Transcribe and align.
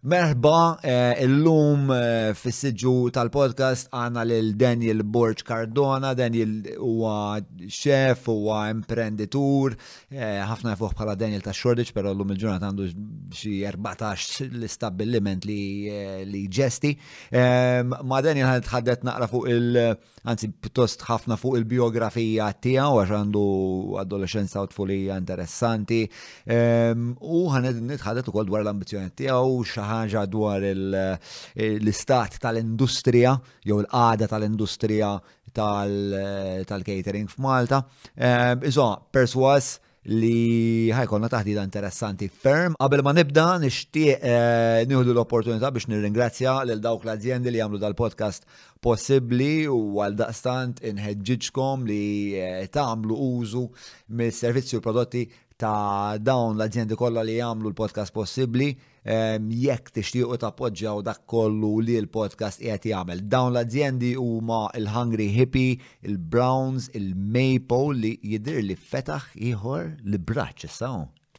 Merħba, 0.00 0.80
eh, 0.80 1.18
illum 1.26 1.90
eh, 1.92 2.30
fis 2.32 2.56
siġu 2.64 3.10
tal-podcast 3.12 3.90
għana 3.92 4.22
lil 4.30 4.54
Daniel 4.56 5.02
Borg 5.04 5.42
Cardona, 5.44 6.14
Daniel 6.16 6.54
huwa 6.80 7.34
xef, 7.68 8.22
huwa 8.32 8.62
imprenditur, 8.72 9.74
eh, 10.08 10.40
ħafna 10.48 10.72
fuq 10.80 10.94
bħala 10.96 11.18
Daniel 11.20 11.44
ta' 11.44 11.52
Shoreditch, 11.52 11.92
pero 11.92 12.14
l-lum 12.14 12.32
il-ġurnat 12.32 12.64
għandu 12.70 12.86
xi 13.36 13.52
14 13.68 14.46
l-istabilliment 14.54 15.44
li 15.44 16.40
ġesti. 16.48 16.94
Ma 17.84 18.22
Daniel 18.24 18.48
ħan 18.54 18.64
tħaddet 18.70 19.04
naqra 19.04 19.28
fuq 19.28 19.52
il- 19.52 19.98
anzi 20.24 20.48
pjuttost 20.52 21.04
ħafna 21.08 21.36
fuq 21.40 21.60
il-biografija 21.60 22.48
tiegħu 22.60 23.02
għax 23.04 23.14
għandu 23.18 23.44
adolescenza 24.00 24.62
u 24.62 24.66
tfulija 24.68 25.20
interessanti. 25.20 26.02
U 26.48 27.40
ħan 27.52 27.70
nitħaddet 27.92 28.28
ukoll 28.32 28.46
dwar 28.48 28.64
l-ambizjoni 28.64 29.12
tiegħu 29.16 29.89
ħaġa 29.90 30.24
dwar 30.30 30.64
eh, 30.68 30.78
l-istat 31.78 32.40
tal-industrija 32.42 33.34
jew 33.66 33.82
l 33.82 33.90
għada 33.90 34.30
tal-industrija 34.32 35.12
eh, 35.50 36.56
tal-catering 36.70 37.30
f'Malta. 37.30 37.84
Eh, 38.14 38.56
iżo, 38.70 38.90
perswas 39.14 39.76
li 40.10 40.88
ħajkonna 40.96 41.28
taħdida 41.28 41.62
interessanti 41.66 42.28
ferm. 42.32 42.72
Qabel 42.80 43.02
ma 43.04 43.12
nibda 43.12 43.48
nixtieq 43.60 44.22
nieħdu 44.88 45.12
l-opportunità 45.12 45.68
biex 45.74 45.90
nirringrazzja 45.92 46.54
lil 46.70 46.80
dawk 46.80 47.04
l-azjendi 47.04 47.52
li 47.52 47.60
jagħmlu 47.60 47.82
dal-podcast 47.82 48.48
possibbli 48.80 49.66
u 49.68 49.98
għal 50.00 50.16
daqstant 50.22 50.80
inħeġġiġkom 50.88 51.84
li 51.90 52.66
tagħmlu 52.72 53.18
użu 53.26 53.66
mis-servizzi 54.22 54.80
u 54.80 54.84
prodotti 54.86 55.26
ta' 55.60 56.16
dawn 56.16 56.56
l-azjendi 56.56 56.96
kollha 56.96 57.20
li 57.28 57.36
jagħmlu 57.36 57.68
l-podcast 57.74 58.16
possibbli 58.16 58.72
jekk 59.48 59.88
tixtiequ 59.94 60.36
tappoġġjaw 60.42 61.02
dak 61.06 61.22
kollu 61.30 61.72
li 61.84 61.98
l-podcast 62.02 62.60
qiegħed 62.60 62.90
jagħmel. 62.92 63.22
Dawn 63.32 63.54
l-azjendi 63.54 64.12
huma 64.18 64.66
il-Hungry 64.76 65.28
Hippie, 65.36 65.78
il-Browns, 66.08 66.90
il-Maple 66.94 67.96
li 68.02 68.14
jidher 68.22 68.62
li 68.62 68.74
fetaħ 68.76 69.30
ieħor 69.50 69.90
li 70.04 70.18
braċċ 70.18 70.66
issa. 70.72 70.90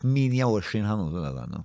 28 0.03 0.79
ħanut 0.81 1.13
la 1.13 1.29
dan. 1.35 1.59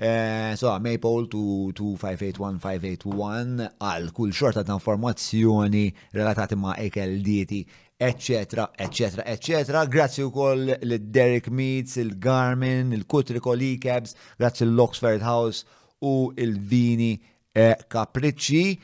Eh, 0.00 0.54
so, 0.56 0.70
Maple 0.80 1.26
2581581 1.28 2.64
581 2.64 3.68
għal 3.84 4.06
kull 4.16 4.32
xorta 4.32 4.62
ta' 4.64 4.78
informazzjoni 4.80 5.82
relatati 6.16 6.56
ma' 6.56 6.78
ekel 6.80 7.18
dieti 7.20 7.60
eccetera, 8.02 8.70
eccetera, 8.74 9.26
eccetera. 9.26 9.84
Grazzi 9.84 10.22
wkoll 10.22 10.78
l-Derek 10.80 11.48
Meats, 11.48 11.96
il-Garmin, 11.96 12.92
il-Kutriko 12.92 13.54
Cabs, 13.78 14.14
grazzi 14.38 14.64
l-Oxford 14.64 15.20
House 15.20 15.66
u 15.98 16.32
il-Vini 16.34 17.20
eh, 17.52 17.76
Capricci. 17.88 18.80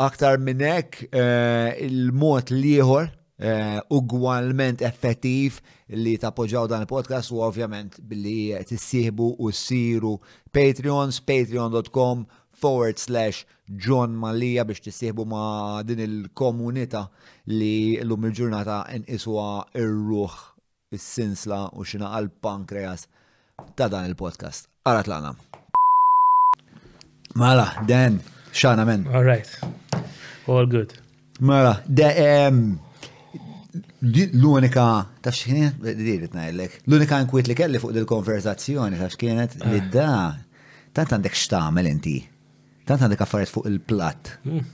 Aktar 0.00 0.38
minnek 0.42 1.06
eh, 1.12 1.76
il-mot 1.78 2.48
liħor 2.50 3.06
eh, 3.38 3.78
ugwalment 3.92 4.80
effettiv 4.82 5.60
li 5.94 6.16
tappoġġaw 6.18 6.66
dan 6.70 6.82
il-podcast 6.86 7.30
u 7.34 7.42
ovvjament 7.46 8.00
billi 8.02 8.56
tissieħbu 8.66 9.28
u 9.44 9.52
siru 9.54 10.16
Patreons, 10.50 11.20
patreon.com 11.22 12.26
forward 12.60 12.96
slash 12.98 13.44
John 13.86 14.10
Malija 14.22 14.64
biex 14.68 14.82
tisieħbu 14.84 15.24
ma' 15.32 15.82
din 15.86 16.02
il-komunita 16.04 17.04
li 17.56 17.96
l-lum 18.02 18.26
il-ġurnata 18.28 18.82
n-iswa 19.00 19.46
ir-ruħ, 19.80 20.34
is-sinsla 20.96 21.60
u 21.78 21.86
xina 21.86 22.12
għal-pankreas 22.18 23.06
ta' 23.78 23.88
dan 23.92 24.08
il-podcast. 24.10 24.68
Għarat 24.84 25.08
l-għana. 25.10 25.34
Mala, 27.40 27.68
Dan, 27.88 28.18
xana 28.52 28.84
men. 28.88 29.04
All 29.14 29.24
right. 29.24 29.48
All 30.50 30.66
good. 30.68 30.94
Mala, 31.40 31.76
da' 31.86 32.10
l-unika, 34.34 34.88
ta' 35.22 35.32
xkienet, 35.36 35.78
dirit 35.96 36.34
najlek, 36.34 36.80
l-unika 36.90 37.20
nkwiet 37.24 37.48
li 37.48 37.56
kelli 37.60 37.80
fuq 37.80 37.94
dil-konverzazzjoni, 37.96 38.98
ta' 39.00 39.10
xkienet, 39.14 39.56
ah. 39.62 39.70
li 39.70 39.82
da, 39.94 40.10
tant 40.96 41.14
għandek 41.16 41.38
xtamel 41.38 41.86
inti 41.92 42.18
tant 42.90 43.02
għandek 43.06 43.22
affarijiet 43.24 43.52
fuq 43.54 43.70
il-platt. 43.70 44.30
Hmm. 44.44 44.66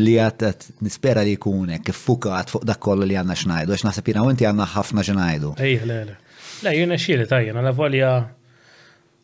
Li 0.00 0.14
għattat 0.18 0.70
nispera 0.82 1.20
li 1.26 1.34
jkunek, 1.36 1.90
fukat 1.94 2.50
fuq 2.54 2.64
dak 2.66 2.80
kollu 2.82 3.04
li 3.06 3.16
għanna 3.18 3.34
xnajdu, 3.38 3.74
għax 3.74 3.84
nasib 3.86 4.08
jina 4.08 4.22
għanti 4.26 4.46
għanna 4.48 4.66
ħafna 4.74 5.04
xnajdu. 5.06 5.50
Ej, 5.62 5.76
le, 5.86 5.98
le. 6.08 6.16
Le, 6.64 6.72
jina 6.78 6.96
xili 6.98 7.26
tajjen, 7.28 7.58
għala 7.60 7.74
volja 7.76 8.12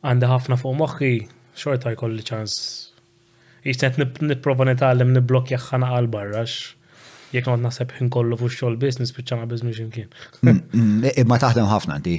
għanda 0.07 0.29
ħafna 0.35 0.59
fuq 0.61 0.77
moħħi, 0.79 1.13
xorta 1.59 1.95
jkolli 1.97 2.27
ċans. 2.29 2.59
Iċtet 3.69 3.99
niprofa 4.29 4.69
nitalem 4.69 5.13
niblokja 5.17 5.59
ħana 5.71 5.91
għal-barrax 5.95 7.35
jek 7.35 7.49
għod 7.49 7.65
nasab 7.65 7.91
ħin 7.97 8.13
kollu 8.13 8.37
fuq 8.45 8.53
xogħol 8.55 8.79
business 8.81 9.13
biċċana 9.17 9.49
business 9.51 9.81
ximkien. 9.81 10.09
Mm, 10.45 10.63
mm, 10.71 11.17
e, 11.19 11.25
ma 11.29 11.37
taħdem 11.41 11.67
ħafna 11.73 11.97
inti. 12.03 12.19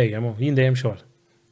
Dejjem, 0.00 0.32
oh, 0.32 0.40
jien 0.42 0.56
dejjem 0.58 0.76
xogħol. 0.82 1.00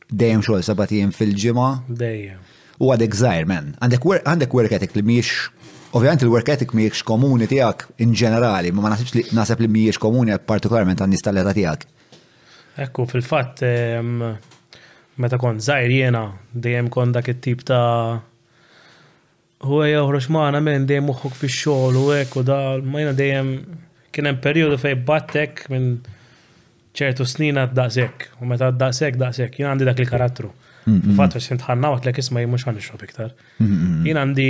Dejjem 0.08 0.44
xogħol 0.46 0.66
sabatijiem 0.72 1.12
fil-ġimgħa? 1.16 1.68
Dejjem 1.92 2.54
u 2.78 2.92
għadek 2.94 3.14
zaħir, 3.18 3.46
men. 3.50 3.72
Għandek 3.82 4.54
work 4.56 4.72
ethic 4.74 4.92
li 4.96 5.02
miex, 5.02 5.48
ovvijament 5.98 6.22
il-work 6.22 6.50
ethic 6.52 6.74
miex 6.78 7.02
komuni 7.06 7.48
tijak 7.50 7.86
in 8.04 8.12
ġenerali, 8.14 8.70
ma 8.72 8.84
ma 8.86 8.92
li 8.98 9.24
nasib 9.34 9.62
li 9.64 9.70
miex 9.70 9.98
komuni 9.98 10.36
partikolarment 10.38 11.02
għan 11.02 11.14
nistalleta 11.16 11.54
tijak. 11.56 11.86
Ekku, 12.78 13.08
fil-fat, 13.10 13.64
meta 15.18 15.38
kon 15.42 15.58
zaħir 15.58 15.94
jena, 15.96 16.26
dejjem 16.54 16.90
kon 16.94 17.12
dak 17.16 17.30
it-tip 17.32 17.64
ta' 17.66 18.20
u 19.66 19.80
għaj 19.82 19.98
uħroċ 20.04 20.30
maħna 20.30 20.60
minn 20.62 20.86
dejem 20.86 21.10
uħuk 21.10 21.34
fi 21.34 21.50
xol 21.50 21.98
u 21.98 22.04
għek 22.14 22.36
u 22.38 22.44
da, 22.46 22.60
ma 22.78 23.02
jena 23.02 23.16
dejjem 23.18 23.50
kienem 24.14 24.38
periodu 24.42 24.78
fej 24.78 24.94
battek 25.08 25.64
minn 25.74 25.96
ċertu 26.98 27.26
snin 27.26 27.58
daqsek, 27.74 28.24
u 28.42 28.46
meta 28.50 28.70
daqsek, 28.70 29.18
daqsek, 29.18 29.58
jena 29.58 29.74
għandi 29.74 29.86
dak 29.90 29.98
il-karattru. 30.06 30.52
Mm-hmm. 30.88 31.18
Fatt 31.18 31.34
biex 31.36 31.48
nitħanna 31.52 31.90
għat 31.94 32.06
l-ek 32.08 32.20
isma 32.22 32.42
jimux 32.42 32.64
għan 32.66 32.78
nixrob 32.80 33.02
iktar. 33.06 33.32
Mm-hmm. 33.58 34.08
Jien 34.08 34.20
għandi 34.22 34.48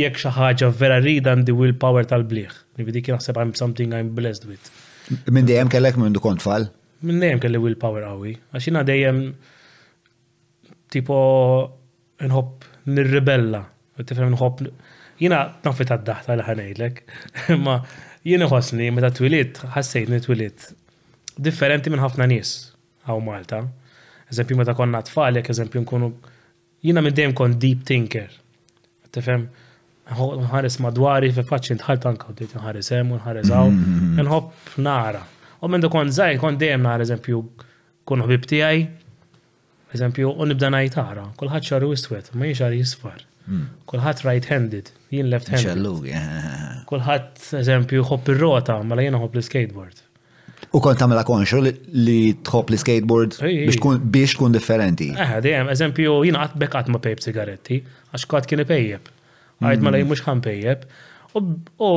jek 0.00 0.18
xi 0.20 0.32
ħaġa 0.36 0.70
vera 0.80 0.98
rid 1.04 1.28
għandi 1.30 1.54
will 1.58 1.74
power 1.84 2.06
tal-bliħ. 2.10 2.56
Nibidi 2.80 3.02
kien 3.06 3.16
naħseb 3.18 3.38
I'm 3.42 3.54
something 3.58 3.94
I'm 3.96 4.10
blessed 4.16 4.48
with. 4.50 4.70
Minn 5.30 5.46
dejjem 5.48 5.70
kellek 5.72 5.98
minn 6.00 6.14
du 6.16 6.22
kont 6.24 6.42
fall? 6.42 6.66
Minn 7.06 7.22
dejjem 7.22 7.40
kelli 7.44 7.58
will 7.62 7.74
power 7.80 8.02
Għax 8.08 8.66
jiena 8.70 8.82
dejjem 8.86 9.20
tipo 10.92 11.16
nħob 12.26 12.70
nirribella. 12.92 13.62
Tifhem 14.00 14.34
nħobb 14.34 14.66
jiena 15.22 15.40
nafi 15.64 15.86
tad-daħta 15.88 16.36
li 16.38 16.46
ħanejlek. 16.48 17.02
Imma 17.56 17.78
jiena 18.30 18.50
ħossni 18.50 18.90
meta 18.92 19.10
twilit 19.16 19.62
n-twilit. 19.78 20.70
differenti 21.40 21.88
minn 21.90 22.02
ħafna 22.02 22.26
nies 22.28 22.50
għaw 23.06 23.20
Malta 23.24 23.62
eżempju 24.32 24.56
meta 24.56 24.74
konna 24.74 25.02
tfalek, 25.02 25.50
eżempju 25.50 25.80
nkunu. 25.82 26.12
Jina 26.84 27.00
minn 27.02 27.14
dejjem 27.14 27.32
kon 27.34 27.54
deep 27.58 27.82
thinker. 27.86 28.28
Tifhem, 29.14 29.46
nħares 30.14 30.78
madwari, 30.84 31.32
fi 31.34 31.44
faċċi 31.46 31.78
nħalt 31.80 32.06
anka, 32.12 32.32
dejt 32.38 32.54
nħares 32.58 32.92
hemm, 32.94 33.16
nħares 33.18 33.50
hawn, 33.54 33.74
mhm, 33.74 33.88
mhm, 33.88 34.12
mhm. 34.12 34.26
nħobb 34.26 34.84
nara. 34.86 35.24
U 35.60 35.68
minn 35.68 35.84
kon 35.92 36.12
zaħi, 36.16 36.38
kon 36.42 36.58
dejjem 36.60 36.86
nara 36.86 37.04
eżempju 37.06 37.40
kunu 38.08 38.26
bib 38.30 38.46
tijaj, 38.50 38.86
eżempju, 39.96 40.30
u 40.32 40.46
nibda 40.46 40.70
ngħid 40.70 40.94
tara, 40.94 41.26
kulħadd 41.38 41.66
xaru 41.68 41.90
iswed, 41.96 42.30
ma 42.34 42.46
jiex 42.48 42.72
jisfar. 42.78 43.26
Hmm. 43.50 43.68
Kulħadd 43.88 44.20
right-handed, 44.28 44.90
jien 45.10 45.26
left-handed. 45.26 46.12
Kulħadd 46.86 47.40
eżempju 47.60 48.04
hopp 48.10 48.28
ir-rota, 48.34 48.76
mela 48.86 49.02
jina 49.02 49.18
hopp 49.18 49.34
l-skateboard. 49.40 50.04
U 50.70 50.78
kont 50.80 50.98
tamela 51.02 51.24
konxu 51.26 51.58
li 51.94 52.18
tħob 52.46 52.68
li 52.70 52.78
skateboard 52.78 53.38
biex 53.42 54.36
tkun 54.36 54.52
differenti. 54.54 55.08
Eh, 55.18 55.32
dejjem, 55.42 55.70
eżempju, 55.72 56.12
jina 56.28 56.44
għat 56.44 56.54
bekat 56.62 56.90
ma 56.94 57.00
pejb 57.02 57.22
sigaretti, 57.24 57.80
għax 58.14 58.28
qatt 58.30 58.50
kien 58.50 58.62
pejjeb. 58.68 59.08
Għajt 59.60 59.82
ma 59.82 59.88
mm. 59.90 59.96
lej 59.96 60.04
mux 60.12 60.22
ħan 60.28 60.42
pejjeb. 60.46 60.84
U 61.36 61.92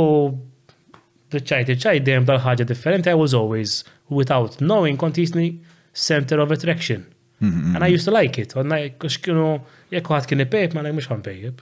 ċajt, 1.34 1.75
ċajt 1.84 2.08
dejjem 2.08 2.25
dal-ħagġa 2.30 2.66
differenti, 2.70 3.14
I 3.14 3.18
was 3.20 3.36
always, 3.38 3.78
without 4.10 4.58
knowing, 4.62 4.98
kont 5.02 5.18
jisni 5.22 5.52
center 5.94 6.42
of 6.42 6.52
attraction. 6.54 7.06
And 7.44 7.84
I 7.84 7.88
used 7.92 8.06
to 8.08 8.12
like 8.14 8.40
it. 8.40 8.54
Għanna, 8.56 8.78
kienu, 9.22 9.46
jekku 9.94 10.16
ħat 10.18 10.26
kien 10.31 10.42
pejjeb, 10.50 10.74
ma 10.74 10.81
lej 10.86 10.96
mux 10.98 11.10
ħan 11.12 11.22
pejjeb. 11.26 11.62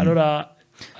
Allora, 0.00 0.30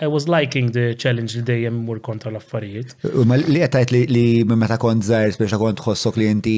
I 0.01 0.07
was 0.07 0.27
liking 0.29 0.71
the 0.73 0.95
challenge 1.03 1.35
li 1.37 1.43
dejjem 1.45 1.79
mur 1.87 2.01
kontra 2.05 2.31
l-affarijiet. 2.33 2.95
Ma 3.31 3.39
Li 3.41 3.61
għetajt 3.65 3.93
li 4.11 4.25
meta 4.49 4.79
kont 4.83 5.05
zaħir, 5.07 5.37
biex 5.41 5.59
kont 5.63 5.81
tħossok 5.81 6.21
li 6.21 6.29
inti 6.35 6.57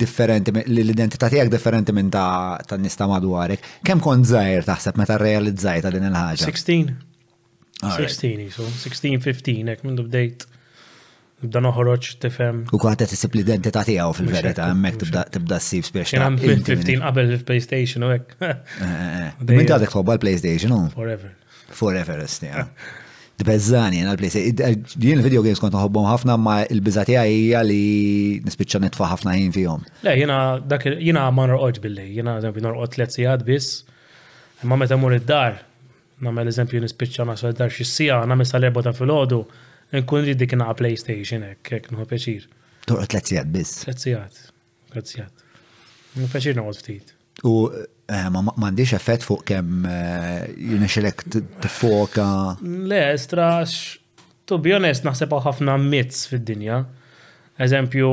differenti, 0.00 0.52
l-identità 0.66 1.30
tiegħek 1.30 1.52
differenti 1.52 1.94
minn 1.94 2.10
ta' 2.14 2.78
nista 2.82 3.08
madwarek. 3.10 3.70
Kemm 3.86 4.02
kont 4.04 4.28
zaħir 4.32 4.66
taħseb 4.66 4.98
meta 5.02 5.18
realizzajta 5.22 5.94
din 5.94 6.08
il-ħaġa? 6.10 6.42
16. 6.44 6.92
16, 7.84 8.50
so 8.56 8.66
16, 8.84 9.22
15, 9.24 9.74
ek 9.76 9.84
minn 9.86 10.02
bdejt. 10.06 10.46
Nibda 11.36 11.60
noħroġ 11.66 12.06
tifhem. 12.16 12.62
U 12.72 12.78
kwaħt 12.80 13.02
qed 13.04 13.10
isib 13.12 13.34
l-identità 13.36 13.82
tijaw 13.84 14.14
fil-verità 14.16 14.70
hemmhekk 14.70 15.02
tibda 15.34 15.58
s-sib 15.60 15.84
spiex. 15.84 16.14
Kien 16.14 16.22
hemm 16.24 16.38
15 16.40 17.02
qabel 17.02 17.34
il-PlayStation 17.36 18.06
u 18.06 18.14
hekk. 18.14 18.30
Eh, 18.40 18.54
eh, 18.86 19.18
eh. 19.18 19.42
Min 19.50 19.68
għadek 19.68 19.92
tħobba 19.92 20.14
l-PlayStation 20.16 20.72
u? 20.72 20.86
Forever. 20.94 21.34
Forever 21.74 22.22
istija. 22.24 22.64
Dbezzani, 23.36 24.00
għal 24.06 24.16
plejse. 24.20 24.40
Jien 24.96 25.18
il-video 25.18 25.42
games 25.44 25.60
kont 25.60 25.74
nħobbom 25.76 26.06
ħafna 26.08 26.38
ma 26.40 26.54
il-bizatija 26.72 27.26
hija 27.28 27.60
li 27.68 28.38
nispiċċa 28.46 28.80
nitfa 28.80 29.10
ħafna 29.10 29.34
ħin 29.36 29.52
fihom. 29.52 29.82
Le, 30.06 30.14
jina 30.22 30.38
dak 30.64 30.86
jiena 30.94 31.26
ma 31.36 31.44
norqodx 31.50 31.82
billi, 31.84 32.06
jiena 32.16 32.38
eżempju 32.40 32.64
norqod 32.64 32.94
tliet 32.94 33.12
sigħat 33.12 33.44
biss. 33.46 33.82
Imma 34.64 34.78
meta 34.80 34.96
mur 35.00 35.16
id-dar, 35.18 35.58
nagħmel 36.24 36.48
eżempju 36.52 36.80
nispiċċa 36.86 37.26
nasol 37.28 37.52
id-dar 37.52 37.74
xi 37.76 37.84
sija, 37.90 38.22
nagħmel 38.24 38.48
sal-erba 38.48 38.84
ta' 38.88 38.94
filgħodu, 38.96 39.42
nkun 40.00 40.24
rid 40.30 40.40
dik 40.40 40.56
naqa' 40.56 40.78
PlayStation 40.80 41.44
hekk, 41.50 41.74
hekk 41.82 41.92
nħu 41.92 42.08
peċir. 42.14 42.48
Torqod 42.88 43.12
tliet 43.12 43.32
sigħat 43.34 43.52
biss. 43.58 43.82
Tliet 43.84 44.04
sigħat, 44.06 44.40
tliet 44.96 45.12
sigħat. 45.12 45.44
Nħu 46.16 46.32
pjaċir 46.32 46.56
nħu 46.62 46.74
ftit. 46.80 47.15
U 47.44 47.66
eh, 48.06 48.28
mandiċ 48.32 48.96
effett 48.96 49.24
fuq 49.26 49.42
kem 49.50 49.84
jinexelek 50.56 51.24
t-foka. 51.64 52.26
Le, 52.62 53.02
strax, 53.20 53.96
to 54.48 54.58
be 54.62 54.72
honest, 54.76 55.04
naħseb 55.04 55.34
ħafna 55.44 55.74
mitz 55.82 56.24
fid-dinja. 56.30 56.78
Eżempju, 57.66 58.08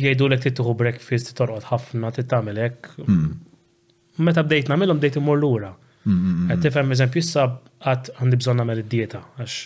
jgħidu 0.00 0.28
l-ek 0.30 0.46
tittuħu 0.46 0.74
breakfast, 0.80 1.34
torqod 1.38 1.68
ħafna, 1.68 2.12
tittamelek. 2.16 2.90
Mm. 3.04 3.36
Meta 4.28 4.44
bdejt 4.46 4.72
namilom, 4.72 5.00
bdejt 5.00 5.20
imur 5.20 5.36
l-ura. 5.40 5.72
Mm, 6.02 6.46
mm, 6.48 6.58
Tifem, 6.64 6.90
eżempju, 6.96 7.22
issa 7.24 7.46
għat 7.86 8.10
għandi 8.16 8.40
bżon 8.42 8.58
namel 8.62 8.80
id-dieta, 8.84 9.20
għax 9.40 9.58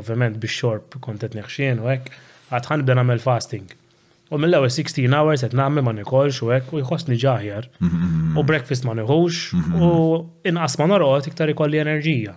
ovvjament 0.00 0.36
biex 0.40 0.54
xorb 0.60 0.94
kontet 1.04 1.34
neħxien 1.36 1.80
u 1.82 1.88
għek, 1.90 2.12
għat 2.52 2.70
għandi 2.70 2.86
bda 2.90 2.96
namel 3.00 3.20
fasting. 3.24 3.74
U 4.32 4.36
mill-ewwel 4.42 4.70
16 4.70 5.10
hours 5.16 5.42
qed 5.42 5.54
nagħmel 5.58 5.82
ma 5.84 5.92
nikolx 5.98 6.38
u 6.46 6.52
hekk 6.54 6.74
u 6.76 6.80
jħossni 6.84 7.16
ġaħjar. 7.18 7.64
Mhm. 7.82 8.36
U 8.38 8.44
breakfast 8.46 8.86
ma 8.86 8.94
nieħux 8.94 9.48
mhm. 9.58 9.82
u 9.82 9.88
inqas 10.52 10.78
ma 10.78 10.86
norqod 10.92 11.26
iktar 11.32 11.50
ikolli 11.50 11.80
enerġija. 11.82 12.36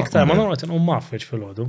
Iktar 0.00 0.24
ma 0.28 0.34
norqod 0.38 0.64
inqum 0.68 0.86
maffiċ 0.88 1.26
fil-ħodu. 1.28 1.66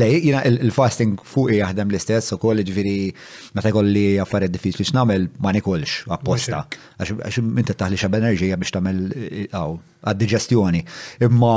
Le, 0.00 0.10
jiena 0.20 0.42
il-fasting 0.50 1.16
fuq 1.24 1.54
jaħdem 1.56 1.88
l-istess 1.92 2.36
ukoll 2.36 2.60
ġifieri 2.60 3.08
meta 3.56 3.72
kolli 3.72 4.04
affarijiet 4.24 4.54
diffiċli 4.58 4.86
x'namel 4.90 5.24
ma 5.44 5.54
nikolx 5.56 6.02
apposta. 6.12 6.66
Għax 7.00 7.40
inti 7.44 7.76
taħli 7.80 8.00
xab 8.02 8.16
enerġija 8.20 8.58
biex 8.60 8.76
tagħmel 8.76 8.98
eh, 9.08 9.62
għad-diġestjoni. 10.04 10.82
Imma 11.28 11.54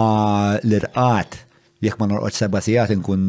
l-irqat 0.63 1.41
jekk 1.83 1.99
ma 1.99 2.11
norqod 2.15 2.39
seba' 2.39 2.63
sigħat 2.63 2.95
inkun 2.95 3.27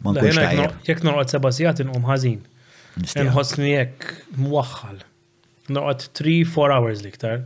ma 0.00 0.16
nkunx 0.16 0.40
tajjeb. 0.46 0.78
Jekk 0.88 1.06
norqod 1.10 1.36
seba' 1.36 1.52
sigħat 1.60 1.84
inqum 1.84 2.08
ħażin. 2.08 2.40
Nħossni 3.00 3.72
jek 3.72 4.10
muwaxħal. 4.40 5.00
Noqgħod 5.70 6.04
3-4 6.18 6.74
hours 6.74 7.04
liktar. 7.04 7.42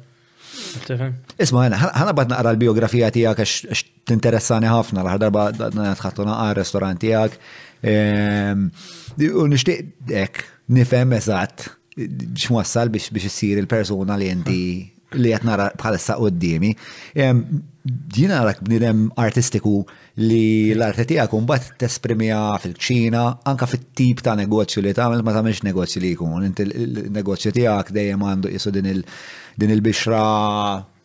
Isma, 1.41 1.65
ħana 1.75 2.15
bad 2.15 2.31
naqra 2.31 2.51
l-biografija 2.55 3.09
tijak 3.15 3.43
għax 3.43 3.85
t-interessani 4.07 4.71
ħafna, 4.71 5.03
l 5.03 5.17
darba 5.25 5.49
tħattu 5.55 6.27
naqra 6.27 6.55
restorant 6.61 7.01
tijak. 7.03 7.37
U 7.85 9.47
nishtiq 9.51 10.15
ek, 10.25 10.43
nifem 10.79 11.15
eżat, 11.19 11.69
x'wassal 12.39 12.91
biex 12.95 13.13
biex 13.15 13.29
issir 13.33 13.61
il-persona 13.63 14.17
li 14.19 14.31
inti 14.33 14.61
li 15.19 15.33
qed 15.35 15.45
nara 15.47 15.71
bħalissa 15.79 16.17
d-dimi. 16.23 16.73
Dina 17.85 18.39
narak 18.41 18.63
bnidem 18.65 19.11
artistiku 19.21 19.83
li 20.25 20.73
l-arti 20.75 21.05
tiegħek 21.11 21.67
t-esprimija 21.83 22.39
fil-ċina, 22.63 23.25
anka 23.51 23.69
fit-tip 23.69 24.23
ta' 24.25 24.33
negozju 24.41 24.83
li 24.87 24.95
tagħmel 24.97 25.25
ma 25.27 25.43
meċ 25.45 25.65
negozju 25.69 26.01
li 26.03 26.15
jkun. 26.17 26.47
Inti 26.49 26.65
l-negozju 26.69 27.53
tiegħek 27.59 27.93
dejjem 27.95 28.25
għandu 28.31 28.53
jisu 28.55 28.73
din 28.75 29.71
il-bixra 29.77 30.25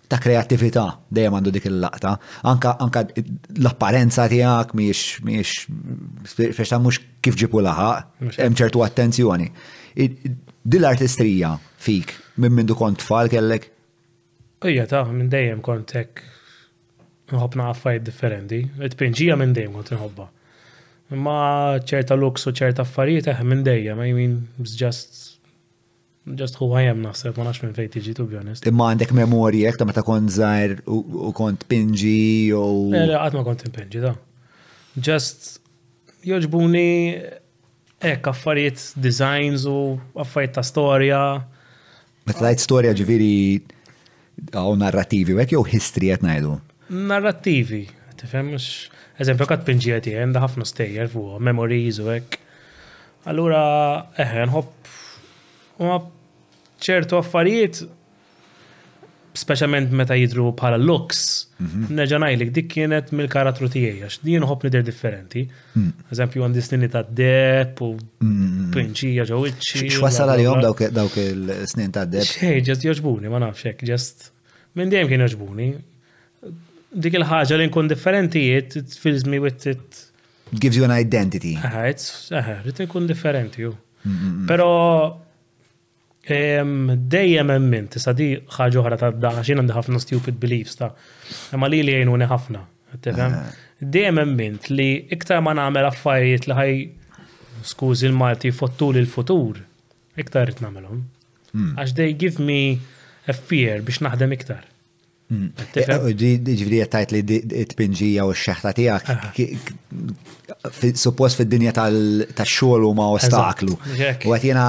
ta' 0.10 0.18
kreattività 0.18 0.86
dejjem 1.14 1.36
għandu 1.38 1.52
dik 1.58 1.68
il-laqta. 1.70 2.14
Anka, 2.50 2.78
anka 2.82 3.04
l-apparenza 3.60 4.30
tiegħek 4.32 4.72
miex 4.78 5.20
miex 5.26 5.68
fiex 6.38 6.80
mhux 6.80 7.02
kif 7.22 7.36
ġipu 7.44 7.60
laħaq, 7.62 8.16
hemm 8.40 8.56
ċertu 8.58 8.86
attenzjoni. 8.88 9.52
Dil 10.70 10.86
artistrija 10.88 11.56
fik 11.82 12.14
minn 12.40 12.56
minn 12.56 12.72
kont 12.78 13.02
tfal 13.04 13.28
kellek? 13.32 13.74
Ija 14.68 14.84
ta' 14.92 15.06
minn 15.08 15.30
dejjem 15.32 15.62
kontek 15.64 16.20
nħobna 17.32 17.70
affarijiet 17.72 18.04
differenti. 18.04 18.58
It-pinġija 18.84 19.38
minn 19.40 19.54
dejjem 19.56 19.76
kont 19.78 19.92
nħobba. 19.96 20.26
Ma 21.24 21.36
ċerta 21.80 22.18
luks 22.20 22.50
u 22.50 22.54
ċerta 22.54 22.84
affarijiet 22.84 23.30
eħ 23.32 23.40
eh, 23.40 23.48
minn 23.48 23.64
dejjem, 23.66 24.02
I 24.08 24.16
mean, 24.20 24.36
it's 24.60 24.76
just 24.78 25.28
Just 26.38 26.60
who 26.60 26.68
I 26.78 26.84
am 26.86 27.00
naħseb, 27.02 27.38
ma 27.40 27.46
nafx 27.48 27.64
minn 27.66 27.74
fejn 27.74 27.88
tiġi, 27.90 28.12
to 28.20 28.26
be 28.30 28.36
honest. 28.38 28.66
Imma 28.70 28.90
għandek 28.92 29.14
memorji 29.18 29.64
jek 29.64 29.80
ta' 29.80 29.86
meta 29.90 30.04
kont 30.06 30.30
zaħir 30.36 30.76
u 30.86 31.32
kont 31.34 31.64
pinġi 31.72 32.52
u. 32.54 32.60
Eh, 32.92 33.06
le, 33.08 33.16
le, 33.16 33.24
ma 33.38 33.42
kont 33.48 33.64
pinġi, 33.74 34.02
da. 34.04 34.12
Just 34.94 35.48
joġbuni 36.28 37.16
ek 38.12 38.30
affarijiet 38.30 38.84
designs 39.02 39.66
u 39.66 39.96
affarijiet 40.22 40.54
ta' 40.60 40.66
storja. 40.70 41.24
Metlajt 42.30 42.62
storja 42.68 42.94
ġiviri 43.00 43.34
għaw 44.48 44.78
narrativi, 44.80 45.36
għek 45.42 45.56
jow 45.56 45.66
history 45.68 46.12
għet 46.14 46.24
najdu? 46.30 46.56
Narrativi, 47.12 47.84
tifem, 48.20 48.56
eżempju 49.20 49.48
għat 49.50 49.74
għet 49.76 50.10
għenda 50.16 50.44
ħafna 50.46 50.68
stejjer 50.70 51.12
fuq, 51.14 51.38
memories 51.44 52.02
u 52.04 52.08
għek. 52.16 52.40
Allura, 53.30 53.64
eħen 54.24 54.48
nħob, 54.54 54.92
ma 55.84 56.00
ċertu 56.86 57.18
affarijiet, 57.20 57.82
specialment 59.40 59.92
meta 59.96 60.16
jidru 60.18 60.50
bħala 60.58 60.80
looks, 60.82 61.20
mhm. 61.62 61.92
neġanajlik 61.96 62.50
dik 62.56 62.70
kienet 62.72 63.12
mill-karatru 63.16 63.70
tiegħi, 63.72 64.02
għax 64.08 64.18
din 64.26 64.42
nħob 64.44 64.66
nider 64.66 64.84
differenti. 64.88 65.44
Hmm. 65.76 65.92
Eżempju, 66.12 66.42
għandi 66.44 66.64
snini 66.66 66.90
ta' 66.92 67.04
depp 67.08 67.80
u 67.86 67.92
hmm. 68.24 68.72
pinċija 68.74 69.28
ġewwiċċi. 69.30 69.92
X'wasal 69.94 70.34
għalihom 70.34 70.64
dawk 70.66 71.22
il-snin 71.24 71.94
ta' 71.96 72.08
depp? 72.10 72.26
Xej, 72.34 72.64
ġest 72.68 72.90
joġbuni, 72.90 73.32
ma 73.32 73.40
nafx 73.46 73.70
hekk, 73.70 73.86
ġest 73.94 74.28
minn 74.80 74.92
dejjem 74.92 75.10
kien 75.12 75.24
jaġbuni. 75.26 75.70
Dik 77.04 77.18
il-ħaġa 77.20 77.58
li 77.60 77.68
nkun 77.70 77.92
differentijiet, 77.92 78.78
it 78.82 78.96
fills 79.04 79.26
me 79.30 79.42
with 79.44 79.68
it. 79.70 80.06
Gives 80.58 80.80
you 80.80 80.86
an 80.88 80.96
identity. 80.96 81.56
Aha, 81.60 81.84
it's, 81.94 82.08
aha, 82.36 82.56
rrit 82.66 82.80
nkun 82.88 83.10
differenti 83.12 83.66
ju. 83.68 83.74
Mm, 83.74 84.12
mm, 84.12 84.20
mm. 84.20 84.46
Pero 84.50 84.70
dejjem 86.30 87.50
emmin, 87.56 87.88
tisa 87.90 88.12
di 88.14 88.32
ħaġa 88.38 88.82
uħra 88.84 88.98
ta' 89.02 89.10
daħxin 89.24 89.62
għandi 89.64 89.74
ħafna 89.74 90.02
stupid 90.04 90.38
beliefs 90.42 90.78
ta' 90.78 90.92
ma 91.58 91.70
li 91.72 91.80
li 91.82 91.96
jgħinuni 91.98 92.28
ħafna. 92.30 92.62
Dejjem 93.02 94.22
emmin 94.22 94.60
li 94.76 94.88
iktar 95.16 95.42
ma 95.42 95.56
nagħmel 95.58 95.90
affarijiet 95.90 96.46
li 96.52 96.58
ħaj 96.60 96.76
skużi 97.74 98.10
l-Malti 98.12 98.52
fottu 98.54 98.92
li 98.94 99.02
l-futur, 99.06 99.58
iktar 100.22 100.46
rrit 100.48 100.62
namelom. 100.66 101.02
Għax 101.56 101.96
dej 101.98 102.14
give 102.22 102.46
me 102.46 102.62
a 103.30 103.34
fear 103.34 103.82
biex 103.86 104.04
naħdem 104.06 104.38
iktar. 104.38 104.69
Mm. 105.30 105.52
Eh, 105.78 106.42
ġifri 106.58 106.80
jattajt 106.80 107.12
li 107.14 107.20
t-pinġija 107.70 108.24
u 108.26 108.32
x-xeħta 108.34 108.72
tijak, 108.78 109.10
suppost 110.98 111.38
fil-dinja 111.38 111.74
tal-xol 111.76 112.88
u 112.88 112.96
ma 112.98 113.12
ostaklu. 113.14 113.76
U 113.78 114.34
għatjena 114.34 114.64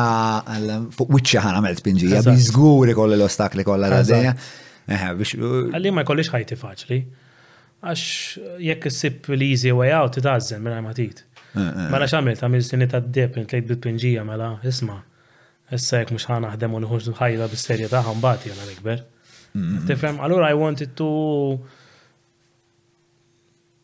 fuq 0.98 1.14
wicċa 1.16 1.44
ħana 1.46 1.62
għamil 1.62 1.78
t-pinġija, 1.78 2.20
bizguri 2.28 2.96
koll 2.98 3.16
l-ostakli 3.16 3.64
kolla 3.64 3.88
l-dinja. 3.88 4.34
Għalli 4.90 5.92
ma 5.96 6.04
jkollix 6.04 6.32
ħajti 6.34 6.58
faċli, 6.60 6.98
għax 7.80 8.58
jekk 8.68 8.88
s 8.92 8.98
sip 9.06 9.30
l-easy 9.32 9.72
way 9.72 9.94
out 9.96 10.12
t-tazzen 10.18 10.60
minn 10.60 10.76
għamatit. 10.82 11.22
Eh, 11.54 11.62
eh. 11.64 11.86
Mela 11.88 12.04
xamilt, 12.08 12.42
għamil 12.44 12.60
s-sini 12.66 12.88
ta' 12.92 13.00
d-dep, 13.00 13.40
n-tlejt 13.46 13.64
bit-pinġija, 13.72 14.26
mela, 14.28 14.50
isma, 14.68 14.98
issa 15.72 16.02
jek 16.04 16.12
mux 16.14 16.28
ħana 16.28 16.52
ħdemu 16.52 16.82
u 16.82 16.82
nħuġ 16.84 17.08
ħajda 17.22 17.48
bis-serja 17.54 17.88
taħħan 17.96 18.20
bati 18.28 18.52
għana 18.52 18.68
l 18.68 19.00
Mhm. 19.56 19.84
Tifhem, 19.86 20.16
allura 20.24 20.44
I 20.52 20.54
wanted 20.54 20.90
to 21.00 21.58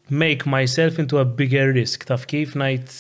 make 0.09 0.47
myself 0.47 0.99
into 0.99 1.19
a 1.19 1.25
bigger 1.25 1.73
risk. 1.73 2.05
Taf 2.11 2.23
kif 2.31 2.55
najt, 2.63 2.93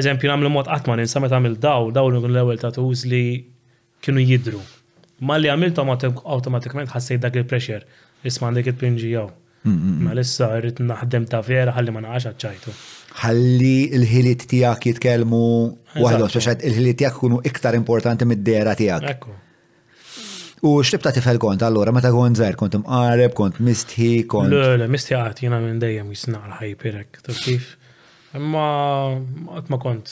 eżempju, 0.00 0.28
namlu 0.32 0.48
mod 0.56 0.66
għatman, 0.72 1.02
insamet 1.04 1.32
għamil 1.36 1.56
daw, 1.62 1.90
daw 1.94 2.08
l-ewel 2.08 2.58
tuż 2.78 3.04
li 3.12 3.22
kienu 4.02 4.24
jidru. 4.32 4.60
Ma 5.20 5.36
li 5.38 5.48
għamilt 5.48 5.78
automatikament 5.78 6.90
ħassejt 6.92 7.22
dak 7.22 7.38
il-pressure, 7.40 7.82
isman 8.24 8.54
dik 8.58 8.66
il-pinġi 8.74 9.12
jaw. 9.14 9.30
Mhm, 9.62 9.74
mhm. 9.78 10.02
Ma 10.04 10.12
lissa 10.18 10.50
rrit 10.60 10.78
naħdem 10.82 11.24
ta' 11.30 11.40
vera 11.42 11.72
ħalli 11.74 11.90
ma 11.92 12.00
naqax 12.02 12.34
ċajtu. 12.42 12.74
Ħalli 13.22 13.94
il-ħiliet 13.96 14.44
tijak 14.50 14.90
jitkelmu 14.90 15.42
waħdu, 16.02 16.28
il-ħiliet 16.58 16.96
tijak 17.00 17.14
kunu 17.22 17.40
iktar 17.48 17.74
importanti 17.74 18.26
mid-dera 18.30 18.74
tijak. 18.78 19.02
Ekku. 19.16 19.32
U 20.66 20.80
xtibta 20.82 21.12
tifel 21.14 21.38
kont, 21.40 21.62
allora, 21.62 21.92
meta 21.94 22.10
kont 22.14 22.36
zer, 22.40 22.56
kont 22.58 22.74
mqareb, 22.80 23.34
kont 23.38 23.58
mistħi, 23.62 24.08
kont. 24.30 24.50
Le, 24.50 24.76
le, 24.80 24.88
mistħi 24.90 25.14
għat, 25.14 25.42
jena 25.46 25.60
minn 25.62 25.78
dejjem 25.82 26.08
jisna 26.14 26.40
għal 26.42 26.54
ħajpirek 26.60 27.20
taf 27.26 27.40
kif. 27.44 27.68
Imma, 28.36 28.64
ma 29.46 29.80
kont, 29.82 30.10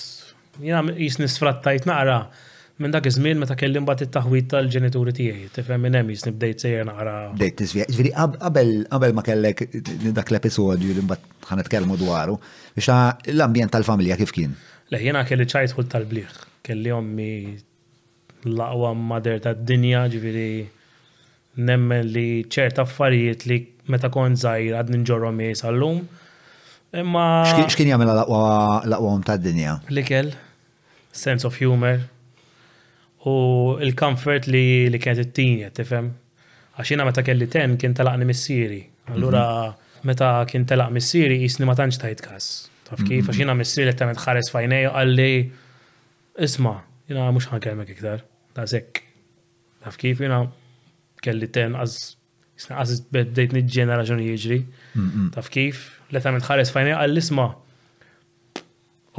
jena 0.63 0.85
jisni 0.95 1.27
sfrattajt 1.33 1.89
naqra 1.91 2.21
minn 2.83 2.91
dak 2.95 3.05
iż-żmien 3.07 3.39
meta 3.39 3.55
kelli 3.59 3.81
bat 3.89 4.01
it-taħwit 4.05 4.49
tal-ġenituri 4.51 5.13
tiegħi, 5.17 5.45
tifhem 5.57 5.83
minn 5.87 5.97
hemm 5.99 6.13
jisni 6.15 6.33
bdejt 6.37 6.65
sejjer 6.67 6.89
naqra. 6.91 7.17
Bdejt 7.39 7.63
nisvija, 7.65 7.89
ġifieri 7.91 8.15
qabel 8.15 9.19
ma 9.19 9.27
kellek 9.27 9.65
dak 10.17 10.33
l-episodju 10.35 10.95
li 11.01 11.05
mbagħad 11.07 11.51
ħan 11.51 11.61
nitkellmu 11.63 11.99
dwaru, 12.03 12.35
biex 12.79 13.35
l-ambjent 13.35 13.75
tal-familja 13.75 14.17
kif 14.23 14.33
kien. 14.37 14.55
Le, 14.91 15.03
jiena 15.09 15.23
kelli 15.29 15.47
ċajtħul 15.51 15.87
tal-bliħ, 15.95 16.43
kelli 16.67 16.93
ommi 16.95 17.31
l-aqwa 18.45 18.93
mader 18.95 19.41
ta' 19.45 19.55
dinja 19.55 20.05
ġifiri 20.13 20.49
nemmen 21.69 22.07
li 22.13 22.27
ċerta 22.51 22.83
affarijiet 22.85 23.45
li 23.49 23.59
meta 23.89 24.11
kon 24.13 24.37
zaħir 24.37 24.77
għad 24.79 24.93
ninġorrom 24.95 25.41
għallum 25.45 26.03
Imma. 26.95 27.23
Xkien 27.67 27.89
jgħamil 27.91 28.07
l-aqwa 28.15 29.15
ta' 29.27 29.35
dinja? 29.43 29.79
L-ikel, 29.91 30.29
sense 31.11 31.49
of 31.49 31.57
humor 31.61 32.05
u 33.27 33.33
il-comfort 33.83 34.47
li, 34.53 34.87
li 34.95 34.99
kienet 35.03 35.31
it-tini, 35.33 35.71
tifem. 35.75 36.11
Għaxina 36.79 37.03
meta 37.09 37.23
kelli 37.27 37.47
ten 37.51 37.75
kien 37.83 37.95
talaqni 37.99 38.29
missieri. 38.31 38.79
Allura 39.15 39.43
mhm. 39.71 40.03
meta 40.11 40.31
kien 40.51 40.67
telaq 40.71 40.93
missieri 40.95 41.41
jisni 41.43 41.65
ma 41.67 41.75
tantx 41.79 41.99
tajt 42.03 42.21
kas. 42.29 42.47
Taf 42.87 43.01
kif, 43.03 43.23
mhm. 43.25 43.31
għaxina 43.33 43.57
missieri 43.59 43.89
li 43.91 43.97
tamet 43.99 44.21
ħares 44.23 44.53
fajnej 44.55 44.87
għalli 44.93 45.31
isma, 46.47 46.77
jina 47.11 47.27
mux 47.35 47.49
ħankelmek 47.51 47.91
iktar. 47.97 48.23
Daqshekk. 48.57 48.95
Naf 49.85 49.97
kif 50.01 50.21
jiena 50.23 50.39
kelli 51.25 51.49
ten 51.55 51.75
għaż 51.79 51.97
għaż 52.71 52.93
beddejt 53.15 53.55
nid-ġenerazzjoni 53.57 54.31
jiġri. 54.31 54.59
Taf 55.35 55.51
kif 55.55 55.85
l-eta 56.13 56.33
mitħares 56.37 56.71
fajni 56.75 56.95
għall-isma. 56.95 57.49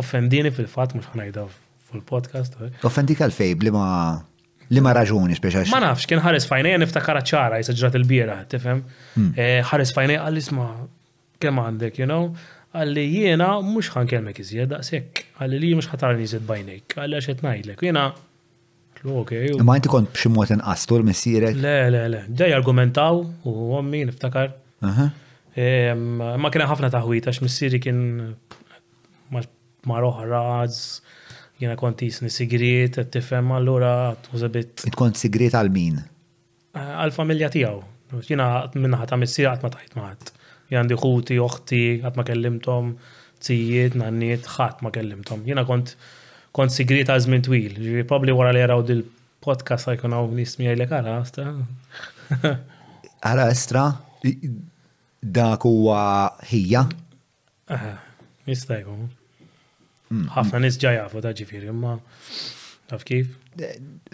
Offendini 0.01 0.51
fil-fat 0.56 0.96
mhux 0.98 1.12
ħanajda 1.13 1.44
fil-podcast. 1.89 2.58
Eh. 2.70 2.80
Offendik 2.88 3.22
għal-fej 3.25 3.58
li 3.68 3.75
ma 3.75 3.88
li 4.74 4.82
ma 4.82 4.96
raġuni 4.98 5.36
speċax. 5.38 5.70
Ma 5.74 5.82
nafx 5.84 6.08
kien 6.10 6.24
ħares 6.24 6.48
fajnej 6.50 6.72
eh, 6.74 6.77
fajni 6.77 6.86
niftakara 6.88 7.22
ċara 7.32 7.60
jisaġrat 7.62 8.00
il-bira, 8.00 8.38
tifhem. 8.51 8.82
Hmm. 9.15 9.30
Eh, 9.38 9.60
ħares 9.70 9.92
fajnej 9.96 10.20
għall-isma 10.24 10.65
kemm 11.44 11.60
għandek, 11.68 12.00
you 12.01 12.08
know? 12.10 12.32
għalli 12.75 13.04
jiena 13.08 13.54
mux 13.63 13.88
ħan 13.94 14.08
kelmek 14.12 14.42
iżjed 14.44 14.74
daqsek, 14.74 15.22
għalli 15.39 15.60
li 15.62 15.68
mux 15.77 15.88
ħatarni 15.94 16.25
iżjed 16.25 16.44
bajnejk 16.50 16.98
għalli 17.00 17.15
għaxet 17.22 17.44
najdlek, 17.46 17.84
jiena 17.88 18.10
Ma 19.06 19.76
inti 19.78 19.90
kont 19.92 20.10
b'xi 20.16 20.32
mod 20.34 20.50
inqastu 20.56 20.98
l 20.98 21.04
Le, 21.62 21.78
le, 21.94 22.02
le. 22.10 22.22
Dej 22.28 22.54
argumentaw 22.58 23.22
u 23.46 23.52
ommi 23.78 24.04
niftakar. 24.10 24.56
Ma 24.82 26.50
kien 26.52 26.66
ħafna 26.72 26.90
taħwita, 26.94 27.30
għax 27.30 27.42
missieri 27.46 27.80
kien 27.84 28.00
maroħ 29.86 30.24
razz, 30.32 30.80
jiena 31.62 31.78
kont 31.78 32.02
jisni 32.02 32.32
sigriet, 32.34 32.98
tifhem 33.14 33.54
allura 33.54 34.16
tużabit. 34.26 34.88
kont 34.98 35.22
sigriet 35.22 35.54
għal 35.54 35.70
min? 35.72 36.02
Għal-familja 36.74 37.52
tiegħu. 37.54 37.84
Jiena 38.32 38.48
minna 38.74 39.06
ta' 39.06 39.20
missier 39.22 39.54
qatt 39.54 39.64
ma 39.64 39.70
taħt 39.70 40.00
maħat. 40.02 40.34
Jandi 40.74 40.98
ħuti, 40.98 41.38
oħti, 41.46 41.84
qatt 42.02 42.18
ma 42.18 42.26
kellimtom, 42.26 42.96
tzijiet, 43.38 43.94
nanniet, 44.02 44.50
ħadd 44.58 44.82
ma 44.82 44.90
kellimtom. 44.98 45.46
Jiena 45.46 45.62
kont 45.70 45.94
kont 46.56 46.72
sigri 46.76 47.02
għazmin 47.04 47.44
twil. 47.50 47.76
Ġivi, 47.76 48.06
probabbli 48.08 48.36
wara 48.38 48.54
li 48.56 48.62
jaraw 48.62 48.84
dil-podcast 48.88 49.90
għajkun 49.92 50.16
għaw 50.16 50.32
nismi 50.38 50.70
għajlek 50.72 50.94
għara, 50.96 51.16
astra. 51.20 51.52
Għara, 53.20 53.50
astra, 53.52 53.86
dak 55.38 55.66
u 55.68 55.74
ħija. 56.52 56.86
Jista' 58.46 58.80
jkun. 58.84 59.10
Mm, 60.14 60.28
Ħafna 60.36 60.60
mm. 60.60 60.66
nies 60.68 60.78
għafu 60.86 61.24
ta' 61.26 61.34
ġifiri, 61.36 61.72
imma 61.74 61.98
taf 62.92 63.04
kif? 63.10 63.34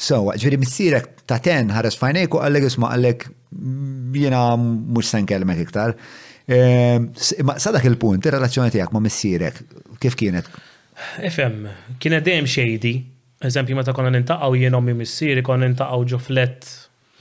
So, 0.01 0.23
ġifiri, 0.31 0.57
missierek 0.63 1.11
ta' 1.29 1.37
ten 1.43 1.69
ħares 1.75 1.99
fajnejku 2.01 2.41
għallek 2.41 2.67
isma' 2.71 2.89
għallek 2.95 3.27
mm, 3.27 4.17
jiena 4.17 4.41
mhux 4.57 5.13
sen 5.13 5.29
kelmek 5.29 5.61
iktar. 5.67 5.93
Ehm, 6.51 7.11
sadak 7.61 7.85
il-punt, 7.85 8.25
ir-relazzjoni 8.25 8.73
tiegħek 8.73 8.95
ma' 8.95 9.05
missierek 9.05 9.61
kif 10.01 10.17
kienet 10.17 10.49
FM, 11.35 11.65
kiena 12.01 12.21
dejjem 12.23 12.47
xejdi, 12.49 12.93
eżempju 13.47 13.77
meta 13.77 13.93
konna 13.97 14.11
nintaqgħu 14.15 14.57
jien 14.61 14.77
ommi 14.77 14.93
missieri 14.97 15.43
konna 15.45 15.67
nintaqgħu 15.69 16.05
ġoflet 16.13 16.67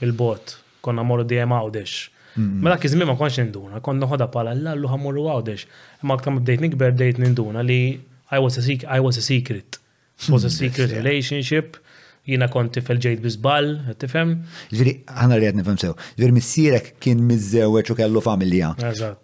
il-bot, 0.05 0.55
konna 0.85 1.05
morru 1.07 1.25
dejjem 1.27 1.53
għawdex. 1.57 1.99
Mela 2.39 2.77
żmien 2.79 3.09
ma 3.09 3.17
konx 3.19 3.41
ninduna, 3.41 3.81
konna 3.83 4.07
ħodha 4.07 4.29
pala 4.31 4.53
l-allu 4.55 4.87
morru 5.03 5.25
għawdex. 5.33 5.65
Ma 6.07 6.15
ktam 6.21 6.37
bdejt 6.41 6.63
nikber 6.65 6.93
dejt 6.95 7.19
ninduna 7.21 7.63
li 7.67 7.81
I 8.33 8.39
was 8.39 8.55
a 8.57 8.61
secret, 8.61 8.85
I 8.95 8.99
was 9.03 9.17
a 9.17 9.21
secret. 9.21 9.77
was 10.29 10.43
a 10.43 10.49
secret 10.61 10.91
relationship. 10.95 11.77
Jina 12.21 12.45
konti 12.53 12.83
fil-ġejt 12.85 13.17
bizbal, 13.23 13.71
tifem? 13.97 14.35
Ġviri, 14.69 14.91
ħana 15.09 15.39
li 15.41 15.47
għadni 15.49 15.63
sew. 15.81 15.95
Ġviri, 16.19 16.35
missirek 16.35 16.91
kien 17.01 17.23
mizzewet 17.25 17.89
u 17.89 17.95
kellu 17.97 18.21
familja. 18.21 18.75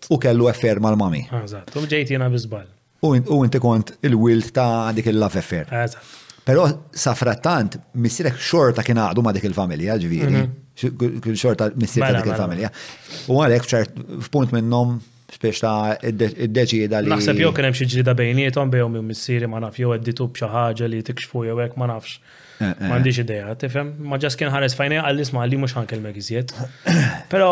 U 0.10 0.18
kellu 0.18 0.50
affer 0.50 0.82
mal-mami. 0.82 1.22
Għazat, 1.30 1.78
u 1.78 1.86
ġejt 1.86 2.16
jina 2.18 2.32
bizbal 2.34 2.66
u 3.02 3.42
inti 3.46 3.60
kont 3.62 3.92
il-wilt 4.02 4.52
ta' 4.54 4.92
dik 4.94 5.06
il 5.06 5.22
affair: 5.24 5.66
Pero 6.46 6.68
safrattant, 6.96 7.78
missirek 7.94 8.36
xorta 8.40 8.84
kien 8.88 8.96
għadu 8.98 9.22
ma' 9.26 9.36
dik 9.36 9.44
il-familja, 9.50 9.98
ġviri. 10.00 10.32
Mhm. 10.32 11.22
Xorta 11.36 11.72
missirek 11.76 12.08
mela, 12.08 12.22
dik 12.22 12.26
mela, 12.30 12.38
il-familja. 12.38 12.70
Mela. 12.72 13.22
U 13.34 13.42
għalek 13.44 13.66
ċert 13.68 13.98
f'punt 14.24 14.54
minnom 14.56 14.96
spiex 15.28 15.60
ta' 15.60 15.98
id-deċida 16.08 17.02
li. 17.04 17.12
Naħseb 17.12 17.42
jow 17.44 17.52
kienem 17.52 17.76
xie 17.76 18.02
da' 18.06 18.16
bejnietom 18.16 18.72
bejom 18.72 18.96
jom 18.96 19.06
missiri 19.12 19.48
ma' 19.52 19.60
naf 19.60 19.76
jow 19.78 19.92
edditu 19.94 20.30
bċaħġa 20.32 20.88
li 20.88 21.02
tikxfu 21.10 21.44
jow 21.50 21.60
ek 21.66 21.76
ma' 21.76 21.92
nafx. 21.92 22.16
Eh, 22.64 22.72
eh. 22.72 22.88
Mandiġ 22.90 23.20
ideja, 23.26 23.52
tifem, 23.60 23.92
ma' 24.08 24.18
ġas 24.18 24.34
kien 24.40 24.50
ħares 24.50 24.74
fajne 24.80 25.04
għall 25.04 25.28
ma' 25.36 25.44
għalli 25.44 25.60
mux 25.66 25.76
ħankel 25.78 26.00
megizjiet. 26.02 26.56
Pero 27.34 27.50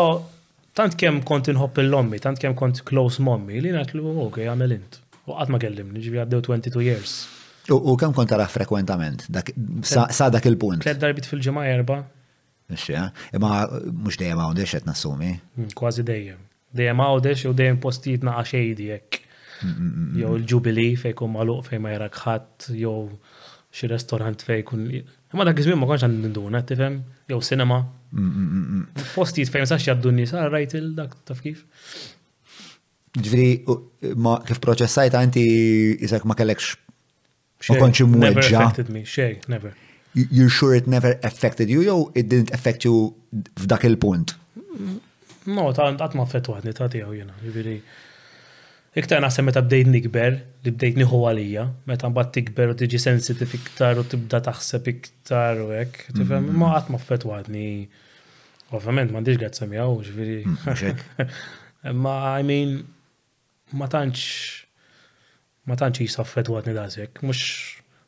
tant 0.76 0.96
kem 0.98 1.20
kont 1.22 1.52
inħobb 1.52 1.78
il-lommi, 1.84 2.18
tant 2.18 2.40
kem 2.40 2.56
kont 2.58 2.80
close 2.82 3.20
mommi, 3.22 3.60
li 3.60 3.74
natlu, 3.76 4.08
oh, 4.08 4.24
ok, 4.30 4.40
għamel 4.54 4.72
int 4.80 4.98
u 5.26 5.34
għad 5.34 5.50
ma 5.52 5.58
kellim, 5.62 5.88
ġivja 5.98 6.24
għaddew 6.26 6.42
22 6.46 6.84
years. 6.86 7.14
U 7.72 7.96
kam 7.98 8.12
kont 8.14 8.30
tara 8.30 8.46
frekwentament, 8.50 9.24
sa 9.86 10.28
dak 10.32 10.46
il-punt? 10.46 10.84
Tlet 10.86 11.00
darbit 11.02 11.26
fil-ġemma 11.26 11.64
erba. 11.70 12.04
Ixja, 12.72 13.06
eh? 13.06 13.36
imma 13.38 13.64
mux 14.04 14.16
dejjem 14.18 14.40
għawdex 14.42 14.76
għet 14.80 14.88
nassumi. 14.90 15.32
Hmm, 15.56 15.68
kważi 15.78 16.04
dejjem. 16.06 16.44
Dejjem 16.76 17.02
għawdex 17.02 17.44
u 17.50 17.54
dejjem 17.58 17.80
postijt 17.82 18.26
naqa 18.26 18.44
xejdi 18.52 18.88
jek. 18.92 19.20
Mm, 19.64 19.68
mm, 19.68 19.84
mm, 20.02 20.08
jow 20.20 20.30
il-ġubili 20.36 20.88
fejkum 21.00 21.30
maluq 21.34 21.64
fej 21.70 21.78
ma 21.80 21.94
jarak 21.94 22.18
ħat, 22.26 22.70
jow 22.76 23.06
xie 23.76 23.88
restorant 23.90 24.42
fejkun. 24.46 24.86
Imma 25.34 25.46
dak 25.48 25.62
iż 25.62 25.70
ma 25.78 25.88
konx 25.90 26.04
għandi 26.06 26.30
nduna, 26.32 26.60
tifhem, 26.66 27.00
jew 27.30 27.38
cinema. 27.42 27.80
Postijiet 29.14 29.50
fejn 29.52 29.66
sax 29.70 29.86
jgħaddu 29.88 30.12
n 30.14 30.26
ah, 30.38 30.48
rajt 30.52 30.76
il-dak 30.80 31.16
taf 31.26 31.40
kif. 31.44 31.64
Ġviri, 33.16 33.50
kif 34.46 34.58
proċessajt 34.60 35.14
għanti 35.16 35.44
jizak 36.04 36.26
ma 36.28 36.34
kellekx 36.36 36.74
ma 37.70 37.76
konċi 37.80 38.06
mweġġa. 38.12 38.30
Never 38.30 38.62
affected 38.62 38.88
me, 38.92 39.02
xej, 39.08 39.36
never. 39.48 39.72
You're 40.16 40.52
sure 40.52 40.76
it 40.76 40.86
never 40.90 41.14
affected 41.24 41.70
you, 41.72 41.82
jew 41.84 42.00
it 42.14 42.28
didn't 42.28 42.52
affect 42.56 42.84
you 42.84 43.14
f'dak 43.56 43.86
il-punt? 43.88 44.34
No, 45.48 45.70
ta' 45.72 45.86
għat 45.92 46.16
ma 46.18 46.26
affettu 46.26 46.52
għadni 46.58 46.74
ta' 46.76 46.90
tijaw 46.92 47.14
jena, 47.16 47.36
ġviri. 47.44 47.76
Iktar 49.00 49.20
naħseb 49.20 49.46
meta 49.48 49.60
bdejt 49.64 49.88
nikber, 49.92 50.36
li 50.64 50.72
bdejt 50.72 51.00
niħu 51.02 51.20
għalija, 51.28 51.64
meta 51.88 52.08
mbagħad 52.12 52.32
tikber 52.36 52.72
u 52.72 52.76
tiġi 52.80 53.00
sensitif 53.00 53.54
iktar 53.58 53.98
u 54.00 54.04
tibda 54.08 54.42
taħseb 54.48 54.86
iktar 54.92 55.60
u 55.64 55.70
hekk, 55.72 56.08
mm-hmm. 56.14 56.52
ma 56.56 56.70
qatt 56.76 56.92
ma 56.94 57.00
fett 57.00 57.24
waħdni. 57.28 57.64
Ovvjament 58.72 59.12
m'għandix 59.12 59.38
grazza 59.40 59.62
samjaw, 59.64 59.92
ġifieri. 60.04 61.28
Ma 61.94 62.16
I 62.40 62.44
mean, 62.44 62.72
ma 63.74 63.86
tantx 63.90 64.20
ma 65.66 65.74
tantx 65.74 66.04
jisaffet 66.04 66.46
għadni 66.52 66.74
dażek, 66.76 67.22
mhux 67.26 67.40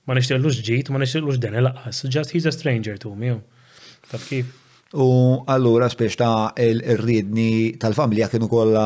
ma 0.07 0.15
nixtiellux 0.15 0.61
ġid, 0.65 0.93
ma 0.95 1.01
nixtiellux 1.03 1.41
deni 1.43 1.61
laqas, 1.65 2.05
just 2.13 2.31
he's 2.33 2.47
a 2.47 2.53
stranger 2.55 2.97
to 3.03 3.11
me. 3.19 3.33
Taf 4.09 4.29
kif? 4.29 4.53
U 4.95 5.09
allura 5.51 5.89
spiex 5.91 6.15
ta' 6.17 6.53
il-ridni 6.65 7.75
tal-familja 7.83 8.31
kienu 8.33 8.47
kollha 8.49 8.85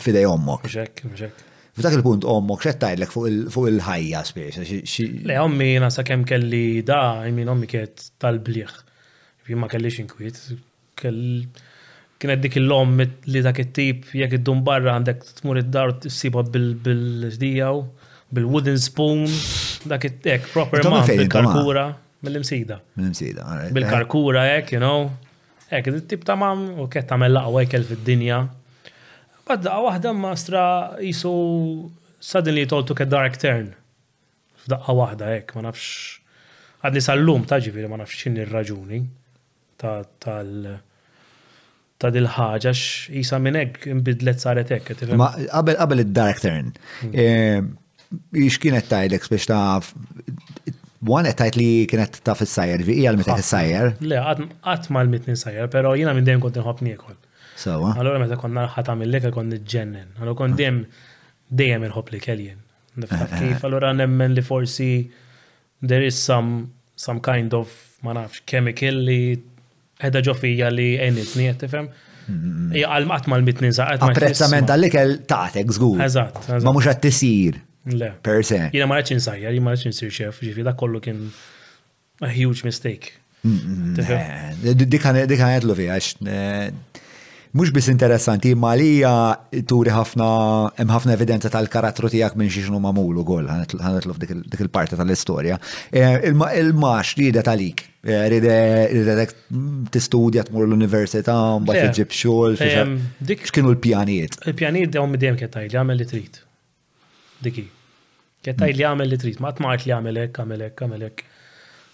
fidej 0.00 0.28
ommok. 0.30 0.62
Mxek, 0.68 1.02
mxek. 1.10 1.44
F'dak 1.78 1.98
il-punt 1.98 2.24
ommok, 2.26 2.62
xed 2.64 2.78
tajlek 2.82 3.12
fuq 3.14 3.68
il-ħajja 3.70 4.22
spiex? 4.30 4.88
Le, 5.28 5.36
ommi 5.42 5.74
nasa 5.82 6.04
kem 6.06 6.24
kelli 6.26 6.80
da, 6.86 7.26
jmin 7.28 7.50
ommi 7.52 7.68
kiet 7.70 8.08
tal-bliħ. 8.22 8.72
Jien 9.48 9.60
ma 9.62 9.68
kellix 9.70 9.98
inkwiet, 10.02 10.40
kelli 10.98 11.44
kienet 12.22 12.42
dik 12.42 12.56
il-lom 12.58 12.96
li 13.32 13.42
dak 13.44 13.58
it-tip 13.62 14.08
jekk 14.20 14.34
id-dum 14.40 14.62
barra 14.66 14.94
għandek 14.98 15.22
tmur 15.38 15.60
id-dar 15.60 15.92
t-siba 16.02 16.42
bil-ġdijaw, 16.52 17.80
bil-wooden 18.34 18.78
spoon, 18.82 19.24
dak 19.90 20.06
it-tek, 20.08 20.48
proper 20.54 20.82
ma' 20.90 21.04
bil-karkura, 21.06 21.84
mill-imsida. 22.26 22.80
Mill-imsida, 22.98 23.46
Bil-karkura, 23.76 24.44
jek, 24.56 24.72
eh. 24.72 24.76
you 24.78 24.84
know, 24.84 25.10
Ek 25.68 25.84
id-tip 25.90 26.22
ta' 26.24 26.32
mam 26.40 26.62
u 26.80 26.86
kett 26.88 27.10
ta' 27.10 27.18
mell-laqwa 27.20 27.60
jek 27.60 27.82
fil-dinja. 27.90 28.38
Badda, 29.44 29.74
wahda 29.84 30.14
ma' 30.16 30.30
stra 30.40 30.62
jisu 30.96 31.32
suddenly 32.24 32.62
it 32.64 32.72
all 32.72 32.80
a 32.88 33.04
dark 33.04 33.36
turn. 33.36 33.74
F'daqqa 34.62 34.94
wahda, 34.96 35.28
jek, 35.36 35.52
ma' 35.58 35.66
nafx. 35.66 35.84
Għadni 36.80 37.02
sal-lum 37.04 37.44
ta' 37.44 37.58
taġi 37.60 37.84
ma' 37.84 38.00
nafx 38.00 38.16
xin 38.24 38.40
ir-raġuni 38.40 39.02
tal 39.76 40.56
ta' 41.98 42.10
dil-ħaġa 42.14 42.72
x'isa 42.78 43.40
minn 43.42 43.58
hekk 43.58 43.88
inbidlet 43.90 44.42
saret 44.42 44.70
hekk. 44.70 45.08
Ma 45.18 45.32
qabel 45.40 45.78
qabel 45.80 46.02
id-dark 46.06 46.42
turn. 46.44 46.72
Hmm. 47.02 47.14
Eh, 47.14 47.84
Ix 48.40 48.56
kienet 48.56 48.86
tajlek 48.88 49.26
biex 49.28 49.44
taf 49.50 49.90
Wan 51.08 51.26
qed 51.28 51.36
tgħid 51.42 51.56
li 51.60 51.66
kienet 51.90 52.14
taf 52.26 52.40
is-sajjer, 52.42 52.80
hija 52.88 53.10
l-meta 53.12 53.34
is-sajjer. 53.38 53.90
Le, 54.08 54.22
qatt 54.64 54.86
ma 54.92 55.02
l-mitni 55.04 55.36
sajjer, 55.38 55.68
però 55.70 55.92
jiena 55.96 56.14
minn 56.16 56.26
dejjem 56.26 56.40
kont 56.42 56.56
inħobb 56.58 56.80
nieħol. 56.86 57.14
Sewa. 57.60 57.92
Allura 57.94 58.18
meta 58.22 58.38
konna 58.40 58.64
ħadd 58.72 59.04
lek 59.12 59.28
kont 59.36 59.54
niġġennen. 59.54 60.08
Allura 60.18 60.38
kont 60.40 60.56
ah. 60.56 60.58
dejjem 60.62 60.80
dejjem 61.60 61.86
inħobb 61.90 62.10
li 62.16 62.22
keljen. 62.24 62.64
Ah, 63.06 63.14
ah, 63.20 63.36
kif 63.36 63.62
allura 63.68 63.92
nemmen 63.94 64.34
li 64.34 64.42
forsi 64.48 64.90
there 65.86 66.02
is 66.08 66.18
some 66.18 66.70
some 66.96 67.20
kind 67.22 67.54
of 67.54 67.70
ma 68.02 68.14
nafx 68.18 68.40
chemical 68.50 68.98
li 69.06 69.20
edha 70.06 70.20
ġofija 70.26 70.70
li 70.72 70.88
enitni, 71.06 71.48
tifem? 71.60 71.88
Għal 72.28 73.06
maqt 73.08 73.28
mal 73.32 73.44
mitni 73.46 73.70
zaqat. 73.74 74.02
Apprezzament 74.04 74.68
għallikel 74.70 75.14
taħtek 75.30 75.70
zgur. 75.72 76.02
Eżat. 76.04 76.42
Ma 76.66 76.74
mux 76.74 76.88
għat 76.90 77.02
tisir. 77.06 77.56
Le. 77.88 78.10
Per 78.24 78.42
se. 78.44 78.58
Jina 78.74 78.84
marraċ 78.90 79.14
insajjar, 79.16 79.54
jina 79.56 79.64
marraċ 79.70 79.86
insir 79.88 80.10
xef, 80.12 80.42
ġifi, 80.44 80.64
da 80.66 80.74
kollu 80.76 81.00
kien 81.00 81.22
a 82.20 82.28
huge 82.28 82.66
mistake. 82.68 83.14
Dik 83.48 85.06
għanet 85.06 85.64
l-vi, 85.64 85.88
għax 85.88 87.06
mux 87.54 87.70
bis 87.72 87.86
interessanti, 87.88 88.52
ma 88.54 88.72
li 88.76 88.98
turi 89.68 89.92
ħafna, 89.92 90.26
hemm 90.78 90.92
ħafna 90.92 91.14
evidenza 91.16 91.50
tal-karattru 91.52 92.10
tijak 92.12 92.36
minn 92.36 92.50
xiexnu 92.52 92.80
mamulu 92.82 93.24
gol, 93.26 93.48
ħanetlof 93.48 94.18
dik 94.20 94.64
il-parti 94.66 94.98
tal-istoria. 94.98 95.56
Eh, 95.92 96.28
il-max 96.32 97.14
jida 97.18 97.42
talik, 97.46 97.84
eh, 98.04 98.26
rida 98.34 99.16
dek 99.22 99.34
t-studja 99.94 100.44
t-mur 100.50 100.66
l-università, 100.68 101.36
mbaċ 101.62 101.88
iġib 101.90 102.12
xol, 102.12 102.58
dik 103.18 103.46
xkienu 103.48 103.72
l-pjaniet. 103.76 104.38
Il-pjaniet 104.50 104.92
dawn 104.96 105.16
dem 105.16 105.38
kettaj 105.40 105.66
li 105.72 105.80
għamel 105.80 106.00
li 106.02 106.08
trit. 106.12 106.42
Diki. 107.46 107.66
Kettaj 108.44 108.70
li 108.76 108.84
għamel 108.86 109.08
li 109.12 109.18
trit, 109.20 109.40
ma 109.42 109.52
t-mart 109.54 109.84
li 109.86 109.92
għamelek, 109.96 110.36
għamelek, 110.42 110.84
għamelek. 110.84 111.24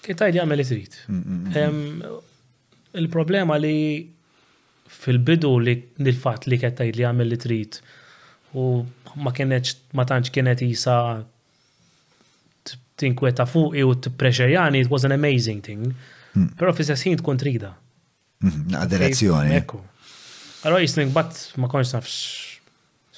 Kettaj 0.04 0.34
li 0.34 0.40
għamel 0.42 0.60
li 0.60 0.66
trit. 0.68 0.98
Mm, 1.08 1.22
mm, 1.24 1.54
mm, 1.54 2.18
il-problema 3.00 3.56
li 3.60 3.74
fil-bidu 4.88 5.50
li 5.64 5.74
nil 6.02 6.18
fat 6.20 6.46
li 6.50 6.58
kettaj 6.60 6.90
li 6.92 7.04
għamil 7.06 7.30
li 7.32 7.38
trit 7.40 7.78
u 8.58 8.82
ma 9.16 9.32
kienet 9.34 9.72
ma 9.96 10.04
tantx 10.08 10.32
kienet 10.34 10.62
jisa 10.64 10.96
tinkweta 13.00 13.42
fuqi 13.50 13.82
u 13.82 13.94
t-preċerjani, 13.98 14.84
it 14.84 14.90
was 14.90 15.02
an 15.04 15.12
amazing 15.12 15.58
thing. 15.66 15.88
Hmm. 16.34 16.48
Pero 16.58 16.70
fi 16.72 16.84
sessin 16.86 17.16
tkun 17.18 17.40
trida. 17.42 17.72
Hmm, 18.40 18.68
direzzjoni. 18.90 19.50
Ekku. 19.56 19.80
Allora 20.62 20.84
jisnik 20.84 21.10
bat 21.14 21.34
ma 21.60 21.66
konċ 21.72 21.96
nafx 21.96 22.14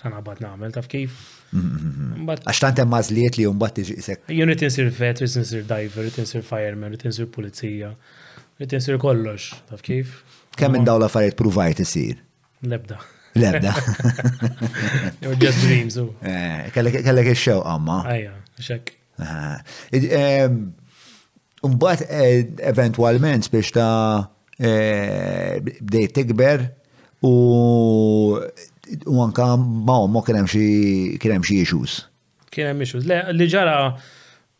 xana 0.00 0.22
bat 0.24 0.40
namel, 0.42 0.72
taf 0.74 0.88
kif. 0.88 1.18
Hmm, 1.52 2.24
Għax 2.26 2.62
tant 2.64 2.80
hemm 2.82 2.90
mażliet 2.90 3.36
li 3.38 3.44
jumbat 3.46 3.76
tiġi 3.78 3.98
isek. 4.00 4.24
Unit 4.46 4.64
insir 4.66 4.88
vet, 4.96 5.20
insir 5.24 5.62
diver, 5.68 6.08
insir 6.24 6.42
fireman, 6.44 6.96
insir 6.96 7.28
pulizija, 7.32 7.92
insir 8.64 8.98
kollox, 9.02 9.52
taf 9.70 9.84
kif. 9.86 10.18
Kemm 10.56 10.72
minn 10.72 10.84
dawla 10.88 11.04
l-affarijiet 11.04 11.34
provajt 11.36 11.78
isir? 11.84 12.16
Lebda. 12.64 12.96
Lebda. 13.36 13.74
You're 15.20 15.36
just 15.42 15.60
dreams. 15.60 15.96
Eh, 16.20 16.72
kellek 16.72 17.00
il 17.04 17.20
xew 17.36 17.58
għamma. 17.60 17.96
Ajja, 18.14 18.32
xek. 18.70 18.94
Umbat 21.66 22.06
eh, 22.08 22.48
eventualment 22.72 23.50
biex 23.52 23.74
ta' 23.76 24.32
bdejt 24.56 26.02
eh, 26.06 26.12
tikber 26.16 26.64
u 27.26 27.32
u 29.10 29.16
anka 29.20 29.50
ma' 29.60 30.02
ma' 30.08 30.22
kienem 30.24 30.46
xie 30.48 31.18
kienem 31.20 31.44
xie 31.44 31.64
xus. 31.68 32.00
Kienem 32.54 32.80
issues. 32.86 33.04
Le, 33.04 33.20
li 33.36 33.44
ġara 33.52 33.90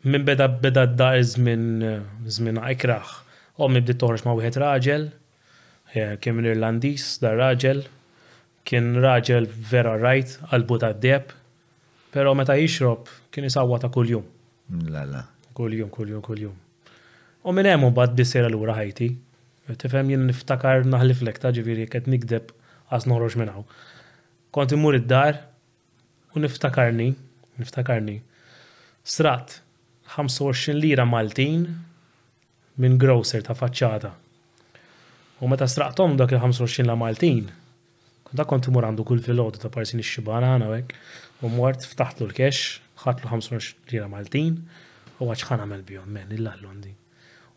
minn 0.05 0.25
beda 0.27 0.49
beda 0.61 0.85
da 0.85 1.15
izmin 1.17 1.81
zmin 2.29 2.61
ikraħ. 2.75 3.15
Omi 3.65 3.81
bdiet 3.81 3.97
toħroġ 3.97 4.21
ma' 4.27 4.35
wieħed 4.37 4.59
raġel, 4.61 5.07
Eh, 5.95 6.17
kien 6.19 6.35
minn 6.35 6.47
Irlandis, 6.49 7.13
dar 7.21 7.37
raġel, 7.39 7.85
kien 8.67 8.95
raġel 9.03 9.47
vera 9.71 9.93
rajt, 10.01 10.33
qalbu 10.51 10.77
ta' 10.83 10.89
deb, 10.91 11.31
pero 12.11 12.33
meta 12.35 12.57
jixrob 12.59 13.07
kien 13.31 13.47
jisawwa 13.47 13.79
ta' 13.79 13.89
kuljum. 13.95 14.25
Lala. 14.91 15.21
Kuljum, 15.55 15.89
kuljum, 15.93 16.19
kuljum. 16.25 16.55
U 17.47 17.53
minn 17.55 17.69
hemm 17.71 17.87
bad 17.95 18.17
bisser 18.19 18.49
lura 18.51 18.75
ħajti. 18.75 19.07
Tifhem 19.79 20.11
jien 20.11 20.27
niftakar 20.27 20.83
naħliflek 20.91 21.39
ta' 21.41 21.53
ġifieri 21.55 21.87
qed 21.93 22.11
nikdeb 22.11 22.51
għas 22.93 23.07
noħroġ 23.07 23.37
minn 23.39 23.53
hawn. 23.55 23.65
Kont 24.55 24.75
imur 24.75 24.97
id-dar 24.99 25.39
u 26.35 26.43
niftakarni, 26.43 27.13
niftakarni. 27.63 28.19
Srat 29.07 29.61
25 30.17 30.75
lira 30.81 31.07
Maltin 31.07 31.63
minn 32.77 32.99
grocer 32.99 33.43
ta' 33.47 33.55
faċċata. 33.55 34.15
U 35.39 35.45
meta 35.45 35.67
straqtom 35.69 36.15
dak 36.17 36.31
il-25 36.33 36.83
la 36.87 36.95
Maltin, 36.97 37.43
da 38.33 38.43
kont 38.49 38.65
imur 38.71 38.87
għandu 38.87 39.03
kull 39.05 39.19
filgħodu 39.21 39.61
ta' 39.61 39.69
parsin 39.69 40.01
ix-xibana 40.01 40.55
għana 40.55 40.69
għek, 40.73 40.95
u 41.45 41.51
mort 41.53 41.85
ftaħtlu 41.85 42.25
l-kex, 42.25 42.79
ħatlu 43.03 43.29
25 43.29 43.91
lira 43.93 44.07
Maltin, 44.09 44.55
u 45.21 45.29
għax 45.29 45.45
ħana 45.51 45.67
għamel 45.67 45.83
bjom, 45.91 46.07
men 46.15 46.33
il 46.33 46.41
l 46.41 46.63
Londi. 46.63 46.95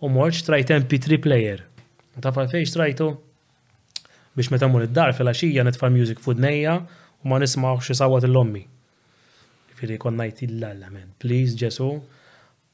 U 0.05 0.13
mwart 0.13 0.37
xtrajt 0.37 0.75
MP3 0.77 1.21
player. 1.25 1.63
Ta' 2.21 2.35
fejn 2.37 2.67
xtrajtu 2.69 3.09
biex 4.37 4.53
meta 4.53 4.69
mur 4.69 4.85
id-dar 4.85 5.17
fil-għaxija 5.17 5.65
netfa' 5.71 5.89
music 5.93 6.21
food 6.21 6.37
nejja 6.41 6.77
u 6.85 7.33
ma 7.33 7.41
nismawx 7.41 7.89
xisawat 7.89 8.29
l-ommi. 8.29 8.67
Firi 9.81 9.97
konnajt 10.01 10.43
il-lalla 10.51 10.93
men, 10.93 11.15
please 11.17 11.57
Ġesu, 11.57 11.89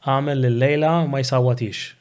għamel 0.02 0.48
l-lejla 0.50 0.96
ma 1.06 1.22
jisawatix. 1.22 1.92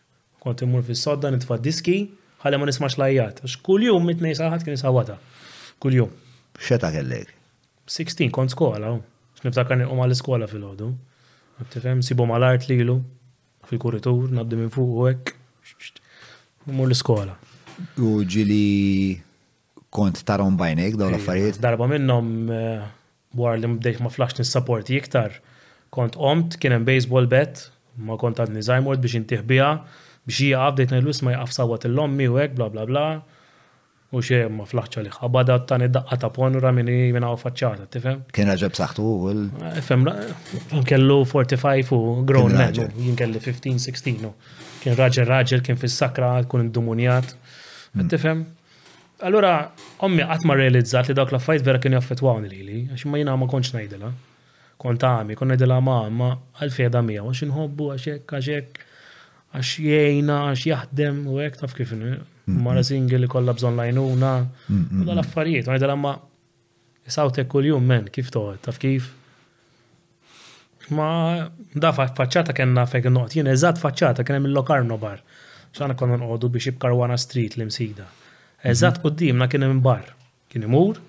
Kont 0.41 0.65
imur 0.65 0.81
fis-sodda 0.85 1.29
nitfa' 1.33 1.61
diski, 1.65 1.99
għalem 2.45 2.61
ma 2.61 2.67
nismax 2.69 2.95
lajjat. 3.01 3.41
kuljum 3.65 4.05
mitnej 4.05 4.35
saħat 4.37 4.63
kien 4.63 4.75
jisawata. 4.77 5.17
Kuljum. 5.81 6.09
Xeta 6.59 6.91
kellek? 6.93 7.31
16, 7.89 8.31
kont 8.33 8.53
skola. 8.53 8.93
Niftakar 9.45 9.77
nilqom 9.77 9.99
għal-iskola 10.01 10.47
fil-ħodu. 10.49 10.87
Għabtifem, 11.61 12.01
sibu 12.05 12.25
mal-art 12.29 12.65
lilu 12.69 12.99
fil-kuritur, 13.69 14.29
nabdi 14.33 14.57
minn 14.59 14.71
fuq 14.73 14.93
u 14.93 15.05
hekk. 15.09 15.35
Mur 16.65 16.89
l 16.89 16.95
skola 16.97 17.35
U 18.01 18.23
ġili 18.25 19.17
kont 19.93 20.17
tarom 20.25 20.55
bajnek 20.57 20.95
daw 20.97 21.11
l-affarijiet? 21.11 21.59
Darba 21.61 21.85
minnom 21.89 22.31
għar 22.49 23.55
eh, 23.55 23.61
li 23.61 23.69
mbdejt 23.75 24.01
ma 24.01 24.09
flax 24.13 24.39
nis-sapporti 24.41 24.97
iktar. 24.97 25.37
Kont 25.93 26.17
omt, 26.17 26.57
kien 26.61 26.73
hemm 26.73 26.87
baseball 26.87 27.29
bet, 27.31 27.67
ma 28.01 28.17
kont 28.21 28.41
għad 28.41 28.53
nizajmort 28.57 28.99
biex 29.01 29.19
intih 29.21 29.43
biex 30.25 30.41
hija 30.41 30.61
għabdejt 30.65 30.93
najlu 30.95 31.13
ma 31.25 31.33
jaqaf 31.37 31.51
sawat 31.53 31.85
l-lommi 31.85 32.27
u 32.31 32.37
hekk 32.39 32.55
bla 32.57 32.69
bla 32.69 32.85
bla. 32.85 33.05
U 34.15 34.21
xie 34.23 34.45
ma 34.53 34.63
flaħċa 34.69 35.01
li 35.03 35.09
xabada 35.11 35.57
ta' 35.67 35.77
daqqa 35.91 36.17
ta' 36.21 36.29
ponura 36.31 36.71
minni 36.71 37.11
minna 37.13 37.31
u 37.33 37.39
faċċata, 37.39 37.87
tifem? 37.91 38.19
Kien 38.33 38.47
raġab 38.47 38.75
saħtu 38.77 39.03
u 39.03 39.31
l. 39.31 39.71
Fem, 39.83 40.05
kellu 40.87 41.17
45 41.27 41.91
u 41.97 42.13
grown 42.25 42.53
man, 42.55 42.71
jien 42.95 43.17
kelli 43.19 43.41
15-16. 43.43 44.29
Kien 44.83 44.95
raġel 44.97 45.27
raġel, 45.27 45.63
kien 45.65 45.79
fis-sakra, 45.81 46.29
kun 46.47 46.67
indumunjat. 46.67 47.33
Hmm. 47.95 48.07
Tifem? 48.13 48.45
Allora, 49.25 49.57
ommi 50.05 50.23
għat 50.23 50.47
ma 50.47 50.55
realizzat 50.59 51.09
li 51.11 51.17
dawk 51.17 51.33
la 51.35 51.41
fajt 51.41 51.65
vera 51.67 51.81
kien 51.83 51.97
jaffetwawni 51.97 52.51
li 52.53 52.61
li, 52.69 52.79
għax 52.95 53.05
ma 53.11 53.19
jina 53.19 53.35
ma 53.39 53.49
konċ 53.51 53.75
najdela. 53.81 54.11
Kont 54.81 55.05
għami, 55.07 55.35
kon 55.39 55.51
najdela 55.51 55.81
ma, 55.83 55.99
ma 56.11 56.31
għalfejda 56.61 57.03
mija, 57.09 57.23
għax 57.25 57.49
nħobbu, 57.51 57.91
għaxek, 57.97 58.31
għaxek 58.39 58.85
għax 59.55 59.79
jiejna, 59.83 60.35
għax 60.51 60.65
jaħdem 60.69 61.19
u 61.31 61.39
għek 61.39 61.59
taf 61.63 61.75
kif 61.77 61.93
mara 62.45 62.83
single 62.85 63.23
li 63.23 63.27
kolla 63.31 63.53
bżon 63.57 63.77
lajnuna, 63.79 64.31
u 65.01 65.03
l-affarijiet, 65.09 65.65
għajda 65.69 65.87
l-amma 65.89 66.11
jisawtek 67.07 67.47
kull-jum 67.49 67.85
men, 67.89 68.05
kif 68.13 68.27
toħed, 68.33 68.59
taf 68.67 68.77
kif. 68.81 69.07
Ma 70.93 71.07
da 71.73 71.89
faċċata 71.97 72.53
kena 72.53 72.83
fek 72.85 73.07
noqt, 73.09 73.33
jien 73.39 73.49
eżat 73.49 73.79
faċċata 73.81 74.25
kena 74.27 74.43
mill-lokarno 74.45 74.99
bar, 75.01 75.23
xana 75.75 75.95
konna 75.97 76.19
n-għodu 76.19 76.51
biex 76.53 76.75
ibkarwana 76.75 77.17
street 77.17 77.57
li 77.57 77.65
msida. 77.65 78.05
Mm-hmm. 78.05 78.71
Eżat 78.71 79.01
na 79.33 79.47
kien 79.49 79.65
minn 79.65 79.81
bar, 79.83 80.13
kien 80.53 80.63
imur, 80.69 81.01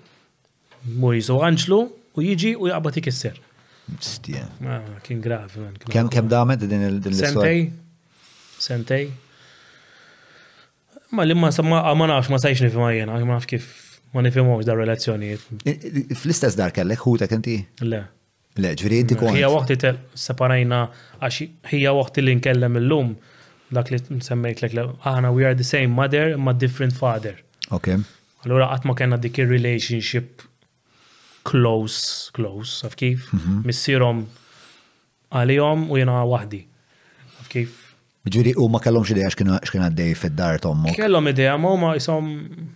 mur 0.97 1.13
jizu 1.13 1.37
għanċlu 1.41 1.79
u 2.17 2.21
jiġi 2.25 2.55
u 2.57 2.69
jgħabati 2.71 3.03
kisser. 3.05 3.37
Ah, 4.65 4.81
kien 5.05 5.21
gravi. 5.23 5.69
Kem 5.87 6.09
kem 6.11 6.27
damet 6.29 6.65
din 6.65 6.89
l-istoria? 6.97 7.85
sentej. 8.61 9.11
Ma 11.15 11.23
li 11.25 11.35
ma 11.35 11.51
samma 11.51 11.81
ma 11.95 12.07
nafx 12.09 12.29
ma 12.29 12.39
sajx 12.41 12.61
nifima 12.65 12.91
jena, 12.93 13.17
ma 13.25 13.37
naf 13.37 13.45
kif 13.47 13.67
ma 14.13 14.21
nifimawx 14.25 14.65
da 14.67 14.75
relazzjonijiet. 14.75 16.13
Fl-istess 16.19 16.57
dar 16.59 16.73
kellek 16.75 17.03
hu 17.05 17.17
ta' 17.21 17.29
kenti? 17.31 17.57
Le. 17.83 18.01
Le, 18.57 18.71
ġviri 18.79 19.03
inti 19.03 19.17
kont. 19.19 19.35
Hija 19.37 19.51
waqti 19.53 19.77
te 19.81 19.91
separajna, 20.17 20.81
għax 21.21 21.39
hija 21.71 21.93
waqti 21.95 22.23
li 22.25 22.33
nkellem 22.39 22.79
l-lum, 22.81 23.13
dak 23.73 23.91
li 23.93 23.99
semmejt 24.23 24.63
l 24.73 24.83
aħna 25.05 25.31
we 25.35 25.45
are 25.47 25.55
the 25.55 25.63
same 25.67 25.87
mother, 25.95 26.35
ma 26.37 26.51
different 26.53 26.95
father. 26.97 27.37
Ok. 27.71 27.93
Allora 28.45 28.69
ma 28.83 28.93
kena 28.97 29.17
dik 29.21 29.37
relationship 29.45 30.41
close, 31.43 32.31
close, 32.35 32.81
għaf 32.87 32.95
kif, 32.99 33.29
mhm. 33.31 33.61
missirom 33.69 34.25
għalijom 35.31 35.87
u 35.91 35.97
jena 36.01 36.23
wahdi. 36.27 36.65
Għaf 37.39 37.49
kif, 37.51 37.83
Ġuri, 38.33 38.53
u 38.59 38.67
ma 38.71 38.79
kellhomx 38.83 39.11
ideja 39.13 39.29
x'kien 39.31 39.83
għaddej 39.83 40.13
fid-dar 40.19 40.59
tommu. 40.63 40.91
Kellhom 40.95 41.29
ideja, 41.31 41.53
ma 41.61 41.71
huma 41.73 41.91
isom 41.97 42.27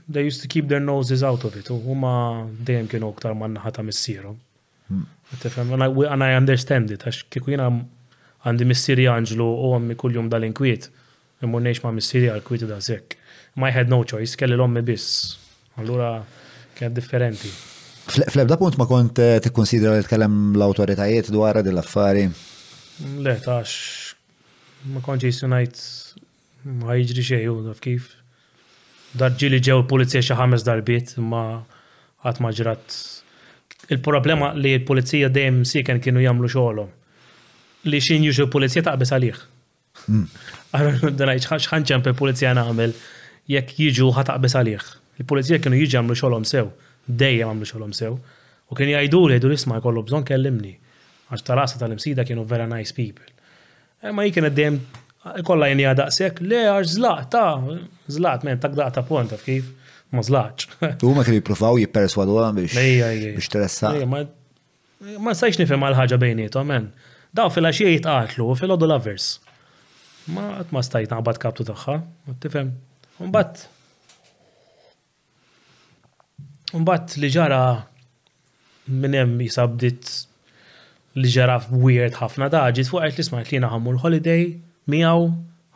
they 0.08 0.28
used 0.28 0.44
to 0.44 0.50
keep 0.52 0.68
their 0.72 0.82
noses 0.84 1.24
out 1.28 1.44
of 1.48 1.56
it. 1.60 1.70
u 1.74 1.80
Huma 1.84 2.46
dejjem 2.68 2.88
kienu 2.92 3.10
aktar 3.12 3.34
man 3.38 3.58
ta' 3.74 3.84
missierhom. 3.84 4.38
Hmm. 4.88 5.06
and 6.12 6.24
I 6.24 6.32
understand 6.36 6.92
it, 6.92 7.04
għax 7.08 7.24
kieku 7.32 7.50
jiena 7.56 7.70
għandi 8.46 8.66
missieri 8.68 9.08
Anġlu 9.08 9.46
u 9.48 9.74
għammi 9.76 9.96
kuljum 9.96 10.30
dal-inkwiet. 10.32 10.90
imur 11.44 11.62
ngħix 11.64 11.84
ma' 11.84 11.92
missieri 11.96 12.30
għal-kwiet 12.30 12.68
da' 12.70 12.80
sekk. 12.80 13.16
Ma 13.56 13.68
I 13.70 13.76
had 13.76 13.90
no 13.90 14.04
choice, 14.04 14.36
kelli 14.38 14.54
l-ommi 14.56 14.82
biss. 14.86 15.38
Allura 15.82 16.22
kien 16.78 16.94
differenti. 16.94 17.50
Fl-ebda 18.12 18.58
punt 18.58 18.78
ma 18.78 18.86
kont 18.86 19.20
eh, 19.24 19.40
tikkonsidra 19.42 19.94
li 19.96 20.04
tkellem 20.06 20.38
l-autoritajiet 20.56 21.32
dwar 21.34 21.62
din 21.66 21.76
l-affari? 21.78 22.28
Le, 23.24 23.34
tax, 23.42 23.74
ma 24.90 25.02
konċi 25.04 25.30
jisunajt 25.30 25.82
ma 26.82 26.96
jġri 26.98 27.26
xej, 27.26 27.48
naf 27.66 27.82
kif. 27.84 28.10
Darġili 29.18 29.60
ġew 29.60 29.82
il-polizija 29.82 30.22
xi 30.24 30.38
ħames 30.40 30.64
darbiet 30.66 31.14
ma 31.20 31.44
ħadd 32.24 32.42
ma 32.42 32.52
ġrat. 32.56 32.98
Il-problema 33.92 34.54
li 34.56 34.76
l-polizija 34.78 35.28
dejjem 35.34 35.64
sieken 35.68 36.00
kienu 36.04 36.24
jagħmlu 36.24 36.50
xogħolhom. 36.54 36.92
Li 37.90 38.00
xin 38.00 38.26
juxu 38.28 38.46
l-polizija 38.46 38.86
taqbes 38.88 39.12
għalih. 39.18 39.42
Hmm. 40.06 40.26
Għarru 40.74 41.12
d-danajċ 41.18 41.74
ħanċan 41.74 42.06
per 42.06 42.16
polizija 42.18 42.54
nagħmel 42.58 42.96
jekk 43.52 43.82
jiġu 43.82 44.12
ħataqbes 44.16 44.58
għalih. 44.62 44.88
Il-polizija 45.22 45.60
kienu 45.66 45.82
jiġi 45.82 46.00
għamlu 46.00 46.16
xogħolhom 46.18 46.48
sew, 46.48 46.70
dejjem 47.06 47.52
għamlu 47.52 47.68
xogħolhom 47.68 47.98
sew. 47.98 48.16
U 48.72 48.78
kien 48.80 48.94
jgħidu 48.94 49.26
li 49.28 49.36
jgħidu 49.36 49.52
l-isma' 49.52 49.82
jkollu 49.82 50.06
bżonn 50.08 50.28
kellimni. 50.30 50.78
Għax 51.34 51.48
tarasa 51.48 51.82
tal-imsida 51.82 52.24
kienu 52.28 52.48
vera 52.48 52.70
nice 52.72 52.96
people. 52.96 53.28
Eh, 54.02 54.10
ma 54.14 54.24
jikin 54.26 54.48
għaddim, 54.48 54.78
eh, 55.26 55.36
kolla 55.46 55.70
jeni 55.70 55.86
għadaqsek, 55.86 56.42
le 56.42 56.62
għar 56.72 56.88
zlaq, 56.96 57.28
ta' 57.34 58.10
zlaq, 58.10 58.46
men 58.48 58.60
ta' 58.60 58.72
għdaq 58.74 58.96
ta' 58.96 59.04
pont, 59.06 59.36
kif? 59.46 59.70
Ma 60.12 60.24
zlaq. 60.26 60.66
U 61.08 61.12
ma 61.16 61.24
kif 61.28 61.38
jiprofaw 61.38 61.78
jiperswadu 61.80 62.40
għan 62.42 62.58
biex. 62.58 62.76
Biex 63.38 63.48
teressa. 63.54 63.94
Ma 65.18 65.34
sajx 65.38 65.62
nifem 65.62 65.82
għal-ħagġa 65.86 66.18
bejni, 66.20 66.48
bejnietom, 66.50 66.68
men. 66.74 66.90
Daw 67.38 67.48
fil-axie 67.54 67.94
jitqatlu, 67.94 68.50
fil-għoddu 68.60 68.90
lovers. 68.92 69.30
Ma 70.34 70.50
għatma 70.60 70.84
stajt 70.84 71.14
għabat 71.16 71.40
kaptu 71.44 71.64
taħħa, 71.70 71.96
tifem. 72.44 72.74
Umbat. 73.24 73.68
Umbat 76.76 77.16
li 77.22 77.30
ġara 77.34 77.62
minnem 78.92 79.38
jisabdit 79.46 80.10
li 81.18 81.28
ġara 81.32 81.58
weird 81.72 82.16
ħafna 82.22 82.48
da 82.54 82.64
fuq 82.72 83.02
għajt 83.04 83.18
li 83.20 83.26
smajt 83.28 83.52
li 83.52 83.60
ħammur 83.64 83.98
holiday 84.04 84.46
miegħu, 84.92 85.26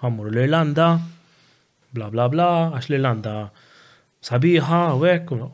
ħammur 0.02 0.30
l-Irlanda, 0.32 0.88
bla 1.96 2.08
bla 2.14 2.28
bla, 2.32 2.48
għax 2.78 2.90
l-Irlanda 2.92 3.34
sabiħa, 4.26 4.80
u 4.96 5.04
hekk. 5.12 5.50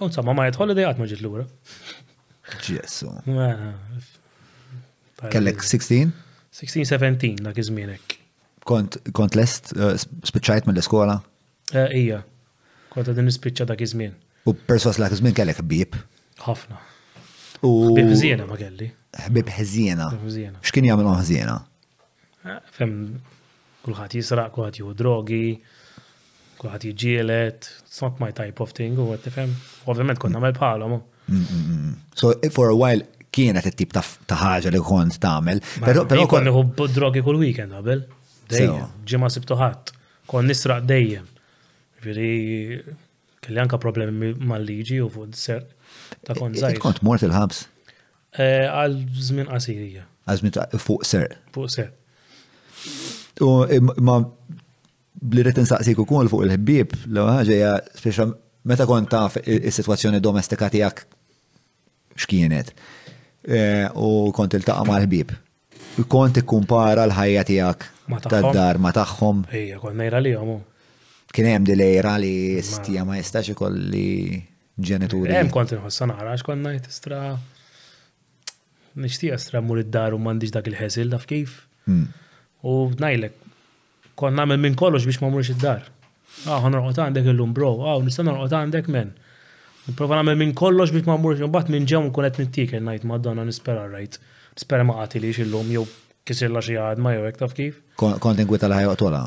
Unsa 0.00 0.22
ma 0.24 0.32
majt 0.36 0.56
holiday 0.60 0.86
għatma 0.88 1.04
ma 1.04 1.08
ġiet 1.10 1.24
lura. 1.24 1.44
Ġesu. 2.64 3.10
Kellek 5.30 5.60
16? 5.64 6.12
16-17 6.56 7.44
dak 7.46 7.58
iż-żmienek. 7.62 8.16
Kont, 8.68 8.96
kont 9.16 9.36
lest 9.38 9.72
uh, 9.76 9.94
spiċċajt 9.98 10.66
mill-iskola? 10.68 11.18
Eh, 11.72 11.98
ija, 12.04 12.20
kont 12.92 13.10
għadin 13.12 13.32
spiċa 13.34 13.66
dak 13.70 13.82
izmin. 13.86 14.14
U 14.48 14.54
perswas 14.54 14.98
l-għak 15.00 15.18
izmin 15.18 15.30
żmien 15.32 15.36
kellek 15.40 15.60
bib? 15.68 15.96
Ħafna. 16.46 16.80
Ħbib 17.60 18.10
ħżiena 18.14 18.44
ma 18.48 18.56
kelli. 18.56 18.86
Ħbib 19.26 19.50
ħżiena. 19.54 20.06
X'kien 20.64 20.86
jagħmel 20.88 21.18
ħżiena? 21.18 21.56
Fem 22.72 22.94
kulħadd 23.84 24.16
jisraq, 24.16 24.52
kulħadd 24.54 24.78
jieħu 24.80 24.94
drogi, 24.96 25.42
kulħadd 26.60 26.86
jiġielet, 26.88 27.68
it's 27.84 28.00
not 28.00 28.18
my 28.20 28.32
type 28.36 28.62
of 28.64 28.72
thing, 28.76 28.96
u 29.00 29.10
għed 29.12 29.26
tifhem. 29.28 29.52
Ovvjament 29.92 30.20
konna 30.24 30.38
nagħmel 30.38 30.56
bħalhom. 30.56 32.04
So 32.16 32.32
for 32.54 32.72
a 32.72 32.76
while 32.76 33.04
kienet 33.30 33.68
it-tip 33.70 33.92
ta' 33.94 34.40
ħaġa 34.40 34.72
li 34.74 34.80
kont 34.88 35.20
tagħmel. 35.22 35.60
Però 35.84 36.06
kon 36.32 36.48
nieħu 36.48 36.88
drogi 36.96 37.24
kull 37.28 37.42
weekend 37.44 37.76
qabel. 37.76 38.06
Dejjem, 38.50 38.88
ġimgħa 39.06 39.30
sibtu 39.36 39.60
ħadd. 39.60 39.92
Kon 40.32 40.48
nisraq 40.48 40.88
dejjem. 40.88 41.28
Ġifieri 42.00 42.32
kelli 43.44 43.60
anke 43.66 43.76
problemi 43.80 44.32
mal-liġi 44.48 45.02
u 45.04 45.12
fuq 45.12 45.36
ta' 46.26 46.36
kont 46.38 46.58
zaħir. 46.60 46.80
Kont 46.82 47.00
mort 47.06 47.24
il-ħabs? 47.26 47.62
Eh, 48.36 48.66
għal 48.70 48.96
żmien 49.28 49.48
qasirija. 49.50 50.04
Għal 50.30 50.42
żmien 50.42 50.78
fuq 50.82 51.06
ser. 51.08 51.34
Fuq 51.54 51.70
ser. 51.72 51.90
U 53.44 53.50
ma 54.04 54.16
li 55.34 55.44
rrit 55.44 55.60
nsaqsik 55.64 55.98
ukoll 56.04 56.28
fuq 56.32 56.46
il-ħbib, 56.46 56.96
l 57.10 57.24
għagġa 57.26 57.58
ja, 57.58 57.74
speċa 58.02 58.28
meta 58.70 58.86
kont 58.88 59.10
ta' 59.12 59.28
is-sitwazzjoni 59.60 60.20
domestika 60.22 60.68
tiegħek 60.72 61.04
x'kienet 62.20 62.72
eh, 63.48 63.86
u 63.96 64.30
kont 64.36 64.58
il-taqa' 64.58 64.86
mal-ħbib. 64.88 65.32
Kont 66.10 66.38
ikkumpara 66.40 67.04
l-ħajja 67.08 67.44
tiegħek 67.48 67.90
tad-dar 68.30 68.78
ma 68.82 68.92
taħħom. 68.94 69.44
Ija, 69.56 69.80
kont 69.84 69.98
nejra 70.02 70.22
li 70.26 70.36
Kien 71.30 71.46
hemm 71.46 71.62
dilejra 71.62 72.16
li 72.18 72.58
stija 72.66 73.04
ma 73.06 73.14
jistax 73.20 73.52
ikolli 73.52 74.40
ġenituri. 74.88 75.32
Hemm 75.34 75.50
kont 75.54 75.74
inħossa 75.74 76.08
nara 76.10 76.34
x'kont 76.38 76.64
ngħid 76.66 76.90
istra 76.92 77.20
nixtieq 79.00 79.40
stra 79.40 79.62
mmur 79.62 79.84
id-dar 79.84 80.16
u 80.16 80.20
m'għandix 80.20 80.54
dak 80.56 80.68
il-ħesil 80.72 81.12
taf 81.14 81.26
kif. 81.30 81.58
Hmm. 81.86 82.06
U 82.66 82.74
ngħidlek 82.96 83.38
kont 84.20 84.36
nagħmel 84.36 84.60
minn 84.64 84.78
kollox 84.80 85.08
biex 85.08 85.20
ma 85.24 85.30
mmurx 85.32 85.52
id-dar. 85.54 85.86
Ah, 86.46 86.60
ħanrqot 86.64 87.00
għandek 87.08 87.30
illum 87.32 87.54
bro, 87.56 87.72
ah, 87.88 87.98
nista' 88.04 88.24
narqot 88.26 88.54
għandek 88.60 88.90
men. 88.94 89.14
Nipprova 89.88 90.20
nagħmel 90.20 90.38
minn 90.44 90.54
kollox 90.58 90.92
biex 90.94 91.08
ma 91.08 91.16
mmurx, 91.18 91.42
imbagħad 91.46 91.72
minn 91.74 91.88
ġew 91.90 92.02
nkun 92.08 92.28
qed 92.28 92.42
nittiker 92.44 92.84
ngħid 92.86 93.08
Madonna 93.10 93.46
nispera 93.48 93.86
rajt. 93.92 94.20
spera 94.60 94.84
ma 94.84 94.96
qatilix 94.98 95.38
illum 95.40 95.68
jew 95.72 95.84
kisilla 96.26 96.60
xi 96.60 96.74
għadma 96.76 97.12
jew 97.14 97.22
hekk 97.30 97.42
taf 97.44 97.54
kif. 97.56 97.82
Kont 97.98 98.38
ingwita 98.42 98.68
l-ħajqot 98.68 99.04
wara. 99.06 99.24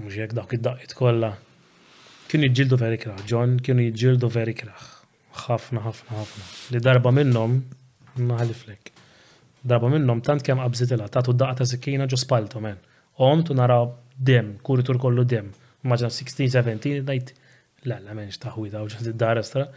Mhux 0.00 0.16
jekk 0.18 0.34
dak 0.36 0.54
id-daqqiet 0.56 0.94
kollha. 0.96 1.34
Kien 2.32 2.48
jġildu 2.48 2.78
veri 2.80 2.96
kraħ, 2.98 3.20
John, 3.28 3.58
kien 3.60 3.82
jġildu 3.92 4.30
veri 4.32 4.56
kraħ 4.56 4.91
ħafna, 5.32 5.80
ħafna, 5.84 6.16
ħafna. 6.20 6.44
Li 6.72 6.80
darba 6.84 7.12
minnom, 7.12 7.56
ħaliflek. 8.16 8.92
Darba 9.62 9.88
minnom, 9.92 10.20
tant 10.26 10.42
kem 10.46 10.60
qabżitila, 10.60 11.08
tatu 11.12 11.32
daqqa 11.34 11.62
ta' 11.62 11.68
sikkina 11.72 12.06
ġo 12.10 12.18
spalto, 12.18 12.60
men. 12.64 12.78
Om 13.22 13.44
tu 13.46 13.54
nara 13.54 13.80
dem, 14.16 14.54
kuritur 14.66 14.98
kollu 15.02 15.24
dem. 15.24 15.52
Maġna 15.86 16.10
16, 16.12 16.48
17, 16.50 17.02
dajt, 17.08 17.34
la, 17.88 17.98
la, 18.04 18.14
menx 18.18 18.38
ta' 18.42 18.52
daw 18.74 18.86
ġo 18.90 19.00
id-dar 19.12 19.40
estra. 19.40 19.68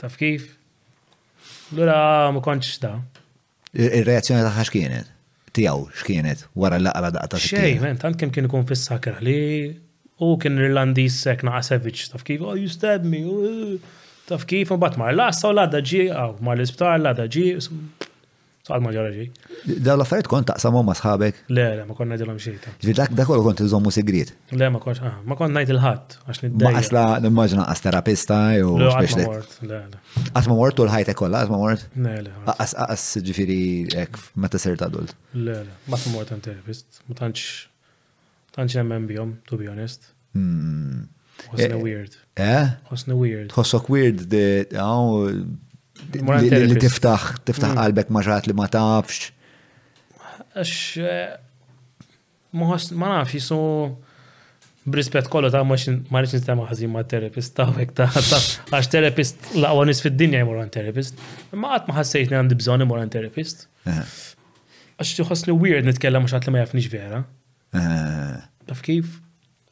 Taf 0.00 0.16
kif? 0.20 0.50
Lura, 1.74 1.98
ma 2.32 2.42
konċ 2.44 2.78
da. 2.82 2.94
Il-reazzjoni 3.76 4.44
taħħa 4.46 4.64
xkienet? 4.70 5.12
Tijaw 5.56 5.86
xkienet 6.02 6.42
wara 6.60 6.78
l 6.80 6.88
daqqa 6.90 7.34
ta' 7.34 7.38
sikkina? 7.40 7.64
Xej, 7.68 7.80
men, 7.84 8.00
tant 8.00 8.18
kem 8.20 8.32
kien 8.34 8.48
ikun 8.48 8.66
fissakra 8.68 9.20
li 9.24 9.38
u 10.24 10.34
kien 10.40 10.56
Irlandis 10.60 11.18
sekna 11.26 11.58
għasevic, 11.58 12.06
taf 12.12 12.24
kif, 12.24 12.40
oh, 12.44 12.56
you 12.56 12.72
stab 12.72 13.04
me, 13.04 13.22
uh. 13.28 14.02
Taf 14.26 14.42
kif, 14.48 14.72
un 14.74 14.78
bat 14.82 14.96
mar 14.98 15.14
lassa 15.14 15.52
u 15.52 15.54
ji 15.54 15.82
ġi, 15.88 16.00
għaw, 16.10 16.32
mar 16.46 16.56
l-isptar, 16.58 16.98
ladda 17.02 17.28
ġi, 17.30 17.46
Saqal 18.66 18.82
ma 18.82 18.90
ġara 18.90 19.12
ġi. 19.14 19.24
Daw 19.86 19.94
l-affarijiet 19.94 20.26
kont 20.26 20.48
taqsamhom 20.50 20.88
ma 20.90 20.94
sħabek? 20.98 21.36
Le, 21.54 21.66
le, 21.78 21.84
ma 21.86 21.94
konna 21.94 22.16
ngħidilhom 22.16 22.40
xejta. 22.42 22.72
Ġifieri 22.82 22.96
dak 22.98 23.12
dak 23.20 23.28
kont 23.30 23.60
iżommu 23.62 23.92
sigriet. 23.94 24.32
Le, 24.58 24.66
ma 24.74 24.80
kontx, 24.82 25.04
ah, 25.06 25.20
ma 25.22 25.36
kont 25.38 25.54
ngħid 25.54 25.70
il-ħadd 25.76 26.16
għax 26.26 26.48
Ma 26.64 26.72
asla 26.80 27.04
nimmaġina 27.22 27.68
qas 27.70 27.84
terapista 27.84 28.38
jew 28.56 28.72
specialist. 28.90 29.60
Le, 29.70 29.78
le. 29.94 30.02
ma 30.34 30.42
mort 30.58 30.82
u 30.82 30.88
l-ħajtek 30.88 31.20
kolla, 31.22 31.44
qatt 31.44 31.54
ma 31.54 31.60
mort? 31.62 31.86
Le, 31.94 32.16
le. 32.26 32.34
Qas 32.50 32.74
qas 32.80 33.06
ġifieri 33.30 33.60
hekk 34.00 34.18
meta 34.48 34.58
adult. 34.90 35.14
Le, 35.38 35.60
le, 35.68 35.78
ma 35.86 36.02
mort 36.10 36.34
hemm 36.34 36.42
terapist, 36.50 37.04
ma 37.06 38.96
to 39.46 39.62
be 39.62 39.70
honest. 39.70 40.10
Hmm. 40.34 41.06
Hosna 41.48 41.76
eh, 41.78 41.82
weird. 41.86 42.12
Eh? 42.40 42.68
Hosna 42.90 43.16
weird. 43.18 43.50
Ħossok 43.54 43.90
weird 43.92 44.34
eh, 44.34 44.64
li 46.16 46.78
tiftaħ 46.80 47.42
tiftaħ 47.48 47.72
hmm. 47.72 47.82
qalbek 47.82 48.12
ma' 48.12 48.40
li 48.46 48.56
ma 48.58 48.68
tafx. 48.72 49.30
Għax 50.56 50.80
eh, 51.04 51.36
ma 52.56 53.10
nafx 53.16 53.36
jisu 53.36 53.60
brispet 54.86 55.28
kollu 55.32 55.50
ta' 55.52 55.62
ma 55.66 55.76
rridx 55.78 56.32
nistema 56.38 56.66
ħażin 56.70 56.92
ma' 56.94 57.04
terapist 57.10 57.56
ta' 57.58 57.68
hekk 57.74 57.94
ta' 57.98 58.10
għax 58.14 58.90
terapist 58.92 59.50
laqwa 59.58 59.86
nies 59.88 60.02
fid-dinja 60.04 60.42
jmur 60.44 60.62
għan 60.62 60.72
terapist. 60.76 61.20
Ma 61.52 61.76
qatt 61.76 61.90
ma 61.90 61.98
ħassejt 62.00 62.32
li 62.32 62.40
għandi 62.40 62.58
bżonn 62.62 62.84
imur 62.86 63.02
għan 63.02 63.12
terapist. 63.16 63.66
Għax 63.86 65.16
tiħossni 65.20 65.54
weird 65.60 65.86
nitkellem 65.88 66.24
mhux 66.24 66.36
għat 66.38 66.48
li 66.48 66.54
ma 66.56 66.62
jafniex 66.66 66.90
vera. 66.92 67.22
Taf 68.66 68.80
kif? 68.86 69.18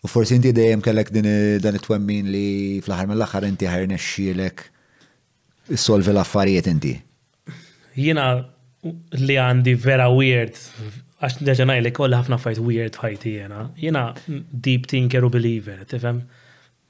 U 0.04 0.08
forsi 0.12 0.34
inti 0.36 0.52
dejjem 0.52 0.80
kellek 0.84 1.08
din 1.14 1.24
dan 1.64 1.78
it-twemmin 1.78 2.28
li 2.28 2.46
fl-aħħar 2.84 3.06
mill-aħħar 3.08 3.46
inti 3.48 3.68
nexxielek 3.88 4.66
issolvi 5.72 6.12
l-affarijiet 6.12 6.68
inti. 6.68 6.90
Jiena 7.96 8.26
li 9.16 9.38
għandi 9.40 9.74
vera 9.80 10.10
weird, 10.12 10.58
għax 11.24 11.40
deġa 11.48 11.64
ngħidlek 11.70 11.96
kollha 11.96 12.20
ħafna 12.20 12.36
fajt 12.42 12.60
weird 12.66 12.98
ħajti 13.00 13.32
jiena. 13.38 13.62
Jiena 13.80 14.02
deep 14.66 14.90
thinker 14.92 15.24
u 15.24 15.32
believer, 15.32 15.78
tifhem? 15.88 16.20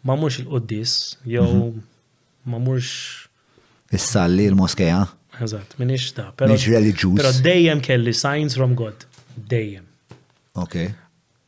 Ma 0.05 0.19
mhux 0.19 0.41
il-quddis 0.43 0.97
jew 1.25 1.47
mhm. 1.55 1.85
ma 2.51 2.59
mhux 2.67 2.91
Is-salli 3.95 4.49
l-moskeja. 4.51 5.05
Eżatt, 5.45 5.79
minix 5.79 6.11
da. 6.19 6.33
Minix 6.43 6.67
religjus. 6.71 7.19
Però 7.21 7.31
dejjem 7.47 7.79
kelli 7.83 8.13
signs 8.15 8.59
from 8.59 8.75
God. 8.79 9.07
Dejjem. 9.37 9.87
Ok. 10.59 10.81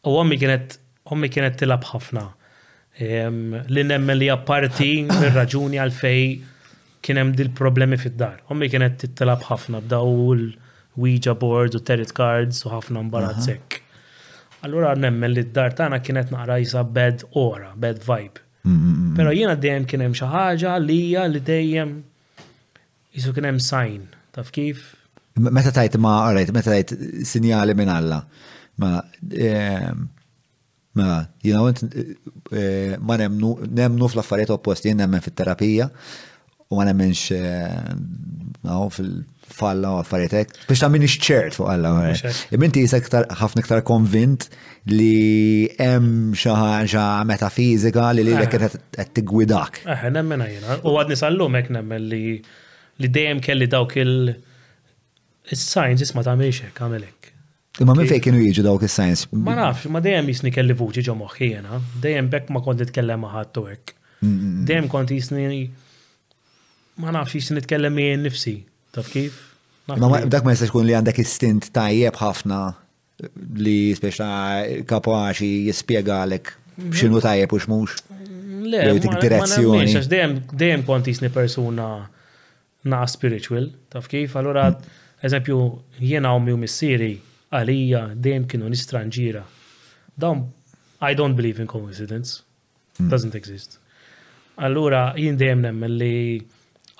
U 0.06 0.14
għammi 0.14 0.36
kienet 0.38 0.76
ommi 1.12 1.28
kienet 1.32 1.58
tilab 1.60 1.84
ħafna. 1.86 2.22
Li 2.98 3.82
nemmen 3.86 4.18
li 4.18 4.28
apparti 4.32 4.90
mir-raġuni 5.08 5.80
għalfej 5.82 6.22
kienem 7.06 7.32
dil-problemi 7.38 7.98
fid-dar. 8.00 8.38
Ommi 8.50 8.68
kienet 8.72 9.04
tilab 9.18 9.44
ħafna 9.50 9.82
b'daw 9.86 10.34
l-Ouija 10.36 11.36
board 11.38 11.76
u 11.78 11.82
territ 11.86 12.14
cards 12.16 12.64
u 12.66 12.72
ħafna 12.72 13.04
mbarazzek. 13.08 13.80
Allura 14.64 14.94
nemmen 14.98 15.34
li 15.36 15.44
d-dar 15.46 15.76
tagħna 15.78 16.00
kienet 16.02 16.32
naqra 16.34 16.56
jisa 16.62 16.82
bed 16.82 17.22
ora, 17.38 17.70
bed 17.76 18.02
vibe. 18.02 18.42
Mm, 18.66 18.74
mm, 18.74 18.94
mm, 18.94 19.10
Pero 19.20 19.32
jiena 19.36 19.54
dejjem 19.54 19.84
kien 19.86 20.02
hemm 20.02 20.14
xi 20.16 20.28
ħaġa 20.32 20.72
li 20.82 20.96
hija 21.04 21.26
li 21.30 21.40
dejjem 21.46 21.90
jisu 23.16 23.34
kien 23.36 23.46
hemm 23.46 23.60
sign, 23.62 24.08
taf 24.34 24.50
kif? 24.52 24.82
Meta 25.38 25.70
tajt 25.76 25.94
ma, 26.02 26.16
alright, 26.26 26.50
meta 26.56 26.72
tajt 26.72 26.96
sinjali 27.28 27.76
minn 27.78 27.92
Alla. 27.92 28.18
Ma, 28.80 28.96
Mela, 30.96 31.18
jina 31.44 31.60
għont 31.60 31.80
eh, 31.86 32.14
eh, 32.56 32.94
ma 33.04 33.18
nemnu, 33.20 33.50
nemnu 33.68 34.08
fl-affarijiet 34.08 34.52
opposti, 34.54 34.88
jien 34.90 35.00
nemmen 35.02 35.20
fit-terapija 35.24 35.90
u 36.72 36.78
ma 36.80 36.86
nemmenx 36.88 37.26
eh, 37.36 38.76
fil-falla 38.96 39.92
u 39.94 39.98
affarietek, 40.00 40.54
biex 40.66 40.82
ta' 40.82 40.88
minix 40.90 41.14
ċert 41.22 41.54
fuq 41.58 41.68
għalla. 41.70 41.92
Iminti 42.56 42.82
jisek 42.86 43.06
ħafna 43.12 43.62
iktar 43.62 43.84
konvint 43.86 44.48
li 44.90 45.68
hemm 45.76 46.32
xaħġa 46.38 47.04
metafizika 47.28 48.08
li 48.16 48.24
li 48.26 48.34
l-ek 48.34 48.62
għed 48.64 49.12
t-gwidak. 49.20 49.82
Eħe, 49.94 50.10
nemmen 50.16 50.42
għajna. 50.48 50.80
U 50.90 50.96
għadni 50.98 51.20
sallum 51.22 51.60
ek 51.60 51.70
nemmen 51.76 52.08
li 52.10 52.22
li 53.04 53.12
dejjem 53.12 53.44
kelli 53.44 53.68
dawk 53.68 53.98
il- 54.00 54.32
il-science 55.52 56.02
jisma 56.06 56.24
ta' 56.26 56.34
miexek, 56.40 56.72
għamelek. 56.82 57.34
Imma 57.80 57.92
minn 57.94 58.08
fejn 58.08 58.22
kienu 58.24 58.40
jiġu 58.46 58.62
dawk 58.64 58.84
is-science? 58.86 59.26
Ma 59.44 59.52
nafx, 59.58 59.84
ma 59.92 60.00
dejjem 60.04 60.30
jisni 60.32 60.52
kelli 60.54 60.72
vuċi 60.78 61.02
ġo 61.06 61.16
moħħi 61.22 61.48
dejjem 62.04 62.30
bekk 62.32 62.54
ma 62.54 62.62
kont 62.64 62.80
nitkellem 62.84 63.20
ma' 63.20 63.34
ħadd 63.36 63.92
Dejjem 64.66 64.86
kont 64.88 65.10
jisni 65.12 65.56
ma 67.04 67.12
nafx 67.12 67.36
jisni 67.36 67.58
nitkellem 67.58 67.98
jien 68.00 68.22
nifsi, 68.24 68.54
taf 68.96 69.10
kif? 69.12 69.36
Ma 69.90 70.16
dak 70.24 70.44
ma 70.48 70.54
jistax 70.54 70.72
kun 70.72 70.86
li 70.88 70.94
għandek 70.96 71.20
istint 71.20 71.68
tajjeb 71.76 72.16
ħafna 72.16 72.62
li 73.60 73.92
speċa 73.96 74.30
kapaċi 74.88 75.98
għalek. 76.00 76.54
x'inhu 76.92 77.20
tajjeb 77.22 77.52
u 77.56 77.60
x'mhux. 77.60 78.00
Le, 78.66 78.96
direzzjoni. 79.20 80.00
Dejjem 80.08 80.82
kont 80.88 81.06
jisni 81.08 81.28
persuna 81.32 82.08
na 82.84 83.04
spiritual, 83.06 83.68
taf 83.92 84.08
kif? 84.08 84.34
Allora, 84.36 84.70
mm. 84.72 85.22
eżempju, 85.24 85.58
jiena 86.00 86.34
u 86.36 86.40
missieri 86.42 87.18
għalija 87.54 88.00
dejjem 88.18 88.46
kienu 88.50 88.70
nistranġira. 88.72 89.42
Dawn, 90.18 90.46
I 91.02 91.12
don't 91.14 91.36
believe 91.36 91.60
in 91.60 91.66
coincidence. 91.68 92.42
Mm. 92.98 93.10
Doesn't 93.12 93.36
exist. 93.38 93.78
Allura, 94.56 95.12
jien 95.20 95.36
dejjem 95.40 95.66
nemmen 95.68 95.96
li 96.00 96.14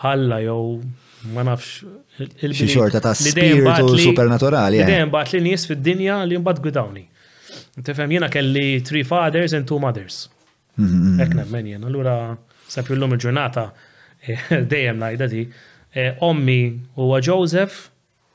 Alla 0.05 0.43
jew 0.45 0.77
ma 1.33 1.41
nafx 1.43 1.83
il-bini. 2.21 2.67
xorta 2.69 3.01
ta' 3.01 3.15
spiritu 3.17 3.95
supernaturali. 3.97 4.81
Eh. 4.83 4.87
Dejjem 4.91 5.09
bat 5.11 5.31
li 5.33 5.41
nies 5.41 5.65
fid-dinja 5.71 6.19
li 6.29 6.37
mbagħad 6.37 6.61
gudawni. 6.67 7.07
Tifhem 7.83 8.11
jiena 8.13 8.29
kelli 8.29 8.83
three 8.85 9.01
fathers 9.09 9.55
and 9.57 9.65
two 9.67 9.79
mothers. 9.81 10.27
Mm-hmm. 10.77 11.17
Hekk 11.23 11.35
nemmen 11.41 11.67
jien. 11.71 11.85
Allura 11.89 12.19
sabju 12.69 12.97
llum 12.99 13.17
il-ġurnata 13.17 13.67
eh, 14.27 14.61
dejjem 14.69 15.01
ngħidha 15.01 15.31
di. 15.33 15.47
Eh, 15.97 16.13
ommi 16.21 16.61
huwa 16.99 17.23
Joseph 17.25 17.87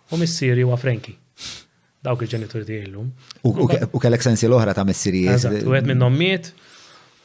u 0.10 0.18
missieri 0.18 0.64
huwa 0.66 0.80
Frankie 0.82 1.21
dawk 2.04 2.22
il-ġenituri 2.26 2.80
illum. 2.86 3.10
U 3.94 4.00
kellek 4.02 4.24
sensi 4.26 4.50
l-oħra 4.50 4.74
ta' 4.76 4.86
messiri. 4.88 5.26
U 5.30 5.74
għed 5.76 5.90
minnhom 5.92 6.16
miet 6.18 6.52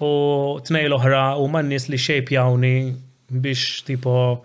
u 0.05 0.11
tnej 0.67 0.89
l-oħra 0.91 1.23
u 1.41 1.49
mannis 1.53 1.89
li 1.89 1.97
li 1.97 2.37
jawni 2.37 2.75
biex 3.29 3.83
tipo 3.89 4.43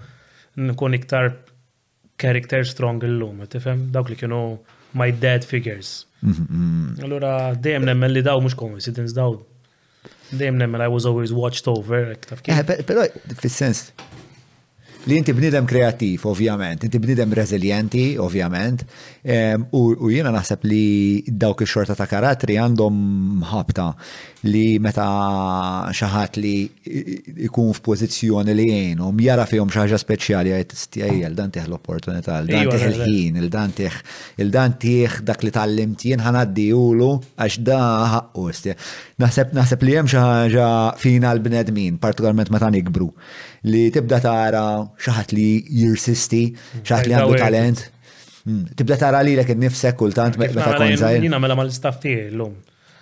nkun 0.58 0.96
iktar 0.98 1.36
character 2.20 2.64
strong 2.66 3.04
illum, 3.04 3.44
tifhem? 3.50 3.90
Dawk 3.92 4.10
li 4.12 4.16
kienu 4.16 4.60
my 4.94 5.12
dad 5.12 5.44
figures. 5.44 6.06
Mhm, 6.22 6.44
mhm. 6.50 7.04
Allora, 7.04 7.54
dejjem 7.56 7.86
nemmen 7.86 8.12
li 8.14 8.22
daw 8.22 8.40
mhux 8.42 8.56
coincidence 8.56 9.14
daw. 9.16 9.40
Dejjem 10.32 10.58
nemmen 10.58 10.80
I 10.82 10.88
was 10.88 11.06
always 11.06 11.32
watched 11.32 11.68
over. 11.68 12.16
Eh, 12.48 12.64
però 12.86 13.08
fis-sens 13.42 13.92
li 15.06 15.18
inti 15.18 15.34
bnidem 15.34 15.66
kreativ, 15.66 16.22
ovvjament, 16.30 16.84
inti 16.86 17.00
bnidem 17.02 17.34
rezilienti, 17.34 18.02
ovvjament, 18.22 18.84
u 19.74 20.10
jiena 20.12 20.32
naħseb 20.36 20.66
li 20.70 21.24
dawk 21.28 21.64
il-xorta 21.66 21.96
ta' 21.98 22.08
karatri 22.10 22.56
għandhom 22.60 22.96
ħabta 23.52 23.88
li 24.48 24.80
meta 24.82 25.06
xaħat 25.94 26.40
li 26.42 26.52
ikun 27.48 27.74
f'pożizzjoni 27.78 28.56
li 28.58 28.66
jenum, 28.70 29.22
jara 29.22 29.46
fihom 29.50 29.70
xaħġa 29.74 30.00
speċjali 30.02 30.54
għajt 30.56 30.76
stijaj, 30.86 31.22
il-dan 31.30 31.54
tieħ 31.58 31.68
l-opportunità, 31.70 32.40
il-dan 32.44 32.72
tieħ 32.72 32.88
il-ħin, 32.92 33.40
il-dan 33.44 33.76
tieħ, 33.82 34.02
il-dan 34.46 34.78
tieħ 34.82 35.20
dak 35.30 35.46
li 35.48 35.54
tal-limt 35.58 36.06
jien 36.12 36.26
ħanaddi 36.26 36.70
ulu 36.78 37.12
għax 37.42 37.62
da 37.66 37.80
Naħseb 39.22 39.84
li 39.86 39.94
jem 39.94 40.08
xaħġa 40.10 40.68
fina 40.98 41.30
l-bnedmin, 41.36 42.00
partikolarment 42.02 42.50
meta 42.50 42.72
nikbru 42.74 43.06
li 43.70 43.90
tibda 43.94 44.20
tara 44.22 44.64
xaħat 45.06 45.34
li 45.38 45.48
jirsisti, 45.82 46.44
xaħat 46.84 47.08
li 47.10 47.16
għandu 47.18 47.38
talent. 47.40 47.84
Hmm. 48.42 48.64
Tibda 48.78 48.98
tara 49.04 49.22
li 49.26 49.36
l-ek 49.38 49.52
nifsek 49.54 49.98
kultant 50.00 50.38
meta 50.42 50.72
konzajr. 50.76 51.22
Jina 51.22 51.38
mela 51.42 51.56
mal-istaff 51.60 52.00
tiegħi 52.02 52.30
l-lum. 52.32 52.56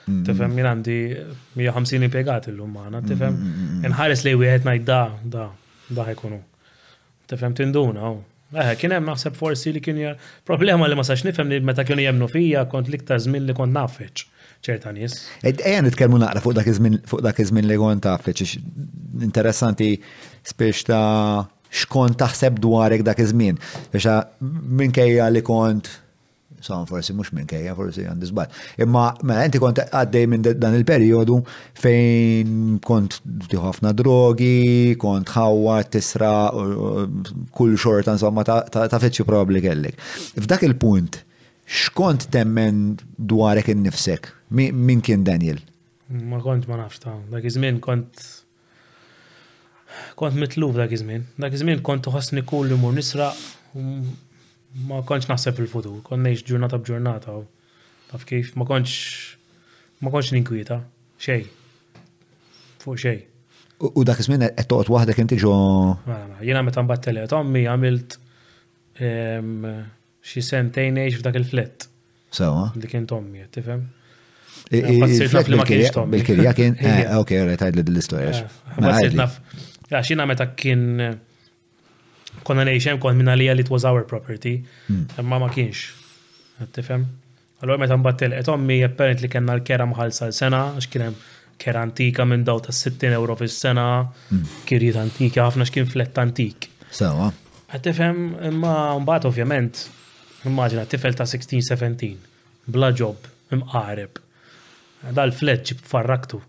Hmm. 0.09 0.23
Tifhem 0.27 0.55
jina 0.57 0.73
għandi 0.75 0.97
150 1.59 2.49
l-lum 2.53 2.73
magħna, 2.75 2.99
hmm. 2.99 3.11
tifhem 3.11 3.85
inħares 3.87 4.25
li 4.27 4.33
wieħed 4.39 4.67
ngħid 4.67 4.87
da, 4.89 5.01
da, 5.37 5.45
da 5.95 6.09
ħekunu. 6.11 6.41
Tifhem 7.31 7.55
tinduna, 7.59 8.17
Eħe, 8.49 8.71
eh, 8.71 8.75
kien 8.81 8.89
hemm 8.95 9.05
naħseb 9.11 9.35
forsi 9.37 9.69
li 9.75 9.81
kien 9.85 9.99
problema 10.47 10.87
li 10.89 10.95
ma 10.97 11.03
sax 11.05 11.21
nifhem 11.27 11.51
li 11.53 11.59
meta 11.61 11.83
kienu 11.85 12.01
jemnu 12.01 12.25
fija 12.33 12.63
kont 12.71 12.87
liktar 12.89 13.19
żmien 13.21 13.45
li 13.45 13.53
kont 13.53 13.75
nafeċ 13.75 14.23
ċerta 14.65 14.89
nies. 14.95 15.19
Ejja 15.45 15.83
nitkellmu 15.85 16.17
naqra 16.17 16.41
fuq 16.41 16.55
dak 16.57 16.65
iż-żmien 16.71 16.95
fuq 17.11 17.21
dak 17.27 17.37
iż-żmien 17.43 17.69
li 17.69 17.77
kont 17.77 18.01
tafeċ 18.07 18.47
interessanti 19.23 19.91
spiex 20.43 20.83
ta' 20.89 21.47
xkont 21.69 22.17
taħseb 22.19 22.59
dwarek 22.61 23.03
dak 23.05 23.19
iż-żmien. 23.21 23.57
Biex 23.93 24.13
minkejja 24.41 25.27
li 25.33 25.43
kont 25.45 25.91
Sam 26.59 26.81
forsi 26.83 27.13
mux 27.15 27.29
minn 27.31 27.45
kejja, 27.47 27.71
forsi 27.71 28.03
għandi 28.03 28.27
zbat. 28.33 28.51
Imma, 28.83 29.05
mela, 29.23 29.45
inti 29.47 29.61
kont 29.63 29.79
għaddej 29.79 30.25
minn 30.27 30.43
dan 30.43 30.73
il-periodu 30.75 31.37
fejn 31.79 32.81
kont 32.83 33.15
ħafna 33.55 33.93
drogi, 33.95 34.97
kont 34.99 35.31
ħawwa, 35.37 35.77
tisra, 35.87 36.33
kull 37.55 37.77
xorta, 37.79 38.17
insomma, 38.17 38.43
ta' 38.43 38.99
fetxu 39.05 39.23
probabbli 39.23 39.63
kellek. 39.63 40.03
F'dak 40.35 40.67
il-punt, 40.67 41.21
xkont 41.63 42.27
temmen 42.35 42.89
dwarek 43.15 43.71
in-nifsek? 43.71 44.27
Min 44.59 44.99
kien 44.99 45.23
Daniel? 45.23 45.63
Ma 46.11 46.43
kont 46.43 46.67
ma 46.67 46.81
nafx 46.83 46.99
ta' 47.05 47.15
dak 47.37 47.47
iż-żmien 47.47 47.79
kont 47.85 48.27
kont 50.17 50.33
mitluf 50.37 50.75
dak 50.77 50.91
iż-żmien. 50.95 51.23
Dak 51.41 51.53
iż-żmien 51.55 51.81
kont 51.85 52.09
ħossni 52.13 52.43
kull 52.47 52.69
li 52.71 52.77
mur 52.81 52.93
nisra 52.95 53.31
ma 54.89 55.01
kontx 55.09 55.29
naħseb 55.31 55.57
fil-futur, 55.57 56.01
kont 56.05 56.21
ngħix 56.25 56.45
ġurnata 56.49 56.79
b'ġurnata 56.83 57.37
u 57.39 57.43
taf 58.11 58.25
kif 58.29 58.53
ma 58.59 58.65
kontx 58.69 60.03
ma 60.03 60.11
kontx 60.13 60.33
ninkwieta 60.35 60.79
xej. 61.21 61.45
Fuq 62.83 62.99
xej. 63.05 63.17
U 63.93 64.03
dak 64.07 64.19
iż-żmien 64.23 64.45
qed 64.49 64.67
toqgħod 64.71 64.95
waħdek 64.97 65.21
inti 65.23 65.39
ġo. 65.41 65.53
Jiena 66.45 66.63
meta 66.67 66.83
mbagħad 66.85 67.05
tele 67.09 67.25
tommi 67.31 67.65
għamilt 67.69 68.19
xi 68.99 70.43
sentejn 70.43 70.99
ngħix 71.01 71.21
f'dak 71.23 71.39
il-flett. 71.41 71.87
Sewa. 72.35 72.69
Li 72.77 72.85
kien 72.91 73.07
tommi, 73.09 73.41
tifhem? 73.49 73.87
Bil-kirja 74.69 76.51
kien. 76.57 76.75
Eh, 76.77 77.15
ok, 77.17 77.31
għarri, 77.39 77.55
tajd 77.57 77.79
l-istoria. 77.79 78.43
Ma 78.77 78.91
Għax 79.89 80.11
jina 80.13 80.25
meta 80.29 80.45
kien 80.57 80.81
eh, 81.01 81.15
konna 82.45 82.65
nejxem 82.69 82.99
kon 83.01 83.17
minna 83.17 83.33
li 83.37 83.47
it 83.49 83.69
was 83.69 83.83
our 83.85 84.03
property, 84.05 84.63
imma 84.87 85.11
hmm. 85.15 85.33
eh, 85.33 85.39
ma 85.39 85.49
kienx. 85.49 85.89
Tifem? 86.73 87.07
Allora 87.63 87.79
meta 87.79 87.97
mbattel, 87.97 88.33
et 88.33 88.47
ommi 88.47 88.81
li 88.83 89.27
kena 89.29 89.57
l-kera 89.57 89.87
mħalsa 89.87 90.29
l-sena, 90.29 90.61
għax 90.77 90.87
kienem 90.91 91.15
kera 91.59 91.81
antika 91.83 92.23
minn 92.25 92.45
daw 92.47 92.59
ta' 92.63 92.71
60 92.71 93.11
euro 93.17 93.35
fis-sena, 93.35 93.85
hmm. 94.29 94.43
kirjiet 94.69 94.99
antika, 95.01 95.47
ħafna 95.49 95.65
x'kien 95.67 95.89
flett 95.91 96.17
antik. 96.21 96.69
Sewa. 96.91 97.31
Għattifem, 97.69 97.73
eh, 97.73 98.29
tifhem 98.29 98.53
imma 98.53 98.75
mbagħad 99.01 99.27
ovvjament, 99.31 99.83
immaġina 100.47 100.85
tifel 100.87 101.17
ta' 101.19 101.27
16-17, 101.27 102.13
bla 102.69 102.93
ġob, 102.95 103.27
imqareb. 103.53 104.21
Dal 105.15 105.31
flett 105.33 105.65
ġib 105.73 105.81
farraktu. 105.87 106.39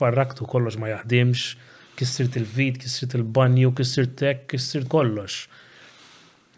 Farraktu 0.00 0.46
kollox 0.48 0.78
ma 0.80 0.88
jaħdimx, 0.94 1.69
kissirt 2.00 2.36
il-vid, 2.40 2.78
kissirt 2.82 3.16
il-banju, 3.18 3.72
kissirt 3.78 4.14
tek, 4.20 4.44
kissirt 4.50 4.86
kollox. 4.92 5.36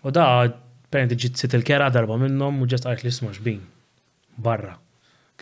U 0.07 0.13
da, 0.15 0.27
parenti 0.93 1.17
ġitsit 1.25 1.57
il-kera 1.59 1.89
darba 1.95 2.19
minnom 2.21 2.61
u 2.63 2.69
ġest 2.71 2.87
għajt 2.89 3.05
li 3.07 3.13
smax 3.17 3.43
bin. 3.45 3.59
Barra. 4.47 4.77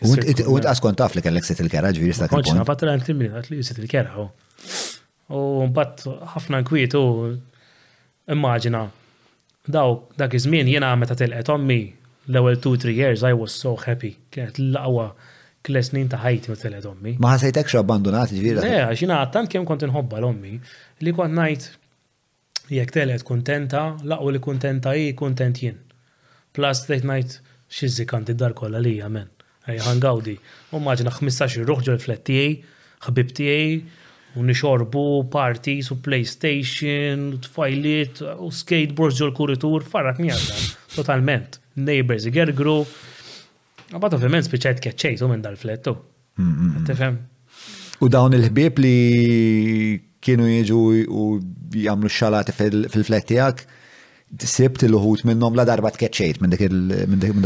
U 0.01 0.15
int 0.17 0.65
għaskon 0.69 0.95
taf 0.97 1.13
li 1.17 1.21
kellek 1.25 1.45
sit 1.45 1.61
il-kera 1.61 1.91
ġviri 1.93 2.15
sta' 2.17 2.27
kħonċ. 2.29 2.53
Konċna, 2.53 2.65
bat 2.67 2.85
l-għant 2.85 3.29
għat 3.29 3.51
li 3.53 3.61
sit 3.67 3.81
il-kera. 3.83 4.25
U 5.37 5.43
mbatt 5.69 6.07
ħafna 6.35 6.63
nkwiet 6.65 6.97
u 6.97 7.03
immaġina. 8.33 8.85
Daw, 9.71 9.95
dak 10.17 10.33
iż-żmien 10.39 10.71
għamet 10.81 11.13
meta 11.13 11.27
il 11.27 11.35
ommi 11.53 11.81
l-ewwel 12.31 12.57
2-3 12.63 12.97
years 12.97 13.27
I 13.29 13.35
was 13.37 13.53
so 13.61 13.77
happy. 13.85 14.15
Kienet 14.33 14.57
l 14.63 14.73
għawa 14.81 15.09
kle 15.65 15.81
snin 15.85 16.09
ta' 16.11 16.19
ħajti 16.21 16.51
u 16.53 16.57
tele 16.57 16.79
ommi. 16.89 17.15
Ma 17.21 17.33
ħasajtek 17.35 17.75
abbandonat 17.81 18.33
ġvira. 18.33 18.63
Le, 18.65 18.79
xina 18.97 19.19
għattant 19.25 19.51
kem 19.53 19.65
kont 19.69 19.85
nħobba 19.87 20.21
l-ommi 20.21 20.55
li 21.05 21.13
kont 21.13 21.37
najt 21.37 21.67
jek 22.71 22.91
telet 22.95 23.23
kontenta, 23.27 23.83
laqgħu 24.07 24.33
li 24.35 24.41
kontenta 24.41 24.93
hi 24.97 25.11
kontent 25.19 25.61
jien. 25.61 25.79
Plus 26.55 26.85
tgħid 26.87 27.07
ngħid 27.11 27.37
xizzi 27.77 28.07
kanti 28.09 28.35
dar 28.37 28.55
kollha 28.57 28.81
li 28.83 28.95
amen. 29.05 29.29
Ej 29.69 29.81
ħangawdi. 29.85 30.35
U 30.73 30.81
maġna 30.81 31.13
15 31.13 31.67
ruħġu 31.69 31.93
l-flet 31.97 32.23
tiegħi, 32.31 32.57
ħbib 33.05 33.33
tiegħi, 33.37 33.77
u 34.39 34.45
nixorbu 34.47 35.05
parties 35.31 35.91
u 35.91 35.97
PlayStation, 36.01 37.27
u 37.35 37.39
tfajlit, 37.45 38.21
u 38.39 38.49
skateboards 38.55 39.19
ġol 39.21 39.35
kuritur, 39.35 39.85
farrak 39.91 40.21
mi 40.23 40.31
Totalment. 40.95 41.59
Neighbors 41.75 42.25
igergru, 42.27 42.81
Għabat 43.91 44.13
ovvijament 44.15 44.45
spiċajt 44.47 44.79
kħeċċejtu 44.85 45.27
minn 45.31 45.41
dal-flettu. 45.43 45.91
Mm, 46.39 46.51
mm, 46.51 46.83
tifem. 46.87 47.17
Mm. 47.17 47.99
U 48.05 48.07
dawn 48.13 48.33
il-ħbib 48.37 48.79
li 48.81 48.95
kienu 50.23 50.47
jieġu 50.47 50.79
u 51.09 51.25
jgħamlu 51.75 52.11
xalati 52.15 52.55
fil-flettijak, 52.55 53.65
sibt 54.47 54.85
il-ħut 54.87 55.25
minnom 55.27 55.57
la 55.59 55.67
darba 55.67 55.91
tkeċċejt 55.91 56.41
minn 56.45 56.53
dak 56.55 56.63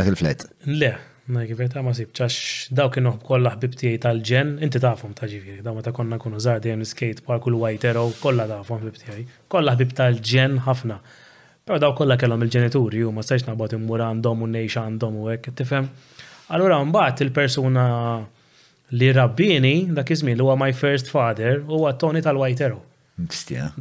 il-flett. 0.06 0.46
Le, 0.70 0.94
ma 1.34 1.48
kifeta 1.50 1.82
ma 1.82 1.96
ċax 1.98 2.70
daw 2.78 2.92
kienu 2.94 3.16
kollha 3.26 3.56
ħbib 3.58 3.80
tijaj 3.82 4.02
tal-ġen, 4.06 4.56
inti 4.64 4.82
tafhom 4.84 5.18
ta' 5.18 5.30
ġifieri, 5.32 5.64
daw 5.66 5.76
meta 5.82 5.96
konna 5.98 6.20
kunu 6.22 6.38
żgħar 6.40 6.62
dejjem 6.64 6.86
skate 6.92 7.26
park 7.26 7.50
u 7.50 7.56
l-White 7.56 7.96
kolla 7.98 8.22
kollha 8.22 8.48
tafhom 8.54 8.84
ħbib 8.84 9.02
tijaj, 9.02 9.26
kolla 9.52 9.74
ħbib 9.80 9.98
tal-ġen 9.98 10.62
ħafna. 10.70 11.00
Però 11.66 11.80
daw 11.82 11.96
kollha 11.98 12.20
kellhom 12.22 12.44
il-ġenituri 12.46 13.00
u 13.02 13.10
ma 13.12 13.24
stajx 13.26 13.48
naqbad 13.50 13.74
immur 13.80 14.04
għandhom 14.06 14.44
u 14.46 14.50
nejx 14.60 14.76
għandhom 14.84 15.16
u 15.24 15.32
hekk, 15.32 15.56
tifem. 15.58 15.88
Allura 16.54 16.78
mbagħad 16.86 17.24
il-persuna 17.26 17.84
li 18.96 19.08
rabbini 19.18 19.72
dak 19.98 20.12
iż-żmien 20.14 20.42
huwa 20.44 20.56
my 20.62 20.74
first 20.78 21.08
father 21.10 21.62
huwa 21.66 21.94
Tony 21.98 22.22
tal-White 22.22 22.66
Arrow. 22.68 22.84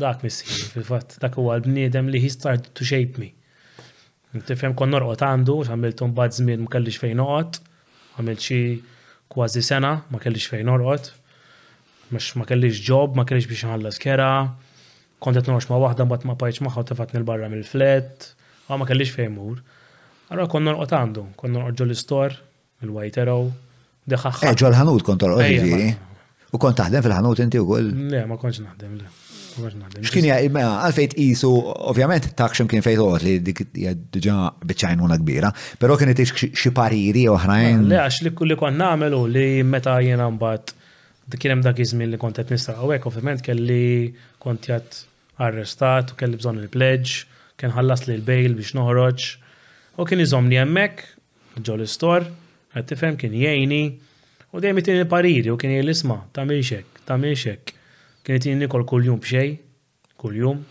Dak 0.01 0.23
missir 0.25 0.63
fil-fatt 0.73 1.19
dak 1.21 1.37
huwa 1.37 1.59
l-bniedem 1.61 2.09
li 2.13 2.21
he 2.23 2.31
started 2.33 2.71
to 2.73 2.87
shape 2.89 3.19
me. 3.21 3.33
Tifhem 4.49 4.73
kon 4.75 4.91
norqot 4.91 5.21
għandu, 5.23 5.59
għamiltum 5.69 6.15
bad 6.17 6.33
żmien 6.35 6.65
ma 6.65 6.73
kellix 6.73 6.97
fejn 7.03 7.21
noqgħod, 7.21 7.59
għamilt 8.17 8.43
xi 8.49 8.61
kważi 9.31 9.61
sena 9.63 9.93
ma 10.11 10.23
kellix 10.23 10.49
fejn 10.51 10.67
norqot, 10.71 11.11
mhux 12.11 12.31
ma 12.41 12.49
kellix 12.49 12.81
job, 12.83 13.13
ma 13.19 13.27
kellix 13.29 13.47
biex 13.51 13.67
nħallas 13.69 14.01
kera, 14.03 14.31
kont 15.23 15.39
qed 15.39 15.53
ma' 15.53 15.83
waħda 15.85 16.09
mbagħad 16.09 16.27
ma 16.33 16.39
pajtx 16.41 16.65
magħha 16.67 16.87
tifatni 16.93 17.21
l 17.21 17.29
barra 17.29 17.51
mill-flett, 17.53 18.31
ma 18.73 18.89
kellix 18.89 19.15
fejn 19.19 19.37
mur. 19.37 19.61
Allora 20.33 20.49
kon 20.51 20.67
norqot 20.67 20.97
għandu, 20.99 21.29
kon 21.39 21.55
norqot 21.59 21.85
l 21.87 21.95
istor 21.99 22.41
il-White 22.83 23.21
Arrow, 23.23 23.51
deħax. 24.11 24.47
Eġo 24.51 24.71
eh, 24.73 24.79
ħanut 24.83 25.05
kont 25.07 25.31
U 26.55 26.59
kont 26.63 26.77
taħdem 26.79 27.03
fil-ħanut 27.03 27.41
inti 27.43 27.59
u 27.59 27.65
koll? 27.67 27.89
Le, 28.13 28.19
ma 28.31 28.37
kontx 28.39 28.63
naħdem, 28.63 28.93
le. 29.01 29.09
Xkien 30.07 30.27
jgħal, 30.29 30.55
għalfejt 30.85 31.17
isu, 31.23 31.49
ovvjament, 31.91 32.29
taħxem 32.39 32.69
kien 32.71 32.83
fejt 32.83 33.01
uħot 33.03 33.25
li 33.27 33.33
dik 33.43 33.63
jgħadġa 33.75 34.35
bieċajnuna 34.71 35.19
kbira, 35.19 35.51
pero 35.83 35.97
kien 35.99 36.13
jtix 36.13 36.47
xie 36.55 36.71
pariri 36.75 37.25
uħrajn. 37.31 37.83
Le, 37.91 37.99
għax 38.05 38.21
li 38.27 38.33
kulli 38.39 38.55
kont 38.61 38.79
namelu 38.79 39.25
li 39.35 39.47
meta 39.67 39.97
jena 40.07 40.29
mbat, 40.31 40.71
kienem 41.35 41.65
dak 41.67 41.83
izmin 41.83 42.15
li 42.15 42.23
kontet 42.23 42.55
nistra 42.55 42.77
għawek, 42.79 43.11
ovvjament, 43.11 43.43
kelli 43.47 43.83
kont 44.43 44.71
jgħat 44.71 45.01
arrestat 45.49 46.15
u 46.15 46.21
kelli 46.23 46.39
bżon 46.39 46.63
il-pledge, 46.63 47.25
kien 47.59 47.75
ħallas 47.75 48.07
li 48.07 48.15
l-bejl 48.21 48.55
biex 48.63 48.77
noħroġ, 48.79 49.29
u 49.99 50.07
kien 50.07 50.23
iżomni 50.23 50.61
jemmek, 50.63 51.03
ġol 51.67 51.83
istor, 51.83 52.31
Għed 52.75 52.89
tifhem 52.91 53.17
kien 53.21 53.35
jgħini 53.39 53.81
u 54.55 54.61
dejjem 54.63 54.81
itini 54.83 55.05
pariri 55.11 55.51
u 55.53 55.57
kien 55.61 55.73
jgħil 55.77 55.93
isma' 55.93 56.21
tagħmel 56.35 56.63
xek, 56.67 57.03
tagħmel 57.07 57.35
xek. 57.39 57.75
Kien 58.27 58.39
itini 58.41 58.59
nikol 58.65 58.85
kuljum 58.89 59.21
b'xej, 59.23 59.53
kuljum. 60.19 60.63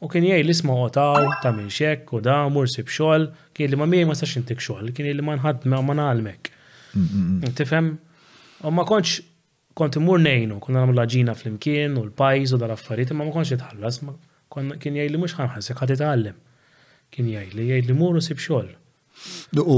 U 0.00 0.08
kien 0.12 0.24
jgħil 0.28 0.52
isma' 0.54 0.76
otaw, 0.86 1.26
ta' 1.42 1.52
xek 1.66 2.12
u 2.14 2.20
da 2.22 2.44
mur 2.52 2.70
sib 2.70 2.86
xogħol, 2.88 3.26
kien 3.56 3.72
li 3.72 3.80
ma 3.80 3.88
miej 3.90 4.06
ma 4.08 4.14
sax 4.16 4.38
intik 4.40 4.62
xogħol, 4.62 4.92
kien 4.96 5.10
li 5.10 5.18
ma 5.26 5.34
nħadd 5.40 5.66
ma 5.74 5.98
nagħlmek. 5.98 6.52
Tifhem? 7.58 7.90
U 8.62 8.70
ma 8.70 8.86
kontx 8.86 9.24
kont 9.80 9.96
imur 9.98 10.20
nejnu, 10.20 10.60
konna 10.62 10.82
namlu 10.84 10.94
laġina 10.98 11.34
fl-imkien 11.38 11.94
u 11.98 12.02
l-pajz 12.08 12.52
u 12.54 12.58
dal-affarijiet, 12.60 13.14
ma 13.16 13.24
ma 13.26 13.32
kontx 13.34 13.54
jitħallas, 13.56 14.00
kien 14.82 14.98
jgħid 14.98 15.14
li 15.16 15.20
mhux 15.22 15.34
ħanħasek 15.40 15.82
ħadd 15.84 15.96
itgħallem. 15.96 16.38
Kien 17.10 17.32
jgħid 17.34 17.56
li 17.58 17.70
jgħid 17.72 17.90
li 17.92 17.98
mur 17.98 18.20
u 18.20 18.22
xogħol. 18.24 18.76
U 19.60 19.76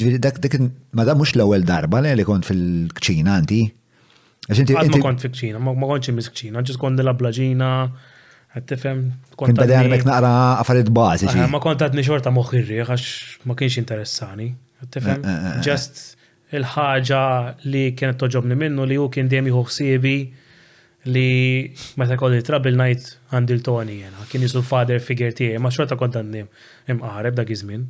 ġviri, 0.00 0.18
dak 0.18 0.38
dik 0.42 0.54
ma 0.96 1.04
da 1.06 1.14
mux 1.16 1.34
l-ewel 1.36 1.64
darba 1.68 2.00
li 2.04 2.24
kont 2.26 2.46
fil-kċina 2.48 3.34
anti. 3.38 3.60
Ma 4.48 4.86
kont 5.02 5.22
fil-kċina, 5.24 5.60
ma 5.60 5.90
kontx 5.90 6.10
imis 6.12 6.28
kċina, 6.32 6.62
ġis 6.66 6.78
kont 6.80 7.00
la 7.04 7.14
blaġina, 7.16 7.68
għattifem. 8.56 9.04
Kont 9.40 9.56
bada 9.60 9.80
għamek 9.84 10.04
naqra 10.08 10.34
għafarit 10.60 10.90
bazi. 10.94 11.30
Ma 11.48 11.60
kont 11.64 11.84
għatni 11.84 12.04
xorta 12.06 12.32
moħirri, 12.34 12.80
għax 12.84 13.48
ma 13.48 13.56
kienx 13.58 13.78
interessani. 13.82 14.50
Għattifem, 14.84 15.24
ġest 15.64 16.00
eh, 16.00 16.06
eh, 16.10 16.16
eh, 16.18 16.56
il-ħaġa 16.58 17.20
li 17.72 17.84
kienet 17.96 18.18
toġobni 18.20 18.56
minnu 18.64 18.84
li 18.90 18.98
u 19.00 19.06
kien 19.12 19.28
dejjem 19.32 19.48
jieħu 19.48 19.62
ħsiebi 19.68 20.16
li 21.14 21.28
meta 22.00 22.16
kolli 22.20 22.40
trouble 22.44 22.72
night 22.80 23.14
għandil 23.32 23.62
Tony 23.64 23.98
jena, 24.02 24.22
kien 24.32 24.44
jisu 24.44 24.62
father 24.64 25.00
figure 25.04 25.32
tiegħi, 25.36 25.58
ma 25.60 25.72
xorta 25.74 25.98
kont 26.00 26.16
għandim 26.22 26.48
imqareb 26.96 27.36
dak 27.42 27.50
iż-żmien. 27.52 27.88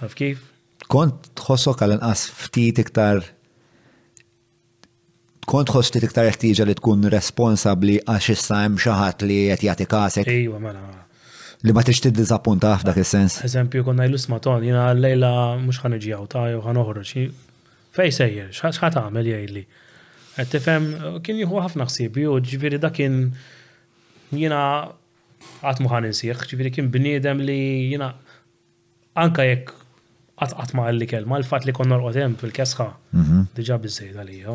Għaf 0.00 0.14
kif? 0.16 0.44
Kont 0.90 1.28
tħossok 1.36 1.82
għal-inqas 1.84 2.20
ftit 2.32 2.78
iktar 2.80 3.20
kont 5.50 5.68
ħost 5.74 5.96
li 5.96 6.00
tiktar 6.06 6.24
jeħtieġa 6.28 6.64
li 6.70 6.74
tkun 6.78 7.08
responsabli 7.12 7.98
għax 8.08 8.28
issa 8.36 8.60
hemm 8.64 8.78
xi 8.80 8.94
ħadd 8.96 9.24
li 9.28 9.36
qed 9.52 9.64
jagħti 9.66 9.86
kasek. 9.90 10.30
Ejwa 10.30 10.60
mela, 10.62 10.80
mela. 10.80 11.04
Li 11.66 11.74
ma 11.76 11.82
tix 11.84 12.00
tiddizappunta 12.06 12.70
f'dak 12.80 13.00
is-sens. 13.02 13.36
Eżempju 13.44 13.84
konna 13.84 14.06
jlus 14.08 14.24
maton, 14.32 14.64
jiena 14.64 14.86
lejla 14.96 15.32
mhux 15.60 15.82
ħan 15.84 15.98
iġi 15.98 16.16
ta' 16.32 16.48
jew 16.52 16.64
ħan 16.64 16.82
Fej 17.90 18.12
sejjer, 18.14 18.50
xaħat 18.54 19.00
għamel 19.00 19.26
jgħidli. 19.26 19.60
Qed 20.36 20.50
tifem, 20.52 20.84
kien 21.26 21.40
jieħu 21.40 21.58
ħafna 21.58 21.88
ħsieb 21.88 22.20
u 22.30 22.36
ġviri 22.38 22.78
da 22.78 22.92
kien 22.94 23.16
jina 24.30 24.60
qatt 25.58 25.82
mu 25.82 25.90
ħan 25.90 26.06
insieħ, 26.12 26.44
ġifieri 26.52 26.70
kien 26.76 26.90
bniedem 26.94 27.42
li 27.42 27.58
jina 27.90 28.12
anka 29.18 29.42
jekk 29.48 29.74
għatma 30.40 30.86
għalli 30.90 31.08
kelma, 31.10 31.38
l-fat 31.40 31.66
li 31.68 31.72
konna 31.76 31.98
l 32.00 32.34
fil-kesħa, 32.40 32.86
mhm. 33.16 33.42
diġa 33.58 33.78
bizzejt 33.82 34.16
għalija. 34.16 34.54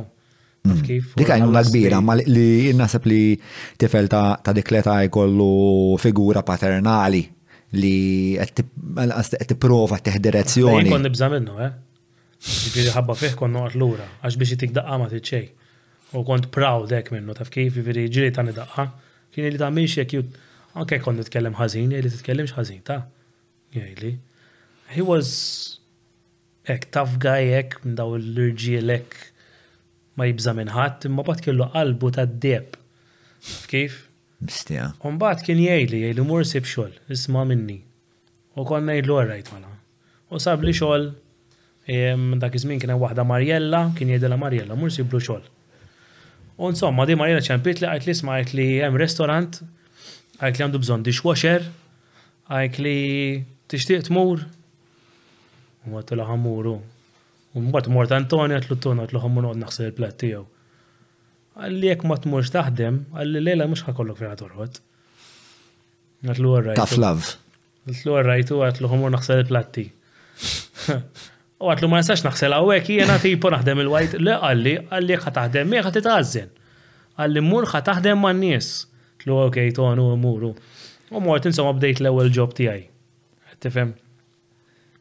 Mhm. 0.66 0.80
Kif? 0.86 1.12
Dik 1.16 1.30
għajnuna 1.30 1.62
kbira, 1.68 2.00
ma 2.02 2.16
li 2.18 2.74
nasab 2.74 3.06
li 3.06 3.20
tifel 3.78 4.08
ta' 4.10 4.54
dikleta 4.56 4.98
jkollu 5.10 5.98
figura 6.02 6.42
paternali 6.44 7.22
li 7.78 8.38
għed 8.42 8.64
t-prova 9.54 10.00
t-ħdirezzjoni. 10.00 10.90
Kon 10.90 11.04
nibza 11.06 11.30
minnu, 11.30 11.60
eh? 11.60 11.70
Ġifiri 12.46 12.94
ħabba 12.96 13.16
fih 13.18 13.36
kon 13.38 13.54
noqgħod 13.58 13.78
lura, 13.82 14.06
għax 14.24 14.38
biex 14.42 14.56
jitik 14.56 14.74
daqqa 14.80 14.98
ma 15.02 15.10
tiċċej. 15.14 15.46
U 16.16 16.24
kont 16.26 16.50
proud 16.54 16.94
hekk 16.96 17.14
minnu, 17.14 17.34
taf 17.38 17.50
kif 17.54 17.78
ġifiri 17.78 18.08
ġiri 18.10 18.34
ta' 18.38 18.46
daqqa, 18.50 18.88
kien 19.36 19.50
li 19.54 19.62
ta' 19.62 19.70
minx 19.74 19.98
jek 20.00 20.14
jut, 20.18 20.40
anke 20.80 20.98
kon 21.04 21.18
nitkellem 21.20 21.58
ħażin, 21.60 21.94
li 21.94 22.10
titkellimx 22.14 22.56
ħażin 22.58 22.82
ta' 22.88 23.04
jgħidli. 23.76 24.16
He 24.96 25.02
was 25.02 25.75
ek 26.72 26.88
taf 26.96 27.16
gajek 27.22 27.78
minn 27.84 27.98
daw 27.98 28.16
l 28.18 28.40
l-ek 28.40 29.16
ma 30.18 30.28
jibza 30.30 30.54
minn 30.58 30.72
ħadd 30.74 31.10
imma 31.10 31.26
bat 31.28 31.44
kellu 31.46 31.68
qalbu 31.74 32.12
ta' 32.16 32.26
deb. 32.26 32.78
Kif? 33.70 34.02
Bistija. 34.42 34.92
Umbat 35.06 35.44
kien 35.46 35.60
jgħidli 35.62 36.02
jgħidli 36.04 36.26
mur 36.28 36.46
sib 36.46 36.66
xogħol, 36.70 36.96
isma' 37.14 37.46
minni. 37.48 37.80
U 38.58 38.66
konna 38.68 38.96
jgħidlu 38.96 39.18
għarajt 39.24 39.52
mala. 39.54 39.72
U 40.34 40.42
sab 40.42 40.64
li 40.66 40.74
xogħol 40.76 41.08
dak 42.42 42.58
iż-żmien 42.58 42.82
kien 42.82 42.94
hemm 42.96 43.04
waħda 43.04 43.26
Marjella, 43.30 43.84
kien 43.98 44.10
jgħidilha 44.10 44.40
Marjella, 44.42 44.78
mur 44.80 44.94
siblu 44.96 45.22
xogħol. 45.22 45.52
U 46.58 46.72
insomma 46.74 47.06
di 47.06 47.18
Marjella 47.20 47.44
ċampit 47.46 47.84
li 47.84 47.90
qajt 47.92 48.10
li 48.10 48.16
isma' 48.16 48.40
għajt 48.40 48.54
li 48.58 48.70
hemm 48.82 49.00
restorant, 49.02 49.62
għajt 50.42 50.58
li 50.60 50.66
għandu 50.66 50.82
bżonn 50.84 51.06
dishwasher, 51.06 51.70
għajt 52.50 52.82
li 52.82 52.98
tixtieq 53.70 54.08
tmur, 54.10 54.42
U 55.90 55.98
għattu 56.00 56.16
laħamuru. 56.18 56.74
U 57.56 57.62
mbagħad 57.62 57.92
mort 57.94 58.14
Antonio 58.18 58.58
għatlu 58.58 58.78
tun 58.84 59.02
għatlu 59.04 59.22
ħammur 59.22 59.46
noqgħod 59.50 59.62
naħsel 59.66 59.86
il-platt 59.92 60.18
tiegħu. 60.24 60.42
Għalli 61.56 61.92
jekk 61.92 62.08
ma 62.10 62.18
tmurx 62.20 62.52
taħdem, 62.56 62.98
għalli 63.22 63.44
lejla 63.46 63.68
mhux 63.70 63.86
ħakollok 63.90 64.22
fejn 64.22 64.40
torħod. 64.42 64.80
Għatlu 66.26 66.56
għarrajtu. 66.58 66.82
Taf 66.82 66.98
lav. 67.00 67.32
Għatlu 67.86 68.18
għarrajtu 68.20 68.60
għatlu 68.66 68.92
ħammur 68.92 69.14
naħsel 69.16 69.44
il-platti. 69.46 69.86
U 71.62 71.70
għatlu 71.72 71.88
ma 71.92 72.02
nistax 72.02 72.26
naħsel 72.28 72.56
għawek 72.58 72.90
jiena 72.92 73.16
tipo 73.24 73.52
naħdem 73.54 73.80
il-wajt. 73.86 74.18
Le 74.26 74.36
għalli, 74.42 74.74
għalli 74.90 75.16
jekk 75.16 75.28
ħataħdem, 75.30 75.76
jekk 75.78 75.88
ħatitgħażżen. 75.92 76.50
Għalli 77.16 77.46
mur 77.48 77.70
ħataħdem 77.72 78.26
man 78.26 78.42
nies. 78.44 78.72
Tlu 79.24 79.38
okej 79.46 79.70
tonu 79.78 80.10
muru. 80.20 80.52
U 81.14 81.22
mort 81.24 81.46
insomma 81.48 81.78
bdejt 81.78 82.04
l-ewwel 82.04 82.34
ġob 82.36 82.58
tiegħi. 82.58 82.90
Tifhem? 83.64 83.96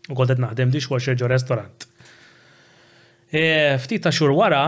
u 0.08 0.14
kontet 0.16 0.38
naħdem 0.40 0.72
dishwasher 0.74 1.16
ġo 1.20 1.28
restorant. 1.30 1.86
E, 3.34 3.44
ftit 3.82 4.04
ta' 4.06 4.12
xur 4.14 4.34
wara, 4.36 4.64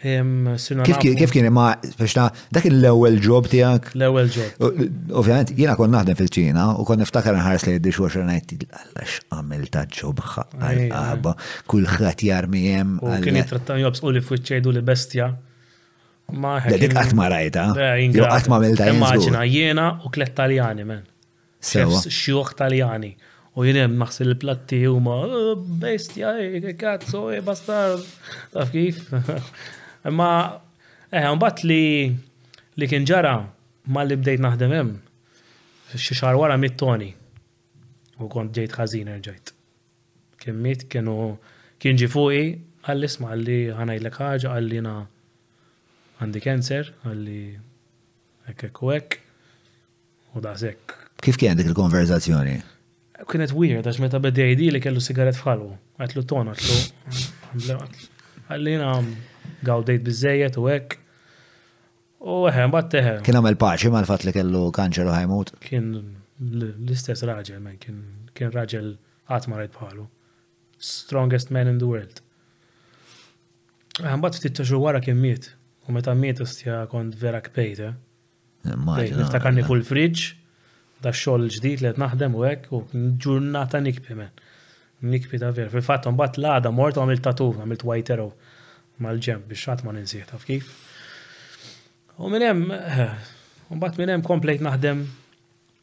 Kif 0.00 1.28
kien 1.28 1.46
ma 1.52 1.74
biex 1.84 2.14
dak 2.16 2.64
l-ewwel 2.70 3.18
job 3.20 3.44
tiegħek? 3.52 3.90
L-ewwel 4.00 4.30
job. 4.32 4.62
Ovvjament 5.20 5.50
jiena 5.58 5.74
kont 5.76 5.92
naħdem 5.92 6.16
fil-Ċina 6.16 6.62
u 6.80 6.86
kont 6.88 7.02
niftakar 7.02 7.36
nħares 7.36 7.66
li 7.68 7.74
dishwasher 7.84 8.24
ngħid 8.30 8.56
għalax 8.70 9.18
għamil 9.36 9.66
ta' 9.74 9.82
job 9.98 10.22
għal 10.24 11.20
kull 11.68 11.84
kulħadd 11.84 12.24
jarmi 12.30 12.62
hemm. 12.70 12.96
Kien 13.26 13.42
jitrattan 13.42 13.84
u 13.84 14.14
li 14.16 14.24
fuq 14.24 14.40
ċejdu 14.40 14.72
li 14.72 14.80
bestja. 14.88 15.28
Ma 16.32 16.56
dik 16.64 16.96
qatt 16.96 17.12
ma 17.20 17.28
rajta. 17.36 17.66
Ah. 17.76 18.00
Jew 18.00 18.24
qatt 18.24 18.48
ma 18.48 18.62
milta. 18.64 18.88
Immaġina 18.94 19.44
jiena 19.52 19.90
u 20.00 20.16
klet 20.16 20.32
Taljani 20.32 20.88
men. 20.94 21.04
Chefs 21.60 22.08
xjuħ 22.08 22.56
Taljani. 22.56 23.18
U 23.58 23.64
jenem 23.66 23.82
hemm 23.88 23.96
naħseb 24.02 24.28
il-platti 24.28 24.78
huma 24.86 25.14
oh, 25.26 25.54
bestja, 25.82 26.34
kazzo, 26.78 27.24
eh, 27.34 27.38
eh, 27.38 27.42
bastar, 27.42 27.96
taf 28.52 28.70
kif. 28.70 29.00
Imma 30.06 30.28
eh 31.16 31.24
mbagħad 31.34 31.64
li 31.66 31.80
li 32.78 32.86
kien 32.88 33.06
ġara 33.10 33.32
ma 33.90 34.04
li 34.06 34.14
bdejt 34.16 34.42
naħdem 34.44 34.74
hemm 34.76 34.92
xi 35.98 36.14
xahar 36.14 36.38
wara 36.38 36.60
mit-toni. 36.62 37.10
U 38.20 38.28
kont 38.30 38.54
ġejt 38.54 38.76
ħażin 38.78 39.12
ġejt. 39.24 39.50
Kien 40.40 40.56
mit 40.66 40.86
kienu 40.92 41.34
kien 41.82 41.98
ġi 41.98 42.06
fuqi 42.12 42.42
għalli 42.86 43.10
isma 43.10 43.34
għalli 43.34 43.58
ħanajlek 43.76 44.20
ħaġa 44.22 44.54
għalli 44.54 44.82
na 44.86 44.94
għandi 46.20 46.40
kanser 46.46 46.94
għalli 47.02 47.40
hekk 48.46 48.68
hekk 48.68 48.84
u 48.86 48.90
hekk 48.94 49.18
u 50.38 50.42
daħsek. 50.46 51.00
Kif 51.20 51.36
kien 51.40 51.58
dik 51.58 51.72
il-konverzazzjoni? 51.72 52.58
kienet 53.28 53.52
weird, 53.54 53.86
għax 53.86 53.98
meta 54.00 54.20
bdejdi 54.22 54.70
li 54.72 54.80
kellu 54.82 55.00
sigaret 55.02 55.36
fħalu. 55.36 55.68
Għatlu 56.00 56.22
ton, 56.28 56.50
għatlu. 56.52 57.82
Għallina 58.50 58.92
um, 58.98 59.10
għawdejt 59.66 60.04
bizzejet 60.06 60.58
u 60.60 60.66
għek. 60.72 60.96
U 62.24 62.36
għahem, 62.50 62.72
bat 62.74 62.90
teħem. 62.94 63.20
Kien 63.26 63.38
għamil 63.40 63.58
paċi 63.60 63.92
ma 63.94 64.02
l-fat 64.04 64.26
li 64.28 64.34
kellu 64.36 64.64
kanċer 64.76 65.08
u 65.10 65.14
ħajmut. 65.14 65.54
Kien 65.66 65.90
l-istess 66.50 67.26
raġel, 67.28 67.60
man, 67.64 67.78
kien 67.80 68.54
raġel 68.54 68.94
għatma 69.30 69.60
rajt 69.62 69.76
bħalu. 69.78 70.08
Strongest 70.80 71.52
man 71.52 71.68
in 71.74 71.80
the 71.82 71.88
world. 71.88 72.22
Għahem, 74.00 74.22
bat 74.24 74.36
ftit 74.40 74.56
taġu 74.60 74.80
wara 74.84 75.02
kien 75.04 75.20
miet. 75.20 75.52
U 75.88 75.94
meta 75.96 76.12
miet 76.16 76.40
istja 76.44 76.84
kont 76.92 77.16
vera 77.20 77.40
kpejta. 77.42 77.94
Eh. 78.70 78.92
Niftakarni 79.16 79.64
fuq 79.66 79.86
fridge 79.88 80.39
da 81.02 81.12
xogħol 81.12 81.48
ġdid 81.54 81.82
li 81.84 81.92
naħdem 82.02 82.34
u 82.36 82.44
hekk 82.44 82.72
u 82.76 82.80
ġurnata 83.24 83.80
nikbi 83.84 84.16
men. 84.18 84.32
Nikbi 85.12 85.40
ta' 85.40 85.52
ver. 85.56 85.70
Fil-fatt 85.72 86.08
mbagħad 86.12 86.40
l-għada 86.42 86.72
mort 86.76 86.98
għamil 87.00 87.22
tatu, 87.24 87.46
għamil 87.62 87.84
white 87.88 88.12
arrow 88.14 88.34
mal-ġem 89.00 89.46
biex 89.48 89.70
ħadd 89.70 89.86
ma 89.86 89.94
ninżih 89.96 90.26
taf 90.28 90.44
kif. 90.48 90.74
U 92.20 92.28
minnem, 92.32 92.66
hemm 92.68 93.76
eh, 93.76 93.80
bat 93.80 93.96
minnem 94.00 94.24
komplejt 94.26 94.64
naħdem. 94.66 95.06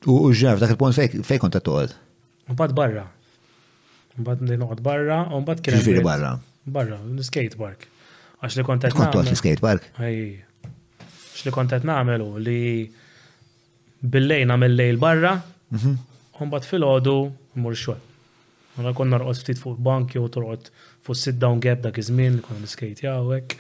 U 0.06 0.20
ġaf 0.38 0.62
dak 0.62 0.76
il-punt 0.78 1.00
fejn 1.28 1.42
kont 1.42 1.62
Un 2.48 2.56
Mbagħad 2.56 2.76
barra. 2.78 3.02
Mbagħad 4.22 4.52
noqgħod 4.62 4.82
barra 4.86 5.16
u 5.36 5.40
mbagħad 5.42 5.64
kien 5.66 5.76
hemm. 5.82 6.04
barra. 6.06 6.30
Barra, 6.66 6.96
l-skate 7.16 7.58
park. 7.60 7.90
Għax 8.38 8.56
li 8.62 8.68
kontat 8.68 8.94
qed 8.94 9.18
Kont 9.18 9.36
skate 9.40 9.62
park? 9.66 9.90
Għaj. 10.00 10.24
Għax 10.68 11.44
li 11.50 11.54
kont 11.58 11.74
qed 11.76 11.90
nagħmel 11.90 12.24
li 12.48 12.56
bil-lejna 14.02 14.56
mill 14.58 14.76
lejl 14.78 14.98
barra, 15.00 15.40
Umbat 16.38 16.68
fil-ħodu, 16.70 17.14
mur 17.58 17.74
xol. 17.76 17.98
Għana 18.78 18.92
konna 18.96 19.18
rqot 19.18 19.40
ftit 19.42 19.58
fuq 19.58 19.80
bank 19.82 20.12
u 20.22 20.28
torqot 20.30 20.68
fuq 21.02 21.18
sit-down 21.18 21.58
gap 21.66 21.82
da 21.82 21.90
kizmin, 21.90 22.36
konna 22.46 22.62
niskejt 22.62 23.02
jawek. 23.08 23.56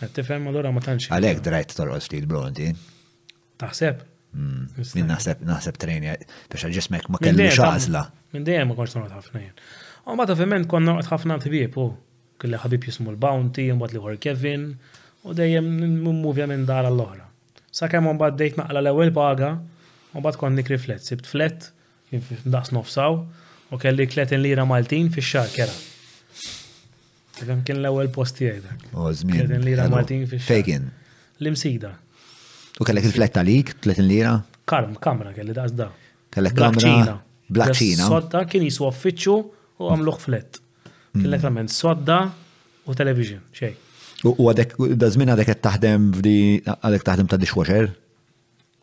Għed 0.00 0.14
tifhem 0.16 0.46
allura 0.48 0.72
ma 0.72 0.80
tantx. 0.80 1.10
Għalhekk 1.12 1.42
drajt 1.44 1.74
torqot 1.76 2.06
ftit 2.06 2.24
blondi. 2.30 2.70
Taħseb. 3.60 4.00
Min 4.38 5.12
naħseb 5.12 5.44
naħseb 5.44 5.76
trenja 5.80 6.16
biex 6.48 6.64
ġismek 6.72 7.10
ma 7.12 7.20
kelli 7.20 7.50
xaħzla. 7.52 8.06
Minn 8.32 8.48
dejjem 8.48 8.72
ma 8.72 8.78
konx 8.80 8.96
torqot 8.96 9.12
ħafna 9.18 9.44
jien. 9.44 9.62
Umbat 10.08 10.32
ovvjament 10.38 10.70
konna 10.72 10.96
rqot 11.02 11.12
ħafna 11.18 11.36
t-bib, 11.44 11.76
u 11.76 11.92
kelli 12.40 12.64
ħabib 12.64 12.88
jismu 12.88 13.12
l-Bounty, 13.12 13.68
mbagħad 13.76 14.00
li 14.14 14.18
Kevin, 14.24 14.70
u 15.28 15.36
dejjem 15.36 15.72
muvja 16.00 16.48
minn 16.48 16.64
dar 16.64 16.88
l-oħra. 16.88 17.25
Sakemm 17.76 18.06
kemm 18.08 18.18
bad 18.20 18.38
dejt 18.40 18.56
naqla 18.56 18.80
l-ewel 18.86 19.10
paga, 19.12 19.50
un 20.16 20.22
bad 20.24 20.38
konni 20.40 20.62
riflet, 20.64 21.02
sibt 21.04 21.26
flet, 21.28 21.66
kif 22.08 22.30
daqs 22.54 22.72
nofsaw, 22.72 23.18
u 23.74 23.78
kelli 23.82 24.06
kletin 24.08 24.40
lira 24.44 24.64
Maltin 24.66 25.10
fi 25.12 25.24
xar 25.32 25.50
kera. 25.52 25.74
Għem 27.36 27.60
kien 27.68 27.82
l-ewel 27.82 28.08
posti 28.16 28.48
għajda. 28.48 28.76
O, 28.96 29.10
zmin. 29.18 29.36
Kletin 29.36 29.66
lira 29.68 29.88
Maltin 29.92 30.24
fi 30.30 30.40
xar. 30.40 30.46
Fegin. 30.48 30.86
L-imsida. 31.44 31.92
U 32.80 32.86
kellek 32.88 33.10
il 33.10 33.14
flet 33.18 33.36
lik, 33.44 33.74
tletin 33.84 34.08
lira? 34.08 34.34
Karm, 34.72 34.96
kamra 35.04 35.34
kelli 35.36 35.54
daqs 35.58 35.76
da. 35.76 35.90
Kellek 36.32 36.56
kamra. 36.56 37.18
Blaċina. 37.56 38.08
Sodda 38.08 38.40
kien 38.50 38.64
jiswa 38.66 38.88
uffiċċju 38.90 39.36
u 39.84 39.92
għamluħ 39.94 40.22
flet. 40.24 40.62
Kellek 41.16 41.44
hmm. 41.44 41.50
lament 41.50 41.76
sodda 41.76 42.16
u 42.88 42.96
television, 42.98 43.44
xej. 43.54 43.76
U 44.34 44.48
għadek, 44.50 44.74
dażmin 45.00 45.30
għadek 45.32 45.50
qed 45.52 45.62
taħdem 45.66 46.06
f'di 46.18 46.34
għadek 46.76 47.04
taħdem 47.06 47.28
ta' 47.30 47.38
dishwasher? 47.42 47.90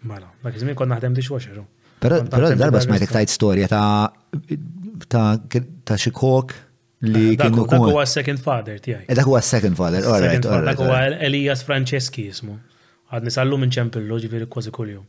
Mela, 0.07 0.29
ma' 0.43 0.51
kizmin 0.51 0.73
kon 0.75 0.83
kont 0.85 0.95
naħdem 0.95 1.15
dishwasher. 1.17 1.59
pero, 2.03 2.19
darba 2.59 2.81
smajtek 2.83 3.11
tajt 3.15 3.31
storja 3.31 3.69
ta' 3.71 4.11
ta' 5.11 5.39
ta' 5.47 5.99
xikok 5.99 6.53
li 7.07 7.25
eh, 7.33 7.37
kienu 7.39 7.63
kok. 7.65 7.71
Eh, 7.71 7.73
dak 7.79 7.89
huwa 7.91 8.05
second 8.07 8.43
father 8.43 8.79
tiegħi. 8.83 9.09
Dak 9.15 9.27
huwa 9.27 9.41
second 9.41 9.79
father, 9.79 10.03
all 10.07 10.21
right. 10.23 10.43
Dak 10.43 10.83
huwa 10.83 11.01
Elias 11.29 11.63
Franceschi 11.67 12.27
jismu. 12.29 12.59
Għadni 13.13 13.31
sallu 13.35 13.59
minn 13.61 13.71
ċempillu 13.71 14.19
ġifieri 14.23 14.47
kważi 14.51 14.71
kuljum. 14.75 15.03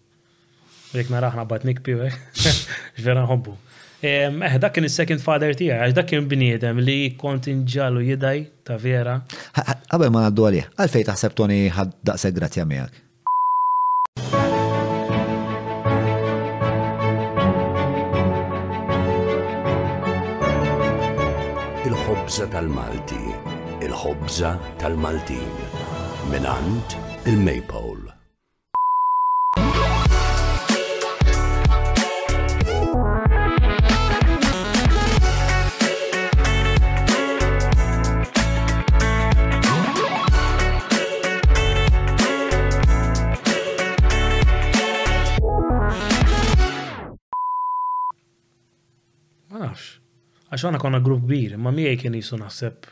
Rek 0.95 1.11
naraħna 1.11 1.47
bat 1.51 1.65
nikpi, 1.67 1.97
ġvera 2.99 3.25
nħobbu. 3.27 3.59
Eh, 4.05 4.29
dak 4.61 4.75
kien 4.77 4.85
il-second 4.85 5.21
father 5.25 5.55
tiegħi, 5.57 5.77
għax 5.81 5.95
dak 5.97 6.09
kien 6.11 6.27
bniedem 6.29 6.81
li 6.85 6.97
kont 7.17 7.47
inġallu 7.49 8.03
jidaj 8.11 8.43
ta' 8.69 8.77
vera. 8.77 9.15
Għabem 9.57 10.13
ma 10.13 10.27
għaddu 10.29 10.45
għalih, 10.49 10.67
għalfej 10.77 11.07
taħseb 11.09 11.37
Tony 11.39 11.61
ħad 11.73 11.97
daqse 12.11 12.37
grazja 12.37 12.67
miegħek. 12.69 13.01
il 21.89 21.97
ħobza 22.05 22.45
tal-Malti, 22.53 23.23
il 23.85 23.93
ħobza 24.05 24.55
tal-Maltin, 24.81 25.61
minant 26.33 26.99
il-Maypole. 27.25 28.04
Għax 50.55 50.69
għana 50.69 50.79
konna 50.83 51.01
grupp 51.03 51.25
kbir, 51.27 51.57
ma 51.59 51.73
miej 51.75 51.97
kien 51.99 52.15
jisu 52.17 52.39
naħseb. 52.39 52.87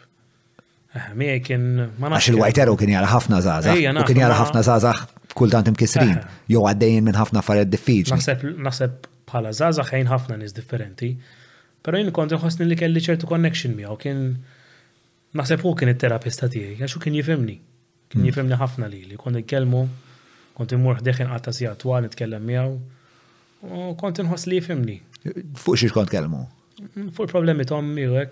Eh, 0.99 1.11
miej 1.19 1.39
kien. 1.47 1.67
Għax 1.95 2.31
il-White 2.35 2.63
Arrow 2.65 2.77
kien 2.79 2.91
jara 2.93 3.07
ħafna 3.09 3.39
zazax. 3.45 3.83
U 3.87 4.07
kien 4.11 4.19
jara 4.21 4.37
ħafna 4.43 4.63
zazax 4.67 5.35
kultant 5.39 5.71
imkisrin. 5.71 6.17
Eh. 6.19 6.41
Jo 6.55 6.65
għaddejn 6.69 7.07
minn 7.07 7.19
ħafna 7.19 7.39
affarijiet 7.41 7.71
diffiċli. 7.71 8.19
Naħseb 8.67 9.07
bħala 9.31 9.53
zazax 9.57 9.95
ħajn 9.95 10.11
ħafna 10.13 10.41
nis 10.43 10.57
differenti. 10.59 11.13
Pero 11.83 12.01
jien 12.01 12.11
kont 12.15 12.35
nħossni 12.37 12.67
li 12.69 12.77
kelli 12.83 13.03
ċertu 13.07 13.29
connection 13.31 13.77
miegħu 13.79 13.97
kien 14.03 14.25
naħseb 15.39 15.63
hu 15.65 15.75
kien 15.81 15.93
it-terapista 15.95 16.49
tiegħi 16.53 16.83
għax 16.83 16.99
kien 17.05 17.17
jifemni. 17.21 17.55
Kien 18.13 18.23
mm. 18.23 18.29
jifemni 18.29 18.59
ħafna 18.61 18.89
lili, 18.93 19.15
kont 19.17 19.39
nitkellmu, 19.41 19.85
kont 20.59 20.75
immur 20.77 20.99
ħdeħin 21.01 21.31
għatta 21.39 21.55
si 21.57 21.71
għatwa 21.71 22.03
nitkellem 22.09 22.43
miegħu 22.51 22.75
u 23.73 23.93
kont 24.03 24.19
inħoss 24.27 24.51
li 24.51 24.61
jifhimni. 24.61 24.99
Fuq 25.59 25.79
xiex 25.79 25.95
kont 25.97 26.13
kelmu? 26.13 26.43
Fuq 27.14 27.30
problemi 27.30 27.64
tommi 27.64 28.05
u 28.09 28.24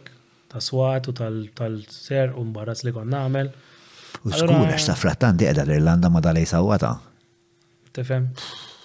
ta' 0.51 0.61
swat 0.61 1.09
u 1.09 1.13
tal-ser 1.15 2.33
u 2.41 2.45
mbarazz 2.45 2.83
li 2.85 2.93
kon 2.95 3.09
nagħmel. 3.13 3.51
U 4.27 4.33
skur 4.35 4.55
għax 4.57 4.89
ta' 4.91 4.97
frattanti 4.99 5.47
qiegħda 5.47 5.67
l-Irlanda 5.69 6.11
ma 6.11 6.23
dalej 6.25 6.49
sawata. 6.51 6.95
Tifhem. 7.95 8.27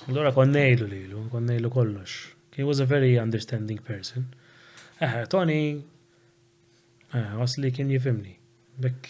Allura 0.06 0.32
konnejlu 0.36 0.86
li 0.92 1.00
lilu, 1.08 1.26
kon 1.34 1.50
ngħidu 1.50 1.72
kollox. 1.74 2.18
He 2.56 2.64
was 2.64 2.80
a 2.84 2.86
very 2.86 3.16
understanding 3.18 3.82
person. 3.90 4.30
Eh, 5.04 5.24
Tony, 5.30 5.58
eh, 7.12 7.30
għasli 7.42 7.74
kien 7.76 7.90
jifimni. 7.92 8.36
Bek. 8.82 9.10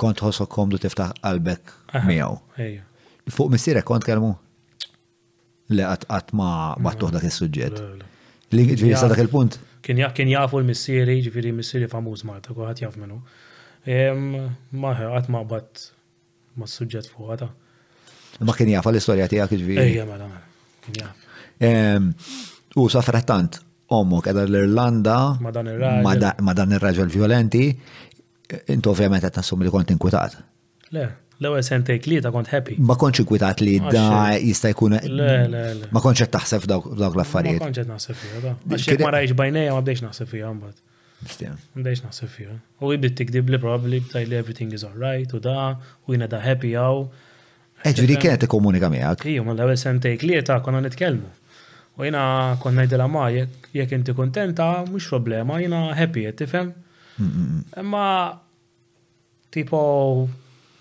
Kont 0.00 0.18
ħosso 0.24 0.48
komdu 0.50 0.78
tiftaħ 0.82 1.14
qalbek 1.22 1.74
miegħu. 2.10 2.82
Fuq 3.30 3.52
missierek 3.54 3.86
kont 3.88 4.04
kelmu? 4.08 4.34
Le 5.70 5.86
għat 5.86 6.34
ma 6.34 6.50
battuħ 6.82 7.14
dak 7.14 7.28
is-suġġett. 7.30 7.84
Li 8.54 8.64
ġviri 8.66 8.96
sa 8.98 9.08
dak 9.10 9.20
il-punt. 9.22 9.58
Kien 9.86 10.28
jafu 10.30 10.58
l-missieri, 10.60 11.18
ġviri 11.26 11.52
missieri 11.54 11.86
famuż 11.90 12.24
Malta, 12.26 12.54
kuħat 12.56 12.82
jaf 12.82 12.96
minnu. 12.98 13.20
Maħe, 13.90 15.08
għat 15.08 15.30
ma 15.30 15.42
bat 15.50 15.84
ma 16.58 16.66
s-sujġet 16.66 17.06
fuq 17.12 17.30
għata. 17.36 17.48
Ma 18.46 18.54
kien 18.58 18.72
jafa 18.74 18.90
l-istoria 18.92 19.28
għak 19.28 19.54
ġviri. 19.60 19.78
Ejja, 19.84 20.06
mela, 20.10 20.26
mela. 20.90 22.02
U 22.80 22.88
safrattant, 22.90 23.60
ommok 23.94 24.32
edha 24.34 24.44
l-Irlanda, 24.48 25.16
ma 25.42 25.54
dan 26.54 26.70
il-raġel 26.74 27.10
violenti, 27.12 27.64
intu 28.74 28.90
ovvijament 28.90 29.28
għat 29.30 29.42
nasum 29.44 29.62
li 29.62 29.70
kont 29.70 29.94
inkwitat. 29.94 30.40
Le, 30.90 31.06
l-ewel 31.42 31.64
sentejk 31.64 32.04
li 32.10 32.18
ta' 32.24 32.32
kont 32.34 32.50
happy. 32.52 32.74
Ma 32.84 32.94
konċ 33.00 33.22
ikwitat 33.24 33.62
li 33.64 33.78
da 33.92 34.04
jista' 34.40 34.70
jkun. 34.74 34.96
Ma 35.00 36.02
konċ 36.04 36.24
qed 36.26 36.34
taħseb 36.36 36.66
dawk 36.68 36.90
l-affarijiet. 37.14 37.62
Ma 37.62 37.70
konċ 37.70 37.84
qed 37.84 37.90
naħseb 37.90 38.20
fiha 38.22 38.42
da. 38.44 38.52
Għax 38.68 38.88
ma 39.04 39.12
rajx 39.16 39.36
bajnejja 39.40 39.76
ma 39.76 39.84
bdejx 39.86 40.04
naħseb 40.08 40.30
fiha 40.34 40.52
mbagħad. 40.56 41.56
Mdejx 41.80 42.04
naħseb 42.08 42.32
fiha. 42.34 42.56
U 42.84 42.92
jibdit 42.94 43.16
tikdib 43.22 43.52
li 43.54 43.60
probably 43.62 44.02
li 44.16 44.36
everything 44.36 44.76
is 44.76 44.84
alright 44.88 45.32
u 45.36 45.40
da 45.48 45.56
u 46.04 46.16
jiena 46.16 46.28
da 46.32 46.42
happy 46.44 46.74
għaw. 46.76 47.04
Eġri 47.88 48.12
eh, 48.12 48.20
kienet 48.20 48.44
ikomunika 48.44 48.90
miegħek. 48.92 49.24
Iju, 49.32 49.46
ma 49.46 49.54
l-ewwel 49.56 49.80
sentejk 49.80 50.26
li 50.28 50.42
ta' 50.44 50.58
konna 50.64 50.82
nitkellmu. 50.84 51.30
U 52.00 52.04
jiena 52.04 52.26
kont 52.60 52.76
ngħidilha 52.76 53.08
ma' 53.12 53.26
jekk 53.38 53.96
inti 53.96 54.12
kuntenta, 54.16 54.68
mhux 54.90 55.08
problema, 55.14 55.56
jiena 55.64 55.86
happy 55.96 56.28
qed 56.28 56.42
tifhem. 56.44 56.68
Mm, 57.16 57.24
mm, 57.24 57.46
mm. 57.46 57.66
Imma 57.80 58.04
tipo 59.52 59.80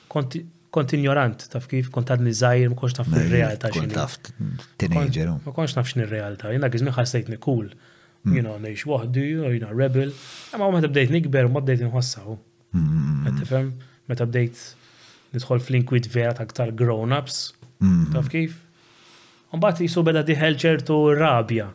kont 0.10 0.92
ignorant, 0.94 1.46
taf 1.52 1.68
kif 1.70 1.90
kont 1.94 2.10
għadni 2.12 2.34
zaħir, 2.36 2.72
ma 2.74 2.78
konx 2.78 2.98
taf 3.00 3.12
il-realta. 3.14 3.70
Kont 3.74 3.94
taf 3.96 4.18
teenager. 4.82 5.30
Um. 5.34 5.40
Ma 5.46 5.54
konx 5.56 5.76
taf 5.78 5.90
xin 5.92 6.04
il-realta, 6.06 6.52
jena 6.56 6.70
għizmin 6.70 6.96
ħassajtni 6.96 7.40
cool, 7.46 7.70
mm. 7.78 8.34
you 8.36 8.44
know, 8.46 8.58
nejx 8.64 8.86
wahdu, 8.90 9.24
you 9.24 9.62
know, 9.62 9.72
rebel, 9.78 10.12
ma 10.58 10.70
ma 10.72 10.82
bdejt 10.86 11.14
nikber, 11.14 11.50
ma 11.54 11.64
bdejt 11.66 11.86
nħossaw. 11.88 12.36
Mm-hmm. 12.78 13.22
Għattifem, 13.30 13.70
ma 14.10 14.18
bdejt 14.24 14.66
nidħol 15.34 15.62
fl-inkwit 15.62 16.10
vera 16.14 16.34
ta' 16.38 16.48
ktar 16.50 16.74
grown-ups, 16.78 17.42
mm-hmm. 17.82 18.12
taf 18.14 18.32
kif? 18.34 18.58
Unbat 19.54 19.82
jisu 19.82 20.04
beda 20.06 20.22
diħel 20.26 20.58
ċertu 20.62 20.96
rabja 21.18 21.72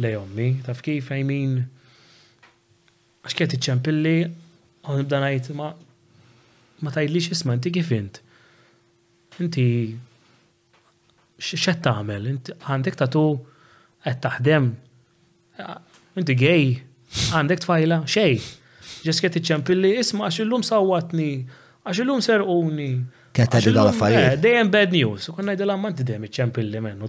lejommi, 0.00 0.50
taf 0.64 0.80
kif, 0.84 1.10
I 1.12 1.24
mean, 1.28 1.58
għax 3.26 3.36
kiet 3.36 3.56
iċċempilli, 3.58 4.14
għon 4.88 5.00
nibda 5.02 5.20
najt 5.26 5.50
ma' 5.58 5.74
ma 6.82 6.90
tajlix 6.94 7.30
isma' 7.36 7.54
inti 7.58 7.72
kif 7.74 7.90
int. 7.96 8.20
Inti 9.42 9.66
x'qed 11.40 11.80
tagħmel, 11.86 12.26
inti 12.34 12.54
għandek 12.66 12.98
tatu 13.00 13.24
qed 14.04 14.20
taħdem, 14.24 14.70
inti 16.20 16.36
gej, 16.44 16.66
għandek 17.36 17.64
tfajla, 17.64 18.02
xej. 18.16 18.36
Ġesket 19.06 19.38
iċempilli 19.40 19.94
isma' 20.02 20.26
għax 20.28 20.42
illum 20.44 20.64
sawatni, 20.66 21.30
għax 21.88 22.02
illum 22.04 22.20
serquni. 22.24 22.90
Kienet 23.36 23.54
tgħidu 23.54 23.78
għala 23.80 23.94
fajla. 23.96 24.24
Dejem 24.42 24.72
bad 24.74 24.92
news, 24.96 25.30
u 25.32 25.36
konna 25.36 25.54
jgħidu 25.54 25.68
l-ammanti 25.70 26.06
dejjem 26.10 26.26
iċċempilli 26.28 26.82
minnu. 26.84 27.08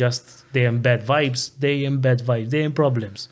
Just 0.00 0.44
dejjem 0.54 0.80
bad 0.82 1.04
vibes, 1.06 1.50
dejjem 1.62 2.00
bad 2.02 2.24
vibes, 2.26 2.50
dejjem 2.50 2.74
problems. 2.78 3.28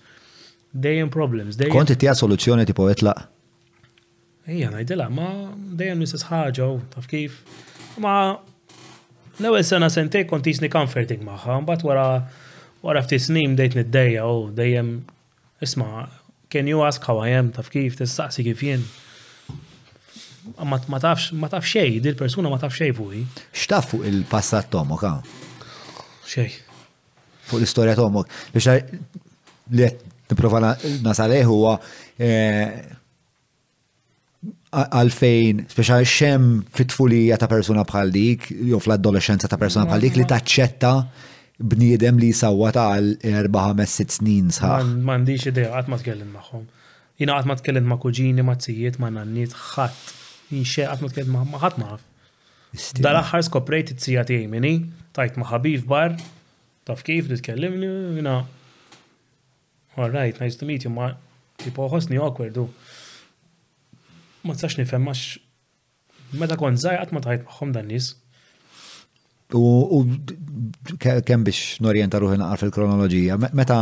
Dejem 0.87 1.09
problems. 1.11 1.59
Konti 1.73 1.97
tija 1.99 2.13
soluzzjoni 2.19 2.67
tipo 2.69 2.85
etlaq? 2.93 3.25
Ejja, 4.49 4.71
najdela, 4.73 5.09
ma 5.13 5.29
dejjem 5.77 6.01
l-istess 6.01 6.23
ħaġa 6.31 6.69
u 6.73 6.77
taf 6.89 7.05
kif. 7.11 7.35
Ma 8.01 8.15
l-ewwel 9.37 9.65
sena 9.67 9.91
sentej 9.93 10.23
kont 10.31 10.47
tisni 10.47 10.71
comforting 10.73 11.21
magħha, 11.27 11.59
mbagħad 11.67 11.85
wara 11.85 12.07
wara 12.81 13.03
ftit 13.05 13.27
snin 13.27 13.53
bdejt 13.59 13.77
niddejja 13.77 14.25
u 14.25 14.47
dejjem 14.57 14.93
isma' 15.67 16.07
can 16.49 16.71
you 16.71 16.81
ask 16.87 17.05
how 17.05 17.19
I 17.21 17.35
am 17.37 17.51
taf 17.53 17.69
kif 17.75 17.99
tistaqsi 18.01 18.47
kif 18.47 18.63
jien 18.65 18.87
ma 20.65 21.01
tafx 21.03 21.29
ma 21.37 21.51
taf 21.53 21.67
xej, 21.69 21.99
dil 22.07 22.17
persuna 22.17 22.49
ma 22.49 22.57
taf 22.63 22.73
xej 22.79 22.95
fuqi. 22.97 23.27
X'taf 23.53 23.91
fuq 23.93 24.07
il-passat 24.09 24.71
tomok 24.73 25.05
ha? 25.05 25.13
Xej. 26.25 26.55
Fuq 27.51 27.61
l-istorja 27.61 27.99
tomok. 28.01 28.33
Biex 28.55 28.73
li 29.77 29.85
qed 29.85 30.31
nipprova 30.33 30.63
nasal 31.05 31.37
huwa 31.51 31.77
eh, 32.21 32.95
għalfejn, 34.75 35.63
speċa 35.73 35.99
xem 36.05 36.49
fit-tfulija 36.77 37.37
ta' 37.41 37.49
persuna 37.49 37.85
bħal 37.89 38.11
dik, 38.13 38.49
jew 38.53 38.77
fl-adolescenza 38.81 39.49
ta' 39.49 39.57
persuna 39.61 39.87
bħal 39.89 40.03
dik 40.05 40.19
li 40.19 40.27
mm-hmm. 40.27 40.35
taċċetta 40.35 41.63
bniedem 41.73 42.19
li 42.21 42.29
sawwa 42.37 42.71
ta' 42.77 42.89
għal 42.99 43.09
4-5-6 43.49 44.19
snin 44.21 44.51
sħa. 44.55 44.75
Mandiċ 45.07 45.49
ideja, 45.53 45.73
għat 45.81 45.89
ma 45.91 45.99
tkellim 46.03 46.35
maħħom. 46.37 46.67
Jina 47.19 47.35
għat 47.39 47.49
ma 47.49 47.57
tkellim 47.59 47.89
ma' 47.91 47.99
kuġini, 48.03 48.45
ma' 48.45 48.59
ma' 48.59 49.11
nanniet, 49.17 49.57
xat. 49.57 50.15
Jinxie 50.53 50.85
għat 50.89 51.01
ma 51.05 51.11
tkellim 51.15 51.39
ma' 51.39 51.63
ħat 51.65 51.81
ma' 51.83 51.97
Dal-axħar 53.01 53.47
skoprejt 53.47 53.95
t-sija 53.97 54.27
tiegħi 54.29 54.47
mini, 54.53 54.75
tajt 55.17 55.39
ma' 55.41 55.63
bar, 55.89 56.15
taf 56.85 57.01
kif 57.03 57.25
li 57.31 57.39
tkellimni, 57.41 57.89
jina. 58.21 58.43
All 59.97 60.13
right, 60.13 60.39
nice 60.39 60.55
to 60.61 60.67
meet 60.67 60.85
you, 60.85 60.91
ma' 60.93 61.17
tipo 61.65 61.89
ħosni 61.91 62.21
awkward 62.21 62.55
ma 64.49 64.57
tsax 64.57 64.77
nifhem 64.81 65.07
għax 65.11 65.37
meta 66.41 66.57
kont 66.61 66.81
żgħir 66.81 67.13
ma 67.17 67.23
tajt 67.25 67.45
magħhom 67.47 67.75
dan 67.77 67.89
nies. 67.93 68.15
U 69.57 70.03
kemm 71.01 71.45
biex 71.47 71.79
norjenta 71.85 72.21
ruħi 72.21 72.41
naqar 72.41 72.65
fil-kronoloġija, 72.65 73.39
meta 73.57 73.79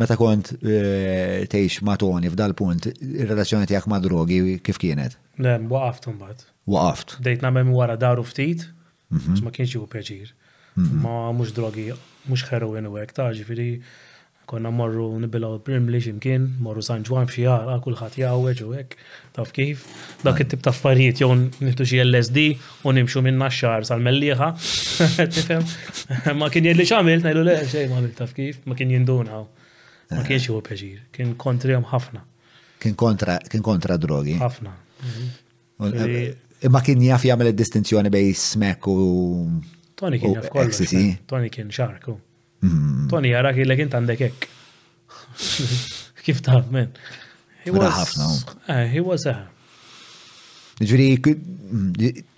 meta 0.00 0.14
kont 0.20 0.52
e, 0.54 1.46
tgħix 1.50 1.80
ma' 1.82 1.96
Toni 1.98 2.28
f'dal 2.30 2.52
punt, 2.54 2.84
ir-relazzjoni 3.02 3.66
tiegħek 3.66 3.88
ma' 3.90 3.98
drogi 4.04 4.40
kif 4.62 4.78
kienet? 4.78 5.16
Le, 5.42 5.56
waqaft 5.72 6.06
imbagħad. 6.12 6.44
Waqaft. 6.70 7.16
Dejt 7.26 7.42
nagħmel 7.42 7.72
wara 7.74 7.96
daru 7.98 8.22
ftit, 8.28 8.68
mhm. 9.10 9.40
ma 9.42 9.50
kienx 9.56 9.72
jieħu 9.74 9.88
peġir. 9.90 10.30
Mhm. 10.78 11.00
Ma 11.02 11.16
mhux 11.34 11.56
drogi, 11.56 11.88
mhux 12.28 12.44
heroin 12.54 12.86
u 12.86 12.94
hekk 13.00 13.16
ta' 13.18 13.32
ġifieri 13.34 13.70
konna 14.50 14.70
morru 14.74 15.04
nibilaw 15.22 15.58
primli 15.64 16.00
ximkien, 16.02 16.46
morru 16.64 16.82
San 16.82 17.04
Ġwan 17.06 17.28
f'xi 17.30 17.44
għala, 17.48 17.76
kullħat 17.84 18.16
jawweġ 18.18 18.62
u 18.66 18.72
hekk, 18.74 18.96
taf 19.36 19.52
kif, 19.54 19.84
dak 20.26 20.32
mm. 20.32 20.40
it-tip 20.44 20.62
ta' 20.64 20.72
affarijiet 20.72 21.20
jew 21.22 21.28
nieħdu 21.68 21.86
xi 21.92 22.00
LSD 22.02 22.44
u 22.88 22.94
nimxu 22.96 23.22
minna 23.26 23.46
xar 23.54 23.86
sal-mellieħa, 23.86 24.48
tifhem, 25.36 25.66
ma 26.40 26.50
kien 26.50 26.66
jgħid 26.66 26.80
li 26.80 26.86
x'għamilt, 26.88 27.26
ngħidu 27.28 27.44
le 27.46 27.56
xejn 27.74 27.92
ma 27.92 28.00
għamilt 28.00 28.18
taf 28.18 28.32
kif, 28.40 28.58
ma 28.66 28.78
kien 28.80 28.94
jindunaw. 28.96 29.46
Ma 30.10 30.24
kienx 30.26 30.48
huwa 30.50 30.58
eh. 30.58 30.66
peġir, 30.72 31.02
kien 31.14 31.36
kontrihom 31.38 31.84
ħafna. 31.86 32.24
Kien 32.82 32.96
kontra, 32.98 33.36
kien 33.52 33.62
kontra 33.62 33.94
drogi. 34.02 34.34
Ħafna. 34.42 34.72
Mm-hmm. 35.04 35.92
Eh, 35.92 36.24
eh, 36.24 36.64
imma 36.66 36.82
kien 36.82 37.04
jaf 37.06 37.28
jagħmel 37.30 37.52
id-distinzjoni 37.52 38.10
bej 38.10 38.32
smek 38.42 38.90
u. 38.90 38.96
Tony 40.00 40.18
kien 40.18 40.34
jaf 40.34 40.50
kollox. 40.50 40.82
Tony 41.30 41.52
kien 41.54 41.70
xarku. 41.70 42.16
Oh. 42.16 42.18
Mhm. 42.62 43.06
Tony 43.10 43.32
jarak 43.32 43.56
il 43.56 43.70
int 43.76 43.94
għandek 43.96 44.24
hekk. 44.26 44.46
Kif 46.24 46.42
taf, 46.44 46.68
men. 46.74 46.90
Eh, 47.64 47.70
he 48.88 49.00
was. 49.04 49.24
He 49.24 49.32
a. 49.34 49.40
Ġviri, 50.80 51.34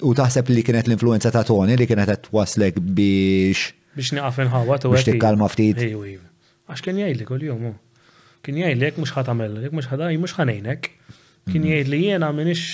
u 0.03 0.11
taħseb 0.19 0.49
li 0.51 0.65
kienet 0.67 0.89
l-influenza 0.91 1.31
ta' 1.35 1.45
Tony 1.47 1.77
li 1.79 1.87
kienet 1.91 2.11
għat 2.11 2.31
waslek 2.35 2.81
biex. 2.97 3.69
Biex 3.99 4.15
ħawa 4.19 4.79
tu 4.83 4.91
u 4.91 4.95
biex 4.95 5.07
tikkalma 5.13 5.47
ftit. 5.53 5.83
Għax 5.83 6.83
kien 6.87 6.99
jgħidli 7.03 7.27
kol 7.29 7.47
jomu. 7.47 7.73
Oh. 7.75 8.21
Kien 8.43 8.57
jajli, 8.59 8.89
jek 8.89 8.97
mux 8.99 9.13
ħatamel, 9.15 9.61
jek 9.63 9.75
mux 9.79 9.87
ħadaj, 9.87 10.17
mux 10.19 10.35
ħanejnek. 10.35 10.91
Kien 11.51 11.63
mhm. 11.63 11.69
jajli 11.71 12.03
jena 12.09 12.33
minix 12.35 12.65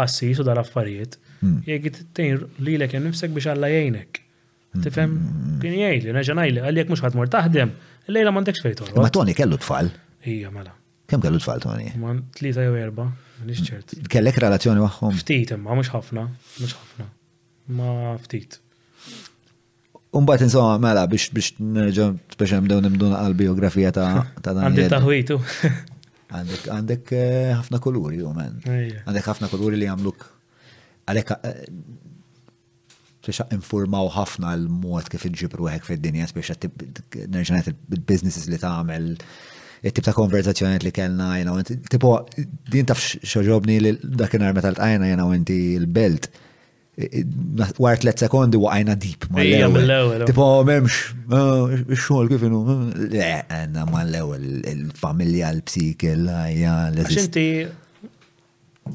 assis 0.00 0.40
u 0.40 0.46
dal-affarijiet. 0.48 1.18
Mhm. 1.42 1.58
Jgħid 1.68 1.98
t-tejn 2.02 2.40
li 2.64 2.78
l-ek 2.80 2.96
nifsek 3.04 3.36
biex 3.36 3.52
għalla 3.52 3.72
jgħinek. 3.76 4.22
Tifhem, 4.76 5.10
mm-hmm. 5.16 5.60
kien 5.62 5.74
jgħidli, 5.78 6.12
neġa 6.12 6.34
ngħidli, 6.36 6.60
għalhekk 6.68 6.90
mhux 6.92 7.00
ħadmur 7.02 7.30
taħdem, 7.32 7.70
lejla 8.12 8.32
m'għandekx 8.36 8.62
fejn 8.62 8.92
Ma 9.00 9.08
Toni 9.14 9.34
kellu 9.34 9.56
tfal. 9.64 9.88
Hija 10.26 10.50
mela. 10.52 10.74
Kemm 11.08 11.24
kellu 11.24 11.40
tfal 11.40 11.62
Toni? 11.64 11.88
Ma 11.98 12.12
tlieta 12.36 12.66
jew 12.66 12.74
erba, 12.82 13.06
nix 13.48 13.64
ċert. 13.64 13.94
Kellek 14.12 14.38
relazzjoni 14.44 14.82
magħhom? 14.84 15.14
Ftit 15.22 15.54
imma 15.56 15.76
mhux 15.78 15.88
ħafna, 15.94 16.26
mhux 16.60 16.76
ħafna. 16.82 17.08
Ma 17.78 18.18
ftit. 18.24 18.58
Umbat 20.18 20.44
insomma 20.46 20.76
mela 20.84 21.06
biex 21.08 21.32
biex 21.36 21.56
nerġa' 21.60 22.10
speċi 22.36 22.58
hemm 22.58 22.68
dawn 22.70 22.88
imduna 22.90 23.24
biografija 23.40 23.90
ta' 23.96 24.10
ta' 24.42 24.52
dan. 24.56 24.66
Għandek 24.70 24.90
taħwitu. 24.92 25.40
Għandek 26.28 26.68
għandek 26.76 27.14
eh, 27.16 27.54
ħafna 27.56 27.80
kuluri 27.80 28.20
u 28.24 28.34
men. 28.36 28.60
Għandek 28.68 29.30
ħafna 29.32 29.48
kuluri 29.52 29.80
li 29.82 29.88
għamluk 29.90 30.28
għalek 31.08 31.34
eh, 31.38 31.56
biex 33.28 33.44
informaw 33.54 34.08
ħafna 34.14 34.54
l-mod 34.56 35.10
kif 35.12 35.28
iġibru 35.28 35.68
għek 35.70 35.86
fil-dinja, 35.90 36.28
biex 36.34 36.56
nerġanet 37.28 37.70
il-businesses 37.70 38.48
li 38.48 38.58
tagħmel 38.62 39.12
it-tip 39.78 40.08
ta' 40.08 40.14
konverzazzjoniet 40.16 40.82
li 40.82 40.90
kellna 40.94 41.34
jena 41.38 41.52
u 41.54 41.62
tipo 41.62 42.14
din 42.72 42.88
taf 42.88 42.98
xoġobni 43.22 43.76
li 43.84 43.92
dakinar 44.18 44.54
meta 44.56 44.72
t-għajna, 44.74 45.10
jena 45.12 45.26
u 45.28 45.34
inti 45.36 45.58
l-belt. 45.78 46.26
War 47.78 48.00
tlet 48.02 48.18
sekondi 48.24 48.58
waqajna 48.58 48.96
deep. 48.98 49.28
Tipo 50.26 50.48
memx, 50.66 50.96
xol 51.94 52.26
kif 52.32 52.42
inu. 52.48 52.64
Le, 53.14 53.30
għanna 53.54 53.84
ma 53.92 54.00
l-ewel, 54.02 54.48
il-familja, 54.66 55.52
l-psiki, 55.60 56.10
l-għajja. 56.16 56.74
Għaxinti, 57.04 57.46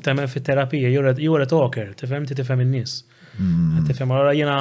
tamen 0.04 0.28
fit 0.28 0.44
terapija, 0.52 0.92
jura 0.92 1.48
talker, 1.48 1.96
tifem 2.02 2.28
ti 2.28 2.36
tifem 2.42 2.66
il-nis. 2.68 3.00
Mm. 3.42 3.86
Tifhem 3.88 4.12
għara 4.14 4.34
jena 4.38 4.58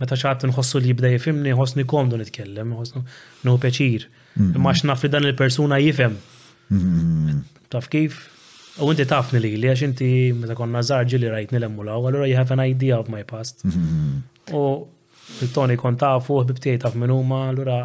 meta 0.00 0.18
xaħat 0.18 0.44
nħossu 0.50 0.82
li 0.82 0.90
jibda 0.92 1.10
jifimni, 1.12 1.52
nħossni 1.54 1.84
komdu 1.88 2.18
nitkellem, 2.20 2.72
nħossnu 2.74 3.02
no 3.46 3.56
peċir. 3.62 4.08
Mm-hmm. 4.32 4.64
Maċ 4.64 4.84
nafri 4.90 5.10
dan 5.12 5.26
il-persuna 5.28 5.78
jifem. 5.82 6.16
Mm-hmm. 6.68 7.40
Taf 7.72 7.88
kif? 7.92 8.20
U 8.80 8.88
inti 8.90 9.04
tafni 9.04 9.40
li 9.42 9.50
li 9.60 9.68
għax 9.68 9.84
inti 9.90 10.10
meta 10.36 10.54
konna 10.56 10.80
żarġi 10.86 11.20
li 11.20 11.28
rajtni 11.30 11.58
l-emmu 11.60 11.84
law, 11.86 11.98
allura 12.08 12.28
you 12.30 12.38
have 12.38 12.52
an 12.56 12.62
idea 12.64 12.96
of 12.98 13.10
my 13.12 13.24
past. 13.28 13.66
Mm-hmm. 13.68 14.22
U 14.56 15.42
il-toni 15.44 15.76
kon 15.78 15.98
tafu, 16.00 16.40
bibtiej 16.48 16.80
taf 16.82 16.96
minn 16.98 17.12
huma, 17.12 17.44
għallura 17.50 17.80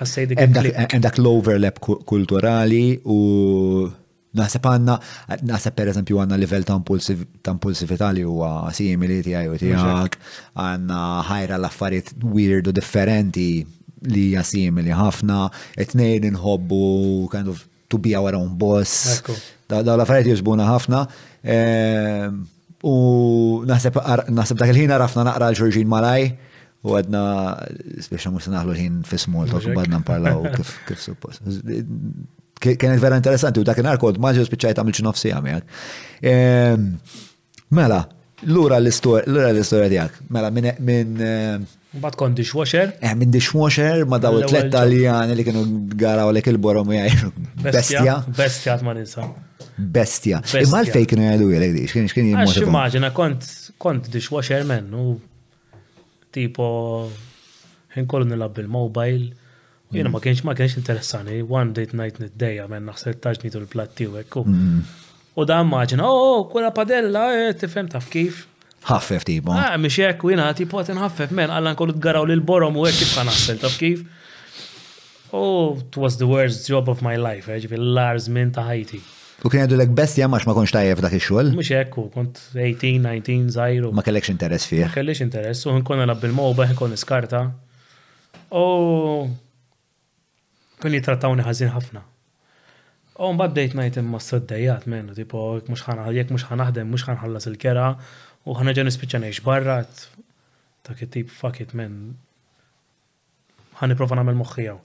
ħassej 0.00 0.30
dik. 0.32 0.40
Hemm 0.40 1.04
l-overlap 1.20 1.82
kulturali 2.06 2.84
u 3.04 3.18
Naħseb 4.34 4.66
għanna, 4.66 4.94
naħseb 5.46 5.74
per 5.78 5.90
eżempju 5.92 6.18
għanna 6.24 6.36
livell 6.42 6.64
ta' 6.66 6.76
impulsivita 7.52 8.08
li 8.16 8.24
huwa 8.26 8.66
simili 8.74 9.20
ti 9.22 9.34
għaj 9.38 9.50
u 9.52 9.58
tiegħek, 9.62 10.16
għanna 10.58 11.02
ħajra 11.28 11.58
l-affarijiet 11.60 12.10
weird 12.34 12.70
u 12.70 12.74
differenti 12.74 13.46
li 14.08 14.24
hija 14.32 14.42
simili 14.48 14.90
ħafna, 14.94 15.38
etnejn 15.84 16.32
nħobbu 16.34 16.80
kind 17.32 17.52
of 17.54 17.62
to 17.92 18.00
be 18.02 18.16
our 18.18 18.34
own 18.34 18.50
boss. 18.58 19.22
Daw 19.70 19.86
l-affarijiet 19.94 20.32
jużbuna 20.34 20.66
ħafna. 20.66 21.04
Ehm, 21.46 22.42
u 22.84 22.96
naħseb 23.70 23.96
dak 24.60 24.70
il-ħin 24.74 24.90
għarafna 24.92 25.28
naqra 25.30 25.52
l 25.54 25.62
ġurġin 25.62 25.88
malaj 25.88 26.26
u 26.84 26.98
għadna, 26.98 27.20
speċa 28.10 28.34
mus 28.34 28.50
naħlu 28.52 28.74
l-ħin 28.74 28.98
fi 29.08 29.22
small 29.28 29.46
għadna 29.62 30.02
mparlaw 30.02 30.50
kif 30.58 30.96
suppos 31.10 31.38
kienet 32.72 33.00
vera 33.02 33.14
interessanti 33.16 33.60
u 33.60 33.66
dakinhar 33.66 33.96
arkod 33.96 34.18
maġġi 34.22 34.44
spiċċajt 34.48 34.80
għamil 34.80 34.96
xi 34.98 35.04
nofsi 35.06 35.32
għamijak. 35.36 35.78
Ehm, 36.30 36.86
mela, 37.76 38.02
lura 38.48 38.78
l-istorja 38.80 39.88
tijak, 39.88 40.20
mela 40.32 40.50
minn. 40.50 40.70
E-, 40.72 41.02
ehm, 41.28 41.66
Bat 42.02 42.16
kon 42.18 42.34
dishwasher? 42.34 42.92
Eh, 43.00 43.12
minn 43.14 43.30
dishwasher 43.30 44.02
ma 44.10 44.18
daw 44.18 44.40
tlet 44.48 44.72
taljani 44.72 45.36
li 45.38 45.44
kienu 45.46 45.62
għaraw 45.94 46.32
li 46.34 46.42
il-borom 46.52 46.88
jgħajru. 46.96 47.30
Bestja. 47.66 48.16
Bestja 48.40 48.78
ma 48.82 48.94
nisa. 48.98 49.28
Bestia. 49.78 50.40
Imma 50.62 50.82
l-fej 50.82 51.06
kienu 51.12 51.28
jgħidu 51.28 51.52
jgħidu 51.52 51.68
jgħidu 51.68 51.92
xkien 51.92 52.10
xkien 52.10 52.32
jgħidu. 52.32 52.48
Għax 52.48 52.64
immaġina 52.66 53.12
kont 53.14 53.52
kont 53.84 54.10
dishwasher 54.10 54.64
men 54.66 54.90
u 54.98 55.14
tipo 56.34 56.74
ħin 57.94 58.06
kollu 58.10 58.48
bil-mobile 58.56 59.32
Jena 59.94 60.10
ma 60.10 60.18
mm. 60.18 60.24
kienx 60.26 60.42
ma 60.48 60.52
kienx 60.58 60.74
interessani, 60.80 61.40
one 61.58 61.70
date 61.76 61.94
night 62.00 62.18
nid 62.22 62.34
day 62.42 62.58
għamen 62.64 62.88
naħseb 62.90 63.20
taġni 63.26 63.50
tul 63.54 63.66
platti 63.74 64.08
u 64.10 64.18
ekku. 64.20 64.42
Mm. 64.50 64.82
U 65.40 65.46
da 65.50 65.60
maġina, 65.66 66.06
oh, 66.08 66.24
oh 66.38 66.44
kura 66.52 66.70
padella, 66.74 67.28
eh, 67.38 67.54
tifem 67.58 67.88
taf 67.92 68.10
kif. 68.12 68.42
Ħaffef 68.88 69.24
tipo. 69.24 69.54
Ah, 69.54 69.76
miex 69.80 69.96
jek, 70.02 70.22
u 70.28 70.32
jena 70.34 70.50
tipo 70.58 70.80
għatin 70.82 70.98
ħaffef 71.02 71.34
men, 71.36 71.52
għallan 71.56 71.78
kollu 71.78 71.94
t-garaw 71.96 72.26
l-borom 72.34 72.76
u 72.82 72.86
jek 72.88 72.96
eh, 72.96 73.02
kif 73.04 73.14
ħanassel, 73.20 73.60
taf 73.62 73.78
kif. 73.82 74.02
Oh, 75.34 75.76
it 75.80 75.96
was 75.98 76.18
the 76.20 76.28
worst 76.30 76.66
job 76.70 76.90
of 76.92 77.02
my 77.06 77.14
life, 77.18 77.46
eh, 77.50 77.60
ġifi 77.64 77.78
l-lars 77.78 78.26
minn 78.30 78.50
ta' 78.54 78.66
ħajti. 78.68 79.02
U 79.46 79.50
kien 79.52 79.62
għadu 79.64 79.74
l-ek 79.78 79.94
best 79.96 80.16
jamax 80.18 80.46
ma 80.48 80.54
konx 80.58 80.72
tajjeb 80.74 81.02
dak 81.04 81.14
il-xol? 81.18 81.50
Mux 81.56 81.70
ekku, 81.76 82.06
kont 82.14 82.38
18, 82.54 83.00
19, 83.04 83.46
zaħiru. 83.56 83.90
Ma 83.94 84.02
kellekx 84.06 84.30
interess 84.34 84.66
fih. 84.70 84.82
Ma 84.88 84.92
kellekx 84.94 85.22
interess, 85.26 85.66
u 85.68 85.74
nkonna 85.80 86.06
nabbil 86.10 86.32
moba, 86.34 86.66
nkonna 86.72 86.96
skarta. 86.98 87.42
U 88.54 88.60
oh, 88.60 89.26
Kelli 90.84 91.00
trattawni 91.00 91.40
ħażin 91.40 91.70
ħafna. 91.72 92.00
U 93.24 93.30
mbagħad 93.32 93.52
bdejt 93.56 93.74
ngħid 93.78 93.98
imma 94.02 94.18
s-soddejjat 94.20 94.82
minnu, 94.92 95.14
tipo 95.16 95.40
mhux 95.64 95.84
ħanaħdem, 95.86 96.16
jekk 96.18 96.32
mhux 96.34 96.44
ħanaħdem, 96.50 96.90
mhux 96.90 97.06
ħanħallas 97.08 97.46
il-kera 97.48 97.84
u 98.50 98.56
ħanaġa 98.58 98.84
nispiċċa 98.84 99.20
ngħix 99.22 99.42
barra. 99.46 99.76
Ta' 100.84 100.96
tip 101.14 101.30
fuck 101.32 101.62
it 101.64 101.72
men. 101.80 101.94
Ħaniprofa 103.80 104.18
nagħmel 104.18 104.36
moħħijaw. 104.42 104.82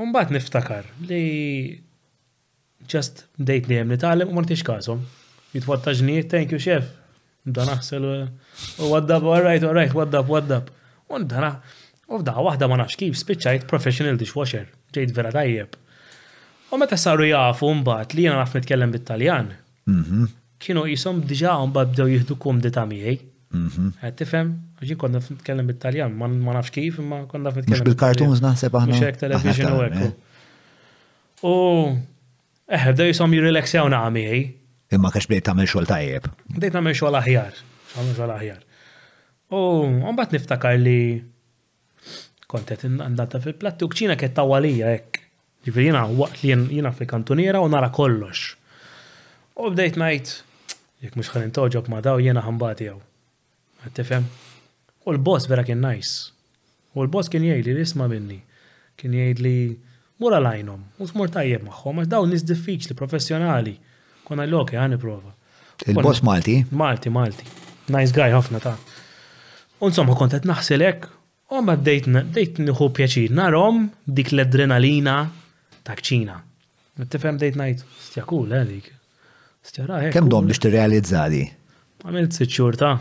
U 0.00 0.08
mbagħad 0.08 0.34
niftakar 0.34 0.90
li 1.06 1.22
just 2.94 3.22
dejt 3.38 3.70
li 3.70 3.78
jem 3.78 3.94
nitgħallem 3.94 4.26
u 4.26 4.36
martix 4.40 4.66
każhom. 4.72 5.06
Jitwattaġni, 5.54 6.18
thank 6.32 6.50
you 6.50 6.58
chef. 6.58 6.90
Dan 7.46 7.70
naħsel 7.76 8.10
u 8.26 8.90
waddab, 8.90 9.22
all 9.30 9.46
right, 9.46 9.62
all 9.62 9.76
right, 9.78 9.94
waddab, 9.94 10.26
waddab. 10.34 10.74
U 11.14 11.22
dana, 11.22 11.54
u 12.10 12.18
f'da 12.24 12.40
waħda 12.42 12.66
ma 12.66 12.82
nafx 12.82 12.98
kif 13.04 13.22
spiċċajt 13.22 13.70
professional 13.70 14.18
dishwasher 14.18 14.66
ġejt 14.96 15.14
vera 15.14 15.32
tajjeb. 15.34 15.76
U 16.70 16.78
meta 16.78 16.96
saru 17.00 17.26
jafu 17.30 17.70
mbagħad 17.80 18.14
li 18.14 18.24
jiena 18.26 18.40
naf 18.42 18.54
nitkellem 18.58 18.92
bit-Taljan. 18.94 19.50
Mhm. 19.90 20.28
Kienu 20.62 20.84
jisom 20.90 21.22
diġà 21.26 21.54
mbagħad 21.70 21.94
bdew 21.94 22.06
jieħdu 22.14 22.36
kumdita 22.44 22.84
miegħi. 22.86 23.16
Mhm. 23.52 23.88
Qed 24.02 24.16
tifhem, 24.22 24.48
ġin 24.84 25.00
konna 25.02 25.22
nitkellem 25.24 25.66
bit-Taljan, 25.72 26.14
ma 26.16 26.26
nafx 26.58 26.74
kif, 26.76 27.00
imma 27.02 27.24
konna 27.30 27.52
nitkellem. 27.56 27.84
Bil-kartuns 27.88 28.42
naħseb 28.44 28.78
aħna. 28.82 28.94
Mhux 28.94 29.06
hekk 29.08 29.22
television 29.24 29.72
u 29.72 29.80
hekk. 29.86 30.10
U 31.50 31.54
eh, 32.68 32.92
bdew 32.94 33.10
jisom 33.10 33.34
jirrelaxjaw 33.34 33.88
miegħi. 34.14 34.42
Imma 34.92 35.10
kax 35.14 35.26
bdejt 35.30 35.44
tagħmel 35.48 35.66
xogħol 35.70 35.86
tajjeb. 35.90 36.24
Bdejt 36.60 36.74
nagħmel 36.78 36.96
xogħol 36.98 37.18
aħjar, 37.22 37.52
nagħmel 37.96 38.14
xogħol 38.14 38.32
aħjar. 38.38 38.62
U 39.50 39.86
mbagħad 40.12 40.32
niftakar 40.36 40.78
li 40.82 40.98
kontet 42.50 42.84
indata 42.86 43.40
fil-platti 43.44 43.86
u 43.86 43.90
kċina 43.92 44.16
kiet 44.18 44.34
tawalija 44.36 44.90
ek. 44.98 45.18
Ġifir 45.66 45.86
jina 45.90 46.02
waqt 46.16 46.42
li 46.42 46.54
jina 46.78 46.90
fil-kantuniera 46.96 47.60
u 47.62 47.68
nara 47.70 47.90
kollox. 47.94 48.54
U 49.60 49.68
bdejt 49.72 49.98
najt, 50.00 50.30
jek 51.04 51.18
mux 51.18 51.28
xan 51.30 51.46
intoġob 51.50 51.90
ma 51.92 52.00
daw 52.04 52.20
jina 52.22 52.42
ħambati 52.46 52.88
għaw. 52.90 53.02
Għattifem? 53.84 54.26
U 55.04 55.14
l-boss 55.16 55.50
vera 55.50 55.64
kien 55.66 55.82
najs. 55.84 56.14
U 56.96 57.04
l-boss 57.04 57.30
kien 57.32 57.44
jgħid 57.46 57.70
li 57.74 57.84
isma 57.84 58.08
minni. 58.10 58.40
Kien 58.98 59.14
jgħid 59.16 59.44
li 59.44 59.56
mura 60.20 60.40
lajnom, 60.42 60.82
u 61.00 61.06
smur 61.08 61.30
tajjeb 61.32 61.62
maħħom, 61.68 62.02
għax 62.02 62.10
daw 62.12 62.26
nis 62.28 62.44
diffiċli, 62.44 62.96
professjonali. 62.98 63.76
Konna 64.28 64.44
l-ok, 64.48 64.74
għani 64.80 64.98
prova. 65.00 65.36
Il-boss 65.88 66.24
Malti? 66.26 66.58
Malti, 66.76 67.12
Malti. 67.12 67.46
Nice 67.94 68.12
guy 68.16 68.32
ħafna 68.34 68.60
ta' 68.64 68.74
Unsomma, 69.80 70.12
kontet 70.18 70.44
naħselek 70.44 71.06
U 71.50 71.58
ma 71.66 71.74
dejt 71.82 72.06
nħu 72.62 72.86
pjaċir 72.94 73.32
narom 73.34 73.88
dik 74.06 74.28
l-adrenalina 74.36 75.14
ta' 75.82 75.96
kċina. 75.98 76.36
Tifem 77.10 77.38
dejt 77.40 77.56
najt, 77.58 77.80
stja 78.06 78.22
kul, 78.28 78.52
eh, 78.54 78.62
dik. 78.68 78.86
Stja 79.66 79.86
raħ. 79.88 80.04
Eh, 80.08 80.12
Kem 80.14 80.28
dom 80.30 80.46
biex 80.46 80.60
t-realizzadi? 80.62 81.42
t 82.00 82.30
sitxur 82.38 82.78
ta' 82.80 82.92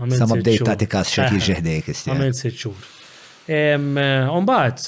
Għamilt 0.00 0.16
Sama 0.22 0.38
bdejt 0.40 0.62
ta' 0.64 0.78
tikas 0.80 1.10
xek 1.12 1.34
jġeħdejk, 1.42 1.90
stja. 2.00 2.14
Għamilt 2.16 2.38
sitxur. 2.40 2.80
Eh, 3.44 3.76
Umbaħt, 4.32 4.86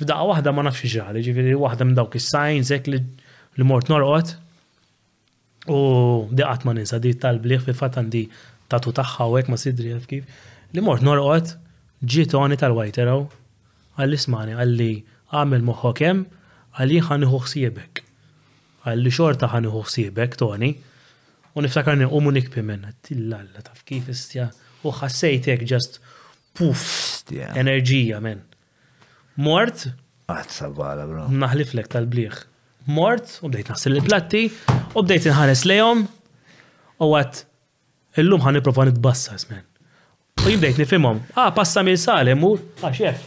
f'daqqa 0.00 0.26
wahda 0.32 0.50
ma 0.56 0.64
nafx 0.66 0.90
ġali, 0.90 1.22
ġifiri 1.22 1.52
wahda 1.62 1.86
minn 1.86 1.94
dawk 1.94 2.18
is-sajn, 2.18 2.66
zek 2.66 2.90
li 2.90 3.62
mort 3.70 3.86
norqot. 3.92 4.34
U 5.70 5.78
diqqat 6.34 6.66
ma 6.66 6.74
ninsa, 6.74 6.98
di 6.98 7.14
tal-bliħ 7.14 7.62
fi 7.68 7.76
fat 7.78 8.00
għandi 8.02 8.24
tatu 8.74 8.90
taħħa 8.90 9.28
u 9.30 9.38
ma 9.54 9.60
sidri 9.60 9.94
kif. 10.08 10.26
Li 10.74 10.82
mort 10.82 11.06
norqot, 11.06 11.54
Toni 12.04 12.56
tal-wajteraw, 12.56 13.24
għalli 13.96 14.18
smani, 14.18 14.52
għalli 14.60 14.88
għamil 15.32 15.62
moħħokem, 15.64 16.24
għalli 16.80 16.98
ħaniħu 17.08 17.38
xsibek. 17.46 18.02
Għalli 18.84 19.10
xorta 19.12 19.48
ħaniħu 19.48 19.82
xsibek, 19.86 20.36
Toni, 20.36 20.72
u 21.54 21.60
niftakarni 21.62 22.04
u 22.08 22.20
munikpi 22.20 22.62
minna, 22.62 22.92
tillalla 23.02 23.62
taf 23.64 23.84
kif 23.88 24.08
istja, 24.12 24.50
u 24.84 24.92
ħassejtek 24.92 25.64
ġast 25.70 26.00
puff, 26.52 27.24
enerġija 27.38 28.20
men. 28.20 28.42
Mort, 29.42 29.88
għazzabala, 30.28 31.06
bro. 31.08 31.28
Naħliflek 31.30 31.88
tal-bliħ. 31.94 32.42
Mort, 32.92 33.38
u 33.42 33.48
bdejt 33.48 33.72
nasil 33.72 33.96
il-platti, 33.98 34.48
u 34.98 35.02
bdejt 35.02 35.30
nħares 35.32 35.64
lejom, 35.70 36.04
u 37.00 37.12
għat, 37.18 37.46
illum 38.20 38.44
ħaniprofa 38.44 38.90
nitbassas, 38.90 39.48
men. 39.54 39.64
U 40.46 40.50
jibdejt 40.52 40.76
nifimom. 40.76 41.22
Ah, 41.34 41.50
passa 41.56 41.80
mill 41.82 41.96
salem 41.96 42.42
u 42.44 42.50
ah, 42.84 42.92
xef. 42.92 43.20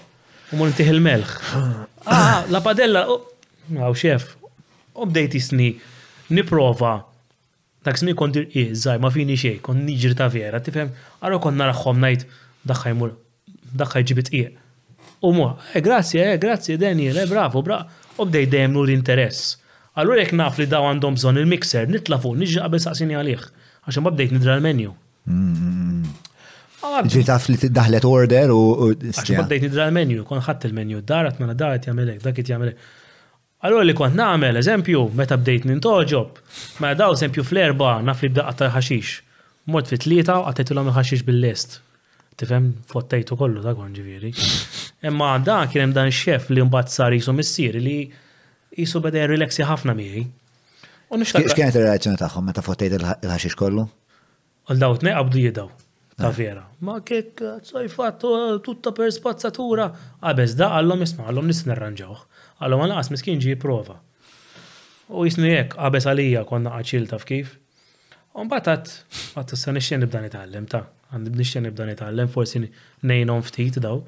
U 0.53 0.57
mur 0.59 0.70
intiħ 0.70 0.89
il-melħ. 0.91 1.30
Ah, 1.55 1.86
ah, 2.05 2.41
la 2.53 2.59
padella, 2.61 3.01
ah, 3.09 3.88
xef. 3.97 4.36
U 4.93 5.07
bdejt 5.09 5.34
jisni, 5.39 5.72
niprofa. 6.38 6.91
Dak 7.88 7.97
smi 7.97 8.13
konti 8.20 8.43
iżaj, 8.61 8.99
ma 9.01 9.09
fini 9.15 9.34
xej, 9.39 9.55
kon 9.65 9.82
niġri 9.88 10.13
ta' 10.20 10.28
vera, 10.30 10.61
tifhem, 10.61 10.91
għarra 11.24 11.39
kon 11.41 11.57
naraħħom 11.57 12.03
najt, 12.05 12.28
daħħaj 12.70 12.97
mur, 12.99 13.15
daħħaj 13.82 14.07
ġibit 14.13 14.30
iq. 14.43 14.53
U 15.26 15.34
mu, 15.39 15.49
eh, 15.74 15.82
grazie, 15.82 16.22
eh, 16.22 16.38
grazie, 16.43 16.78
Daniel, 16.78 17.18
eh, 17.24 17.26
bravo, 17.34 17.65
bra. 17.65 17.80
U 18.22 18.30
bdejt 18.30 18.53
dejjem 18.53 18.78
nur 18.78 18.93
interess. 18.93 19.55
Allura 19.97 20.22
jek 20.22 20.36
naf 20.38 20.61
li 20.61 20.70
daw 20.70 20.86
għandhom 20.91 21.18
bżon 21.18 21.41
il-mixer, 21.41 21.89
nitla 21.89 22.22
fuq, 22.22 22.38
nġi 22.38 22.59
qabel 22.61 22.86
saqsini 22.86 23.18
għalih, 23.18 23.49
għaxem 23.88 24.05
ma 24.05 24.13
bdejt 24.13 24.38
nidra 24.38 24.59
l-menju. 24.61 24.93
Mm, 25.26 25.53
mm, 25.57 25.91
mm. 25.97 26.15
Ah, 26.86 27.01
Ġi 27.09 27.23
taf 27.25 27.47
li 27.49 27.57
daħlet 27.73 28.05
order 28.05 28.51
u. 28.53 28.57
Għax 28.93 29.32
id 29.38 29.53
nidra 29.65 29.88
l-menu, 29.89 30.21
kon 30.30 30.41
ħadd 30.45 30.67
il-menu, 30.69 30.99
darat 31.09 31.39
mela 31.41 31.55
darat 31.57 31.88
jagħmelek, 31.89 32.19
dak 32.21 32.38
it 32.43 32.51
jagħmelek. 32.51 32.84
Allora 33.65 33.88
li 33.88 33.95
kont 33.97 34.13
nagħmel, 34.19 34.59
eżempju, 34.61 35.01
meta 35.17 35.38
bdejt 35.41 35.65
nintoġob, 35.65 36.38
ma 36.78 36.86
mela 36.86 36.99
daw 36.99 37.15
eżempju 37.15 37.45
fl-erba 37.49 37.95
naf 38.05 38.21
li 38.21 38.30
bdaqta 38.36 38.67
ta' 38.67 38.75
ħaxix. 38.75 39.15
Mort 39.73 39.89
fit 39.89 40.03
tlieta 40.05 40.36
għattajtu 40.43 40.78
l 40.78 40.84
ħaxix 40.99 41.25
bil-list. 41.28 41.80
Tifem, 42.38 42.67
fottajtu 42.93 43.34
kollu 43.41 43.63
dak 43.65 43.73
kon 43.80 43.95
ġiviri. 43.97 44.30
Imma 45.09 45.32
dak 45.41 45.71
kien 45.73 45.88
hemm 45.88 45.95
dan 45.97 46.13
xef 46.13 46.51
li 46.53 46.61
mbagħad 46.61 46.93
sar 46.93 47.17
jisu 47.17 47.34
missier 47.34 47.80
li 47.82 48.01
jisu 48.78 49.01
beda 49.01 49.23
jirrileksi 49.23 49.65
ħafna 49.65 49.97
miegħi. 49.97 50.23
U 51.09 51.17
nixtaq. 51.17 51.49
X'kienet 51.49 51.82
ir-reazzjoni 51.82 52.21
tagħhom 52.21 52.45
meta 52.51 52.61
fottajt 52.61 52.99
il-ħaxix 53.01 53.57
kollu? 53.57 53.89
Għal 54.69 54.86
daw 54.86 55.01
tnej 55.01 55.17
jidaw 55.47 55.73
ta' 56.18 56.32
vera. 56.34 56.65
Ma 56.86 56.99
kek, 57.05 57.38
saj 57.68 57.86
fatto 57.93 58.32
eh, 58.39 58.57
tutta 58.63 58.91
per 58.95 59.11
spazzatura. 59.13 59.86
Għabez, 60.22 60.55
ah, 60.55 60.59
da 60.63 60.70
għallom 60.80 61.03
isma, 61.05 61.28
għallom 61.30 61.47
nis 61.51 61.59
nerranġawħ. 61.70 62.26
Għallom 62.57 62.84
għan 62.88 62.95
għas 62.97 63.11
miskin 63.13 63.41
ġi 63.43 63.55
prova. 63.61 63.99
U 65.13 65.28
jisni 65.28 65.51
jek, 65.53 65.78
għabez 65.78 66.07
ah, 66.09 66.13
għalija 66.15 66.45
konna 66.49 66.74
għacil 66.80 67.05
ta' 67.11 67.22
kif. 67.30 67.53
Un 68.38 68.49
batat, 68.49 68.89
għat 69.38 69.55
s-sani 69.57 69.82
xen 69.82 70.03
nibda 70.07 70.22
nitallem 70.26 70.65
ta' 70.70 70.82
għan 71.13 71.24
nibda 71.28 71.45
xen 71.47 71.65
nibda 71.68 71.86
nitallem, 71.91 72.30
forsi 72.34 72.63
nejnom 73.07 73.43
ftit 73.47 73.78
daw. 73.84 74.01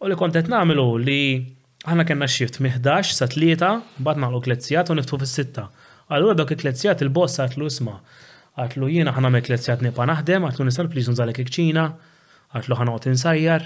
U 0.00 0.08
li 0.08 0.16
kontet 0.18 0.48
namilu 0.50 0.86
li 1.02 1.20
għana 1.86 2.06
kena 2.08 2.28
xift 2.30 2.58
miħdax 2.62 3.14
sa' 3.18 3.28
tlieta, 3.30 3.74
bat 4.02 4.18
naqlu 4.22 4.40
kletzijat 4.46 4.90
u 4.90 4.96
niftu 5.00 5.18
fis-sitta. 5.22 5.66
Allura 6.10 6.34
dak 6.34 6.50
il-kletzijat 6.56 7.02
il-boss 7.06 7.38
għatlu 7.42 7.68
isma' 7.70 7.98
Għatlu 8.60 8.88
jiena 8.92 9.12
ħana 9.16 9.30
mek 9.32 9.48
lezzjat 9.48 9.80
nipa 9.84 10.04
naħdem, 10.10 10.44
għatlu 10.50 10.64
nisal 10.68 10.88
plis 10.92 11.06
nżalek 11.08 11.38
ikċina, 11.44 11.84
għatlu 12.58 12.76
ħana 12.76 12.92
għot 12.98 13.06
insajjar. 13.14 13.64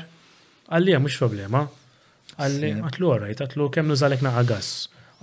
Għalli 0.71 0.99
mux 1.03 1.17
problema. 1.19 1.65
Għalli 2.39 2.71
għatlu 2.85 3.11
għarajt, 3.15 3.43
għatlu 3.47 3.67
kem 3.75 3.91
nużalek 3.91 4.23
naħagas. 4.25 4.69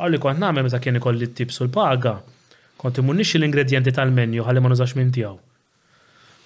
Għalli 0.02 0.20
kont 0.24 0.42
namel 0.44 0.66
meta 0.68 0.82
kien 0.84 1.00
ikolli 1.00 1.30
t-tip 1.32 1.54
l 1.60 1.70
paga 1.74 2.18
kont 2.82 2.98
nix 3.08 3.36
l-ingredienti 3.38 3.92
tal-menju 3.94 4.42
għalli 4.44 4.62
ma 4.66 4.70
nużax 4.74 4.96
minn 4.98 5.12
tijaw. 5.14 5.36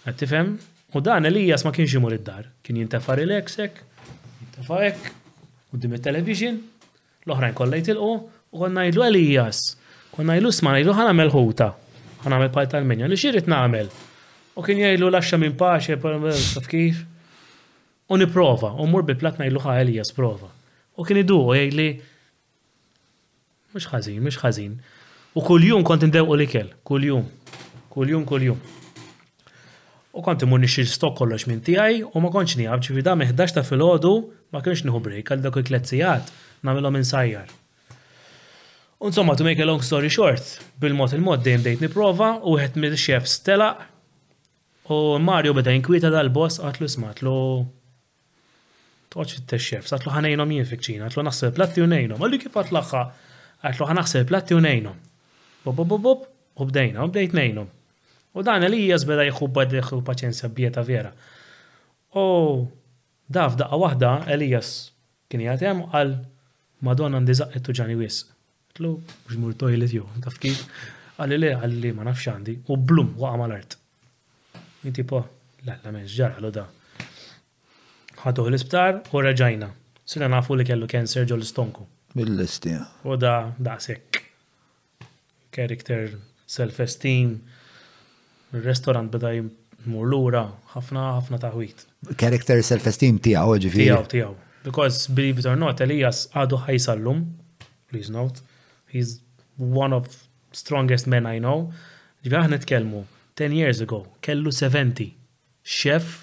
Għattifem? 0.06 0.50
U 0.96 1.02
dan 1.04 1.26
Elijas 1.28 1.64
ma 1.66 1.72
kienx 1.76 1.96
imur 1.98 2.14
id-dar. 2.16 2.50
Kien 2.64 2.78
jintefar 2.78 3.20
il-eksek, 3.24 3.80
jintefa 4.44 4.78
ek, 4.90 5.08
u 5.74 5.80
dim 5.82 5.96
il-television, 5.98 6.60
l-oħrajn 7.26 7.56
kollha 7.58 7.80
qo 7.90 8.12
u 8.56 8.60
konna 8.60 8.84
jgħidu 8.88 9.06
Elijas. 9.08 9.64
Konna 10.16 10.36
jgħidu 10.38 10.52
sma 10.56 10.76
jgħidu 10.78 10.94
ħana 11.00 11.16
melħuta 11.24 11.72
għamil 12.32 12.52
part 12.56 12.72
tal-menja, 12.74 13.08
li 13.10 13.18
xirrit 13.20 13.48
namel. 13.50 13.90
U 14.58 14.64
kien 14.64 14.80
jajlu 14.80 15.10
laxa 15.12 15.38
minn 15.38 15.56
paċe, 15.60 15.98
taf 16.00 16.68
kif. 16.72 17.04
U 18.10 18.18
niprofa, 18.22 18.74
u 18.80 18.86
mur 18.88 19.04
bi 19.06 19.16
platna 19.18 19.46
najlu 19.46 19.62
ħaħel 19.64 19.94
jas 19.98 20.14
prova. 20.16 20.50
U 20.98 21.06
kien 21.06 21.20
idu, 21.22 21.40
u 21.50 21.56
jajli, 21.58 21.88
mux 23.74 23.90
ħazin, 23.92 24.22
mux 24.24 24.40
ħazin. 24.44 24.78
U 25.36 25.44
kull-jum 25.44 25.84
kont 25.86 26.06
indew 26.08 26.24
u 26.26 26.38
likel, 26.40 26.70
kull-jum, 26.88 27.26
kull-jum, 27.92 28.24
kull-jum. 28.30 28.62
U 30.16 30.24
kont 30.24 30.46
imur 30.48 30.62
nixir 30.64 30.88
stok 30.88 31.18
kollox 31.20 31.44
minn 31.50 31.60
tijaj, 31.60 32.04
u 32.14 32.22
ma 32.24 32.32
konċni 32.32 32.70
għabċi 32.72 32.88
ċivida 32.94 33.18
meħdax 33.20 33.58
ta' 33.58 33.66
fil-ħodu, 33.68 34.14
ma 34.56 34.62
konċni 34.64 34.88
nħu 34.94 35.04
break, 35.10 35.32
għal 35.36 35.44
dak 35.50 35.60
il-kletzijat, 35.64 36.32
namilom 36.66 36.96
insajjar. 37.02 37.50
sajjar. 37.50 37.62
Insomma, 39.08 39.36
to 39.36 39.44
make 39.44 39.60
a 39.62 39.66
long 39.66 39.82
story 39.88 40.10
short, 40.18 40.44
bil-mod 40.80 41.12
il-mod 41.14 41.42
dejjem 41.44 41.62
dejt 41.68 41.82
niprofa 41.84 42.30
u 42.50 42.56
għet 42.58 42.80
mid 42.82 42.96
xef 42.98 43.28
stela 43.30 43.68
u 44.90 44.98
Mario 45.22 45.54
beda 45.54 45.74
inkwita 45.78 46.10
dal-boss 46.10 46.58
għatlu 46.66 46.88
smatlu 46.90 47.34
toċ 49.14 49.36
fit-xef, 49.38 49.92
għatlu 49.94 50.16
ħanajnom 50.16 50.56
jien 50.58 50.70
fikċina, 50.72 51.04
għatlu 51.12 51.26
naħseb 51.30 51.54
platti 51.60 51.84
u 51.86 51.90
nejnom, 51.92 52.18
għallu 52.18 52.40
kif 52.48 52.58
għatlaħħa, 52.64 53.04
għatlu 53.70 53.90
ħanaħseb 53.94 54.28
platti 54.34 54.58
u 54.58 54.64
nejnom. 54.66 54.98
Bob, 55.70 55.86
bob, 55.86 55.98
bob, 56.08 56.26
u 56.62 56.66
bdejna, 56.74 57.06
u 57.06 57.12
bdejt 57.14 57.38
nejnom. 57.38 57.70
U 58.34 58.44
dan 58.50 58.66
li 58.74 58.84
beda 58.90 59.30
jħubba 59.32 59.68
d-deħu 59.70 60.02
paċenzja 60.10 60.50
bieta 60.58 60.82
vera. 60.90 61.14
U 62.18 62.72
daf 63.38 63.54
daqqa 63.62 63.80
wahda 63.86 64.16
Elias 64.34 64.74
kien 65.30 65.46
jgħatem 65.46 65.86
għal 65.94 66.18
Madonna 66.86 67.22
ndizaqqet 67.24 67.72
ġani 67.76 68.02
wisq. 68.02 68.32
Tlu, 68.76 68.90
ġmur 69.32 69.54
toilet 69.56 69.94
jo, 69.96 70.04
taf 70.20 70.34
kif. 70.44 70.66
Għalli 71.16 71.36
le, 71.40 71.50
għalli 71.64 71.90
ma 71.96 72.04
nafx 72.10 72.26
għandi. 72.28 72.54
U 72.68 72.76
blum, 72.76 73.14
waqa 73.22 73.38
mal-art. 73.40 73.78
Inti 74.90 75.06
po, 75.08 75.22
la, 75.64 75.78
la 75.86 75.94
menx 75.96 76.12
ġar, 76.12 76.34
għallu 76.36 76.50
da. 76.58 76.66
Ħatuħ 78.26 78.50
l-isptar 78.50 78.98
u 79.16 79.22
raġajna. 79.24 79.70
Sina 80.12 80.28
nafu 80.34 80.58
li 80.60 80.66
kellu 80.68 80.90
kanser 80.92 81.24
ġol 81.32 81.40
l-istonku. 81.40 81.86
bil 82.20 82.44
istija 82.44 82.82
U 83.08 83.16
da, 83.20 83.36
da 83.58 83.78
sekk. 83.86 84.20
Character, 85.56 86.18
self-esteem, 86.56 87.30
restaurant 88.52 88.58
restorant 88.66 89.12
beda 89.16 89.32
jimur 89.38 90.10
lura 90.12 90.44
ħafna, 90.74 91.06
ħafna 91.22 91.40
taħwit. 91.46 91.86
Character, 92.20 92.60
self-esteem 92.72 93.22
tijaw, 93.24 93.56
ġifiri. 93.64 93.88
Tijaw, 93.88 94.04
tijaw. 94.12 94.36
Because, 94.68 95.08
believe 95.08 95.40
it 95.40 95.48
or 95.48 95.56
not, 95.56 95.80
Elias 95.88 96.26
għadu 96.36 96.60
ħajsallum, 96.66 97.24
please 97.92 98.12
note, 98.12 98.44
He's 98.96 99.12
one 99.84 99.92
of 100.00 100.04
strongest 100.62 101.06
men 101.14 101.26
I 101.28 101.36
know. 101.46 101.58
Ġivi 102.26 102.38
aħna 102.40 102.58
10 103.40 103.52
years 103.56 103.82
ago, 103.84 103.98
kellu 104.26 104.52
70. 104.56 105.10
Chef 105.78 106.14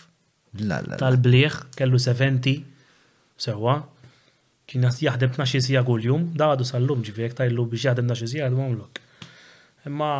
tal-bliħ, 1.02 1.58
kellu 1.76 1.98
70. 2.00 2.54
Sewa, 3.44 3.74
kien 4.70 4.86
jaħdem 4.88 5.34
12 5.36 5.62
sija 5.68 5.82
kull-jum, 5.88 6.24
daħdu 6.40 6.64
sal-lum 6.70 7.04
ġivi, 7.08 7.26
jek 7.26 7.38
tajlu 7.42 7.66
biex 7.74 7.84
jaħdem 7.90 8.08
12 8.14 8.32
sija 8.32 8.48
għadu 8.48 8.64
għamlok. 8.64 9.02
Imma 9.90 10.10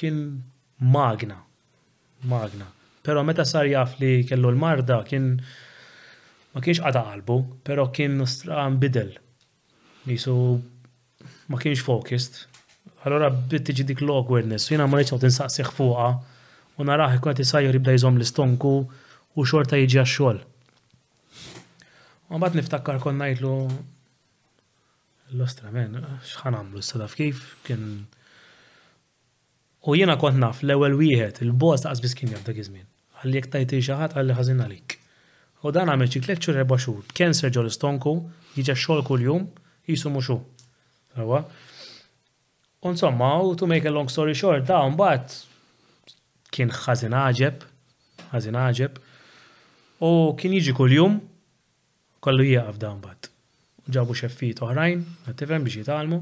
kien 0.00 0.22
magna, 0.96 1.36
magna. 2.32 2.70
Pero 3.04 3.20
meta 3.28 3.44
sar 3.48 3.68
jaf 3.68 3.98
li 4.00 4.22
kellu 4.28 4.54
l-marda, 4.54 5.02
kien 5.10 5.34
ma 6.54 6.64
kienx 6.64 6.80
għada 6.88 7.04
qalbu, 7.12 7.38
pero 7.68 7.90
kien 7.94 8.20
stran 8.28 8.80
bidel. 8.82 9.12
Nisu 10.08 10.38
ma 11.50 11.56
kienx 11.62 11.80
focused. 11.88 12.46
Allora 13.04 13.30
bitt 13.48 13.66
tiġi 13.66 13.84
dik 13.90 14.02
l 14.04 14.12
awkwardness 14.14 14.70
jiena 14.70 14.86
ma 14.90 15.00
rridx 15.00 15.16
tinsaqsiħ 15.20 15.70
fuqha 15.76 16.08
u 16.80 16.86
naraħi 16.88 17.18
ikun 17.18 17.32
qed 17.32 17.42
isajjer 17.44 17.76
jibda 17.76 17.94
jżomm 17.96 18.20
l-istonku 18.20 18.72
u 19.36 19.46
xorta 19.50 19.80
jiġi 19.80 20.00
għax-xogħol. 20.02 20.38
U 22.30 22.38
mbagħad 22.38 22.60
niftakkar 22.60 23.00
kon 23.02 23.18
ngħidlu 23.22 23.54
l-ostra 25.38 25.72
men, 25.74 25.96
x'ħan 26.22 26.58
għamlu 26.60 26.84
s-sadaf 26.84 27.18
kif 27.18 27.42
kien. 27.66 27.82
U 29.88 29.96
jiena 29.98 30.16
kont 30.22 30.38
naf 30.42 30.60
l-ewwel 30.66 30.98
wieħed, 31.00 31.40
il-boss 31.46 31.86
taqas 31.86 32.02
biss 32.04 32.18
kien 32.20 32.34
jaf 32.36 32.46
dak 32.46 32.62
iż 32.64 32.72
Għalli 33.20 33.36
jekk 33.36 33.50
tajti 33.52 33.76
xi 33.84 33.92
ħadd 34.00 34.14
għalli 34.16 34.32
ħażin 34.38 34.60
għalik. 34.64 34.94
U 35.68 35.72
dan 35.76 35.90
għamel 35.92 36.08
xi 36.08 36.22
tliet 36.24 36.40
xhur 36.40 36.56
erba' 36.62 36.78
xhur, 36.80 37.02
kien 37.12 37.34
serġol 37.36 37.66
istonku, 37.68 38.14
jiġi 38.56 38.72
x-xogħol 38.72 39.02
kuljum, 39.10 39.42
jisu 39.90 40.08
xu. 40.24 40.38
Unsomma, 42.78 43.30
u 43.42 43.54
to 43.56 43.66
make 43.66 43.84
a 43.84 43.90
long 43.92 44.08
story 44.08 44.32
short, 44.34 44.64
da' 44.64 44.88
mbagħad 44.94 45.34
kien 46.54 46.70
ħażin 46.74 47.12
aġeb, 47.20 47.64
ħażin 48.30 48.56
aġeb, 48.60 48.98
u 50.06 50.08
kien 50.40 50.52
jiġi 50.54 50.72
kuljum 50.78 51.12
kollu 52.24 52.42
jieqaf 52.46 52.76
da' 52.80 52.94
mbagħad. 52.98 53.22
Ġabu 53.90 54.12
xeffit 54.18 54.58
oħrajn, 54.64 54.98
għattifem 55.28 55.64
biex 55.66 55.74
jitalmu. 55.82 56.18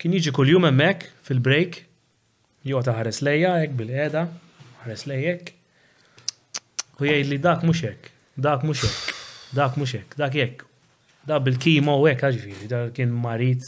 Kien 0.00 0.12
jiġi 0.16 0.30
kuljum 0.36 0.66
hemmhekk 0.70 1.00
fil-break, 1.26 1.72
ta' 2.86 2.96
ħares 2.96 3.18
lejja 3.26 3.50
hekk 3.64 3.72
bil 3.82 3.90
eda 4.06 4.22
ħares 4.86 5.02
lejjek. 5.10 5.42
U 7.00 7.02
jgħid 7.10 7.26
li 7.32 7.38
dak 7.48 7.62
mhux 7.66 7.80
hekk, 7.90 8.02
dak 8.48 8.62
mhux 8.68 8.80
hekk, 8.86 9.00
dak 9.60 9.72
mhux 9.80 9.90
hekk, 10.00 10.10
dak 10.24 10.34
hekk. 10.40 10.58
Da 11.28 11.38
bil-kima 11.44 11.94
u 12.00 12.06
għek 12.08 12.22
għaxviri, 12.24 12.50
jiġifieri, 12.54 12.70
da 12.70 12.80
kien 12.96 13.10
marit 13.12 13.66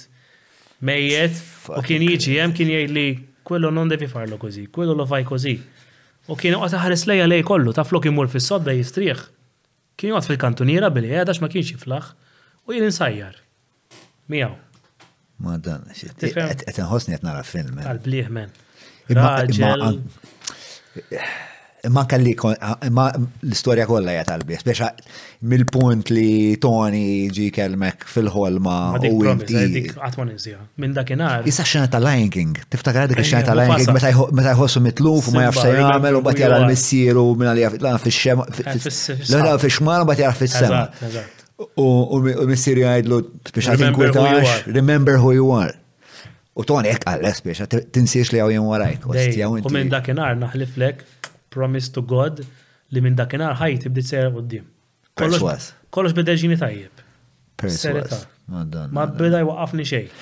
mejjet 0.83 1.37
u 1.77 1.83
kien 1.85 2.03
jiġi 2.07 2.39
jem 2.39 2.55
kien 2.57 2.71
jgħid 2.73 2.95
li 2.97 3.07
kwello 3.47 3.71
non 3.75 3.91
devi 3.93 4.09
farlo 4.09 4.39
così, 4.41 4.65
kwello 4.73 4.95
lo 4.97 5.05
fai 5.09 5.25
così. 5.29 5.57
U 6.31 6.37
kien 6.39 6.57
qata 6.57 6.81
ħares 6.81 7.05
lejja 7.11 7.27
lej 7.29 7.45
kollu, 7.47 7.75
ta' 7.77 7.85
flok 7.85 8.09
imur 8.09 8.31
fis 8.33 8.49
sodda 8.49 8.73
jistrieħ. 8.77 9.25
Kien 10.01 10.17
għat 10.17 10.31
fil-kantuniera 10.31 10.89
billi 10.95 11.13
għedax 11.21 11.43
ma 11.45 11.51
kienx 11.53 11.75
jiflaħ 11.77 12.11
u 12.71 12.77
jien 12.77 12.89
insajjar. 12.89 13.37
Mijaw. 14.33 14.57
Madan, 15.43 15.85
dan, 15.91 16.37
għet 16.49 16.79
nħosni 16.81 17.19
għet 17.19 17.27
nara 17.27 17.45
film. 17.45 17.83
għal 17.83 18.01
bliħ 18.09 18.33
men 18.33 18.61
ma 21.91 22.05
kalli 22.07 22.33
ma 22.95 23.07
l-istorja 23.43 23.87
kollha 23.91 24.13
hija 24.15 24.23
tal-bies 24.29 24.63
mill-punt 25.51 26.13
li 26.15 26.55
Tony 26.63 27.27
ġi 27.35 27.49
kelmek 27.55 28.05
fil-ħolma 28.07 28.75
u 29.09 29.17
inti. 29.33 29.57
Eh, 29.57 29.89
Għatman 29.99 30.31
iżja, 30.37 30.59
minn 30.79 30.95
dakinhar. 30.95 31.43
Issa 31.51 31.65
xena 31.67 31.89
tal-Lion 31.91 32.31
King, 32.31 32.61
tiftakar 32.71 33.09
dik 33.11 33.19
eh, 33.19 33.27
xena 33.27 33.43
tal-Lion 33.49 33.81
King 33.81 34.31
meta 34.31 34.53
jħossu 34.55 34.83
mitluf 34.85 35.29
u 35.29 35.35
ma 35.35 35.49
jafx 35.49 35.65
eh, 35.67 35.75
jagħmel 35.81 36.21
u 36.21 36.23
mbagħad 36.23 36.43
jara 36.45 36.61
l-missier 36.63 37.19
u 37.19 37.27
minn 37.35 37.51
għalija 37.51 37.73
laqgħa 37.75 38.03
fix-xema. 38.07 38.47
Laqgħa 39.27 39.59
fix-xmar 39.67 40.05
u 40.05 40.07
mbagħad 40.07 40.25
jara 40.27 40.41
fis-sema. 40.43 40.83
U 41.83 42.19
missier 42.53 42.79
jgħidlu 42.79 43.23
biex 43.51 43.73
għad 43.73 44.71
remember 44.79 45.19
who 45.19 45.35
you 45.35 45.51
are. 45.57 45.75
U 46.55 46.63
Tony 46.69 46.93
hekk 46.95 47.11
għall 47.11 47.27
biex 47.27 47.67
tinsiex 47.91 48.31
li 48.37 48.45
għaw 48.45 48.71
warajk. 48.71 49.11
U 49.67 49.73
minn 49.75 49.91
dakinhar 49.97 50.39
naħliflek 50.47 51.07
promise 51.57 51.89
to 51.97 52.01
God 52.13 52.41
li 52.93 53.03
minn 53.05 53.17
dakinhar 53.19 53.55
ħajti 53.61 53.93
bdiet 53.93 54.09
sejra 54.09 54.33
qudiem. 54.35 54.67
Kollox 55.21 56.17
beda 56.17 56.35
ġini 56.41 56.59
tajjeb. 56.61 57.03
Perswas. 57.61 58.27
Ma 58.53 59.07
beda 59.21 59.43
jwaqafni 59.45 59.87
xejn. 59.89 60.13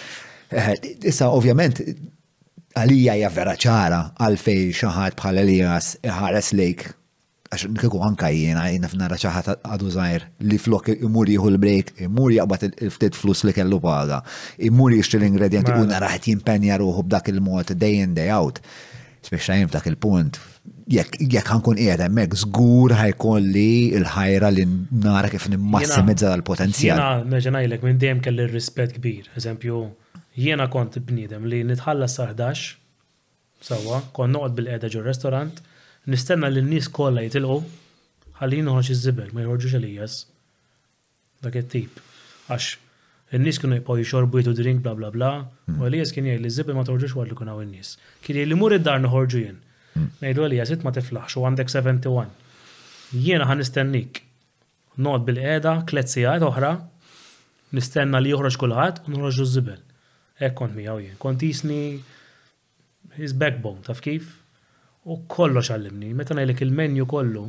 Eh, 0.51 0.71
issa 1.11 1.29
ovvjament 1.31 1.81
għalija 2.79 3.17
hija 3.19 3.29
vera 3.35 3.57
ċara 3.67 4.01
għalfej 4.23 4.69
xaħat 4.81 5.19
bħal 5.19 5.43
Elias 5.45 5.93
ħares 6.03 6.51
lejk 6.59 6.89
għax 7.51 7.67
nkiku 7.73 7.99
anka 8.07 8.29
jiena 8.31 8.69
jiena 8.71 8.87
f'nara 8.93 9.19
ċaħat 9.19 9.65
għadu 9.67 9.91
zaħir 9.95 10.27
li 10.47 10.59
flok 10.65 10.93
imur 10.99 11.31
jieħu 11.33 11.51
l-break, 11.57 11.95
imur 12.07 12.31
jaqbat 12.37 12.69
il-ftit 12.69 13.19
flus 13.19 13.43
li 13.49 13.55
kellu 13.57 13.81
paga, 13.83 14.21
imur 14.71 14.95
jixtri 14.95 15.19
l-ingredienti 15.19 15.75
u 15.75 15.89
naraħet 15.91 16.31
jimpenja 16.31 16.79
ruħu 16.83 17.03
b'dak 17.09 17.33
il-mod 17.35 17.75
day 17.75 18.05
in 18.05 18.15
day 18.19 18.31
out. 18.31 18.63
Speċa 19.27 19.59
jien 19.59 19.67
f'dak 19.71 19.91
il-punt 19.91 20.39
jekk 20.91 21.47
ħankun 21.47 21.79
qiegħed 21.79 22.03
hemmhekk 22.05 22.37
żgur 22.43 22.95
ħajkun 22.99 23.47
li 23.55 23.93
l-ħajra 24.01 24.51
li 24.55 24.65
nara 25.05 25.31
kif 25.31 25.47
nimmassimizza 25.53 26.33
l-potenzjal. 26.39 26.97
Jiena 26.97 27.31
meġa 27.31 27.53
ngħidlek 27.55 27.87
minn 27.87 28.01
dejjem 28.03 28.23
kelli 28.25 28.49
rispett 28.51 28.97
kbir. 28.99 29.31
Eżempju, 29.39 29.83
jiena 30.35 30.67
kont 30.73 30.99
bniedem 31.07 31.47
li 31.47 31.63
nitħallas 31.71 32.19
sa 32.19 32.29
11 32.33 32.67
sewwa, 33.63 34.03
kon 34.17 34.35
noqgħod 34.35 34.57
bil-qiegħda 34.59 34.91
ġo 34.95 35.05
restorant, 35.07 35.63
nistenna 36.11 36.51
li 36.51 36.65
n-nies 36.65 36.91
kollha 36.97 37.25
jitilqu 37.27 37.61
ħalli 38.43 38.63
noħroġ 38.67 38.91
iż-żibel 38.95 39.31
ma 39.35 39.47
jħorġux 39.47 39.79
għalijas. 39.79 40.19
Dak 41.45 41.55
it-tip. 41.63 42.01
Għax 42.51 42.71
n-nis 43.39 43.61
kienu 43.63 43.79
jibqaw 43.79 44.01
jixorbu 44.01 44.43
jitu 44.43 44.57
drink 44.59 44.83
bla 44.85 44.97
bla 44.99 45.13
bla, 45.15 45.31
u 45.71 45.81
għalijas 45.87 46.11
hmm. 46.11 46.17
kien 46.19 46.33
jgħid 46.35 46.45
li 46.45 46.51
z-zibel 46.51 46.75
ma 46.81 46.87
torġux 46.89 47.35
kun 47.39 47.53
hawn 47.55 47.69
in 47.71 47.75
nis 47.79 47.95
Kien 48.25 48.41
jgħid 48.41 48.49
li 48.51 48.57
mur 48.59 48.75
id-dar 48.75 48.99
noħorġu 49.05 49.39
jien 49.45 49.61
Nejdu 50.23 50.45
għalija, 50.45 50.67
sit 50.71 50.85
ma 50.87 50.93
tiflaħx 50.95 51.37
u 51.41 51.45
għandek 51.47 51.71
71. 51.71 52.31
Jiena 53.19 53.47
għan 53.51 53.61
nistennik. 53.63 54.21
Nod 55.03 55.25
bil-qeda, 55.27 55.73
kletzijat 55.89 56.45
oħra, 56.47 56.75
nistenna 57.75 58.21
li 58.23 58.33
joħroġ 58.35 58.59
kulħadd 58.61 59.01
u 59.09 59.15
nħroġu 59.15 59.47
żibel. 59.51 59.81
Ek 60.43 60.55
kont 60.61 60.77
mi 60.77 60.87
jien. 60.87 61.17
Kont 61.21 61.43
jisni 61.45 61.81
his 63.19 63.35
backbone, 63.35 63.83
taf 63.87 64.03
kif? 64.05 64.37
U 65.11 65.19
kollox 65.33 65.73
għallimni. 65.75 66.13
Meta 66.21 66.37
ngħidlek 66.37 66.63
il-menju 66.69 67.09
kollu, 67.11 67.47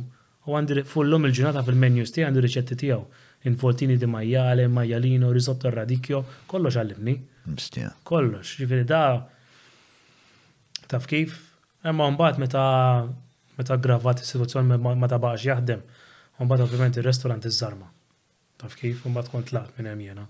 u 0.48 0.58
għandi 0.58 0.82
fullum 0.88 1.28
il 1.28 1.36
ġunata 1.36 1.62
fil-menju 1.66 2.08
sti 2.08 2.26
għandir 2.26 2.46
riċetti 2.48 2.78
tiegħu. 2.82 3.06
Infoltini 3.50 3.96
di 3.98 4.06
majjale, 4.06 4.68
majjalino, 4.70 5.30
risotto 5.34 5.70
radikjo 5.74 6.22
kollox 6.50 6.78
għallimni. 6.82 7.16
Kollox, 8.06 8.56
ġifiri 8.62 8.84
da 8.90 9.04
taf 10.90 11.06
kif? 11.10 11.51
Imma 11.88 12.08
mbagħad 12.14 12.38
meta 12.42 12.64
meta 13.58 13.76
gravat 13.86 14.22
is-sitwazzjoni 14.22 14.78
ma 14.78 15.08
tabax 15.10 15.46
jaħdem, 15.48 15.80
mbagħad 16.44 16.64
ovvjament 16.66 16.98
ir-restorant 17.02 17.46
iż-żarma. 17.48 17.88
Taf 18.62 18.76
kif 18.78 19.02
mbagħad 19.10 19.30
kont 19.34 19.52
laqt 19.56 19.78
minn 19.80 19.90
hemm 19.90 20.04
jiena. 20.06 20.24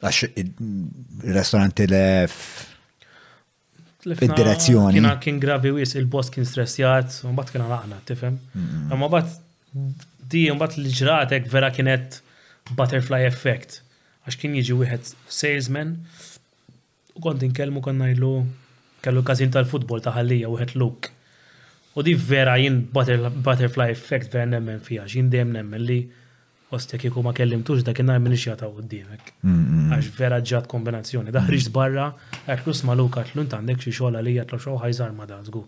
Għax 0.00 0.22
ir-restorant 0.40 1.76
tilef 1.78 2.38
id-direzzjoni. 4.08 5.02
kien 5.20 5.40
gravi 5.42 5.72
wis 5.76 5.94
il-boss 6.00 6.32
kien 6.32 6.48
stressjat, 6.48 7.20
mbagħad 7.28 7.54
kien 7.54 7.66
laqna, 7.70 7.98
tifhem? 8.08 8.38
Imma 8.88 9.04
mbagħad 9.04 9.34
di 10.32 10.46
mbagħad 10.54 10.80
li 10.82 10.94
ġratek 11.00 11.50
vera 11.52 11.70
kienet 11.76 12.22
butterfly 12.72 13.28
effect. 13.28 13.82
Għax 14.24 14.40
kien 14.40 14.56
jiġi 14.56 14.80
wieħed 14.80 15.12
salesman 15.32 15.94
u 17.14 17.20
kont 17.24 17.44
inkellmu 17.46 17.82
konna 17.84 18.08
jlu 18.14 18.36
kellu 19.00 19.22
kazin 19.26 19.50
tal-futbol 19.54 20.02
ta' 20.06 20.12
ħallija 20.16 20.50
u 20.50 20.58
luk. 20.80 21.10
U 21.96 22.02
di 22.02 22.14
vera 22.14 22.56
jien 22.58 22.84
butterfly 22.94 23.90
effect 23.90 24.32
vera 24.32 24.44
nemmen 24.46 24.78
fija, 24.80 25.04
jien 25.06 25.30
dem 25.30 25.50
nemmen 25.52 25.82
li 25.82 25.96
ostek 26.70 27.04
jiku 27.08 27.22
ma 27.24 27.32
kellimtux 27.32 27.82
da 27.82 27.92
kienna 27.96 28.18
minix 28.20 28.44
d-dimek. 28.46 29.32
Għax 29.90 30.10
vera 30.18 30.38
ġat 30.40 30.66
kombinazzjoni. 30.70 31.32
Daħriġ 31.34 31.70
barra, 31.74 32.10
għatlu 32.46 32.74
smaluk 32.76 33.16
għatlu 33.22 33.46
għandek 33.48 33.82
xie 33.82 33.94
xogħol 33.98 34.18
għalija 34.20 34.44
għatlu 34.44 34.58
xogħol 34.62 34.80
ħajżar 34.84 35.16
ma 35.16 35.26
dażgu. 35.32 35.64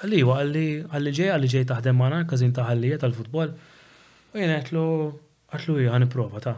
Għalli, 0.00 0.22
għalli, 0.22 0.66
għalli 0.94 1.14
ġej, 1.18 1.30
għalli 1.34 1.52
ġej 1.56 1.68
taħdem 1.72 1.98
mana, 2.04 2.22
kazin 2.30 2.54
taħallija 2.54 3.02
tal-futbol. 3.04 3.52
U 4.32 4.38
jien 4.38 4.54
għatlu, 4.54 4.86
għatlu 5.58 5.78
jgħan 5.84 6.08
prova 6.12 6.44
ta' 6.46 6.56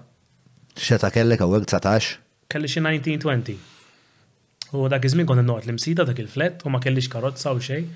xeta 0.81 1.11
kellek 1.13 1.43
għawek 1.43 1.67
19? 1.67 2.13
Kelli 2.51 2.69
xie 2.71 2.81
1920. 2.85 3.80
U 4.73 4.87
dak 4.93 5.03
iż-żmien 5.05 5.27
konna 5.27 5.43
noqgħod 5.43 5.67
l-imsida 5.71 6.05
dak 6.07 6.21
il-flett 6.23 6.61
u 6.63 6.71
ma 6.71 6.79
kellix 6.83 7.09
karozza 7.11 7.51
u 7.51 7.59
xejn. 7.65 7.87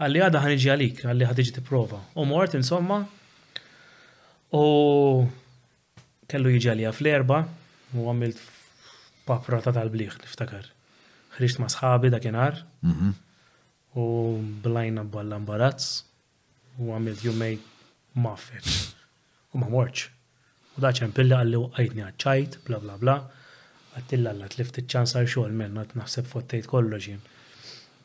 Għalli 0.00 0.22
għadha 0.24 0.40
ħaniġi 0.44 0.70
għalik, 0.72 1.02
għalli 1.04 1.26
ħadiġi 1.28 1.54
tipprova. 1.58 1.98
U 2.16 2.24
mort 2.28 2.54
insomma 2.56 3.02
u 4.56 4.62
kellu 6.30 6.52
jiġi 6.54 6.70
għalija 6.72 6.94
fl-erba 6.96 7.42
u 7.96 8.06
għamilt 8.08 8.40
papra 9.28 9.60
ta' 9.64 9.74
tal-bliħ, 9.76 10.16
niftakar. 10.24 10.70
Ħriġt 11.36 11.60
ma' 11.60 11.70
sħabi 11.74 12.10
dakinhar 12.14 12.62
mhm. 12.86 13.12
u 14.00 14.04
blajna 14.64 15.04
balla 15.04 15.40
imbarazz 15.40 15.98
u 16.80 16.94
għamilt 16.96 17.24
jumej 17.28 17.60
maffet 18.16 18.64
u 19.52 19.60
ma' 19.60 19.68
morċ. 19.68 20.08
U 20.76 20.84
daċen 20.84 21.12
pilli 21.16 21.36
għalli 21.42 21.60
u 21.60 21.68
għajtni 21.76 22.08
għadċajt, 22.08 22.62
bla 22.70 22.80
bla 22.80 22.96
bla 23.04 23.18
għattilla 23.96 24.32
għalla 24.34 24.48
li 24.56 24.66
ftit 24.68 24.88
ċans 24.92 25.16
għal 25.16 25.28
xogħol 25.30 25.54
minn 25.60 25.80
għat 25.80 25.94
naħseb 26.00 26.28
fottejt 26.30 26.68
kollox 26.70 27.10
jien. 27.10 27.22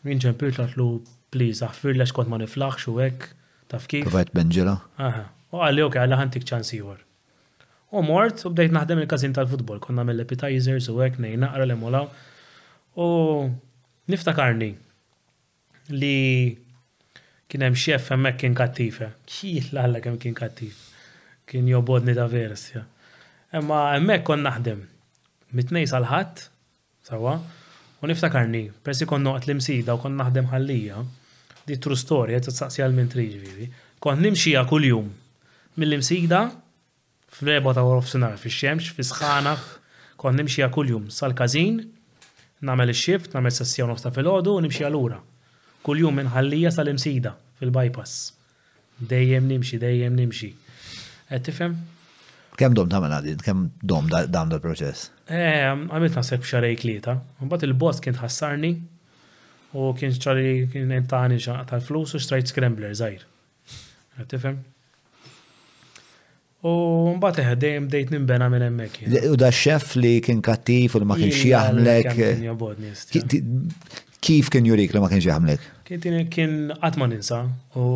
Min 0.08 0.22
ġempir 0.24 0.54
tatlu 0.56 0.88
please 1.34 1.64
aħfir 1.68 1.98
lex 2.00 2.16
kont 2.18 2.32
ma 2.32 2.40
niflaħx 2.42 2.88
u 2.92 2.98
hekk 3.00 3.28
taf 3.72 3.88
kif. 3.92 4.08
Għavajt 4.08 4.36
benġela. 4.38 4.78
Aha, 5.10 5.26
u 5.52 5.62
għalli 5.66 5.86
ok 5.88 6.00
għalli 6.04 6.20
ħantik 6.22 6.48
ċans 6.48 6.72
ieħor. 6.78 7.04
U 7.92 8.04
mort 8.08 8.46
u 8.48 8.52
bdejt 8.56 8.72
naħdem 8.76 9.02
il-kazin 9.04 9.34
tal-futbol, 9.36 9.82
konna 9.84 10.06
mill 10.08 10.24
epitizers 10.24 10.88
u 10.92 10.96
hekk 11.04 11.20
nejna, 11.26 11.48
naqra 11.50 11.68
l 11.68 11.76
emolaw 11.76 12.08
u 12.96 13.06
niftakarni 14.12 14.72
li 15.92 16.16
kien 17.52 17.66
hemm 17.68 17.76
xef 17.76 18.14
hemmhekk 18.14 18.44
kien 18.46 18.56
kattife. 18.56 19.10
Eh. 19.10 19.20
Kif 19.28 19.74
l-għalla 19.74 20.00
kien 20.22 20.38
kattif. 20.40 20.88
Kien 21.52 21.68
jobodni 21.68 22.16
ta' 22.16 22.30
versja. 22.32 22.86
Imma 23.60 23.90
hemmhekk 23.98 24.24
kon 24.30 24.46
naħdem 24.48 24.88
Mitnejsa 25.52 25.98
sal-ħadd, 25.98 26.46
sawa, 27.04 27.34
u 28.02 28.08
niftakarni, 28.08 28.70
persi 28.88 29.06
kon 29.06 29.24
noqgħod 29.28 29.50
l-imsida 29.50 29.98
u 29.98 30.00
kon 30.00 30.16
naħdem 30.16 30.48
ħallija, 30.54 31.02
di 31.68 31.76
tru 31.76 31.98
storja 32.00 32.40
t-saqsija 32.40 32.88
l-mintri 32.88 33.26
ġviri, 33.34 33.68
kon 34.02 34.24
nimxija 34.24 34.64
kull-jum 34.72 35.10
mill-imsida 35.80 36.40
fl-erba 37.36 37.76
ta' 37.78 37.84
għorof 37.84 38.08
sinar, 38.10 38.38
fi 38.42 38.52
xemx, 38.52 38.94
fi 38.98 39.04
sħana, 39.12 39.58
kon 40.20 40.40
nimxija 40.40 40.72
kull-jum 40.74 41.12
sal-kazin, 41.16 41.84
namel 42.64 42.94
il-xift, 42.96 43.36
namel 43.36 43.52
sessija 43.56 43.90
nofta 43.92 44.12
fil-ħodu, 44.16 44.56
nimxija 44.66 44.88
l-ura. 44.88 45.20
Kull-jum 45.84 46.16
minħallija 46.22 46.72
sal-imsida 46.78 47.36
fil-bypass. 47.60 48.16
Dejjem 49.04 49.52
nimxi, 49.52 49.80
dejjem 49.82 50.16
nimxi. 50.16 50.54
Għed 51.28 51.44
tifem? 51.50 51.80
Kem 52.60 52.74
dom 52.78 52.90
tamen 52.92 53.08
mela 53.10 53.18
għadin, 53.22 53.40
kem 53.44 53.68
dom 53.88 54.08
dam 54.12 54.50
dal-proċess? 54.52 55.12
Eh, 55.32 55.68
għamilt 55.68 56.18
nasib 56.20 56.44
xarej 56.44 56.76
klieta. 56.82 57.14
Mbagħad 57.42 57.70
il-boss 57.70 58.02
kien 58.04 58.18
ħassarni 58.20 58.72
u 59.80 59.94
kien 59.96 60.12
xarej 60.18 60.66
kien 60.74 60.90
intani 60.98 61.38
tal-flus 61.46 62.18
u 62.18 62.20
xtrajt 62.20 62.52
scrambler 62.52 62.92
zaħir. 63.00 63.24
Tifem? 64.32 64.58
U 66.68 66.74
mbagħad 67.16 67.46
eħe 67.46 67.56
dejjem 67.64 67.88
dejt 67.94 68.12
nimbena 68.14 68.50
minn 68.52 68.66
hemmhekk. 68.68 69.08
U 69.32 69.40
da 69.40 69.54
xef 69.56 69.96
li 70.04 70.18
kien 70.26 70.44
kattif 70.46 70.98
u 70.98 71.02
li 71.02 71.08
ma 71.10 71.16
kienx 71.22 71.46
jaħmlek. 71.54 73.32
Kif 74.22 74.52
kien 74.54 74.68
jurik 74.68 74.92
li 74.94 75.02
ma 75.02 75.08
kienx 75.10 75.30
jaħmlek? 75.32 75.72
Kien 75.88 76.30
qatt 76.76 77.00
ma 77.00 77.08
ninsa 77.08 77.40
u 77.80 77.88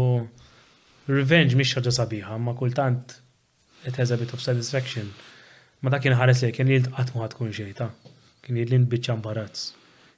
revenge 1.11 1.59
mhix 1.59 1.75
ħaġa 1.81 1.97
sabiħa, 1.99 2.39
ma 2.39 2.55
kultant 2.57 3.19
it 3.85 3.97
has 3.99 4.13
a 4.13 4.17
bit 4.23 4.31
of 4.33 4.39
satisfaction. 4.41 5.11
Ma 5.83 5.89
ta' 5.91 5.99
kien 6.01 6.15
ħares 6.17 6.43
li 6.45 6.51
kien 6.55 6.69
li 6.69 6.77
l-tqatmu 6.79 7.21
ħatkun 7.23 7.51
xejta. 7.53 7.89
Kien 8.45 8.57
li 8.59 8.63
l 8.65 8.85
bicċan 8.91 9.19
barazz 9.23 9.73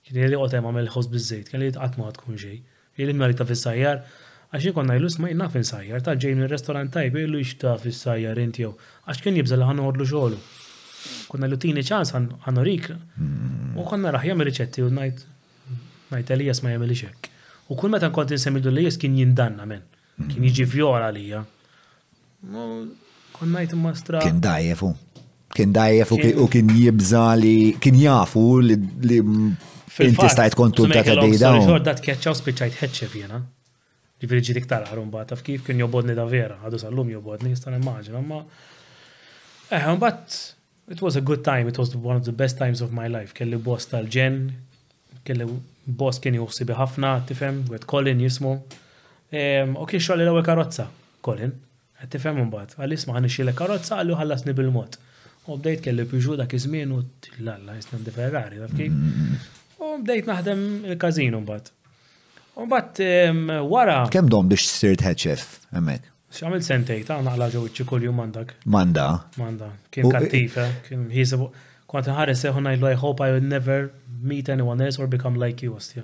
Kien 0.06 0.20
li 0.20 0.28
l-qotem 0.30 0.66
għamil 0.68 0.90
ħos 0.94 1.08
bizzejt. 1.14 1.50
Kien 1.52 1.62
li 1.64 1.70
l-tqatmu 1.72 2.06
ħatkun 2.08 2.38
xej. 2.40 2.60
Kien 2.96 3.10
li 3.10 3.16
l-marita 3.16 3.48
fil 3.48 4.26
Għax 4.48 4.70
konna 4.78 4.94
jillu 4.96 5.10
ma' 5.20 5.30
naf 5.36 5.58
fissajjar 5.58 6.00
Ta' 6.06 6.14
ġej 6.16 6.38
minn 6.38 6.48
restorant 6.48 6.88
tajb 6.94 7.18
jillu 7.20 7.42
jixta 7.42 7.74
fil-sajjar 7.84 8.40
inti 8.40 8.64
jow. 8.64 8.70
Għax 9.12 9.20
kien 9.26 9.36
jibżal 9.42 9.66
ħan 9.68 9.82
ordlu 9.84 10.06
xoħlu. 10.08 10.38
Konna 11.28 11.50
l-tini 11.50 11.82
ċans 11.84 12.14
ħan 12.46 12.62
orik. 12.62 12.88
U 13.76 13.84
konna 13.90 14.14
raħjam 14.16 14.46
riċetti 14.48 14.86
u 14.86 14.88
najt. 14.96 15.26
Najt 16.14 16.32
għalija 16.32 16.56
smaj 16.62 16.78
għamil 16.78 16.94
xek. 17.02 17.28
U 17.68 17.76
kull 17.76 17.92
meta 17.98 18.08
kont 18.16 18.32
insemmidu 18.38 18.72
li 18.72 18.88
kien 19.02 19.20
jindanna 19.20 19.68
men. 19.68 19.84
Kien 20.32 20.48
jiġi 20.48 20.70
vjola 20.78 21.10
għalija. 21.12 21.44
Konnajt 23.42 23.76
ma' 23.84 23.94
stra. 24.00 24.24
Kien 24.24 24.40
dajjefu 24.48 24.94
kien 25.58 25.74
dajjef 25.74 26.12
u 26.44 26.48
kien 26.52 26.70
jibza 26.78 27.26
li 27.40 27.54
kien 27.82 27.98
jafu 28.02 28.44
li 28.66 28.76
inti 29.18 30.30
stajt 30.30 30.56
kontu 30.60 30.86
ta' 30.94 31.02
ta' 31.08 31.16
dejda. 31.18 31.54
Dat 31.86 32.02
keċċaw 32.06 32.36
spiċajt 32.40 32.78
ħedċef 32.84 33.14
fjena. 33.16 33.40
Ġifiri 34.22 34.44
ġi 34.46 34.56
diktar 34.58 34.86
ħarum 34.90 35.10
bat, 35.14 35.30
taf 35.32 35.44
kif 35.46 35.66
kien 35.66 35.82
jobodni 35.82 36.14
da' 36.18 36.26
vera, 36.30 36.56
għadu 36.66 36.80
sal-lum 36.82 37.10
jobodni, 37.14 37.52
jistan 37.54 37.76
immaġin, 37.78 38.16
ma. 38.26 38.40
Eh, 39.70 39.86
bat, 40.02 40.34
it 40.90 41.02
was 41.06 41.18
a 41.20 41.22
good 41.22 41.44
time, 41.46 41.70
it 41.70 41.78
was 41.78 41.92
one 41.96 42.16
of 42.18 42.24
the 42.26 42.32
best 42.34 42.58
times 42.62 42.82
of 42.82 42.94
my 43.00 43.06
life. 43.14 43.34
Kelli 43.38 43.58
boss 43.62 43.90
tal-ġen, 43.92 44.38
kelli 45.26 45.46
boss 46.02 46.22
kien 46.24 46.38
juħsibi 46.38 46.78
ħafna, 46.78 47.14
tifem, 47.30 47.62
għed 47.74 47.86
Colin 47.90 48.22
jismu. 48.26 48.56
U 48.58 49.88
kien 49.90 50.02
xoħli 50.10 50.26
l 50.26 50.34
għu 50.34 50.46
karozza, 50.50 50.88
Colin, 51.26 51.54
tifem 52.14 52.42
un 52.42 52.50
bat, 52.54 52.74
għal-isma 52.78 53.18
għan 53.18 53.58
karozza, 53.62 54.00
għallu 54.02 54.18
ħallasni 54.22 54.54
bil-mod. 54.58 55.02
U 55.48 55.56
bdejt 55.60 55.80
kelli 55.80 56.04
Peugeot 56.06 56.36
dak 56.38 56.52
iż-żmien 56.54 56.90
u 56.92 56.98
l-alla 57.40 57.74
di 58.00 58.12
Ferrari, 58.12 58.58
taf 58.60 58.72
kif? 58.76 58.92
Mm-hmm. 58.92 59.76
U 59.80 59.92
bdejt 60.04 60.26
naħdem 60.28 60.64
il 60.92 60.98
kazinu 61.00 61.40
mbagħad. 61.44 61.70
U 62.60 62.66
mbagħad 62.68 63.00
ehm, 63.06 63.40
wara. 63.72 63.96
Kemm 64.12 64.28
dom 64.34 64.50
biex 64.52 64.66
sirt 64.68 65.06
head 65.06 65.22
chef 65.24 65.46
hemmhekk? 65.72 66.10
X'għamil 66.36 66.66
sentej 66.68 67.06
ta' 67.08 67.22
naqla 67.24 67.48
ġew 67.54 67.62
iċ-ċikolju 67.70 68.12
mandak. 68.18 68.52
Manda. 68.76 69.06
Manda. 69.40 69.70
Kien 69.94 70.10
kattifa, 70.12 70.66
eh, 70.68 70.82
kien 70.90 71.06
jisibu. 71.16 71.48
Kont 71.88 72.10
ħares 72.12 72.42
seħu 72.44 72.66
ngħidlu 72.68 72.90
I 72.92 72.98
hope 73.06 73.24
I 73.24 73.32
will 73.38 73.48
never 73.56 73.78
meet 74.28 74.52
anyone 74.52 74.84
else 74.84 75.00
or 75.00 75.08
become 75.14 75.40
like 75.40 75.64
you, 75.64 75.78
ostja. 75.80 76.04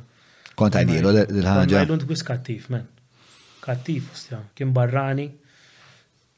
Kont 0.55 0.79
għajdilu 0.79 1.13
l-ħagġa. 1.25 1.83
Għajdu 1.83 1.99
n 1.99 2.23
kattif, 2.31 2.71
men. 2.71 2.87
Kattif, 3.67 4.07
ostja. 4.15 4.39
Kien 4.55 4.71
barrani, 4.71 5.27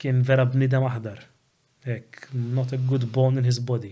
kien 0.01 0.23
vera 0.25 0.45
bnidem 0.49 0.89
aħdar. 0.89 1.21
Ek, 1.85 2.27
not 2.53 2.71
a 2.71 2.77
good 2.87 3.07
bone 3.11 3.37
in 3.37 3.43
his 3.43 3.59
body. 3.59 3.91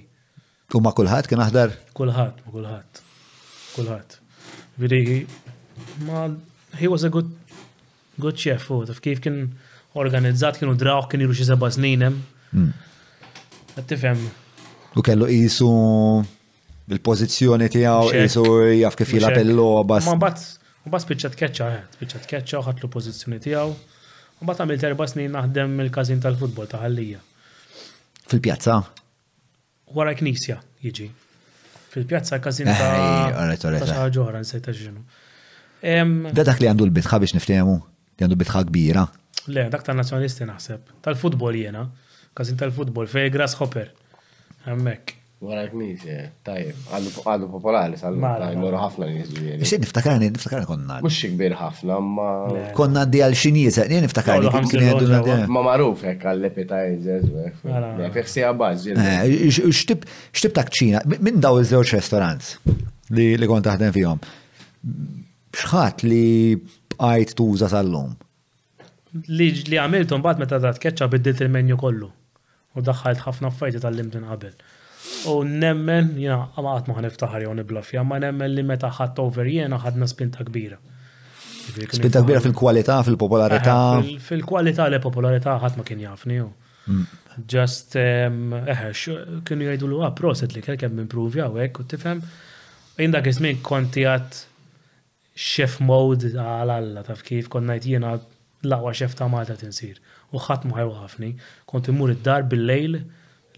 U 0.73 0.79
ma 0.81 0.89
kien 0.97 1.07
aħdar? 1.45 1.73
Kulħat, 1.93 2.39
ma 2.41 2.49
Kulħat. 2.53 3.01
Kullħat. 3.75 4.15
Vidi, 4.81 5.19
ma, 6.07 6.23
he 6.81 6.87
was 6.89 7.03
a 7.05 7.11
good, 7.13 7.29
good 8.17 8.39
chef, 8.43 8.71
u 8.73 8.79
oh, 8.79 8.87
taf 8.89 8.97
kif 9.03 9.19
kien 9.21 9.37
organizzat, 10.03 10.57
kienu 10.57 10.73
draw, 10.81 11.05
kien 11.11 11.21
jiru 11.21 11.37
xie 11.37 11.45
seba 11.51 11.69
sninem. 11.75 12.17
Hmm. 12.55 12.71
Għattifem. 13.75 14.23
U 14.97 15.03
kellu 15.05 15.27
jisu 15.29 15.67
bil 16.89 17.01
pozizjoni 17.09 17.67
tijaw, 17.75 18.09
jisu 18.23 18.47
jaf 18.79 18.97
kif 18.97 19.13
jilab 19.19 19.37
il 19.43 19.61
bas. 19.91 20.07
Ma 20.09 20.15
bat, 20.27 20.41
u 20.87 20.95
bat 20.95 21.05
spiċċat 21.05 21.37
keċċa, 21.43 21.69
spiċċat 21.99 22.25
eh, 22.25 22.29
keċċa, 22.33 22.63
ħatlu 22.71 22.89
pozizjoni 22.97 23.37
tijaw. 23.45 23.69
U 24.41 24.49
bat 24.49 24.57
għamil 24.65 24.81
terba 24.81 25.05
snin 25.07 25.37
naħdem 25.37 25.77
il-kazin 25.85 26.25
tal-futbol 26.25 26.71
taħallija. 26.73 27.21
Fil-pjazza? 28.31 28.79
Wara 29.93 30.13
knisja 30.17 30.59
jiġi. 30.83 31.07
Fil-pjazza 31.93 32.39
kazin 32.43 32.69
ta' 32.71 33.49
ħaġoħra 33.59 34.41
nsejta 34.43 34.75
ġinu. 34.77 35.03
Da 36.33 36.45
dak 36.47 36.61
li 36.63 36.69
għandu 36.71 36.87
l-bitħa 36.87 37.19
biex 37.23 37.35
niftehmu, 37.37 37.75
li 38.17 38.25
għandu 38.27 38.39
bitħa 38.43 38.63
kbira. 38.69 39.03
Le, 39.51 39.67
dak 39.71 39.83
ta' 39.85 39.95
nazjonalisti 39.97 40.47
naħseb. 40.47 40.95
Tal-futbol 41.05 41.59
jena, 41.59 41.85
kazin 42.37 42.57
tal-futbol, 42.61 43.09
fej 43.11 43.29
Grasshopper. 43.35 43.91
Għammek. 44.63 45.17
Wara 45.43 45.65
knisja, 45.67 46.21
tajjeb, 46.47 46.77
għallu 47.27 47.47
popolari, 47.51 47.97
għallu 47.99 48.69
ħafna 48.79 49.09
nisu 49.09 49.41
jeni. 49.43 49.65
Xie 49.67 49.81
niftakarni, 49.83 50.29
niftakarni 50.31 50.63
konna. 50.69 51.01
Mux 51.03 51.17
kbir 51.33 51.55
ħafna, 51.59 51.97
ma. 52.03 52.27
Konna 52.77 53.03
di 53.11 53.19
għal 53.25 53.35
xinijiet, 53.41 53.81
jeni 53.91 53.99
niftakarni. 54.05 55.49
Ma 55.51 55.63
maruf 55.67 56.05
hekk 56.07 56.29
għall-appetizers, 56.29 57.57
fekħsi 58.15 58.45
għabaz. 58.47 58.85
Xtib 59.51 60.05
ta' 60.05 60.63
eh, 60.63 60.71
ċina, 60.79 61.01
minn 61.19 61.41
daw 61.43 61.59
iż-żewġ 61.59 61.91
restorants 61.97 62.53
li 63.11 63.49
kont 63.49 63.67
taħdem 63.67 63.91
fihom. 63.99 64.23
Xħat 65.59 66.05
li 66.07 66.23
bqajt 66.95 67.33
tuża 67.39 67.67
sal-lum? 67.73 68.13
Liġ 69.27 69.65
li 69.73 69.77
għamiltu 69.81 70.17
mbagħad 70.21 70.39
meta 70.41 70.61
tat 70.63 70.79
ketchup 70.81 71.17
biddilt 71.17 71.43
il-menju 71.45 71.75
kollu. 71.83 72.07
U 72.73 72.81
daħħalt 72.87 73.25
ħafna 73.27 73.51
affajti 73.51 73.83
tal 73.83 73.99
limtin 73.99 74.23
qabel. 74.31 74.55
U 75.29 75.39
nemmen, 75.47 76.11
jina, 76.19 76.37
għama 76.55 76.73
għat 76.77 76.89
maħan 76.91 77.07
iftaħar 77.09 77.43
jow 77.45 77.53
niblafja, 77.57 78.03
ma 78.07 78.17
nemmen 78.23 78.51
li 78.55 78.63
meta 78.67 78.89
ħadt 78.95 79.19
over 79.23 79.47
jena 79.49 79.79
ħadna 79.83 80.07
spinta 80.07 80.45
kbira. 80.47 80.77
Spinta 81.95 82.21
kbira 82.23 82.41
fil 82.43 82.55
kualita 82.55 83.01
fil-popolarità. 83.07 83.77
fil 84.23 84.43
kualita 84.47 84.87
li 84.91 84.99
popolarità 85.03 85.57
ħadd 85.61 85.79
ma 85.79 85.85
kien 85.87 86.03
jafni. 86.03 86.39
Mm. 86.43 87.03
Just, 87.49 87.95
eħe, 87.97 88.91
kienu 89.47 89.67
jgħidu 89.67 89.87
l-għu 89.89 90.03
għaproset 90.09 90.55
li 90.57 90.63
kell 90.65 90.79
kemm 90.81 91.03
improvi 91.05 91.43
għek, 91.45 91.81
u 91.83 91.87
tifhem, 91.93 92.23
jinda 92.99 93.23
għizmin 93.23 93.61
konti 93.65 94.05
għat 94.07 94.43
chef 95.33 95.79
mode 95.81 96.31
għal-alla, 96.35 97.03
taf 97.07 97.23
kif 97.27 97.49
konnajt 97.51 97.87
jena 97.95 98.13
laqwa 98.63 98.93
chef 98.95 99.15
ta' 99.19 99.27
Malta 99.31 99.55
tinsir. 99.59 99.99
U 100.33 100.39
ħadd 100.43 100.67
ma 100.71 100.83
għafni, 100.85 101.33
konti 101.71 101.95
mur 101.95 102.15
id-dar 102.15 102.47
bil-lejl, 102.51 103.01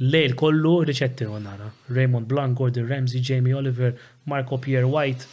lejl 0.01 0.33
kollu 0.35 0.79
riċetti 0.87 1.25
nara. 1.39 1.69
Raymond 1.89 2.27
Blanc, 2.27 2.57
Gordon 2.57 2.87
Ramsay, 2.87 3.21
Jamie 3.23 3.55
Oliver, 3.55 3.95
Marco 4.23 4.57
Pierre 4.57 4.87
White, 4.87 5.25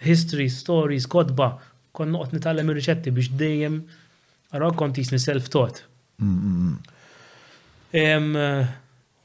History, 0.00 0.48
Stories, 0.50 1.06
Kodba, 1.10 1.56
kon 1.96 2.10
noqt 2.12 2.32
nitallem 2.36 2.68
ir-riċetti 2.70 3.10
biex 3.16 3.30
dejjem 3.40 3.80
għaraw 4.52 4.74
kont 4.76 4.98
jisni 5.00 5.18
self-taught. 5.18 5.82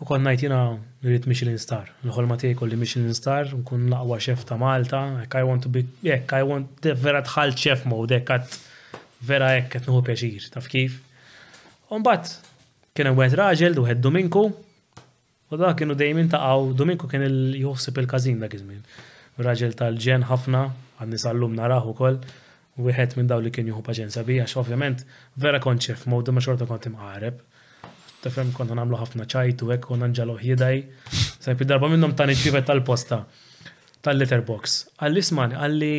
U 0.01 0.05
kon 0.07 0.23
najtina 0.25 0.57
nirrit 1.05 1.27
Michelin 1.29 1.59
Star. 1.61 1.91
L-ħolma 2.07 2.39
tiegħi 2.41 2.55
kolli 2.57 2.77
Michelin 2.79 3.13
Star, 3.13 3.51
nkun 3.53 3.84
laqwa 3.91 4.17
xef 4.23 4.47
ta' 4.49 4.55
Malta, 4.57 5.01
I 5.29 5.43
want 5.45 5.61
to 5.67 5.69
be, 5.69 5.84
jekk, 6.07 6.32
I 6.39 6.47
want, 6.47 6.88
vera 7.03 7.19
tħalt 7.27 7.59
xef 7.59 7.86
mode, 7.91 8.17
jekk 8.17 8.39
vera 9.29 9.51
jekk 9.59 9.75
qed 9.75 9.91
nħu 9.91 10.01
pjaċir, 10.07 10.47
taf 10.55 10.71
kif. 10.71 10.95
Umbat, 11.93 12.32
kien 12.97 13.11
hemm 13.11 13.19
wieħed 13.19 13.38
raġel 13.43 13.75
duħed 13.77 13.97
ħeddu 13.97 14.15
U 15.52 15.60
da 15.60 15.74
kienu 15.76 15.95
ta' 15.99 16.39
għaw, 16.39 16.70
Dominku 16.80 17.08
kien 17.12 17.26
il 17.26 17.56
juħsib 17.60 17.97
il-każin 17.99 18.38
dak 18.39 18.54
iż-żmien. 18.56 18.84
Raġel 19.43 19.74
tal-ġen 19.76 20.24
ħafna, 20.30 20.62
għan 20.99 21.16
naraħu 21.60 21.91
kol, 21.97 22.16
ukoll, 22.20 22.20
wieħed 22.86 23.18
minn 23.20 23.28
daw 23.28 23.41
li 23.43 23.52
kien 23.52 23.68
juħu 23.68 23.84
paċenza 23.84 24.24
bija, 24.24 24.45
għax 24.45 24.56
ovvjament 24.62 25.04
vera 25.36 25.60
konċef, 25.60 26.06
mowdu 26.08 26.32
ma 26.32 26.39
xorta 26.39 26.64
kont 26.70 26.88
imqareb. 26.88 27.41
Tafem 28.24 28.54
konta 28.56 28.76
namlu 28.80 28.95
ħafna 29.02 29.28
ċajt 29.28 29.66
u 29.68 29.74
hekk 29.76 29.91
konna 29.91 30.08
nġalu 30.14 30.38
ħjedaj. 30.39 30.80
Sajpi 31.43 31.68
darba 31.68 31.91
minnhom 31.91 32.16
tani 32.16 32.36
ċivet 32.38 32.70
tal-posta 32.72 33.26
tal-letterbox. 34.08 34.86
għall 35.04 35.18
isman 35.20 35.52
għalli 35.58 35.93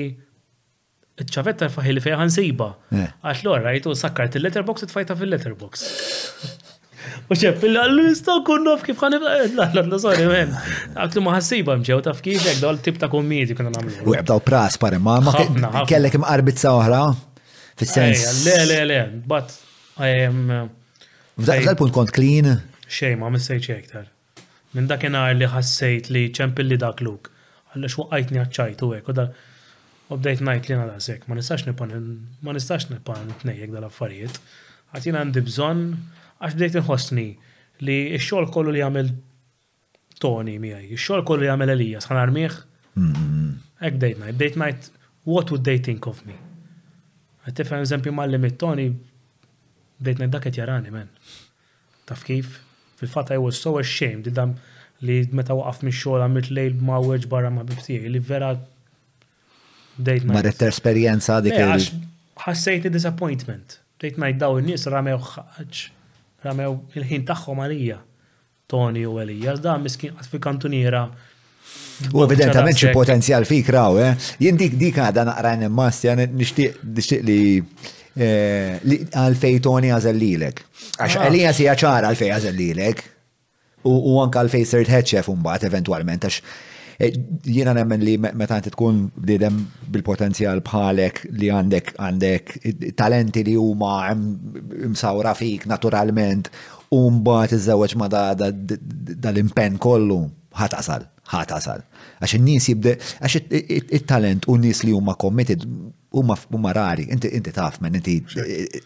ċavetta 1.28 1.68
faħi 1.68 1.92
li 1.92 2.00
fejħan 2.00 2.30
sejba. 2.32 2.70
Eh. 2.96 3.10
Għax 3.20 3.44
l 3.44 3.96
sakkart 4.00 4.36
il-letterbox 4.40 4.84
u 4.84 4.86
tfajta 4.94 5.18
fil-letterbox. 5.18 6.60
U 7.32 7.36
ċep, 7.38 7.62
l-għallu 7.64 8.02
jistaw 8.10 8.42
kun 8.44 8.64
nof 8.66 8.82
kif 8.84 9.00
għan 9.00 9.14
eh, 9.16 9.42
l-għallu, 9.56 9.98
sorry, 10.02 10.26
men. 10.28 10.50
Għaklu 11.00 11.22
maħassiba 11.24 11.76
mġew, 11.80 11.96
taf 12.04 12.18
kif 12.24 12.44
jek, 12.44 12.58
dal 12.60 12.76
tip 12.84 12.98
ta' 13.00 13.08
komedi 13.12 13.54
kuna 13.56 13.72
namlu. 13.72 13.94
U 14.04 14.12
għabdaw 14.16 14.42
pras 14.44 14.76
pare, 14.80 14.98
ma' 15.00 15.18
ma' 15.24 15.84
kellek 15.88 16.18
imqarbit 16.18 16.60
sa' 16.60 16.74
oħra? 16.76 17.00
Fis-sens. 17.80 18.42
Le, 18.44 18.58
le, 18.68 18.80
le, 18.90 18.98
but 19.28 19.54
I 20.04 20.10
am. 20.26 20.42
Uh, 20.52 20.68
F'dal-punt 21.40 21.94
kont 21.96 22.12
clean? 22.12 22.50
Xej, 22.84 23.14
ma' 23.20 23.32
missejċ 23.32 23.72
ektar. 23.78 24.10
Minn 24.76 24.90
dakinar 24.92 25.32
li 25.38 25.48
ħassejt 25.52 26.12
li 26.12 26.26
ċempilli 26.36 26.76
dak 26.84 27.00
luk. 27.06 27.32
Għalli 27.72 27.90
xwaqajtni 27.94 28.40
għacċajt 28.42 28.84
u 28.84 28.92
għek, 28.98 29.08
u 29.14 29.18
da' 29.22 29.30
U 30.12 30.16
bdejt 30.20 30.42
najt 30.44 30.66
li 30.68 30.76
nada 30.76 30.98
sekk, 31.00 31.22
ma 31.30 31.38
nistax 31.38 31.62
nipan, 31.64 31.88
ma 32.44 32.52
nistax 32.52 32.90
nipan 32.90 33.30
t-nejjek 33.40 33.70
dal-affarijiet. 33.72 34.34
Għatina 34.92 35.22
għandi 35.22 35.40
bżon 35.46 35.78
Għax 36.42 36.58
bdejt 36.58 36.76
inħossni 36.80 37.24
li 37.86 37.94
x-xogħol 38.18 38.48
kollu 38.54 38.72
li 38.74 38.80
jagħmel 38.82 39.10
Tony 40.22 40.56
miħaj, 40.62 40.88
x-xogħol 40.96 41.22
kollu 41.28 41.44
li 41.44 41.48
jagħmel 41.50 41.72
Elija, 41.76 42.00
sħan 42.02 42.18
armiħ, 42.22 42.56
mm-hmm. 42.98 43.52
Hekk 43.86 43.98
bdejt 44.02 44.18
ngħid, 44.20 44.36
bdejt 44.40 44.58
najt, 44.62 44.88
what 45.30 45.52
would 45.54 45.62
they 45.66 45.78
think 45.86 46.08
of 46.10 46.18
me? 46.26 46.34
Qed 47.46 47.58
tifhem 47.60 47.84
eżempju 47.86 48.14
mal 48.16 48.34
mit 48.42 48.56
Tony 48.58 48.88
bdejt 50.02 50.22
ngħid 50.24 50.34
dak 50.34 50.50
jarani 50.56 50.94
men. 50.98 51.08
Taf 52.10 52.26
kif? 52.26 52.58
Fil-fatt 52.98 53.32
I 53.34 53.38
was 53.42 53.62
so 53.62 53.76
ashamed 53.82 54.26
id-dam 54.32 54.56
li 55.06 55.20
meta 55.30 55.54
waqaf 55.58 55.82
minn 55.86 55.94
xogħol 55.94 56.26
għamil 56.26 56.50
lejl 56.58 56.76
ma' 56.82 56.98
weġ 57.06 57.30
barra 57.32 57.54
ma' 57.54 57.66
bibtiħi, 57.66 58.02
li 58.08 58.18
vera 58.30 58.50
date 59.94 60.26
night. 60.32 60.58
esperienza 60.66 61.38
dik. 61.40 61.96
il 62.66 62.90
disappointment. 62.98 63.78
Dejt 64.02 64.18
najt 64.18 64.38
daw 64.42 64.58
in-nies 64.58 64.90
ramew 64.90 65.18
ħaġġ 65.22 65.84
ramew 66.46 66.78
il-ħin 66.98 67.24
tagħhom 67.28 67.62
għalija. 67.64 67.98
Tony 68.72 69.02
u 69.04 69.18
Elias, 69.20 69.60
da 69.60 69.74
miskin 69.78 70.14
fi 70.30 70.38
kantuniera. 70.40 71.02
U 72.14 72.22
evidentament 72.24 72.76
xi 72.78 72.88
potenzjal 72.94 73.44
fik 73.48 73.68
raw, 73.74 73.98
eh? 74.00 74.14
Jien 74.40 74.56
dik 74.60 74.78
dik 74.80 75.00
għadha 75.04 75.26
naqra 75.28 75.50
nimmas, 75.60 76.00
jan 76.06 76.22
nixtieq 76.32 76.78
nixtieq 76.82 77.84
eh, 78.16 78.80
li 78.88 78.98
għalfej 79.12 79.60
Tony 79.66 79.92
għazellilek. 79.92 80.62
Għax 80.98 81.18
ah. 81.20 81.26
Elias 81.28 81.60
si 81.60 81.68
ċara 81.68 82.10
għalfej 82.10 82.32
għazellilek 82.36 83.04
U 83.90 83.98
għanka 84.22 84.44
għalfej 84.44 84.66
sirt 84.72 84.90
head 84.94 85.08
chef 85.10 85.28
mbagħad 85.28 85.66
eventwalment 85.72 86.24
għax 86.30 86.40
Eh, 87.02 87.10
jiena 87.54 87.72
nemmen 87.74 88.02
li 88.06 88.12
meta 88.20 88.56
inti 88.60 88.70
tkun 88.72 88.98
bdidem 89.24 89.56
bil-potenzjal 89.94 90.60
bħalek 90.68 91.18
li 91.40 91.48
għandek 91.54 91.88
għandek 92.08 92.52
talenti 93.00 93.42
li 93.48 93.56
huma 93.58 93.94
msawra 94.14 95.32
fik 95.40 95.64
naturalment 95.72 96.52
u 96.94 97.00
mbagħad 97.16 97.56
iżewweġ 97.58 97.96
ma 98.02 98.08
dal-impenn 98.36 99.80
kollu 99.82 100.20
ħatasal, 100.60 101.08
ħatasal. 101.34 101.82
Għax 102.22 102.36
in-nies 102.38 102.70
jibde 102.70 102.94
għax 103.00 103.40
it-talent 103.82 104.46
u 104.52 104.60
n-nies 104.60 104.84
li 104.86 104.94
huma 104.94 105.18
committed 105.18 105.66
huma 106.50 106.72
rari, 106.72 107.06
inti 107.14 107.30
inti 107.36 107.52
taf 107.56 107.78
men 107.82 107.96
inti 107.98 108.16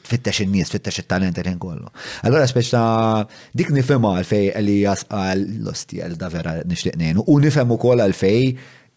tfittex 0.06 0.42
in-nies, 0.44 0.70
tfittex 0.70 1.02
it-talent 1.02 1.38
il 1.42 1.54
kollu. 1.62 1.88
Allora 2.26 2.46
speċi 2.48 2.72
ta' 2.74 3.26
dik 3.58 3.72
nifhem 3.74 4.06
għalfej 4.06 4.52
li 4.66 4.76
jasqal 4.84 5.42
l 5.64 5.70
ostja 5.72 6.06
l 6.10 6.16
da 6.20 6.28
vera 6.32 6.58
nixtieq 6.64 6.96
ngħinu 7.00 7.26
u 7.26 7.38
nifhem 7.42 7.72
ukoll 7.74 8.04
għalfej 8.04 8.46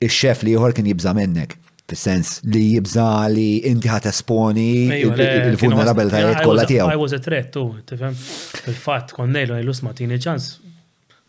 ix-xef 0.06 0.46
li 0.46 0.54
ieħor 0.56 0.76
kien 0.78 0.88
jibża 0.92 1.16
minnek. 1.18 1.56
Fis-sens 1.90 2.36
li 2.46 2.68
jibża 2.76 3.08
li 3.34 3.48
inti 3.66 3.90
ħat 3.90 4.12
esponi 4.12 4.66
il-vulnerabilitajiet 5.00 6.44
kollha 6.46 6.68
tiegħu. 6.70 6.92
I 6.94 7.00
was 7.02 7.16
a 7.18 7.22
threat 7.24 7.50
tu, 7.56 7.64
tifhem? 7.90 8.14
Fil-fatt 8.68 9.16
konnejlu 9.18 9.58
l-usma 9.64 9.96
tieni 9.98 10.20
ċans. 10.22 10.52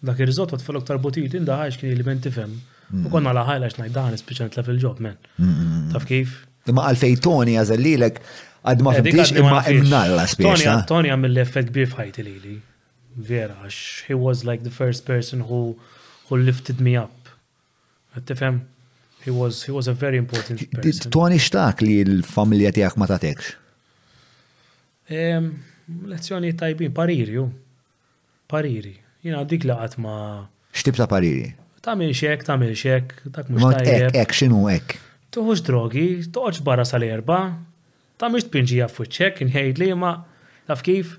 Dak 0.04 0.20
ir-riżott 0.20 0.52
tfellok 0.60 0.84
tarbutit 0.88 1.32
inda 1.38 1.56
ħax 1.62 1.80
kien 1.80 1.96
li 1.96 2.04
ben 2.04 2.20
tifhem. 2.24 2.52
U 2.90 2.96
mm. 2.96 3.10
konna 3.12 3.32
laħajla 3.36 3.68
x'ngħid 3.72 3.92
dan 3.94 4.16
ispiċent 4.18 4.60
fil-ġob 4.66 5.02
men. 5.04 5.18
Taf 5.94 6.04
kif? 6.08 6.38
Ma 6.68 6.88
għalfej 6.90 7.20
Tony 7.24 7.54
għazellilek 7.58 8.18
għad 8.60 8.82
ma 8.84 8.92
eh, 8.94 8.98
fimtix 9.02 9.32
imma 9.40 9.62
imnalla 9.70 10.26
spiex. 10.28 10.66
Tony 10.90 11.08
għamil 11.12 11.40
effett 11.42 11.70
kbir 11.72 11.88
fħajti 11.92 12.26
li 12.26 12.34
li. 12.44 12.56
Vera, 13.16 13.56
għax 13.66 14.10
he 14.10 14.14
was 14.18 14.44
like 14.46 14.62
the 14.66 14.70
first 14.74 15.06
person 15.06 15.46
who, 15.48 15.76
who 16.28 16.38
lifted 16.38 16.80
me 16.80 16.96
up. 16.98 17.32
Għattifem? 18.14 18.60
He 19.24 19.32
was, 19.34 19.64
he 19.68 19.72
was 19.72 19.88
a 19.88 19.92
very 19.96 20.16
important 20.20 20.62
person. 20.76 21.12
Tony 21.12 21.40
xtaq 21.40 21.82
li 21.84 21.98
l-familja 22.04 22.72
tijak 22.76 22.94
ma 23.00 23.08
tatekx? 23.10 23.54
Lezzjoni 25.10 26.52
tajbin, 26.56 26.94
pariri, 26.94 27.34
ju. 27.40 27.48
Pariri. 28.50 28.94
Jina 29.24 29.42
dik 29.44 29.66
laqat 29.68 29.96
ma. 30.00 30.14
Xtib 30.76 30.96
ta' 30.96 31.08
pariri? 31.10 31.50
Tamil 31.84 32.10
minn 32.10 32.16
xek, 32.16 32.44
ta' 32.46 32.56
xek, 32.60 33.14
dak 33.34 33.48
mux 33.52 33.74
tajjeb. 33.74 34.16
Ek, 34.20 34.32
xinu 34.36 34.66
ek 34.72 34.96
tuħux 35.34 35.62
drogi, 35.66 36.06
toħġ 36.34 36.62
barra 36.66 36.84
sal-erba, 36.86 37.38
ta' 38.20 38.28
mux 38.30 38.48
tpinġija 38.50 38.88
fuċċek, 38.90 39.42
inħejd 39.46 39.80
li 39.80 39.90
ma 39.96 40.12
taf 40.68 40.82
kif, 40.86 41.14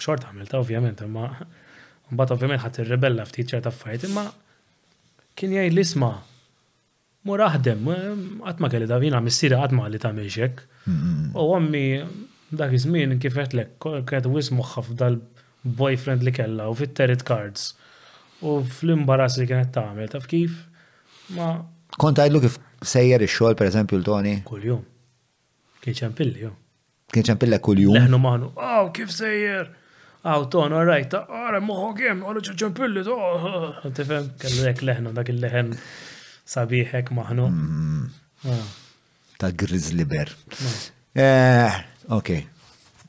xort 0.00 0.24
għamilta 0.28 0.60
ovvjament, 0.60 1.04
imma 1.04 1.26
mbagħad 2.12 2.34
ovvjament 2.36 2.60
ħadd 2.66 2.80
irrebella 2.86 3.24
ftit 3.28 3.54
ċerta 3.54 3.70
fajt, 3.72 4.04
imma 4.08 4.26
kien 5.38 5.52
jgħid 5.56 5.76
li 5.76 5.84
sma, 5.86 6.10
mur 7.28 7.40
aħdem, 7.40 7.86
qatt 8.42 8.60
ma 8.64 8.68
kelli 8.72 8.88
da 8.90 9.20
missiera 9.22 9.60
qatt 9.62 9.72
ma 9.78 9.88
li 9.92 9.98
tagħmel 9.98 10.60
U 10.82 11.42
ommi 11.56 11.84
dak 12.52 12.72
iż-żmien 12.74 13.14
kif 13.22 13.34
qedlek 13.38 13.68
kienet 13.80 14.26
wis 14.34 14.48
xaf 14.50 14.88
f'dal 14.90 15.20
boyfriend 15.78 16.22
li 16.26 16.32
kellha 16.34 16.66
u 16.68 16.74
fit-terit 16.74 17.22
cards 17.28 17.68
u 18.42 18.56
fl-imbarazz 18.66 19.38
li 19.38 19.46
kienet 19.48 19.70
tagħmel 19.72 20.10
taf 20.16 20.26
kif 20.28 20.58
ma 21.36 21.52
kont 21.96 22.18
kif 22.42 22.58
sejjer 22.86 23.22
il-xol, 23.24 23.52
xogħol 23.54 23.68
eżempju, 23.70 23.98
l-Toni? 24.00 24.32
Kuljum. 24.46 24.82
Kien 25.82 25.96
ċampilli, 25.98 26.42
jo. 26.46 26.52
Kien 27.12 27.26
ċempilla 27.26 27.58
kuljum. 27.64 27.96
Leħnu 27.98 28.18
maħnu, 28.22 28.52
aw, 28.58 28.90
kif 28.96 29.12
sejjer? 29.14 29.70
Aw, 30.22 30.44
Ton, 30.54 30.72
all 30.78 30.86
right, 30.86 31.14
ara 31.16 31.58
għem, 31.58 31.72
kemm, 31.98 32.22
għallu 32.28 32.44
ċempilli, 32.50 33.02
to. 33.08 33.18
tifem 33.98 34.30
kellu 34.42 34.68
hekk 34.68 34.84
leħnu 34.86 35.14
dak 35.16 35.32
il-leħen 35.34 35.74
sabiħek 36.54 37.10
maħnu. 37.16 37.48
Mm. 37.52 38.08
Ah. 38.52 38.70
Ta' 39.42 39.50
grizzly 39.58 40.04
bear. 40.06 40.30
Eh, 41.18 41.72
ok, 42.14 42.34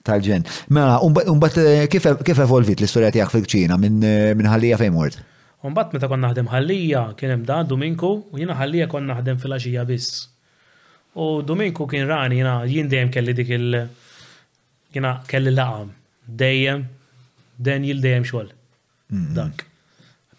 tal-ġen. 0.06 0.48
Mela, 0.74 0.98
umbat 1.06 1.60
e-, 1.62 1.86
kif 1.94 2.40
evolvit 2.42 2.82
l-istoria 2.82 3.14
tijak 3.14 3.34
fil-ċina 3.34 3.78
minn 3.78 4.02
eh, 4.06 4.50
ħallija 4.50 4.82
fejn 4.82 4.98
Unbat 5.64 5.94
meta 5.96 6.10
kon 6.12 6.20
naħdem 6.24 6.50
ħallija 6.52 7.02
kien 7.20 7.32
hemm 7.34 7.46
da 7.48 7.62
Dominku 7.68 8.08
u 8.20 8.40
jiena 8.40 8.56
ħallija 8.60 8.88
kon 8.92 9.06
naħdem 9.12 9.38
fil-għaxija 9.40 9.86
biss. 9.88 10.24
U 11.24 11.28
Dominku 11.48 11.86
kien 11.88 12.10
rani 12.10 12.42
jiena 12.42 12.56
jien 12.68 12.90
dejjem 12.92 13.12
kelli 13.16 13.36
dik 13.38 13.52
il 13.58 13.78
jiena 14.98 15.14
kelli 15.32 15.54
laqam 15.56 15.94
dejjem 16.44 16.84
den 17.68 17.86
jil 17.88 18.02
dejjem 18.06 18.28
xogħol. 18.28 18.50
Mm-hmm. 19.14 19.38
Dak. 19.40 19.64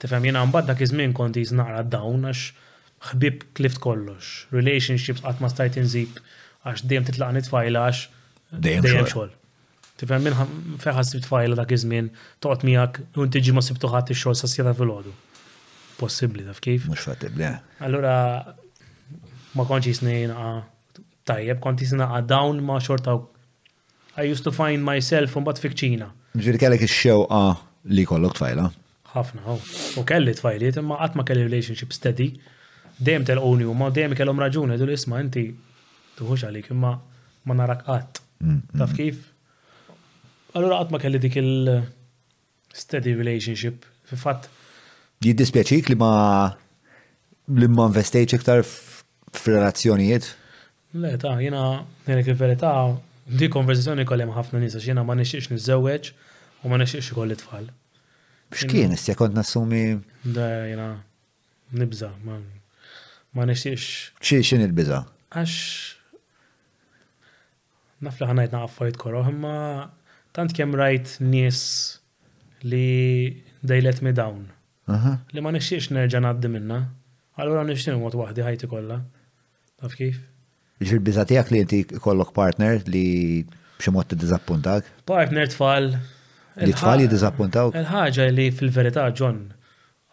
Tifhem 0.05 0.27
jiena 0.29 0.45
mbagħad 0.51 0.75
dak 0.75 0.85
iż-żmien 0.89 1.17
kont 1.17 1.39
naqra 1.63 1.81
dawn 1.97 2.29
għax 2.31 2.45
ħbib 3.15 3.47
klift 3.57 3.81
kollox, 3.85 4.35
relationships 4.53 5.25
qatt 5.25 5.41
ma 5.45 5.49
stajt 5.53 5.81
inżib 5.81 6.21
għax 6.69 6.85
dejjem 6.91 7.09
titlaq 7.09 7.33
nitfajla 7.41 7.87
għax 7.87 8.07
dejjem 8.69 8.91
xogħol. 9.09 9.33
Tifem 10.01 10.25
minn 10.27 10.79
feħas 10.83 11.13
tfajla 11.23 11.55
dak 11.59 11.71
iż-żmien 11.77 12.09
toqgħod 12.43 12.65
miegħek 12.69 13.19
u 13.21 13.27
tiġi 13.37 13.53
ma 13.55 13.63
sibtu 13.63 13.87
ħadd 13.93 14.11
ix-xogħol 14.11 14.35
sa 14.35 14.49
fil 14.51 14.73
filgħodu. 14.81 15.13
Possibbli 16.01 16.47
taf 16.49 16.63
kif? 16.65 16.89
Mhux 16.91 17.07
fattibbli. 17.13 17.45
Eh. 17.47 17.83
Allura 17.87 18.15
ma 19.55 19.67
kontx 19.69 19.93
jisnejn 19.93 20.33
ah, 20.35 20.65
tajjeb 21.31 21.61
kont 21.63 21.85
jisnaqa 21.85 22.19
ah, 22.19 22.25
dawn 22.33 22.59
ma 22.67 22.81
xorta 22.83 23.15
I 24.19 24.25
used 24.31 24.43
to 24.47 24.53
find 24.55 24.83
myself 24.87 25.37
un 25.39 25.47
bat 25.47 25.63
fikċina. 25.63 26.09
Ġiri 26.43 26.61
kellek 26.65 26.83
ix-xewqa 26.89 27.45
li 27.95 28.07
kollok 28.09 28.35
tfajla? 28.39 28.67
Ħafna, 29.15 29.55
u 29.55 30.03
kelli 30.03 30.33
tfajliet 30.35 30.81
imma 30.83 30.99
qatt 31.05 31.15
ma 31.19 31.23
kelli 31.29 31.47
relationship 31.47 31.95
steady. 31.95 32.33
Dejjem 32.99 33.27
telquni 33.31 33.67
huma 33.71 33.93
dejjem 33.95 34.17
kellhom 34.19 34.43
raġuni 34.43 34.77
dul 34.81 34.91
isma' 34.97 35.23
inti 35.23 35.47
tuħux 36.19 36.49
għalik 36.51 36.73
imma 36.75 36.93
ma 37.47 37.57
narak 37.63 37.87
qatt. 37.87 38.23
Mm, 38.43 38.59
mm. 38.59 38.81
Taf 38.83 38.93
kif? 38.99 39.23
Allura 40.55 40.77
għatma 40.79 40.99
kelli 41.03 41.19
dik 41.19 41.35
il-steady 41.41 43.13
relationship, 43.19 43.83
fi 44.07 44.15
fatt. 44.19 44.47
Jiddispjaċik 45.27 45.89
li 45.91 45.97
ma 45.99 46.11
li 47.59 47.67
ma 47.69 47.89
investejċ 47.91 48.37
iktar 48.39 48.63
f-relazzjonijiet? 48.65 50.29
Le, 51.03 51.11
ta' 51.19 51.33
jena, 51.43 51.65
jena 52.07 52.23
kif 52.27 52.39
verità, 52.39 52.71
di 53.27 53.49
konverzazzjoni 53.51 54.05
kolli 54.07 54.29
ħafna 54.37 54.61
nisa, 54.63 54.79
jena 54.81 55.03
ma 55.05 55.17
nixiex 55.19 55.51
nizzewġ 55.57 56.13
u 56.63 56.71
ma 56.71 56.79
nixiex 56.79 57.11
kolli 57.19 57.35
tfal. 57.41 57.67
Bxkien, 58.55 58.95
istja 58.95 59.19
kont 59.19 59.35
nassumi? 59.35 59.83
Da, 60.23 60.47
jena, 60.71 60.87
nibza, 61.75 62.13
ma, 62.23 62.39
ma 63.35 63.49
nixiex. 63.51 63.91
xin 64.23 64.63
il-biza? 64.69 65.03
Għax, 65.35 65.59
nafli 68.07 68.31
ħanajt 68.31 68.55
naqaffajt 68.55 69.03
koro, 69.03 69.27
imma 69.35 69.55
tant 70.35 70.51
kem 70.57 70.75
rajt 70.75 71.15
nies 71.33 71.61
li 72.67 73.43
they 73.63 73.81
let 73.85 74.01
me 74.07 74.13
down. 74.17 74.43
Li 75.35 75.41
ma 75.45 75.53
nixiex 75.55 75.91
nerġa' 75.95 76.21
ngħaddi 76.25 76.51
minna. 76.53 76.81
Allura 77.41 77.63
nixtieq 77.69 77.99
mod 77.99 78.15
waħdi 78.19 78.45
ħajti 78.47 78.69
kollha. 78.73 78.99
Taf 79.81 79.95
kif? 79.99 80.21
Ġir 80.85 81.01
biża 81.07 81.25
tiegħek 81.31 81.53
li 81.55 81.63
inti 81.65 81.81
kollok 82.03 82.35
partner 82.37 82.83
li 82.91 83.05
b'xi 83.79 83.95
mod 83.95 84.11
tiddiżappuntak? 84.13 84.91
Partner 85.09 85.51
tfal. 85.51 85.89
Li 86.63 86.75
tfal 86.77 87.03
jiddiżappuntaw? 87.05 87.73
Il-ħaġa 87.75 88.29
li 88.35 88.49
fil-verità 88.55 89.09
John 89.17 89.41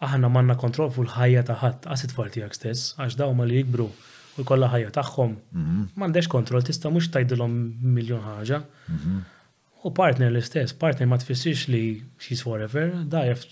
aħna 0.02 0.30
manna 0.34 0.56
kontroll 0.58 0.90
fuq 0.90 1.06
l-ħajja 1.06 1.44
ta' 1.50 1.58
ħadd 1.62 1.86
għas 1.94 2.06
it-tfal 2.08 2.32
tiegħek 2.34 2.58
stess 2.58 2.96
għax 2.98 3.18
daw 3.20 3.34
ma 3.38 3.46
li 3.46 3.60
jikbru 3.60 3.86
u 3.86 4.46
jkollha 4.46 4.70
ħajja 4.72 4.94
tagħhom. 4.96 5.36
Mhm. 5.52 5.86
M'għandekx 6.00 6.30
kontroll 6.32 6.66
tista' 6.66 6.90
mhux 6.90 7.10
tgħidilhom 7.14 7.58
miljon 7.98 8.22
ħaġa. 8.26 8.62
Mhm. 8.96 9.22
U 9.84 9.90
partner 9.90 10.30
l-istess, 10.30 10.72
partner 10.78 11.08
ma 11.10 11.16
tfissirx 11.18 11.66
li 11.72 11.82
she's 12.22 12.42
forever, 12.46 12.86
da 13.10 13.24
jaf 13.26 13.42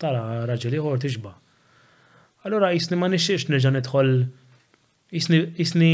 tara 0.00 0.22
raġeli 0.48 0.80
għor 0.80 1.02
tiġba. 1.04 1.32
Allora 2.48 2.70
jisni 2.72 2.96
ma 3.00 3.10
nixiex 3.12 3.50
nerġa' 3.52 3.74
nidħol 3.76 4.10
jisni 5.12 5.90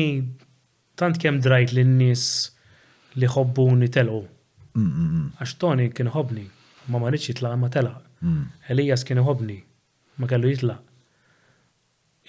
tant 1.01 1.19
kemm 1.23 1.41
drajt 1.43 1.75
lin-nies 1.75 2.25
li 3.19 3.27
ni 3.27 3.89
telqu. 3.89 4.23
Mm, 4.75 4.87
mm, 4.87 5.07
mm. 5.07 5.27
Għax 5.43 5.53
Tony 5.59 5.89
kien 5.91 6.13
hobni, 6.15 6.47
ma 6.87 7.03
ma 7.03 7.11
nix 7.11 7.27
jitlaq 7.27 7.59
ma 7.59 7.69
telaq. 7.69 8.01
Elijas 8.71 9.03
kien 9.05 9.19
hobni, 9.27 9.65
ma 10.17 10.27
kellu 10.31 10.47
jitlaq. 10.51 10.79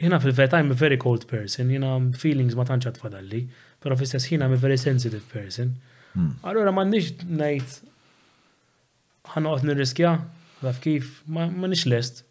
Jina 0.02 0.18
fil-vet, 0.20 0.54
I'm 0.54 0.72
a 0.72 0.74
very 0.74 0.98
cold 0.98 1.28
person, 1.30 1.70
jina 1.70 1.94
feelings 2.18 2.58
ma 2.58 2.66
tantx 2.66 2.98
fadalli, 2.98 3.46
pero 3.80 3.94
fil 3.96 4.10
istess 4.10 4.26
jina 4.34 4.48
I'm 4.48 4.58
a 4.58 4.62
very 4.66 4.78
sensitive 4.78 5.28
person. 5.30 5.78
Hmm. 6.14 6.36
Allora 6.44 6.72
ma 6.76 6.84
nix 6.84 7.14
najt 7.24 7.78
ħanoqt 9.34 9.66
nirriskja, 9.68 10.12
għaf 10.66 10.80
kif, 10.84 11.12
ma 11.32 11.48
nix 11.72 11.86
lest. 11.88 12.24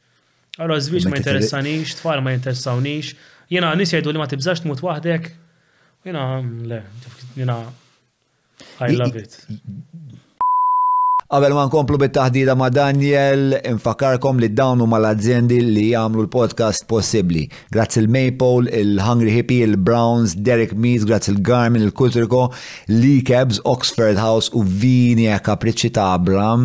Allora 0.61 0.81
zviċ 0.85 1.09
ma 1.09 1.21
interessanix, 1.21 1.95
tfal 2.01 2.21
ma 2.25 2.35
interessanix, 2.37 3.15
jena 3.53 3.73
nis 3.79 3.95
jgħidu 3.95 4.13
li 4.13 4.21
ma 4.21 4.27
tibżax 4.29 4.65
tmut 4.67 4.83
wahdek, 4.85 5.31
jena, 6.05 6.25
le, 6.69 6.83
jena, 7.39 7.61
I 8.85 8.91
love 8.97 9.17
it. 9.17 9.39
Qabel 11.31 11.53
ma 11.55 11.63
nkomplu 11.69 11.95
bit-taħdida 12.03 12.57
ma' 12.59 12.71
Daniel, 12.75 13.53
infakarkom 13.63 14.41
li 14.43 14.49
dawnu 14.51 14.83
ma' 14.91 14.99
l 14.99 15.09
azzendi 15.13 15.61
li 15.63 15.85
jagħmlu 15.93 16.25
l-podcast 16.25 16.89
possibbli. 16.91 17.45
Grazzi 17.71 18.01
il-Maple, 18.03 18.65
il-Hungry 18.75 19.31
Hippie, 19.39 19.63
il-Browns, 19.69 20.33
Derek 20.49 20.73
Meads, 20.75 21.05
grazzi 21.07 21.31
il-Garmin, 21.31 21.85
il 21.87 21.93
kutriko 21.95 22.49
Lee 22.89 23.21
Cabs, 23.23 23.61
Oxford 23.63 24.19
House 24.19 24.51
u 24.59 24.65
Vini 24.67 25.29
e 25.31 25.37
Kapriċi 25.47 25.93
ta' 25.95 26.09
Abram 26.17 26.65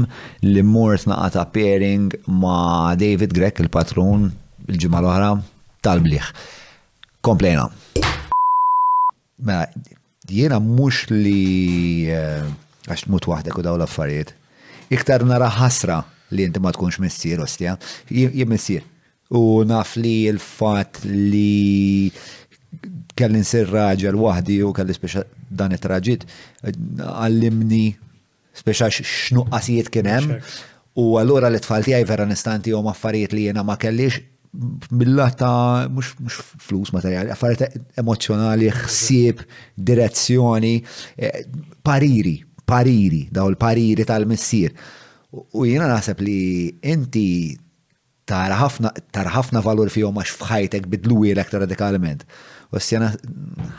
li 0.49 0.63
mort 0.65 1.05
naqata 1.13 1.43
pairing 1.53 2.09
ma' 2.41 2.95
David 2.97 3.35
Grek, 3.37 3.61
il-patrun, 3.67 4.25
il-ġimgħa 4.65 5.01
l-oħra 5.03 5.27
tal-bliħ. 5.85 6.31
Komplejna. 7.29 7.67
Mela, 9.45 9.69
jiena 10.25 10.57
mhux 10.57 11.03
li 11.13 11.43
eh, 12.15 12.41
għax 12.89 13.05
mut 13.13 13.29
wahdek 13.29 13.61
u 13.61 13.67
daw 13.69 13.77
l-affarijiet 13.77 14.33
iktar 14.91 15.23
nara 15.25 15.49
ħasra 15.49 15.99
li 16.35 16.45
inti 16.47 16.61
ma 16.61 16.71
tkunx 16.75 16.99
missier 17.03 17.41
ostja, 17.43 17.75
jib 18.09 18.49
missier. 18.49 18.83
U 19.29 19.61
naf 19.65 19.95
li 19.97 20.17
l-fat 20.31 21.03
li 21.07 22.09
kelli 23.17 23.41
nsir 23.41 23.69
raġel 23.71 24.17
wahdi 24.19 24.57
u 24.67 24.73
kelli 24.75 24.93
speċa 24.95 25.21
dan 25.49 25.71
it-raġit, 25.75 26.25
għallimni 26.67 27.85
speċa 28.57 28.89
x'nuqqasijiet 28.91 29.91
kien 29.93 30.09
hemm. 30.09 30.33
U 30.99 31.17
allura 31.19 31.49
li 31.51 31.59
tfalti 31.63 31.93
għaj 31.95 32.07
vera 32.09 32.25
nistanti 32.27 32.73
u 32.75 32.81
maffariet 32.83 33.33
li 33.35 33.45
jena 33.49 33.63
ma 33.67 33.75
kellix 33.79 34.19
billata 34.95 35.49
mux, 35.91 36.13
mux 36.23 36.37
flus 36.63 36.93
materjali, 36.95 37.27
affariet 37.33 37.73
emozjonali, 37.99 38.69
xsib, 38.85 39.41
direzzjoni, 39.89 40.77
eh, 41.19 41.41
pariri 41.83 42.37
pariri, 42.65 43.27
daw 43.31 43.47
il-pariri 43.53 44.03
tal-missir. 44.05 44.71
U 45.51 45.65
jiena 45.67 45.87
naħseb 45.91 46.21
li 46.23 46.37
inti 46.87 47.27
tara 48.25 48.55
ħafna 48.57 49.61
valur 49.65 49.91
fihom 49.93 50.15
għax 50.21 50.35
fħajtek 50.41 50.87
bidlu 50.89 51.23
jilek 51.27 51.51
radikalment. 51.61 52.23
U 52.73 52.79
s 52.81 52.87
sjena 52.89 53.11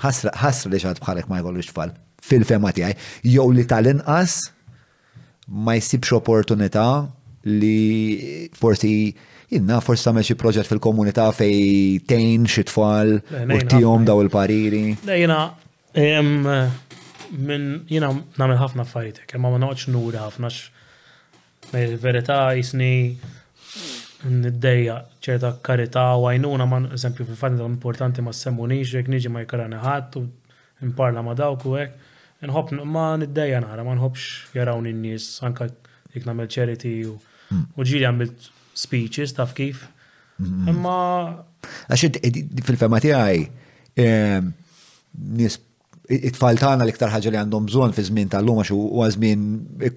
ħasra 0.02 0.70
li 0.70 0.80
xaħat 0.82 1.00
bħalek 1.02 1.30
ma 1.30 1.40
jkollux 1.42 1.70
tfal 1.72 1.94
fil-fema 2.26 2.72
tiegħi, 2.76 2.94
Jow 3.32 3.44
li 3.54 3.64
tal-inqas 3.68 4.38
ma 5.64 5.76
jsibx 5.78 6.14
opportunità 6.18 6.84
li 7.46 8.50
forsi 8.58 8.92
jinnna 9.50 9.78
forsi 9.80 10.06
samel 10.08 10.26
xi 10.26 10.34
proġett 10.36 10.66
fil-komunità 10.68 11.28
fej 11.36 12.00
tejn 12.10 12.44
xi 12.50 12.64
tfal 12.68 13.16
u 13.20 13.58
tijom 13.70 14.04
daw 14.06 14.20
il-pariri. 14.26 14.96
jina, 15.06 15.44
minn 17.34 17.84
jina 17.88 18.10
namel 18.38 18.58
ħafna 18.60 18.84
affarijiet, 18.86 19.22
kemm 19.30 19.46
ma 19.50 19.58
noqgħodx 19.64 19.90
nuri 19.92 20.18
ħafna 20.20 20.50
verità 22.06 22.36
jisni 22.54 23.18
niddejja 24.26 24.96
ċerta 25.22 25.50
karità 25.64 26.06
u 26.18 26.28
għajnuna 26.30 26.66
ma 26.66 26.80
eżempju 26.96 27.26
fil-fatt 27.28 27.62
importanti 27.64 28.22
ma 28.24 28.32
semmunix, 28.34 28.92
jek 28.94 29.10
niġi 29.12 29.30
ma 29.34 29.42
jkarani 29.44 29.80
ħadd 29.82 30.18
u 30.20 30.26
nparla 30.90 31.22
ma 31.26 31.34
dawk 31.38 31.66
u 31.70 31.76
hekk. 31.78 32.04
Inħobb 32.46 32.72
ma 32.84 33.06
niddejja 33.18 33.62
nara, 33.64 33.82
ma 33.86 33.94
nħobbx 33.96 34.54
jaraw 34.56 34.80
n-nies 34.84 35.30
anka 35.46 35.70
jek 36.14 36.26
nagħmel 36.28 36.50
charity 36.52 36.94
u 37.08 37.14
mm. 37.50 37.68
ġiri 37.80 38.04
għamil 38.10 38.32
speeches 38.76 39.32
taf 39.38 39.54
kif. 39.56 39.86
Mm-hmm. 40.38 40.68
Imma. 40.68 41.42
Għaxed 41.88 42.20
fil-fema 42.68 43.00
tiegħi 43.02 43.46
nies 45.26 45.56
it-tfal 46.08 46.58
tagħna 46.58 46.84
l-iktar 46.86 47.10
ħaġa 47.10 47.32
li 47.34 47.38
għandhom 47.40 47.66
bżonn 47.70 47.94
fi 47.96 48.04
żmien 48.06 48.30
tal-lum 48.30 48.60
għax 48.62 48.72
huwa 48.76 49.06
żmien 49.12 49.44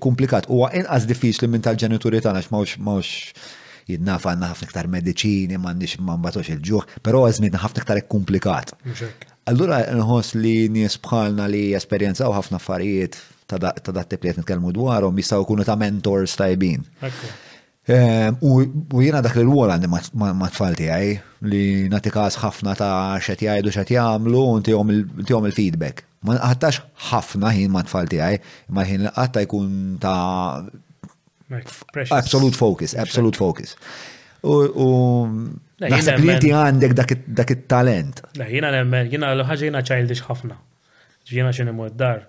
komplikat. 0.04 0.48
Huwa 0.50 0.72
inqas 0.78 1.06
diffiċli 1.10 1.50
minn 1.50 1.64
tal-ġenituri 1.66 2.22
tagħna 2.26 2.42
għax 2.42 2.54
mawx 2.54 2.78
mawx 2.86 3.50
jidnaf 3.90 4.28
għandna 4.30 4.50
ħafna 4.52 4.70
iktar 4.70 4.90
mediċini, 4.94 5.58
m'għandix 5.60 6.00
ma 6.06 6.18
il-ġuħ, 6.22 6.96
però 7.06 7.24
żmien 7.30 7.58
ħafna 7.62 7.84
iktar 7.86 8.02
komplikat. 8.10 8.74
Allura 9.50 9.82
nħoss 9.96 10.36
li 10.38 10.56
nies 10.74 10.98
bħalna 11.06 11.48
li 11.50 11.64
esperjenzaw 11.78 12.34
ħafna 12.38 12.60
affarijiet 12.62 13.18
ta' 13.50 13.62
dat-tip 13.94 14.26
nitkellmu 14.30 14.74
dwarhom 14.76 15.18
jistgħu 15.18 15.44
jkunu 15.46 15.66
ta' 15.66 15.78
mentors 15.82 16.36
tajbin. 16.38 16.84
Okay. 17.02 17.34
Ehm, 17.90 18.34
u 18.90 19.02
jena 19.02 19.22
dak 19.26 19.34
l-wol 19.42 19.72
għandi 19.74 19.88
ma 20.38 20.50
tfal 20.54 20.76
tiegħi 20.78 21.14
li 21.50 21.62
natikas 21.90 22.38
ħafna 22.38 22.76
ta' 22.78 23.18
xet 23.26 23.42
jajdu 23.48 23.72
xet 23.74 23.94
jamlu 23.96 24.44
u 24.52 24.60
ntihom 24.62 25.46
il-feedback. 25.50 26.04
Ma 26.28 26.38
għattax 26.38 26.84
ħafna 27.10 27.50
ħin 27.56 27.74
ma 27.74 27.82
tfal 27.88 28.12
tiegħi, 28.12 28.40
ma 28.76 28.86
ħin 28.86 29.10
għatta 29.10 29.42
jkun 29.48 29.74
ta' 30.04 30.62
absolute 32.14 32.54
focus, 32.62 32.94
absolute 32.94 33.42
focus. 33.42 33.74
U 34.46 34.86
naħseb 35.82 36.22
li 36.22 36.34
inti 36.36 36.54
għandek 36.54 36.94
dak 37.34 37.50
il 37.56 37.66
talent 37.68 38.22
Jena 38.38 38.70
nemmen, 38.72 39.10
jena 39.12 39.34
l-ħaġa 39.34 39.66
jena 39.72 39.82
childish 39.82 40.22
ħafna. 40.30 40.62
Jena 41.26 41.56
xinu 41.58 41.90
dar 41.98 42.28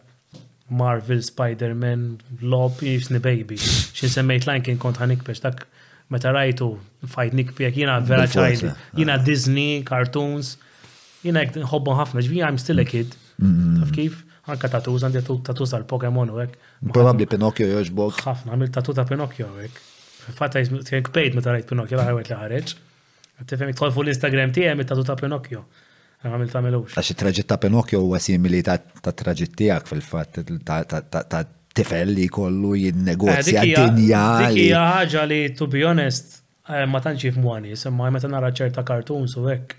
Marvel, 0.71 1.21
Spider-Man, 1.23 2.19
Lob, 2.41 2.83
Eves, 2.83 3.09
Baby. 3.09 3.57
Xin 3.57 4.09
semmejt 4.15 4.47
lajn 4.49 4.63
kien 4.65 4.79
kont 4.81 5.01
ħanik 5.03 5.25
biex 5.27 5.43
dak 5.43 5.67
meta 6.15 6.31
rajtu 6.35 6.69
fajt 7.11 7.37
nikpjek 7.41 7.79
jina 7.83 7.99
vera 8.07 8.29
ċajdi. 8.31 8.71
Jina 9.03 9.19
Disney, 9.27 9.83
cartoons, 9.89 10.55
jina 11.27 11.43
hobbu 11.75 11.97
ħafna, 11.99 12.23
ġvi 12.27 12.43
I'm 12.47 12.61
still 12.63 12.83
a 12.83 12.87
kid. 12.87 13.19
Mm-hmm. 13.39 13.79
Taf 13.85 13.95
kif? 13.99 14.27
għanka 14.51 14.69
tatu, 14.73 14.93
għandi 14.99 15.21
tatu 15.47 15.63
għal 15.63 15.85
Pokemon 15.87 16.31
u 16.33 16.39
għek. 16.43 16.55
Probabli 16.91 17.27
Pinocchio 17.31 17.69
joġbok. 17.77 18.17
ħafna, 18.25 18.55
għamil 18.57 18.71
tatu 18.75 18.95
ta' 18.97 19.05
Pinocchio 19.07 19.47
u 19.47 19.61
għek. 19.63 19.77
Fatta 20.35 20.59
jizmik 20.59 21.11
bejt 21.15 21.37
meta 21.39 21.55
rajt 21.55 21.69
Pinocchio, 21.71 22.01
għarwet 22.03 22.33
li 22.33 22.39
ħareċ. 22.39 22.73
Tifem, 23.47 23.71
tħol 23.79 23.93
l-Instagram 24.09 24.51
tijem, 24.57 24.83
tatu 24.91 25.05
ta' 25.07 25.15
Pinocchio. 25.23 25.63
Għamil 26.21 26.51
ta' 26.53 26.61
melux. 26.61 26.95
Għax 27.01 27.15
il-traġit 27.15 27.47
ta' 27.49 27.57
Pinocchio 27.63 28.03
huwa 28.05 28.19
simili 28.21 28.59
ta' 28.65 28.75
traġit 29.09 29.55
tiegħek 29.57 29.87
fil 29.89 30.03
fat 30.05 30.43
ta' 31.31 31.45
tifel 31.79 32.11
li 32.19 32.27
kollu 32.29 32.75
jinnegozja 32.77 33.63
eh, 33.65 33.73
dinja. 33.73 34.25
Dik 34.45 34.59
hija 34.67 35.23
li 35.31 35.39
to 35.57 35.69
be 35.71 35.81
honest 35.87 36.43
eh, 36.69 36.85
ma 36.91 37.01
tantx 37.01 37.25
jifmwani, 37.31 37.73
semma 37.81 38.11
meta 38.13 38.29
nara 38.29 38.51
ċerta 38.53 38.85
kartun 38.85 39.25
u 39.25 39.47
hekk. 39.47 39.73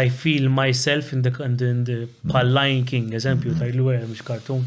I 0.00 0.06
feel 0.08 0.48
myself 0.48 1.10
in 1.12 1.20
the, 1.20 1.34
in 1.44 1.56
the, 1.60 1.68
in 1.68 1.82
the 1.84 1.98
pal 2.32 2.48
mm. 2.48 2.54
Lion 2.56 2.84
King, 2.88 3.10
eżempju, 3.18 3.58
ta' 3.60 3.68
il 3.68 3.76
għem, 3.90 4.06
mux 4.14 4.24
kartun. 4.24 4.64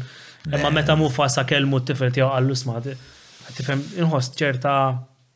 Ma 0.54 0.70
meta 0.70 0.94
mufa 0.94 1.26
sa' 1.34 1.42
kelmu 1.50 1.80
t-tifel 1.82 2.14
tijaw 2.14 2.30
għallu 2.36 2.54
sma, 2.62 2.76
t-tifem 2.84 3.82
inħost 4.04 4.38
ċerta 4.38 4.76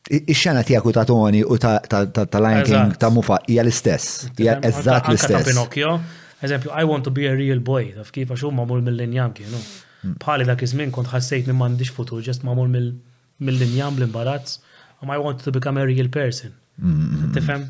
ix-xena 0.09 0.61
tijak 0.65 0.85
u 0.85 0.91
ta' 0.91 1.03
Tony 1.05 1.43
u 1.43 1.57
ta' 1.61 2.39
Lion 2.39 2.63
King 2.65 2.95
ta' 2.99 3.09
Mufa 3.13 3.37
hija 3.47 3.63
l-istess. 3.63 4.29
Hija 4.39 4.57
eżatt 4.69 5.09
l-istess. 5.11 5.45
Pinocchio, 5.51 5.99
eżempju, 6.41 6.71
I 6.75 6.83
want 6.85 7.03
to 7.05 7.11
be 7.11 7.27
a 7.29 7.35
real 7.35 7.59
boy, 7.59 7.91
taf 7.95 8.09
kif 8.15 8.31
għax 8.33 8.47
huma 8.47 8.65
mul 8.67 8.81
mill-linjam 8.85 9.31
hmm. 9.31 9.37
kienu. 9.37 10.17
Bħali 10.23 10.47
dak 10.49 10.63
iż-żmien 10.65 10.91
kont 10.95 11.11
ħassejt 11.11 11.49
li 11.49 11.53
m'għandix 11.53 11.91
futur, 11.93 12.23
ġest 12.25 12.45
mamul 12.47 12.71
mill-linjam 12.73 13.99
l-imbarazz, 14.01 14.55
um 15.03 15.11
I 15.13 15.19
want 15.21 15.43
to 15.45 15.53
become 15.53 15.77
a 15.81 15.85
real 15.85 16.09
person. 16.13 16.55
Hmm. 16.81 17.29
Tifhem? 17.35 17.67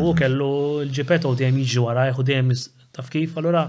U 0.00 0.10
kellu 0.18 0.50
l-ġipetto 0.88 1.30
dejjem 1.38 1.60
jiġi 1.62 1.84
warajh 1.86 2.18
u 2.18 2.26
dejjem 2.26 2.50
taf 2.96 3.12
kif, 3.12 3.36
allura 3.38 3.68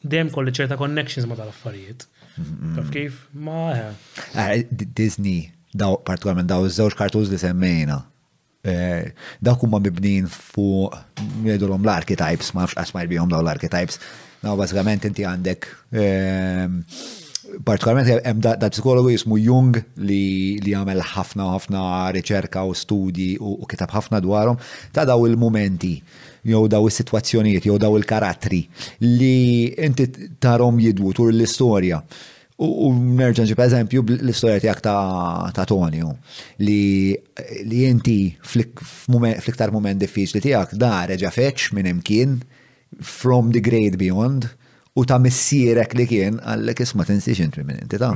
dejjem 0.00 0.30
kolli 0.32 0.54
ċerta 0.56 0.78
connections 0.80 1.28
ma 1.28 1.36
tal-affarijiet. 1.36 2.08
Hmm. 2.38 2.76
Taf 2.78 2.88
kif? 2.94 3.24
Ma. 3.34 3.66
Eh. 3.76 4.20
Eh, 4.32 4.68
Disney 4.72 5.50
daw 5.70 6.00
partikolarment 6.02 6.50
daw 6.50 6.64
iż-żewġ 6.66 6.96
kartuż 6.98 7.30
li 7.30 7.38
semmejna. 7.38 8.00
E, 8.66 9.12
Dak 9.40 9.62
huma 9.62 9.78
mibnin 9.80 10.26
fuq 10.30 10.96
jgħidulhom 11.46 11.84
l-archetypes, 11.86 12.52
ma 12.54 12.64
nafx 12.66 12.76
qasma 12.78 13.06
jbihom 13.06 13.30
daw 13.32 13.42
l-archetypes. 13.44 14.00
Naw 14.44 14.56
bażikament 14.58 15.04
inti 15.06 15.24
għandek 15.28 15.68
e, 15.92 16.06
partikolarment 17.66 18.10
hemm 18.26 18.42
da 18.42 18.70
psikologu 18.70 19.12
jismu 19.14 19.38
Jung 19.40 19.78
li 20.06 20.60
għamel 20.74 21.00
ħafna 21.14 21.46
ħafna 21.54 21.84
riċerka 22.14 22.62
u 22.68 22.74
studji 22.78 23.30
u 23.42 23.56
kitab 23.70 23.90
ħafna 23.96 24.20
dwarhom 24.24 24.58
ta' 24.94 25.02
daw 25.08 25.24
il-mumenti 25.26 25.94
jew 26.46 26.60
daw 26.70 26.86
is-sitwazzjonijiet 26.86 27.66
jew 27.66 27.76
daw 27.82 27.96
il-karattri 27.98 28.60
li 29.02 29.66
inti 29.72 30.06
tarhom 30.40 30.78
jidwu 30.80 31.12
tur 31.16 31.32
l-istorja. 31.34 31.98
U 32.60 32.90
nerġa' 32.92 33.46
per 33.56 33.70
eżempju 33.70 34.02
l-istorja 34.20 34.60
tiegħek 34.60 34.82
ta' 34.84 35.64
Tonio 35.70 36.10
li 36.60 37.14
li 37.70 37.78
inti 37.88 38.16
fl-iktar 38.44 39.72
moment 39.72 40.00
diffiċli 40.02 40.42
tiegħek 40.44 40.76
da 40.82 40.90
reġa' 41.08 41.32
feċ 41.32 41.70
minn 41.78 41.88
imkien 41.94 42.34
from 43.00 43.48
the 43.56 43.62
great 43.64 43.96
beyond 43.96 44.50
u 44.92 45.06
ta' 45.08 45.16
missierek 45.22 45.96
li 45.96 46.04
kien 46.10 46.36
għallek 46.42 46.84
isma' 46.84 47.08
tinsiex 47.08 47.40
inti 47.48 47.64
minn 47.64 47.80
inti 47.86 47.96
ta' 48.00 48.12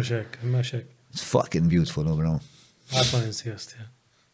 It's 1.14 1.22
fucking 1.30 1.70
beautiful, 1.70 2.08
oh, 2.10 2.16
bro. 2.18 2.30
Għadma 2.90 3.18
ninsiex, 3.28 3.76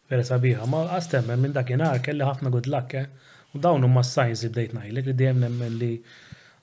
vera 0.09 0.23
sabiħa, 0.25 0.65
ma 0.65 0.79
għastemmen 0.97 1.43
minn 1.43 1.53
dakinhar 1.53 1.99
kelli 2.01 2.25
ħafna 2.25 2.49
good 2.55 2.65
luck, 2.73 2.95
eh? 2.97 3.05
u 3.53 3.61
dawn 3.61 3.85
huma 3.85 4.01
s-sajns 4.01 4.47
li 4.47 4.51
bdejt 4.55 4.73
ngħidlek 4.79 5.11
li 5.11 5.15
dejjem 5.19 5.43
djemnem 5.45 5.75
li 5.77 5.91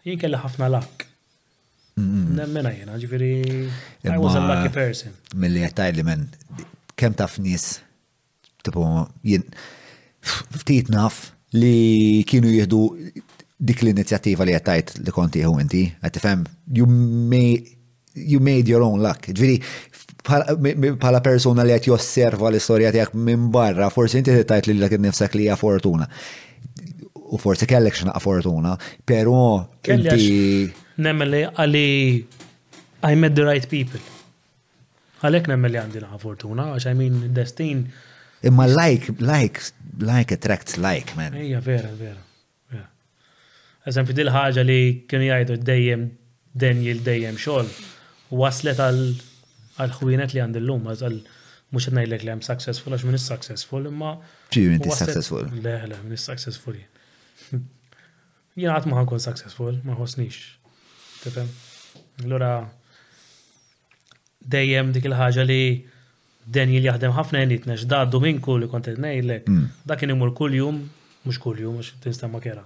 jien 0.07 0.17
kelli 0.23 0.39
ħafna 0.41 0.71
luck 0.73 1.05
Nemmena 1.99 2.69
jena, 2.77 2.97
ġifiri, 2.97 3.69
I 4.05 4.17
was 4.21 4.35
a 4.37 4.41
lucky 4.45 4.69
person. 4.73 5.15
Mill-li 5.33 5.63
jattaj 5.63 5.95
li 5.97 6.03
men, 6.05 6.27
kem 6.99 7.15
taf 7.17 7.37
nis, 7.41 7.79
tipo, 8.65 8.83
jen, 9.25 9.47
ftit 10.59 10.91
naf 10.93 11.31
li 11.57 12.21
kienu 12.29 12.51
jihdu 12.53 12.83
dik 13.67 13.81
l-inizjattiva 13.81 14.45
li 14.45 14.53
għattajt 14.53 14.91
li 15.07 15.15
konti 15.15 15.41
hu 15.47 15.55
inti, 15.63 15.87
għattifem, 16.05 16.45
you 16.77 16.85
may, 16.87 17.55
you 18.13 18.39
made 18.45 18.69
your 18.69 18.85
own 18.85 19.01
luck. 19.01 19.25
ġifiri, 19.31 19.57
pala 21.01 21.23
persona 21.25 21.65
li 21.65 21.73
għat 21.73 21.89
josserva 21.95 22.51
l-istoria 22.53 22.93
tijak 22.93 23.15
minn 23.17 23.49
barra, 23.49 23.89
forse 23.89 24.21
inti 24.21 24.37
tajt 24.45 24.69
li 24.69 24.77
l-għak 24.77 24.99
nifsek 25.01 25.33
li 25.33 25.49
fortuna. 25.57 26.05
U 27.27 27.39
forse 27.41 27.65
kellek 27.67 27.95
xnaqa 27.97 28.21
fortuna, 28.23 28.77
pero 29.05 29.65
inti 29.89 30.27
nemmen 30.97 31.29
li 31.31 31.43
għalli 31.45 31.87
I 33.07 33.15
met 33.15 33.35
the 33.37 33.45
right 33.45 33.67
people. 33.69 34.01
Għalek 35.21 35.49
nemmen 35.51 35.75
għandi 35.81 36.01
naħa 36.01 36.19
fortuna, 36.21 36.71
għax 36.75 36.87
I 36.91 36.97
mean 36.97 37.17
destin. 37.33 37.85
Imma 38.45 38.67
like, 38.69 39.13
like, 39.21 39.61
like 40.01 40.33
attracts 40.33 40.77
like, 40.81 41.13
man. 41.19 41.37
Ija, 41.41 41.61
vera, 41.65 41.91
vera. 41.97 42.21
Eżempju, 43.87 44.11
dil-ħagġa 44.17 44.63
li 44.67 44.79
kienu 45.07 45.29
jgħidu 45.29 45.55
dejjem 45.63 46.01
Daniel 46.59 46.97
dejjem 47.05 47.37
xol, 47.39 47.69
waslet 48.35 48.81
għal-ħwienet 48.83 50.33
li 50.35 50.41
għandillum, 50.43 50.89
għal 50.91 51.21
mux 51.71 51.87
għednajlek 51.87 52.25
li 52.25 52.33
għam 52.33 52.43
successful, 52.43 52.97
għax 52.97 53.07
minni 53.07 53.21
successful, 53.23 53.87
imma. 53.87 54.15
ċiju 54.51 54.75
inti 54.75 54.91
successful? 54.91 55.47
Le, 55.63 55.77
le, 55.87 56.01
minni 56.03 56.19
successful. 56.19 56.81
Jena 58.59 58.75
għatma 58.81 59.05
għankon 59.05 59.23
successful, 59.29 59.79
ma 59.87 59.95
ħosnix 60.01 60.56
tifhem. 61.27 61.47
Allura 62.23 62.51
dejjem 64.55 64.91
dik 64.95 65.07
il-ħaġa 65.09 65.45
li 65.49 65.59
Daniel 66.57 66.87
jaħdem 66.89 67.11
ħafna 67.17 67.41
jenitna, 67.43 67.75
x'daddu 67.75 68.21
minn 68.23 68.37
kull 68.45 68.63
li 68.63 68.69
kontet 68.71 68.99
ngħidlek. 69.03 69.49
Hmm. 69.51 69.65
Dak 69.87 69.99
kien 70.03 70.13
imur 70.15 70.29
kull 70.37 70.55
jum, 70.55 70.77
mhux 71.27 71.39
kull 71.43 71.57
jum, 71.63 71.75
mhux 71.81 71.89
tinsta 72.05 72.29
ma 72.31 72.39
kera. 72.43 72.61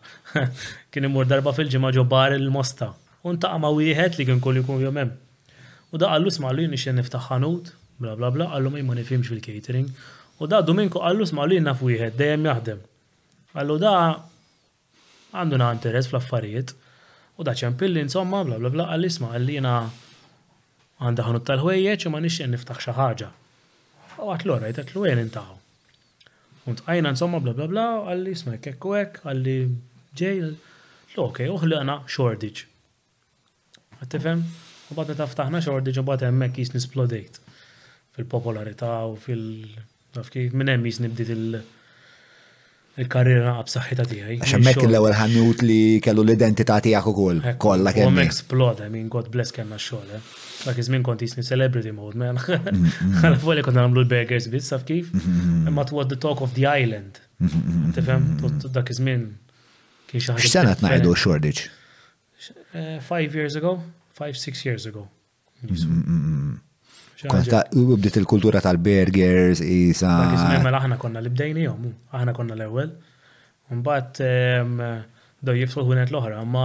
Kien 0.94 1.08
imur 1.10 1.26
darba 1.30 1.50
fil-ġimgħa 1.58 1.90
ġobar 1.98 2.36
il-mosta. 2.38 2.92
ta' 3.42 3.58
ma' 3.58 3.72
wieħed 3.78 4.20
li 4.20 4.26
kien 4.30 4.40
kull 4.40 4.62
jum 4.62 4.82
jomem. 4.88 5.10
hemm. 5.10 5.20
U 5.92 5.98
da 5.98 6.12
għallus 6.14 6.38
ma 6.46 6.52
lu 6.54 6.68
nixen 6.70 6.94
niftaħ 7.02 7.26
ħanut, 7.32 7.74
bla 8.02 8.14
bla 8.22 8.30
bla, 8.36 8.46
qallu 8.54 8.70
ma 8.86 8.94
nifimx 9.00 9.28
fil-catering. 9.32 9.90
U 10.40 10.46
da 10.48 10.62
Dominku 10.62 11.02
qallu 11.02 11.26
sma' 11.26 11.48
lu 11.50 11.58
naf 11.66 11.82
wieħed 11.82 12.14
dejjem 12.22 12.46
jaħdem. 12.52 12.86
Għallu 13.58 13.76
da 13.82 13.96
għandu 15.34 15.58
na 15.58 15.72
interess 15.74 16.08
fl-affarijiet. 16.14 16.76
U 17.42 17.46
da 17.46 17.56
ċempilli, 17.58 17.98
insomma, 18.06 18.44
bla 18.46 18.60
bla 18.62 18.70
bla, 18.70 18.86
għall 18.94 19.08
għallina 19.32 19.72
għanda 21.02 21.24
ħanut 21.26 21.46
tal-ħwejjeċ 21.50 22.06
u 22.06 22.12
ma 22.14 22.20
nixxen 22.22 22.52
niftaħ 22.54 22.82
xaħġa. 22.86 23.30
U 24.22 24.30
għat 24.30 24.34
għatlu 24.34 24.58
għarajt, 24.58 24.94
l 24.94 25.06
għen 25.10 25.22
intaħu. 25.26 25.56
Unt 26.70 26.84
għajna, 26.86 27.16
insomma, 27.16 27.40
bla 27.42 27.56
bla 27.58 27.66
bla, 27.72 27.88
għalli 28.12 28.36
isma, 28.38 28.60
kekku 28.62 28.94
għek, 29.00 29.24
għalli 29.26 29.56
ġej, 30.22 30.44
l-ok, 31.16 31.42
uħliqna 31.56 31.96
Shoreditch. 32.14 32.62
Għattifem? 34.04 34.46
U 34.94 35.00
bat 35.02 35.10
meta 35.16 35.30
ftaħna 35.34 35.64
u 35.74 36.06
bat 36.12 36.22
emmek 36.30 36.62
jis 36.62 36.76
nisplodejt 36.78 37.42
fil-popolarità 38.18 38.94
u 39.10 39.18
fil- 39.18 39.90
Naf 40.12 40.28
minn 40.60 40.68
hemm 40.68 40.84
jisni 40.90 41.08
bdiet 41.08 41.30
il- 41.32 41.62
il-karriera 43.02 43.50
naqab 43.50 43.70
saħħita 43.74 44.06
tiegħi. 44.12 44.38
Għax 44.46 44.56
hemmhekk 44.58 44.86
l-ewwel 44.88 45.16
ħanjut 45.18 45.64
li 45.66 45.80
kellu 46.06 46.26
l-identità 46.26 46.78
tiegħek 46.86 47.10
ukoll 47.12 47.40
kollha 47.62 47.94
kemm. 47.96 48.10
Hom 48.12 48.22
exploda, 48.24 48.88
I 48.88 48.94
mean 48.94 49.10
God 49.16 49.30
bless 49.34 49.54
kellna 49.58 49.80
xogħol. 49.82 50.14
Eh. 50.18 50.32
Dak 50.68 50.82
iż-żmien 50.84 51.06
kont 51.06 51.24
jisni 51.26 51.44
celebrity 51.48 51.94
mode, 51.98 52.20
man. 52.22 52.38
Mm-hmm, 52.38 52.78
mm-hmm. 53.02 53.22
Għal 53.26 53.38
volja 53.46 53.66
kont 53.66 53.80
nagħmlu 53.82 54.04
l-burgers 54.06 54.50
bit 54.54 54.68
saf 54.68 54.86
kif. 54.90 55.10
Mm-hmm, 55.16 55.70
Imma 55.72 55.86
was 55.98 56.10
the 56.14 56.20
talk 56.26 56.44
of 56.46 56.54
the 56.58 56.68
island. 56.70 57.20
Tifhem? 57.98 58.28
Dak 58.76 58.92
iż-żmien 58.94 59.26
kien 60.12 60.18
xi 60.22 60.34
ħaġa. 60.34 60.48
X'sena 60.48 60.76
tnajdu 60.82 61.16
eh, 61.42 63.00
Five 63.08 63.34
years 63.36 63.56
ago, 63.56 63.80
five, 64.20 64.38
six 64.38 64.66
years 64.68 64.86
ago. 64.86 65.08
Konta 67.30 67.62
u 67.78 67.98
bdiet 67.98 68.16
il-kultura 68.18 68.62
tal-burgers, 68.64 69.62
isa. 69.62 70.10
Mela 70.64 70.80
aħna 70.82 70.98
konna 71.02 71.22
li 71.22 71.30
bdejni 71.34 71.68
jom, 71.68 71.92
aħna 72.18 72.34
konna 72.38 72.56
l-ewel. 72.58 72.96
Mbagħad 73.72 75.44
do 75.46 75.54
jiftu 75.58 75.84
ħunet 75.86 76.10
l-oħra, 76.10 76.40
ma 76.48 76.64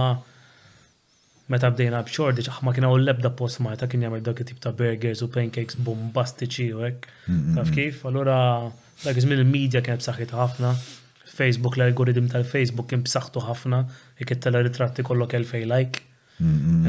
meta 1.53 1.69
bdejna 1.73 2.01
b'xordiċ, 2.07 2.49
ma 2.65 2.73
kien 2.75 2.87
hawn 2.89 3.03
l-ebda 3.03 3.31
post 3.37 3.61
ta' 3.83 3.87
kien 3.87 4.03
jagħmel 4.07 4.23
dak 4.25 4.41
tip 4.49 4.59
ta' 4.63 4.73
burgers 4.75 5.21
u 5.23 5.29
pancakes 5.31 5.77
bombastiċi 5.85 6.69
u 6.73 6.81
hekk. 6.85 7.07
Taf 7.59 7.71
kif? 7.77 8.01
Allura 8.09 8.41
dak 9.05 9.17
iż-żmien 9.21 9.43
il-medja 9.45 9.83
kien 9.85 10.01
b'saħħit 10.01 10.33
ħafna. 10.41 10.73
Facebook, 11.37 11.77
l-algoritm 11.77 12.31
tal-Facebook 12.33 12.89
kien 12.95 13.05
b'saħħtu 13.05 13.45
ħafna, 13.45 13.83
jek 14.17 14.39
it-tela 14.39 14.65
ritratti 14.65 15.05
kollok 15.05 15.37
elfej 15.43 15.67
like. 15.69 16.06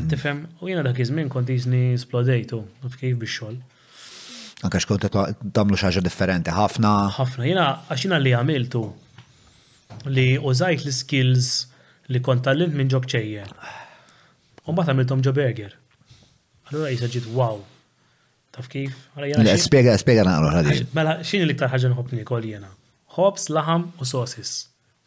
Tifhem, 0.08 0.46
u 0.60 0.66
jiena 0.68 0.82
dak 0.82 0.98
iż-żmien 0.98 1.28
kont 1.28 1.50
iżni 1.50 1.96
splodejtu, 1.98 2.60
naf 2.82 2.96
kif 3.00 3.16
bix-xogħol. 3.16 3.54
Anke 4.66 4.80
xkont 4.84 5.06
tagħmlu 5.08 5.78
xi 5.78 5.86
ħaġa 5.88 6.02
differenti 6.04 6.52
ħafna. 6.52 6.90
Ħafna, 7.16 7.46
jiena 7.48 7.64
għax 7.88 8.04
jiena 8.04 8.18
li 8.20 8.34
għamiltu 8.36 8.82
li 10.12 10.26
użajt 10.38 10.84
l-skills 10.84 11.48
li 12.12 12.20
kont 12.26 12.44
tal-lint 12.44 12.76
minn 12.76 12.92
ġob 12.92 13.08
ċejje. 13.08 13.46
U 14.68 14.74
mbagħad 14.76 14.92
għamiltom 14.94 15.24
ġo 15.24 15.32
burger. 15.38 15.72
Allura 16.68 16.92
jisa 16.92 17.08
ġiet 17.14 17.30
wow. 17.38 17.62
Taf 18.52 18.68
kif? 18.72 18.98
Le, 19.16 19.54
spiega, 19.64 19.96
spiega 20.00 20.28
naqra 20.28 20.52
ħadi. 20.58 20.82
Mela, 20.98 21.16
xini 21.24 21.48
li 21.48 21.56
ktar 21.56 21.72
ħagġa 21.72 21.94
nħobni 21.94 22.26
kol 22.28 22.44
jena? 22.50 22.68
Hops, 23.16 23.48
laħam 23.54 23.94
u 23.96 24.06
sosis. 24.08 24.58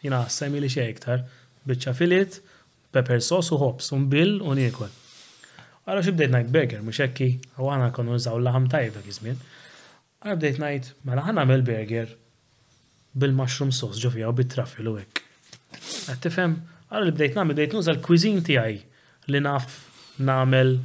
Jena 0.01 0.23
semmi 0.33 0.63
li 0.63 0.71
xej 0.71 0.89
iktar. 0.95 1.27
Bicċa 1.67 1.93
filit, 1.93 2.39
pepper 2.91 3.19
sauce 3.23 3.51
u 3.53 3.57
hops, 3.57 3.91
un 3.95 4.07
bil 4.11 4.39
u 4.43 4.53
niekol. 4.57 4.91
Għara 5.87 6.03
xibdejt 6.05 6.31
najt 6.35 6.49
burger, 6.53 6.83
mux 6.85 6.99
ekki, 7.03 7.27
għu 7.57 7.69
għana 7.71 7.87
konu 7.95 8.15
nżaw 8.19 8.39
laħam 8.43 8.67
tajb 8.71 8.95
dak 8.99 9.07
izmin. 9.09 9.39
Għara 10.21 10.37
bdejt 10.39 10.59
najt, 10.61 10.89
mela 11.07 11.23
għana 11.25 11.45
għamil 11.45 11.63
burger 11.67 12.11
bil-mushroom 13.21 13.71
sauce 13.75 13.99
ġofija 14.03 14.29
u 14.31 14.35
bit 14.37 14.51
traffi 14.53 14.83
l 14.83 14.93
għek. 14.99 15.23
Għattifem, 16.11 16.57
għara 16.91 17.07
li 17.07 17.15
bdejt 17.15 17.39
namil, 17.39 17.57
bdejt 17.57 17.75
nuża 17.77 17.95
l-cuisine 17.95 18.43
tijaj 18.47 18.77
li 19.33 19.41
naf 19.41 19.79
namel 20.27 20.75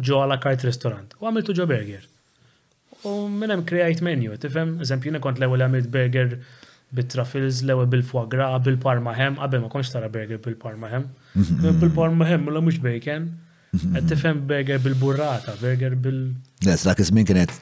ġo 0.00 0.22
għala 0.22 0.38
kart 0.42 0.64
restorant. 0.66 1.18
U 1.20 1.28
għamiltu 1.28 1.54
ġo 1.58 1.66
burger. 1.70 2.06
U 3.06 3.28
minnem 3.30 3.66
krejajt 3.68 4.00
menu, 4.06 4.32
għattifem, 4.34 4.78
eżempju, 4.86 5.18
kont 5.22 5.38
l-ewel 5.42 5.66
għamilt 5.66 5.90
burger 5.94 6.38
bit-trafils 6.94 7.60
lewe 7.68 7.84
bil 7.88 8.02
fuagra 8.04 8.46
bil-parma 8.64 9.12
hem, 9.16 9.36
qabel 9.40 9.64
ma 9.64 9.70
konx 9.72 9.90
tara 9.92 10.08
burger 10.12 10.40
bil-parma 10.44 10.88
hem. 10.94 11.08
Mhm. 11.36 11.80
Bil-parma 11.82 12.28
hem, 12.30 12.44
mulla 12.46 12.62
mux 12.64 12.78
bacon. 12.84 13.28
Għed 13.76 13.92
mhm. 13.92 14.08
tifhem 14.10 14.40
burger 14.48 14.80
bil-burrata, 14.84 15.56
burger 15.62 15.96
bil-. 16.06 16.22
Yes, 16.64 16.86
la 16.88 16.94
kismin 16.98 17.28
kienet 17.28 17.52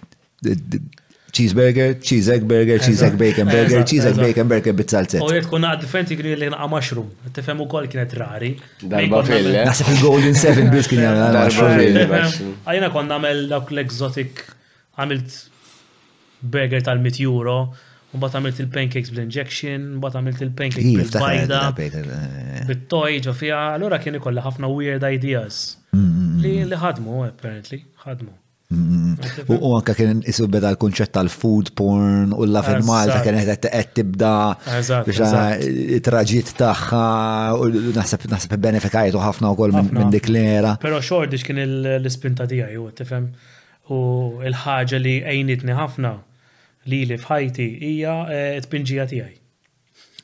cheeseburger, 1.37 1.91
cheese 2.01 2.31
egg 2.33 2.47
burger, 2.49 2.79
cheese 2.81 3.03
egg 3.05 3.17
bacon 3.21 3.49
burger, 3.53 3.83
cheese 3.91 4.07
egg 4.09 4.17
bacon 4.23 4.49
burger 4.49 4.73
bit-salzet. 4.79 5.19
U 5.21 5.35
jek 5.37 5.49
kuna 5.51 5.75
differenti 5.81 6.17
kien 6.17 6.39
li 6.41 6.47
naqa' 6.53 6.69
mushroom, 6.73 7.11
u 7.11 7.57
ukoll 7.67 7.91
kienet 7.93 8.15
rari. 8.17 8.53
Darba 8.83 9.21
il-Golden 9.35 10.31
eh? 10.33 10.39
Seven 10.39 10.71
bis 10.73 10.89
kien 10.89 11.03
jagħmel 11.05 11.37
mushroom. 11.37 11.83
Għajna 12.65 12.89
eh, 12.89 12.95
konna 12.95 13.13
nagħmel 13.19 13.43
dawk 13.53 13.75
l-exotic 13.75 14.47
għamilt 14.97 15.37
burger 16.55 16.87
tal 16.89 17.05
mit 17.05 17.21
euro, 17.21 17.59
U 18.17 18.29
għamilt 18.31 18.61
il-pancakes 18.65 19.11
bl-injection, 19.13 19.85
bat 20.01 20.17
għamilt 20.17 20.41
il-pancakes 20.47 20.97
bil-bajda, 21.01 21.61
bil-toj, 22.71 23.19
fiha, 23.37 23.61
allura 23.77 23.99
kien 24.01 24.17
ikolla 24.19 24.45
ħafna 24.47 24.71
weird 24.73 25.05
ideas. 25.09 25.65
Mm, 25.93 26.01
mm, 26.01 26.17
mm. 26.17 26.43
Li 26.45 26.55
li 26.73 26.79
ħadmu, 26.83 27.19
apparently, 27.29 27.83
ħadmu. 28.05 28.33
U 28.67 29.69
anka 29.77 29.95
kien 29.95 30.25
isu 30.27 30.49
beda 30.51 30.73
l-kunċett 30.73 31.13
tal-food 31.15 31.69
porn 31.79 32.33
u 32.35 32.49
la 32.51 32.65
fin 32.67 32.81
Malta 32.87 33.21
kien 33.23 33.37
qed 33.47 33.69
tibda 33.95 34.33
tibda 35.07 35.45
traġit 36.09 36.51
tagħha 36.59 37.05
u 37.63 37.69
naħseb 37.95 38.27
naħseb 38.33 38.57
benefekajtu 38.67 39.23
ħafna 39.23 39.53
wkoll 39.55 39.77
minn 39.87 40.11
dik 40.11 40.27
l-era. 40.33 40.75
Però 40.83 40.99
xordiġ 40.99 41.47
kien 41.47 41.63
l-ispinta 41.63 42.49
tiegħi 42.51 42.81
u 42.83 42.91
tifhem 42.99 43.31
u 43.95 44.03
l-ħaġa 44.51 44.99
li 44.99 45.15
għajnitni 45.23 45.79
ħafna 45.85 46.17
li 46.91 47.03
li 47.11 47.17
fħajti 47.19 47.67
hija 47.89 48.13
eh, 48.33 48.61
t-pinġija 48.65 49.07
tijaj. 49.11 49.33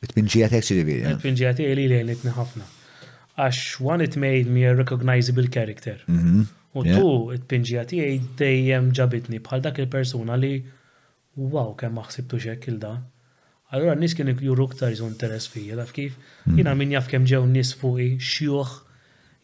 T-pinġija 0.04 0.48
tijaj 0.52 0.64
xiriviri. 0.68 1.04
Eh? 1.06 1.16
T-pinġija 1.18 1.52
tijaj 1.58 1.74
li 1.78 1.86
li 2.06 2.16
t 2.18 2.32
ħafna. 2.36 2.66
Għax 3.40 3.78
one 3.86 4.06
it 4.08 4.16
made 4.20 4.50
me 4.50 4.64
a 4.68 4.74
recognizable 4.76 5.48
character. 5.50 6.00
Mhm. 6.10 6.42
U 6.74 6.84
tu 6.86 7.08
t-pinġija 7.36 7.84
tijaj 7.90 8.20
dejjem 8.40 8.90
ġabitni 8.98 9.40
bħal 9.44 9.62
dak 9.64 9.80
il-persuna 9.84 10.38
li 10.40 10.54
wow 11.38 11.74
kemm 11.80 11.98
maħsibtu 12.00 12.38
xek 12.46 12.68
il-da. 12.72 12.94
Allora 13.72 13.94
nis 13.96 14.12
kien 14.16 14.28
juru 14.36 14.66
ktar 14.74 14.90
jizun 14.92 15.14
teres 15.16 15.46
fija, 15.48 15.76
taf 15.80 15.92
kif? 15.96 16.12
Mhm. 16.46 16.58
Jina 16.58 16.74
min 16.76 16.90
jaf 16.92 17.06
kem 17.08 17.24
ġew 17.24 17.46
nis 17.48 17.74
fuqi, 17.80 18.14
xjuħ, 18.20 18.68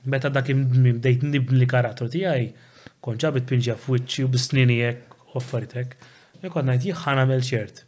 meta 0.07 0.29
dak 0.31 0.49
imdmim 0.53 1.01
dejt 1.03 1.23
nibni 1.27 1.67
ti 1.67 2.09
tiegħi, 2.19 2.49
konċa 3.05 3.31
bitpinġa 3.37 3.75
f'wiċċi 3.79 4.25
u 4.27 4.31
b'snini 4.35 4.77
hekk 4.81 5.17
u 5.35 5.39
affaritek, 5.41 5.97
jekk 6.43 6.63
ngħid 6.67 6.89
jieħ 6.89 7.03
nagħmel 7.19 7.45
ċert. 7.51 7.83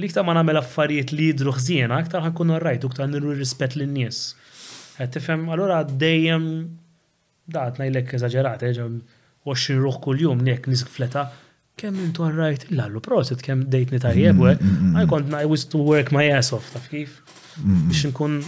Likta 0.00 0.24
ma 0.24 0.34
nagħmel 0.38 0.60
affarijiet 0.60 1.12
li 1.16 1.28
jidru 1.30 1.52
ħżiena, 1.56 1.98
aktar 2.02 2.30
kunu 2.36 2.58
rajt 2.64 2.86
u 2.88 2.92
ktar 2.94 3.10
nirru 3.12 3.34
rispett 3.38 3.76
lin-nies. 3.78 4.22
Qed 4.96 5.12
tifhem 5.18 5.46
allura 5.52 5.82
dejjem 5.84 6.48
dat 7.52 7.80
ngħidlek 7.80 8.14
eżaġerat, 8.18 8.64
ġem 8.78 8.96
20 9.52 9.84
ruħ 9.84 10.00
kuljum 10.04 10.42
nek 10.46 10.68
nisk 10.70 10.88
fleta 10.94 11.26
kemm 11.80 11.98
intu 12.06 12.26
rajt 12.30 12.66
l 12.72 12.80
għallu 12.86 13.00
proset, 13.04 13.40
kemm 13.42 13.64
dejt 13.72 13.94
tajjeb, 14.04 14.36
mm, 14.36 14.58
mm, 14.60 14.90
mm, 14.90 14.98
I 15.02 15.06
kont 15.10 15.32
I 15.32 15.48
to 15.72 15.78
work 15.82 16.12
my 16.12 16.26
ass 16.30 16.52
off, 16.52 16.68
taf 16.72 16.88
kif? 16.92 17.20
Biex 17.58 18.10
nkun 18.12 18.40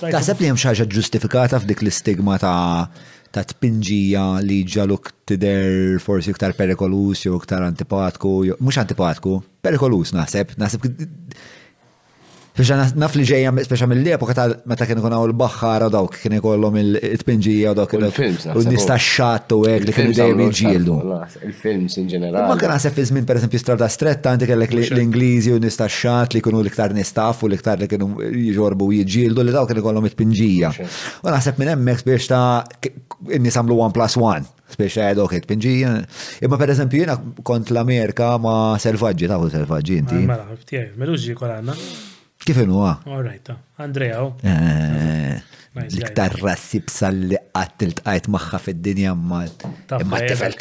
Taħseb 0.00 0.40
li 0.42 0.48
hemm 0.50 0.58
xi 0.58 0.68
ħaġa 0.70 0.86
ġustifikata 0.94 1.60
f'dik 1.62 1.82
l-istigma 1.84 2.38
ta' 2.42 2.54
ta' 3.34 3.42
tpinġija 3.50 4.22
li 4.46 4.58
ġaluk 4.70 5.10
tider 5.26 6.00
forsi 6.02 6.30
iktar 6.34 6.54
perikolus 6.58 7.24
jew 7.26 7.34
iktar 7.38 7.64
antipatku, 7.66 8.32
mhux 8.62 8.78
antipatku, 8.82 9.36
perikolus 9.64 10.14
naħseb, 10.14 10.54
naħseb 10.58 10.88
Fiex 12.54 12.92
naf 12.94 13.16
li 13.18 13.24
ġeja, 13.26 13.50
speċa 13.66 13.86
mill-epoka 13.90 14.34
ta' 14.38 14.44
meta 14.70 14.86
kien 14.86 15.00
ikun 15.00 15.10
l 15.16 15.32
bahar 15.34 15.82
u 15.88 15.88
dawk 15.90 16.20
kien 16.22 16.36
ikollhom 16.36 16.76
il-tpinġija 16.78 17.72
u 17.74 17.78
dawk 17.80 17.96
U 17.98 18.62
nies 18.70 18.86
tax 18.86 19.48
u 19.56 19.58
għek 19.66 19.88
li 19.88 19.94
kienu 19.96 20.12
dejjem 20.14 20.42
jiġġieldu. 20.44 20.98
Il-films 21.48 21.96
in 21.98 22.06
ġenerali. 22.12 22.44
Ma 22.46 22.54
kien 22.60 22.70
għasef 22.76 22.94
fi 23.00 23.24
per 23.26 23.40
esempio, 23.40 23.58
strada 23.58 23.88
stretta 23.90 24.36
inti 24.38 24.46
kellek 24.46 24.70
l-Ingliżi 24.84 25.56
u 25.56 25.58
nies 25.64 25.80
tax 25.80 25.98
li 26.36 26.44
kienu 26.46 26.62
l-iktar 26.62 26.94
nistaf 26.94 27.42
u 27.42 27.50
l-iktar 27.50 27.82
li 27.82 27.90
kienu 27.90 28.10
jġorbu 28.22 28.90
jġildu 29.02 29.48
li 29.48 29.56
dawk 29.56 29.72
kien 29.72 29.82
ikollhom 29.82 30.06
il 30.06 30.14
tpinġija 30.14 30.70
U 31.24 31.32
għasef 31.34 31.58
minn 31.58 31.74
emmek 31.74 32.04
speċa 32.06 32.30
ta' 32.30 33.34
nies 33.42 33.58
għamlu 33.58 33.82
one 33.82 33.94
plus 33.98 34.14
1. 34.14 34.46
speċa 34.78 35.10
għedok 35.10 35.34
it-pinġija. 35.42 35.94
Imma 36.46 36.62
per 36.62 36.70
eżempju 36.70 37.02
jena 37.02 37.18
kont 37.42 37.74
l-Amerika 37.74 38.36
ma 38.38 38.76
selvaġġi, 38.78 39.32
taħu 39.34 39.50
selvaġġi 39.58 39.98
inti. 40.04 40.22
Mela, 40.30 40.46
ftijaj, 40.62 40.92
meluġi 41.02 41.34
kol 41.38 41.50
Kif 42.44 42.56
inuwa? 42.60 43.00
Ah? 43.06 43.10
Alright, 43.16 43.40
ah. 43.48 43.56
Andrea. 43.80 44.20
Oh. 44.20 44.36
Eh, 44.44 45.40
l-iktar 45.88 46.34
rassib 46.44 46.90
sal-li 46.92 47.38
għat 47.56 47.84
il-tqajt 47.86 48.28
maħħa 48.34 48.58
fil-dinja 48.62 49.12
ma 49.18 49.40
t-tifel 49.48 50.52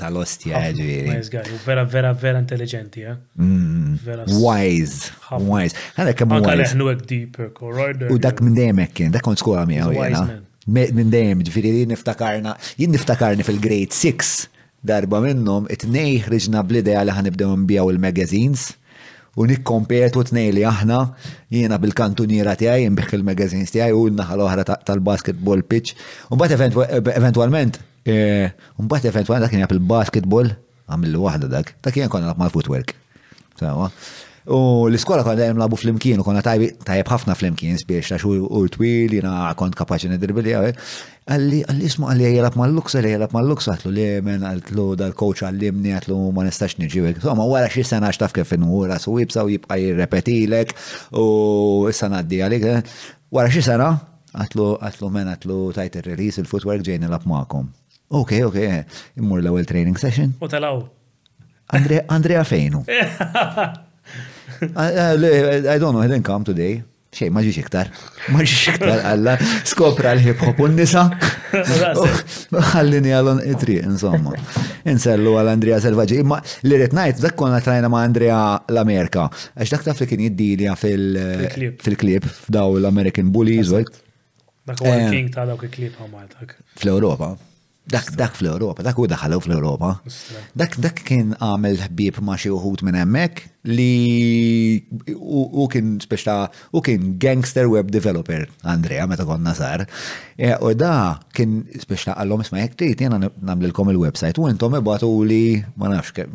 tal-ostja 0.00 0.56
ah, 0.58 0.70
ġviri. 0.72 1.18
Vera, 1.66 1.84
vera, 1.84 2.14
vera 2.24 2.40
intelligenti, 2.42 3.04
eh? 3.12 3.18
Mm, 3.36 4.00
wise. 4.40 5.12
Wise. 5.44 5.76
Għadha 6.00 6.16
kemm 6.22 6.38
wise. 6.38 6.56
Għadha 6.56 6.70
ħnu 6.72 6.88
għek 6.94 8.08
U 8.08 8.16
dak 8.26 8.40
minn 8.42 8.56
dejjem 8.56 8.82
kien, 8.96 9.12
dak 9.14 9.20
kont 9.28 9.44
skola 9.44 9.68
miegħu 9.68 9.92
jena. 10.00 10.24
Minn 10.72 11.12
dejjem 11.12 11.44
ġviri 11.50 11.74
li 11.76 11.84
niftakarna, 11.92 12.56
jien 12.80 12.96
niftakarni 12.96 13.44
fil-grade 13.44 13.92
6 13.96 14.48
darba 14.80 15.20
minnom, 15.20 15.68
it-nej 15.68 16.22
ħriġna 16.24 16.64
bl-idea 16.64 17.04
li 17.04 17.12
ħanibdew 17.12 17.52
nbijaw 17.66 17.90
il-magazines 17.92 18.70
u 19.38 19.46
nikkompetu 19.46 20.22
t-nejli 20.26 20.64
aħna 20.66 20.98
jiena 21.54 21.78
bil-kantuniera 21.82 22.56
tiegħi 22.58 22.86
imbeħ 22.90 23.12
il-magazines 23.20 23.74
tiegħi 23.74 23.94
u 23.94 24.06
l-naħal 24.08 24.42
oħra 24.46 24.64
tal-basketball 24.88 25.62
pitch. 25.66 25.94
Un 26.30 26.40
bat 26.40 26.54
eventualment, 26.56 27.78
eh, 28.04 28.50
un 28.78 28.88
bat 28.90 29.06
eventualment 29.06 29.46
dak 29.46 29.54
jena 29.56 29.70
bil 29.70 29.82
basketball 29.94 30.50
għamillu 30.90 31.22
wahda 31.22 31.50
dak, 31.52 31.76
dak 31.82 32.00
jena 32.02 32.10
konna 32.12 32.32
l 32.34 32.40
mal-footwork. 32.42 32.96
U 34.48 34.86
l-iskola 34.88 35.20
kon 35.22 35.36
dajem 35.36 35.58
labu 35.60 35.76
fl-imkien, 35.76 36.20
u 36.20 36.24
konna 36.24 36.40
tajb 36.40 36.62
ħafna 36.80 37.34
fl-imkien, 37.36 37.76
ta' 37.84 37.98
għax 38.14 38.24
u 38.30 38.62
twil, 38.72 39.12
jina 39.18 39.50
kont 39.56 39.74
kapaxi 39.76 40.08
nedirbili, 40.12 40.54
għalli, 40.56 40.94
Għalli, 41.30 41.58
għalli 41.68 41.84
ismu 41.86 42.08
għalli 42.10 42.24
għalli, 42.30 42.46
għalli, 42.48 43.18
għalli, 43.20 43.26
għalli 43.28 44.06
għalli, 44.16 44.36
għalli, 44.40 45.10
għalli, 45.10 45.10
għalli, 45.10 45.72
għalli, 45.84 46.00
għalli, 46.00 46.00
għalli, 46.00 46.00
għalli, 46.00 46.00
għalli, 46.00 46.00
għalli, 46.00 46.00
għalli, 46.00 46.32
ma 46.36 46.44
nistax 46.48 46.74
nġiwek. 46.80 47.20
Somma, 47.22 47.44
għara 47.44 47.68
xie 47.74 47.84
sena 47.86 48.10
xtaf 48.16 48.34
kif 48.34 48.52
n-għura, 48.56 48.96
su 48.98 49.14
jibsa 49.20 49.44
u 49.46 49.52
jibqa 49.52 49.76
jirrepetilek, 49.78 50.72
u 51.20 51.26
s-sena 51.92 52.22
għaddi 52.24 52.40
għalik. 52.48 52.66
Għara 53.30 53.50
eh. 53.50 53.52
xie 53.54 53.64
sena, 53.68 53.90
għatlu, 54.42 54.68
għatlu 54.90 55.12
men, 55.20 55.30
għatlu 55.36 55.58
tajt 55.78 56.00
il-release, 56.00 56.42
il-footwork 56.42 56.82
ġejni 56.88 57.12
lab 57.14 57.28
maqom. 57.30 57.68
Ok, 58.08 58.32
ok, 58.48 58.56
eh. 58.64 58.80
immur 59.22 59.44
l-ewel 59.44 59.68
training 59.70 60.00
session. 60.02 60.34
U 60.42 60.50
talaw. 60.50 60.82
Andrea 62.10 62.42
fejnu. 62.48 62.82
Eh, 64.60 64.68
eh, 64.76 65.12
eh, 65.22 65.74
I 65.74 65.78
don't 65.78 65.92
know, 65.94 66.00
I 66.02 66.06
didn't 66.08 66.24
come 66.26 66.44
today. 66.44 66.82
Xej, 67.16 67.30
maġiġ 67.34 67.56
iktar. 67.62 67.88
Maġiġ 68.34 68.60
iktar 68.74 69.00
għalla. 69.08 69.32
Skopra 69.66 70.12
l-hip 70.14 70.42
hop 70.44 70.60
un-nisa. 70.62 71.06
Għallini 72.60 73.14
għallon 73.16 73.40
itri, 73.50 73.78
insomma. 73.82 74.36
Insellu 74.86 75.32
għal 75.40 75.50
Andrea 75.56 75.80
Selvaġi. 75.82 76.20
Imma 76.22 76.38
li 76.68 76.78
rritnajt, 76.78 77.18
dak 77.24 77.34
konna 77.40 77.58
trajna 77.66 77.90
ma' 77.90 78.04
Andrea 78.06 78.38
l-Amerika. 78.70 79.26
Għax 79.58 79.74
dak 79.74 79.88
taf 79.88 80.04
li 80.04 80.10
kien 80.12 80.24
jiddilja 80.28 80.76
fil-klip, 80.78 82.28
f'daw 82.46 82.78
l-American 82.78 83.32
Bullies. 83.34 83.74
Dak 83.74 84.78
u 84.84 84.96
King 85.10 85.32
ta' 85.34 85.48
dawk 85.50 85.66
il-klip 85.66 85.98
għamaltak. 85.98 86.60
Fl-Europa. 86.78 87.34
Dak 87.88 88.12
dak 88.12 88.34
fl-Europa, 88.36 88.84
dak 88.84 88.98
u 89.00 89.06
daħalew 89.08 89.40
fl-Europa. 89.40 89.88
Dak 90.58 90.76
dak 90.84 90.98
kien 91.06 91.32
għamel 91.40 91.78
ħbieb 91.88 92.18
ma 92.22 92.36
xi 92.38 92.52
uħut 92.52 92.84
minn 92.84 92.98
hemmhekk 93.00 93.48
li 93.72 94.84
u 95.16 95.64
kien 95.72 95.96
speċta 96.02 96.36
u 96.76 96.82
kien 96.84 97.14
gangster 97.22 97.66
web 97.72 97.88
developer 97.90 98.44
Andrea 98.68 99.08
meta 99.10 99.24
konna 99.26 99.56
sar. 99.56 99.86
E, 100.36 100.52
u 100.60 100.74
da 100.78 101.16
kien 101.34 101.62
speċta 101.72 102.18
għallhom 102.20 102.44
isma' 102.44 102.62
jekk 102.66 102.78
trid 102.84 103.04
jiena 103.08 103.18
nagħmlilkom 103.26 103.94
il-website 103.96 104.38
u 104.44 104.50
intom 104.52 104.76
ibatu 104.78 105.10
li 105.24 105.42
ma 105.80 105.90
nafx 105.94 106.28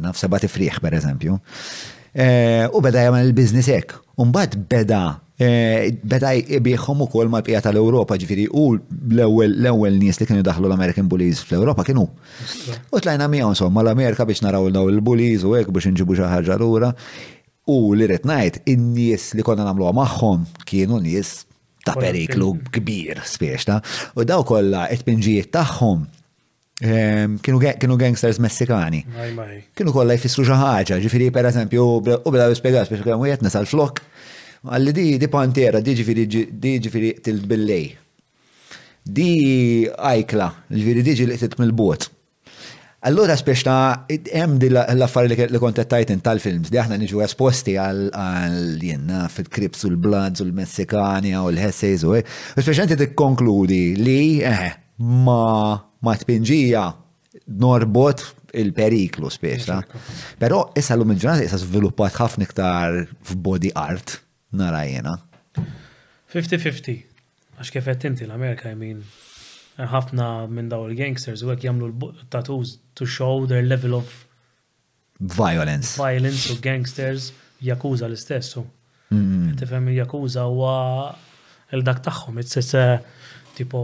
naf 0.00 0.18
seba' 0.18 0.40
tifrieħ 0.42 0.80
pereżempju. 0.80 1.38
E, 2.16 2.28
u 2.72 2.80
beda 2.82 3.04
jagħmel 3.04 3.28
il-business 3.28 3.68
hekk. 3.76 4.00
Umbagħad 4.20 4.64
beda 4.72 5.04
Eh, 5.42 5.92
Beta 6.02 6.34
u 6.88 7.02
ukoll 7.02 7.28
ma 7.32 7.40
pijata 7.40 7.70
tal-Ewropa 7.72 8.16
ġifieri 8.20 8.44
u 8.52 8.74
l-ewwel 9.08 9.96
nies 9.98 10.18
li 10.20 10.26
kienu 10.28 10.42
daħlu 10.44 10.68
l-American 10.68 11.08
Bullies 11.08 11.40
fl-Ewropa 11.48 11.82
kienu. 11.88 12.04
U 12.92 12.98
tlajna 13.00 13.24
miegħu 13.32 13.54
somma 13.56 13.80
l-Amerika 13.82 14.26
biex 14.28 14.42
naraw 14.44 14.66
l 14.68 14.72
daw 14.74 14.90
il-bullies 14.92 15.46
u 15.48 15.54
hekk 15.56 15.72
biex 15.72 15.88
inġibu 15.94 16.16
xi 16.18 16.26
ħaġa 16.28 16.58
lura. 16.60 16.90
U 17.72 17.94
li 17.96 18.04
rid 18.10 18.26
ngħid 18.28 18.60
in-nies 18.68 19.30
li 19.38 19.46
konna 19.46 19.64
namlu 19.64 19.88
magħhom 19.96 20.44
kienu 20.68 21.00
nies 21.06 21.32
ta' 21.86 21.94
periklu 21.96 22.50
kbir 22.74 23.22
spieċta. 23.24 23.78
U 24.20 24.28
daw 24.28 24.44
kollha 24.44 24.90
it-pinġijiet 24.92 25.48
tagħhom 25.56 26.02
ehm, 26.84 27.40
kienu 27.40 27.96
gangsters 27.96 28.42
messikani. 28.44 29.06
Kienu 29.72 29.96
kolla 29.96 30.18
jfissru 30.20 30.44
xaħġa, 30.50 31.00
ġifiri 31.06 31.30
per 31.32 31.48
eżempju, 31.48 31.88
u 32.28 32.34
bla 32.34 32.50
spiegas 32.52 32.92
biex 32.92 33.08
għamu 33.08 33.32
jetna 33.32 33.48
sal-flok, 33.56 34.04
Għalli 34.60 34.92
di, 34.92 35.04
di 35.16 35.28
pantera, 35.32 35.80
di 35.80 35.94
ġifiri, 35.96 36.24
di 36.60 36.70
ġifiri 36.84 37.10
til-billej. 37.24 37.86
Di 39.16 39.30
ajkla, 39.88 40.48
ġifiri 40.68 41.04
di 41.06 41.14
ġifiri 41.16 41.48
t 41.54 41.60
mil-bot. 41.62 42.04
Allora 43.08 43.32
spiex 43.40 43.62
ta' 43.64 44.04
hemm 44.12 44.58
di 44.60 44.68
l 44.68 44.76
affari 45.00 45.30
li 45.32 45.56
kont 45.62 45.80
tajtin 45.88 46.20
tal-films, 46.20 46.68
di 46.68 46.76
aħna 46.76 46.98
niġu 47.00 47.22
esposti 47.24 47.78
għal 47.80 48.76
jenna 48.84 49.22
fil-Krips 49.32 49.86
u 49.88 49.94
l-Bloods 49.94 50.44
u 50.44 50.50
l-Messikani 50.50 51.32
u 51.40 51.46
l-Hesseys 51.48 52.04
u 52.04 52.18
nti 52.20 53.00
t 53.00 53.08
konkludi 53.16 53.96
li 53.96 54.44
eh, 54.44 54.74
ma 55.00 55.80
ma 56.04 56.16
tpinġija 56.20 56.84
norbot 57.64 58.26
il-periklu 58.52 59.32
speċta. 59.32 59.80
Pero 59.88 60.36
però 60.36 60.60
issa 60.76 60.92
l-lum 60.98 61.16
il-ġurnata 61.16 61.48
issa 61.48 61.56
sviluppat 61.64 62.12
ħafna 62.20 62.44
iktar 62.44 63.06
f'body 63.30 63.72
art 63.80 64.20
nara 64.52 64.82
jena. 64.86 65.16
50-50. 66.32 67.04
Għax 67.60 67.70
kif 67.74 67.86
qed 67.90 68.06
inti 68.08 68.24
l-Amerika 68.26 68.70
jmin 68.72 69.00
ħafna 69.80 70.48
minn 70.50 70.70
daw 70.72 70.86
il-gangsters 70.88 71.42
u 71.44 71.50
għek 71.52 71.66
jamlu 71.66 71.90
tattoos 72.32 72.76
to 72.98 73.04
show 73.06 73.44
their 73.48 73.66
level 73.66 73.96
of 73.98 74.12
violence. 75.20 75.96
Violence 76.00 76.48
u 76.50 76.56
gangsters 76.64 77.30
jakuza 77.64 78.08
l-istessu. 78.08 78.62
Mm-hmm. 79.10 79.54
Tifhem 79.60 79.90
il-jakuza 79.90 80.46
huwa 80.48 80.74
il-dak 81.74 82.00
tagħhom, 82.06 82.38
it's 82.40 82.74
tipo 83.56 83.80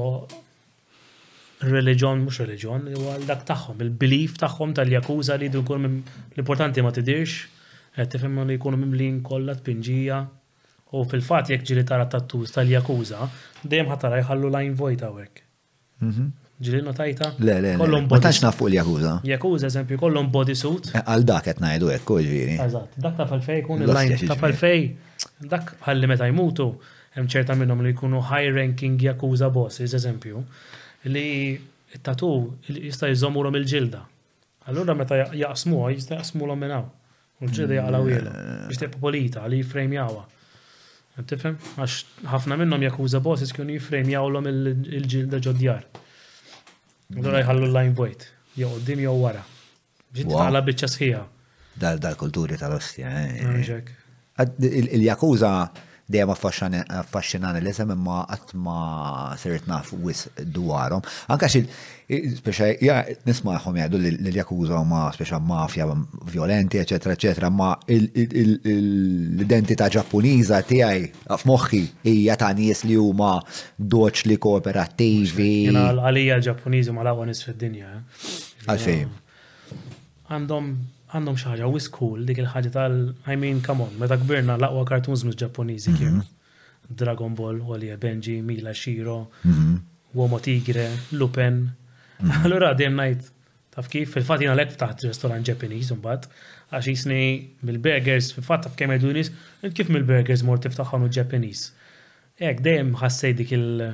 reliġjon 1.65 2.23
mhux 2.25 2.41
reliġjon, 2.45 2.89
huwa 2.97 3.17
l-dak 3.21 3.45
tagħhom, 3.49 3.81
il-belief 3.85 4.39
tagħhom 4.41 4.73
tal-jakuza 4.79 5.37
li 5.41 5.51
jkun 5.53 5.87
l-importanti 5.87 6.85
ma 6.85 6.93
tidirx, 6.95 7.37
qed 7.95 8.05
eh, 8.05 8.09
tifhem 8.13 8.41
li 8.49 8.57
jkunu 8.59 8.81
mimlin 8.81 9.21
kollha 9.27 9.57
tpinġija. 9.61 10.25
U 10.95 11.03
fil-fat 11.11 11.49
jekk 11.51 11.65
ġili 11.67 11.83
tara 11.87 12.05
tattus 12.07 12.53
tal-Jakuza, 12.55 13.27
dejjem 13.67 13.89
ħatara 13.91 14.21
jħallu 14.23 14.51
lajn 14.55 14.75
vojta 14.79 15.09
għek. 15.11 15.41
Mhm. 16.07 16.27
Ġili 16.63 16.83
notajta? 16.87 17.31
Le, 17.45 17.57
le, 17.61 17.73
le. 17.77 18.01
Ma 18.07 18.19
tax 18.23 18.39
l-Jakuza. 18.47 19.17
Jakuza, 19.27 19.67
eżempju, 19.67 19.99
kollom 20.01 20.31
bodysuit. 20.33 20.91
Eh, 20.95 21.03
għal 21.05 21.25
dak 21.29 21.43
qed 21.51 21.59
ngħidu 21.61 21.91
hekk 21.93 22.05
kull 22.05 22.25
Eżatt, 22.25 22.93
dak 23.05 23.17
ta' 23.19 23.27
falfej 23.29 23.63
kun 23.67 23.83
il-lajn 23.85 24.15
ta' 24.31 24.37
fal-fej, 24.41 24.87
dak 25.53 25.75
ħalli 25.87 26.07
meta 26.09 26.27
jmutu, 26.31 26.71
hemm 27.19 27.27
ċerta 27.35 27.55
minnhom 27.61 27.81
li 27.85 27.93
jkunu 27.93 28.21
high 28.31 28.49
ranking 28.57 28.97
Jakuza 29.03 29.51
bosses, 29.51 29.93
eżempju, 29.99 30.45
li 31.11 31.27
tatu 32.07 32.31
jista' 32.71 33.11
jżomuhom 33.13 33.55
il-ġilda. 33.61 34.01
Allura 34.71 34.95
meta 34.95 35.15
jaqsmuha 35.37 35.93
jista' 35.97 36.17
jaqsmu 36.23 36.49
minn 36.57 36.71
hawn. 36.73 36.89
U 37.41 37.45
l-ġilda 37.51 37.75
jaqalaw 37.83 38.09
ilu. 38.09 38.31
Biex 38.69 38.79
mm. 38.79 38.83
tibqa' 38.85 39.01
polita 39.03 39.45
li 39.47 39.61
jfrejmjawa. 39.63 40.25
Tifhem? 41.25 41.57
Għax 41.81 42.25
ħafna 42.29 42.59
minnhom 42.61 42.83
jakkuża 42.85 43.21
bosses 43.25 43.53
kienu 43.57 43.79
jawlom 44.13 44.47
il-ġilda 44.51 45.39
ġodjar. 45.47 45.87
Dora 47.09 47.39
mm. 47.39 47.43
jħallu 47.45 47.67
l 47.67 47.73
lajn 47.77 47.95
void, 48.01 48.27
jew 48.59 48.69
dim 48.85 49.01
jew 49.07 49.15
wara. 49.23 49.45
Ġit 50.13 50.29
tħalla 50.31 50.63
bieċa 50.67 50.89
sħija. 50.93 51.23
Dal-kulturi 51.79 52.57
tal-ostja. 52.57 53.09
Eh. 53.09 54.51
Il-jakuza 54.61 55.71
dejjem 56.09 56.31
affaxxinani 56.31 57.61
l-isem 57.63 57.91
imma 57.95 58.21
qatt 58.31 58.51
ma 58.65 58.77
sirt 59.41 59.67
naf 59.67 59.91
wis 60.05 60.25
dwarhom. 60.55 61.03
Anke 61.33 61.49
xi 61.51 61.63
ja 62.87 62.97
nisma'hom 63.27 63.79
jgħidu 63.81 64.01
li 64.03 64.13
l-jakuża 64.29 64.81
ma 64.87 65.07
speċi 65.17 65.41
mafja 65.49 65.89
violenti, 66.31 66.79
eċetera, 66.83 67.17
eċetera, 67.19 67.51
ma 67.51 67.73
l-identità 67.97 69.89
ġappuniża 69.99 70.63
tiegħi 70.71 71.13
f'moħħi 71.27 71.83
hija 72.13 72.39
ta' 72.41 72.53
nies 72.59 72.85
li 72.87 72.99
huma 73.03 73.35
doċ 73.77 74.27
li 74.31 74.39
kooperattivi. 74.47 75.53
Għalija 75.75 76.39
l-Ġappuniżi 76.39 76.95
ma 76.95 77.03
l-għawa 77.03 77.41
fid-dinja. 77.43 77.95
Eh. 77.97 78.29
Għalfejn. 78.67 79.17
Għandhom 80.27 80.73
għandhom 81.15 81.37
xi 81.39 81.51
ħaġa 81.53 81.69
wis 81.71 81.87
cool 81.95 82.25
dik 82.27 82.41
il-ħaġa 82.43 82.71
tal 82.75 82.97
I 83.31 83.37
mean 83.39 83.61
come 83.63 83.85
on, 83.87 83.93
meta 84.01 84.17
kbirna 84.19 84.57
l-aqwa 84.59 84.85
kartuns 84.89 85.23
mhux 85.27 85.39
Ġappuniżi 85.45 85.93
kienu. 85.99 86.23
Mhm. 86.23 86.35
Dragon 87.03 87.35
Ball, 87.35 87.59
Walie 87.67 87.97
Benji, 87.99 88.41
Mila 88.47 88.73
Shiro, 88.73 89.19
Womo 90.15 90.37
mhm. 90.37 90.43
Tigre, 90.45 90.89
Lupin. 91.19 91.61
Mhm. 92.23 92.33
Allura 92.47 92.73
dejjem 92.79 92.99
ngħid 93.01 93.29
taf 93.77 93.91
kif 93.93 94.15
fil-fatt 94.17 94.43
jiena 94.45 94.57
lek 94.59 94.75
ftaħt 94.75 95.07
restoran 95.11 95.47
Ġappuniż 95.47 95.93
imbagħad 95.95 96.29
għax 96.75 96.91
jisni 96.91 97.21
mill-burgers 97.69 98.33
fil-fatt 98.35 98.67
taf 98.67 98.75
kemm 98.79 98.97
jgħidunis 98.97 99.31
kif 99.77 99.91
mill-burgers 99.95 100.43
mor 100.49 100.59
tiftaħħom 100.67 101.07
Ġappuniż. 101.15 101.63
Ek 102.43 102.59
dejjem 102.67 102.95
ħassej 103.03 103.37
dik 103.43 103.55
il- 103.59 103.87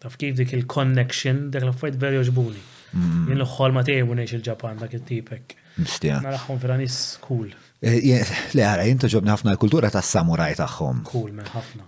taf 0.00 0.16
kif 0.20 0.36
dik 0.40 0.56
il-connection 0.56 1.50
dak 1.52 1.66
l-affarijiet 1.68 2.00
verju 2.00 2.24
ġbuni. 2.30 2.64
Jien 2.96 3.36
l-ħolma 3.40 3.82
tiegħi 3.84 4.24
il-Ġapan 4.38 4.80
dak 4.84 4.94
it-tipek. 5.00 5.58
Mistija. 5.76 6.20
Naraħħom 6.24 6.58
vera 6.60 6.76
nis 6.80 6.96
cool. 7.24 7.50
Eh, 7.84 8.24
le 8.56 8.64
għara, 8.64 8.86
jinta 8.88 9.08
ġobni 9.12 9.32
ħafna 9.32 9.52
l-kultura 9.54 9.90
ta' 9.92 10.00
samuraj 10.04 10.56
taħħom. 10.60 11.02
Cool, 11.10 11.32
men 11.36 11.48
ħafna. 11.52 11.84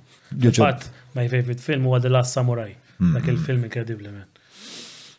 Ġobbat, 0.49 0.89
my 1.17 1.29
favorite 1.33 1.65
film 1.65 1.87
huwa 1.89 2.01
The 2.05 2.11
Last 2.13 2.37
Samurai. 2.37 2.75
Dak 2.99 3.29
il-film 3.31 3.65
inkredibli, 3.65 4.11
men. 4.13 4.27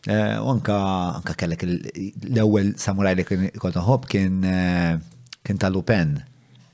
Eh, 0.08 0.36
unka, 0.38 0.78
unka 1.18 1.34
kellek 1.40 1.64
l-ewel 1.66 2.70
samuraj 2.80 3.14
li 3.18 3.26
kien 3.28 3.48
ħob 3.88 4.06
kien 4.08 4.38
eh, 4.48 4.94
kien 5.44 5.58
tal-Upen 5.60 6.14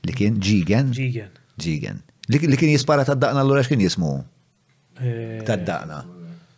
li 0.07 0.15
kien 0.15 0.37
Jigen. 0.39 0.93
Jigen. 0.95 1.33
Jigen. 1.59 2.03
Li 2.31 2.43
kien 2.59 2.71
jispara 2.75 3.07
tad-daqna 3.07 3.41
l-għura 3.43 3.65
kien 3.67 3.83
jismu? 3.83 4.13
Tad-daqna. 4.97 6.03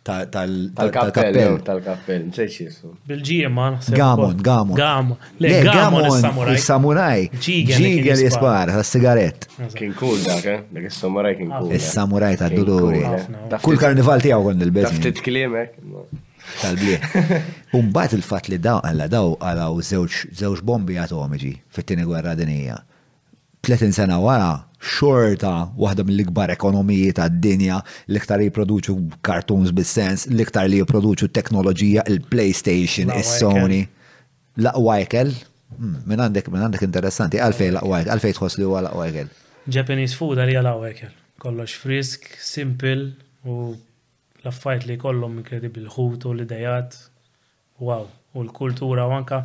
Tal-kappell. 0.02 1.60
Tal-kappell, 1.60 2.22
nsejx 2.30 2.54
jissu. 2.56 2.92
Bil-ġiem 3.06 3.52
ma 3.52 3.66
Gamon, 3.92 4.38
gamon. 4.42 4.74
Gamon. 4.78 5.18
Le, 5.44 5.50
gamon 5.66 6.06
il-samuraj. 6.08 6.54
Il-samuraj. 6.56 7.26
Ġigel 7.44 8.22
jispar, 8.24 8.72
għas-sigaret. 8.78 9.44
Kien 9.76 9.92
cool 10.00 10.16
dak, 10.24 10.46
eh? 10.54 10.62
Dak 10.72 10.86
il-samuraj 10.88 11.36
kien 11.42 11.52
cool. 11.52 11.74
Il-samuraj 11.76 12.32
eh? 12.32 12.40
ta' 12.40 12.48
duluri. 12.48 13.02
Eh? 13.04 13.60
Kull 13.60 13.76
karnival 13.82 14.24
tijaw 14.24 14.40
kon 14.48 14.64
il-bez. 14.64 14.88
Taftit 14.88 15.20
klimek. 15.26 15.76
Eh? 15.76 16.16
Tal-blie. 16.62 16.96
Umbat 17.78 18.16
il-fat 18.16 18.48
li 18.48 18.56
daw 18.58 18.80
għalla 18.80 19.10
daw 19.12 19.34
għalaw 19.36 19.84
zewġ 19.84 20.64
bombi 20.64 20.96
atomiġi 20.98 21.52
fit-tini 21.76 22.08
gwerra 22.08 22.32
dinija. 22.40 22.80
30 23.68 23.92
sena 24.00 24.16
wara 24.24 24.54
xorta 24.80 25.68
waħda 25.76 26.04
mill-ikbar 26.08 26.50
ekonomiji 26.54 27.12
ta' 27.18 27.26
dinja 27.28 27.80
l-iktar 28.08 28.40
jiproduċu 28.46 28.94
kartuns 29.24 29.72
bis-sens, 29.76 30.24
l-iktar 30.32 30.70
li 30.72 30.80
jiproduċu 30.80 31.28
teknoloġija 31.36 32.04
il-PlayStation, 32.08 33.12
is-Sony. 33.18 33.82
Laqwa 34.64 34.98
ekel? 35.04 35.32
Hmm, 35.76 36.00
min 36.08 36.22
għandek, 36.24 36.48
min 36.52 36.64
għandek 36.64 36.86
interessanti, 36.88 37.40
għalfej 37.44 37.74
laqwa 37.76 38.00
ekel, 38.02 38.12
għalfej 38.14 38.36
tħoss 38.38 38.60
li 38.60 38.66
huwa 38.68 38.82
laqwa 38.88 39.04
ekel. 39.10 39.28
Japanese 39.70 40.16
food 40.16 40.40
għalija 40.42 40.64
laqwa 40.64 40.90
ekel. 40.94 41.12
Kollox 41.40 41.76
frisk, 41.82 42.30
simple 42.44 42.96
u 43.48 43.54
laffajt 44.46 44.88
li 44.88 44.96
kollom 45.00 45.36
inkredibli 45.42 45.84
l-ħut 45.84 46.24
u 46.30 46.34
l-idejat. 46.38 46.96
Wow, 47.84 48.08
u 48.32 48.42
l-kultura 48.48 49.06
u 49.08 49.14
anka 49.18 49.44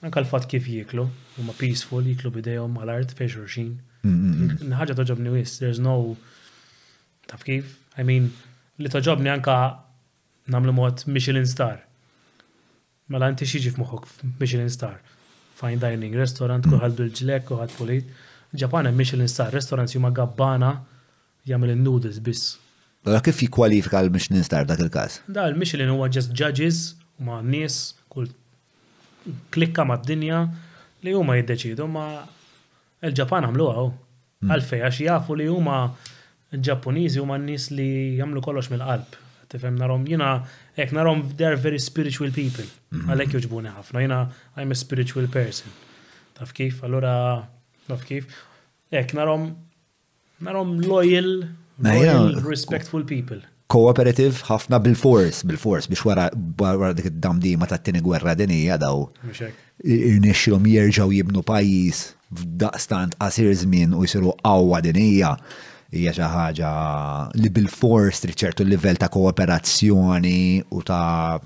anka 0.00 0.20
l-fat 0.22 0.46
kif 0.48 0.64
jiklu, 0.72 1.04
huma 1.36 1.52
peaceful, 1.58 2.00
jiklu 2.08 2.30
bidejhom 2.32 2.78
għal-art 2.80 3.12
fej 3.18 3.34
xurxin. 3.36 3.72
Nħagġa 4.04 4.94
toġobni 4.96 5.28
wis, 5.34 5.58
there's 5.60 5.80
no 5.82 6.14
taf 7.28 7.42
kif, 7.44 7.76
I 8.00 8.04
mean, 8.06 8.30
li 8.80 8.88
toġobni 8.88 9.28
anka 9.28 9.56
namlu 10.50 10.72
mod 10.72 11.04
Michelin 11.06 11.46
star. 11.46 11.82
Mela 13.12 13.28
inti 13.30 13.44
xieġi 13.48 13.74
f'moħok 13.74 14.08
Michelin 14.40 14.72
star. 14.72 15.00
Fine 15.60 15.80
dining 15.82 16.16
restaurant, 16.16 16.64
mm. 16.64 16.72
kuħad 16.72 16.96
bil-ġlek, 16.96 17.44
kuħad 17.50 17.76
polit. 17.76 18.08
Ġapan 18.56 18.88
hemm 18.88 18.98
Michelin 19.02 19.28
star 19.30 19.52
restaurants 19.54 19.94
huma 19.98 20.10
gabbana 20.16 20.72
jagħmel 21.46 21.74
in-noodles 21.76 22.22
biss. 22.24 22.56
Allora 23.04 23.20
mela 23.20 23.24
kif 23.28 23.42
jikkwalifika 23.44 24.00
l-Michelin 24.04 24.44
star 24.46 24.64
dak 24.68 24.80
il-każ? 24.84 25.20
Da 25.28 25.44
l-Michelin 25.50 25.92
huwa 25.92 26.08
just 26.12 26.32
judges, 26.36 26.94
huma 27.20 27.40
nies, 27.44 27.76
kull 28.12 28.32
klikka 29.52 29.84
mad-dinja 29.84 30.40
li 31.04 31.12
huma 31.16 31.36
jiddeċidu 31.40 31.86
ma' 31.92 32.38
Il-Ġapan 33.06 33.46
għamlu 33.48 33.66
għaw. 33.72 33.86
Oh. 33.86 33.98
Hmm. 34.40 34.52
Għalfej, 34.56 34.82
għax 34.86 35.00
jafu 35.06 35.36
li 35.36 35.46
huma 35.52 35.78
ġappuniżi 36.50 37.20
huma 37.22 37.36
n-nies 37.38 37.68
li 37.76 37.88
jagħmlu 38.20 38.42
kollox 38.44 38.70
mill-qalb. 38.72 39.16
Tifem 39.50 39.76
narom 39.78 40.04
jina, 40.06 40.30
ek 40.80 40.92
narom, 40.94 41.24
they're 41.38 41.58
very 41.60 41.80
spiritual 41.82 42.32
people. 42.34 42.66
Hmm. 42.94 43.08
Għalhekk 43.12 43.38
juġbuni 43.38 43.72
ħafna, 43.78 44.04
jina, 44.04 44.20
I'm 44.56 44.72
a 44.74 44.78
spiritual 44.78 45.28
person. 45.32 45.72
Taf 46.38 46.54
kif? 46.56 46.82
Allura 46.86 47.14
taf 47.88 48.04
kif? 48.08 48.28
Ek 48.92 49.12
narom 49.16 49.50
narom 50.44 50.76
loyal, 50.88 51.44
loyal 51.84 52.32
respectful 52.46 53.02
people 53.04 53.40
cooperative 53.70 54.40
ħafna 54.48 54.78
bil-fors, 54.82 55.42
bil-fors 55.46 55.86
biex 55.92 56.00
wara 56.08 56.24
wara 56.58 56.88
dik 56.96 57.04
id-damdima 57.10 57.68
tat 57.70 57.84
tini 57.86 58.00
gwerra 58.02 58.32
dinija 58.34 58.74
daw. 58.82 59.04
Irnexxilhom 59.86 60.64
jerġgħu 60.66 61.06
jibnu 61.20 61.44
pajjiż 61.46 62.00
f'daqstant 62.38 63.16
qasir 63.18 63.52
żmien 63.60 63.94
u 63.94 64.04
jsiru 64.06 64.32
qawwa 64.44 64.80
din 64.82 64.96
hija 64.96 65.34
hija 65.92 66.12
xi 66.14 66.28
ħaġa 66.34 66.70
li 67.42 67.50
bil-fors 67.50 68.20
trid 68.22 68.38
ċertu 68.38 68.66
livell 68.68 68.98
ta' 69.00 69.10
kooperazzjoni 69.10 70.42
u 70.70 70.82
ta' 70.86 71.38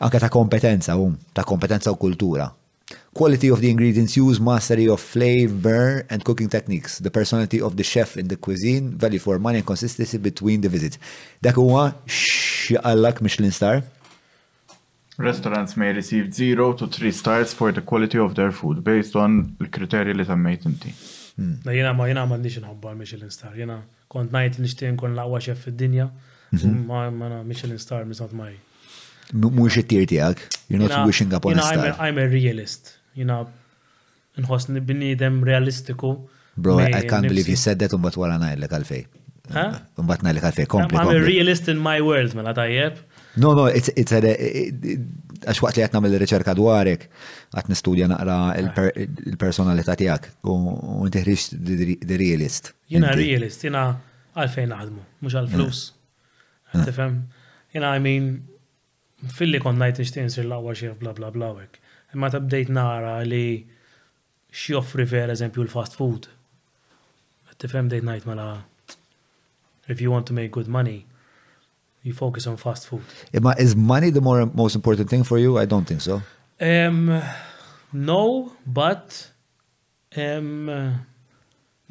anke 0.00 0.22
ta' 0.22 0.32
kompetenza 0.32 0.96
u 0.96 1.10
ta' 1.34 1.44
kompetenza 1.44 1.92
u 1.92 1.96
kultura. 2.00 2.48
Quality 3.14 3.50
of 3.52 3.60
the 3.60 3.70
ingredients 3.70 4.16
used, 4.16 4.42
mastery 4.42 4.88
of 4.88 5.00
flavor 5.00 6.04
and 6.10 6.24
cooking 6.24 6.48
techniques, 6.48 6.98
the 6.98 7.10
personality 7.10 7.60
of 7.60 7.76
the 7.76 7.84
chef 7.84 8.16
in 8.16 8.28
the 8.28 8.36
cuisine, 8.36 8.90
value 8.90 9.18
for 9.20 9.38
money 9.38 9.58
and 9.58 9.66
consistency 9.66 10.18
between 10.18 10.60
the 10.62 10.68
visits. 10.68 10.98
Dak 11.42 11.54
huwa 11.60 11.92
x'għallak 12.08 13.22
Michelin 13.22 13.54
star 13.54 13.84
Restaurants 15.16 15.76
may 15.76 15.92
receive 15.92 16.32
zero 16.34 16.72
to 16.74 16.86
three 16.88 17.12
stars 17.12 17.54
for 17.54 17.70
the 17.72 17.80
quality 17.80 18.18
of 18.18 18.34
their 18.34 18.50
food 18.52 18.82
based 18.82 19.14
on 19.24 19.56
l-kriterji 19.64 20.14
li 20.18 20.24
tammejt 20.30 20.64
inti. 20.70 20.92
Jena 21.36 21.92
hmm. 21.92 21.98
ma 21.98 22.08
jena 22.10 22.24
ma 22.30 22.38
nix 22.42 22.56
nħobba 22.62 22.94
Michelin 22.98 23.30
star, 23.34 23.52
jena 23.58 23.76
kont 24.10 24.34
najt 24.34 24.58
nishtien 24.62 24.96
kon 24.98 25.14
laqwa 25.18 25.38
xef 25.44 25.62
fil 25.68 25.76
dinja 25.80 26.08
mhm. 26.50 26.74
ma 26.90 27.02
ma 27.14 27.40
Michelin 27.46 27.78
star 27.84 28.00
misat 28.10 28.34
maj. 28.40 28.56
Mux 29.34 29.78
it-tir 29.80 30.04
tijak, 30.10 30.42
you're 30.68 30.82
not 30.82 30.96
wishing 31.06 31.32
upon 31.32 31.58
a 31.60 31.62
star. 31.62 31.94
I'm 32.00 32.18
a 32.18 32.26
realist, 32.28 32.96
you 33.14 33.24
know, 33.24 33.46
nibini 34.76 35.14
dem 35.16 35.42
realistiku. 35.44 36.16
Bro, 36.56 36.78
I 36.80 37.02
can't 37.02 37.26
believe 37.28 37.48
you 37.48 37.56
said 37.56 37.78
that 37.80 37.92
un 37.94 38.02
bat 38.02 38.14
wara 38.18 38.34
najlek 38.48 38.76
għalfej. 38.80 39.04
Un 40.02 40.10
bat 40.10 40.26
najlek 40.26 40.48
għalfej, 40.50 40.68
kompli. 40.74 40.98
I'm 40.98 41.14
a 41.14 41.22
realist 41.26 41.68
in 41.70 41.78
my 41.88 42.00
world, 42.02 42.34
mela 42.34 42.50
tajjeb. 42.54 42.98
No, 43.36 43.52
no, 43.54 43.66
it's, 43.66 43.88
it's 43.98 44.12
a, 44.14 44.20
għax 44.22 45.58
waqt 45.62 45.76
li 45.76 45.82
għatna 45.82 46.00
mill-reċerka 46.04 46.52
dwarek, 46.54 47.08
għat 47.54 47.68
nistudja 47.72 48.06
naqra 48.06 48.36
il-personalità 48.60 49.96
tijak 49.98 50.28
u 50.46 50.54
ntiħriġ 51.08 51.46
the 52.06 52.18
realist. 52.20 52.70
Jena 52.90 53.10
realist, 53.18 53.64
jena 53.66 53.82
għalfejn 54.38 54.74
għadmu, 54.76 55.06
mux 55.24 55.36
għal-flus. 55.40 55.80
Tifem, 56.84 57.18
jena 57.74 57.90
I 57.98 58.02
mean, 58.02 58.28
fil-li 59.34 59.58
kon 59.62 59.80
najt 59.82 59.98
nishtin 60.04 60.30
sir 60.30 60.46
laqwa 60.46 60.74
xief 60.78 60.94
bla 61.02 61.14
bla 61.18 61.32
bla 61.34 61.50
għek. 61.58 61.80
Ma 62.14 62.30
tabdejt 62.30 62.68
bdejt 62.68 62.74
nara 62.76 63.16
li 63.26 63.44
xjoffri 64.54 65.08
per 65.10 65.34
eżempju 65.34 65.66
l-fast 65.66 65.98
food. 65.98 66.30
Tifem 67.58 67.90
dejt 67.90 68.06
najt 68.06 68.26
mela, 68.30 68.46
if 69.90 70.00
you 70.02 70.10
want 70.14 70.26
to 70.30 70.34
make 70.34 70.52
good 70.54 70.68
money, 70.70 71.02
you 72.06 72.12
focus 72.12 72.46
on 72.46 72.56
fast 72.56 72.82
food. 72.88 73.02
Ima, 73.32 73.52
is 73.58 73.74
money 73.74 74.10
the 74.10 74.20
more 74.20 74.40
most 74.62 74.74
important 74.76 75.08
thing 75.08 75.24
for 75.24 75.38
you? 75.38 75.58
I 75.58 75.64
don't 75.64 75.86
think 75.86 76.00
so. 76.02 76.14
Um, 76.60 77.20
no, 78.10 78.22
but 78.80 79.08
um, 80.24 80.70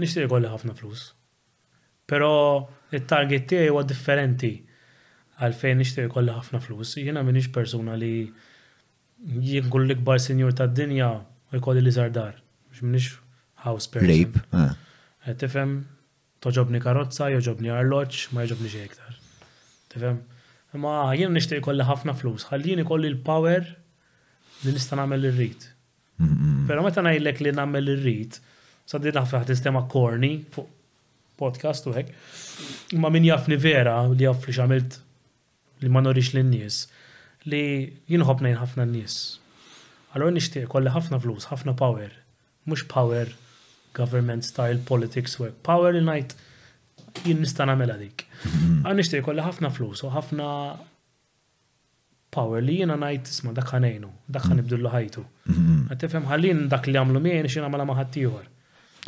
nishtiq 0.02 0.30
kolli 0.36 0.52
ħafna 0.54 0.78
flus. 0.80 1.10
Pero 2.10 2.30
il-target 2.94 3.48
tiegħi 3.50 3.72
huwa 3.72 3.82
differenti 3.90 4.54
għalfejn 5.42 5.82
nixtieq 5.82 6.12
kolli 6.14 6.36
ħafna 6.38 6.62
flus. 6.62 6.94
Jiena 7.02 7.24
m'iniex 7.26 7.50
persuna 7.56 7.98
li 7.98 8.14
jieħu 9.42 9.82
l-ikbar 9.82 10.22
senjur 10.24 10.54
tad-dinja 10.62 11.10
u 11.18 11.58
jkolli 11.60 11.82
li 11.88 11.96
żardar. 11.98 12.38
Mhux 12.70 12.86
m'iniex 12.86 13.10
house 13.66 13.90
person. 13.90 14.14
Rape. 14.14 14.46
Eh. 14.62 15.36
Tifhem, 15.40 15.78
toġobni 16.44 16.84
karozza, 16.84 17.32
joġobni 17.32 17.72
arloġġ, 17.74 18.24
ma 18.36 18.44
joġobni 18.44 18.70
xi 18.72 18.84
iktar 18.92 19.23
tifem. 19.94 20.20
Imma 20.76 21.12
jien 21.18 21.34
nixtieq 21.38 21.62
kolli 21.66 21.86
ħafna 21.86 22.16
flus, 22.18 22.48
ħallini 22.50 22.84
ikolli 22.84 23.12
l-power 23.12 23.68
li 24.64 24.74
nista' 24.74 24.98
nagħmel 24.98 25.28
ir-rid. 25.30 25.68
Però 26.70 26.84
meta 26.86 27.04
ngħidlek 27.04 27.42
li 27.44 27.52
nagħmel 27.58 27.94
ir-rid, 27.98 28.40
sa 28.90 29.00
din 29.02 29.16
naħfeħ 29.18 29.46
sistema 29.52 29.84
korni 29.92 30.34
fuq 30.54 30.72
podcast 31.40 31.86
u 31.90 31.94
hekk. 31.96 32.10
Imma 32.98 33.12
min 33.14 33.28
jafni 33.28 33.58
vera 33.60 34.00
li 34.10 34.26
jaf 34.26 34.48
li 34.50 34.54
xamilt 34.56 34.98
li 35.84 35.90
ma 35.92 36.02
norix 36.06 36.34
lin-nies 36.38 36.84
li 37.52 37.64
jinħob 38.10 38.42
ngħid 38.48 38.60
ħafna 38.64 38.86
n-nies. 38.86 39.18
Allora 40.16 40.32
nixtieq 40.38 40.70
kolli 40.72 40.94
ħafna 40.94 41.20
flus, 41.24 41.50
ħafna 41.52 41.74
power, 41.82 42.10
mhux 42.70 42.86
power 42.92 43.34
government 43.98 44.46
style 44.48 44.80
politics 44.90 45.36
work, 45.42 45.58
power 45.66 45.94
li 45.94 46.02
ngħid 46.08 46.38
jien 47.22 47.42
nista' 47.42 47.66
nagħmelha 47.68 47.98
dik. 48.00 48.24
Mhm. 48.48 48.80
Għan 48.90 49.00
nixtieq 49.00 49.26
kolli 49.28 49.46
ħafna 49.46 49.72
flus 49.76 50.04
u 50.08 50.12
ħafna 50.14 50.48
power 52.34 52.64
li 52.66 52.80
jiena 52.80 52.96
ngħid 53.00 53.30
isma' 53.36 53.54
dak 53.60 53.70
ħanejnu, 53.76 54.10
dak 54.34 54.50
mhm. 54.58 54.88
ħajtu. 54.96 55.26
Qed 55.44 55.54
mhm. 55.58 55.98
tifhem 56.06 56.26
ħallin 56.32 56.64
dak 56.72 56.90
li 56.90 57.00
għamlu 57.00 57.22
mien 57.28 57.50
xi 57.50 57.62
nagħmel 57.64 57.86
ma' 57.88 58.00
ħadd 58.02 58.20
ieħor. 58.24 58.50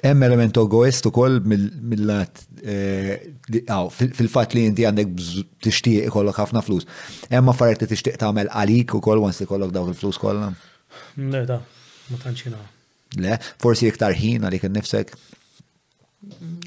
Hemm 0.03 0.25
element 0.27 0.57
egoist 0.59 1.05
ukoll 1.07 1.37
mill-lat 1.47 2.41
eh, 2.67 3.13
fil-fatt 3.95 4.51
li 4.57 4.65
inti 4.67 4.83
għandek 4.85 5.13
tixtieq 5.63 6.09
ikollok 6.09 6.41
ħafna 6.43 6.61
flus. 6.67 6.87
Hemm 7.31 7.53
affarijiet 7.53 7.85
li 7.85 7.89
tixtieq 7.93 8.19
tagħmel 8.21 8.51
għalik 8.51 8.97
ukoll 8.99 9.23
once 9.23 9.45
ikollok 9.47 9.71
dawk 9.73 9.93
il-flus 9.93 10.19
kollha. 10.19 10.51
Le, 11.19 11.41
da, 11.47 11.61
ma 12.13 12.19
tantx 12.23 12.51
Le, 13.21 13.37
forsi 13.61 13.87
iktar 13.87 14.11
ħin 14.19 14.43
għalik 14.43 14.65
innifsek. 14.67 15.13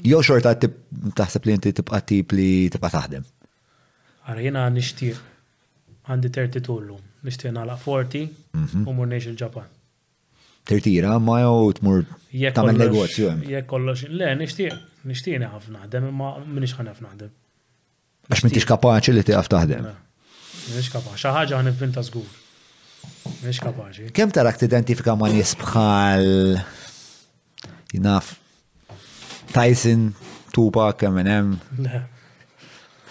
Jo 0.03 0.21
xorta 0.25 0.53
taħseb 0.57 1.47
li 1.49 1.55
inti 1.57 1.73
tibqa 1.79 1.99
tip 2.07 2.35
li 2.35 2.47
tibqa 2.71 2.91
taħdem. 2.95 3.25
Għara 4.29 4.45
jena 4.45 4.63
nishtiq 4.71 5.19
għandi 6.09 6.31
30 6.37 6.65
tullu, 6.65 6.95
nishtiq 7.27 7.53
nalaq 7.55 7.83
40 7.83 8.29
mhm. 8.55 8.87
u 8.87 8.95
mur 8.97 9.11
il-Ġapan. 9.17 9.67
Tirtira, 10.69 11.15
ma 11.19 11.39
jow 11.43 11.69
tmur 11.77 12.03
tamen 12.55 12.77
negozju. 12.77 13.33
Jek 13.51 13.67
kollox, 13.71 14.05
le, 14.11 14.31
nishtiq, 14.43 14.75
nishtiq 15.09 15.39
neħaf 15.43 15.69
naħdem, 15.75 16.09
ma 16.15 16.33
minix 16.45 16.77
ħanaf 16.77 17.01
naħdem. 17.05 17.31
Għax 18.29 18.45
mintix 18.45 18.69
kapaċi 18.69 19.15
li 19.17 19.23
tiqaf 19.25 19.49
taħdem. 19.51 19.87
Minix 20.69 20.91
kapaċi, 20.93 21.21
xaħġa 21.25 21.61
ħanivvinta 21.63 22.03
zgur. 22.05 22.27
Minix 23.39 23.61
kapaċi. 23.63 24.11
Kem 24.15 24.31
tarak 24.35 24.59
t-identifika 24.61 25.15
ma 25.17 25.31
nisbħal 25.33 26.29
jinaf 27.95 28.35
Tyson, 29.53 30.13
Tupac, 30.53 31.01
Eminem. 31.05 31.57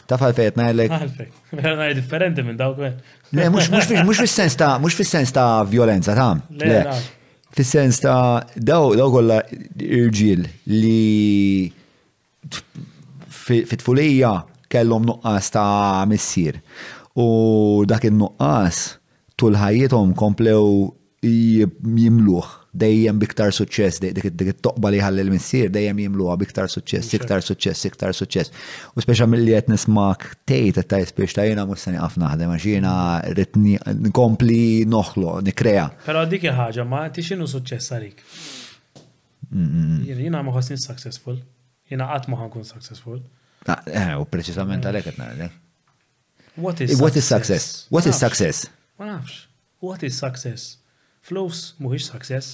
Taf 0.08 0.22
għalfejt 0.24 0.56
najlek. 0.56 0.92
Għalfejt. 0.94 1.96
differenti 1.98 2.44
minn 2.46 2.56
dawk 2.56 2.78
Le, 3.36 3.44
mux 3.52 3.66
fil-sens 4.16 4.54
ta' 4.56 4.78
mux 4.80 4.94
fil-sens 4.96 5.32
ta' 5.36 5.64
violenza 5.68 6.14
ta' 6.16 6.30
le. 6.50 6.78
Fil-sens 7.56 7.98
ta' 8.00 8.44
daw 8.56 8.94
daw 8.96 9.10
kolla 9.12 9.42
irġil 9.76 10.46
li 10.66 11.70
fit-fulija 13.44 14.32
kellhom 14.72 15.04
nuqqas 15.10 15.50
ta' 15.52 16.06
missir. 16.08 16.62
U 17.18 17.84
dak 17.88 18.08
il-nuqqas 18.08 18.82
tul 19.38 19.60
ħajjithom 19.60 20.14
komplew 20.16 20.86
jimluħ 21.22 22.48
dejjem 22.78 23.18
biktar 23.22 23.52
suċċess, 23.54 24.00
dik 24.14 24.24
it-toqba 24.54 24.90
li 24.92 25.00
ħalli 25.02 25.22
l-missir 25.24 25.70
dejjem 25.74 26.00
jimluha 26.04 26.36
biktar 26.40 26.70
suċċess, 26.72 27.12
iktar 27.18 27.42
suċċess, 27.44 27.86
iktar 27.90 28.14
suċċess. 28.16 28.54
U 28.94 29.02
speċa 29.04 29.26
mill-li 29.28 29.56
għet 29.58 29.70
nismak 29.72 30.26
tejt, 30.48 30.78
qed 30.78 30.90
tajt 30.92 31.12
biex 31.18 31.36
ta' 31.36 31.46
jena 31.48 31.66
mus 31.68 31.84
sani 31.86 32.00
għafna 32.00 32.26
naħdem 32.30 32.54
għax 32.54 32.68
jiena 32.72 32.94
rid 33.38 33.58
nkompli 34.10 34.60
noħlo, 34.90 35.36
nikreja. 35.48 35.88
Pero 36.06 36.24
dik 36.30 36.48
il 36.50 36.82
ma 36.90 37.02
tix 37.10 37.32
xinu 37.32 37.48
suċċess 37.50 37.96
għalik. 37.96 38.24
Jena 40.12 40.42
ma 40.44 40.54
ħossin 40.54 40.80
successful, 40.82 41.42
jiena 41.90 42.08
qatt 42.14 42.30
ma 42.32 42.40
ħankun 42.44 42.66
successful. 42.68 43.22
Eh, 43.68 44.14
u 44.16 44.24
preċisament 44.30 44.86
għalek 44.88 45.10
għetna 45.12 45.30
eh. 45.48 45.54
What 46.58 46.80
is 46.82 46.96
success? 47.28 47.86
What 47.90 48.06
is 48.06 48.18
success? 48.18 48.66
What 48.96 49.08
is 49.08 49.10
success? 49.12 49.38
What 49.80 50.02
is 50.02 50.16
success? 50.18 50.77
Flows 51.28 51.60
muħiċ 51.84 52.04
success. 52.08 52.46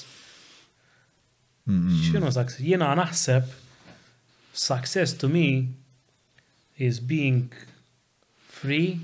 X'inhu 1.66 2.30
success? 2.34 2.60
Jena 2.68 2.88
naħseb 2.98 3.52
success 4.59 5.14
to 5.22 5.30
me 5.30 5.51
is 6.82 6.98
being 6.98 7.38
free 8.59 8.98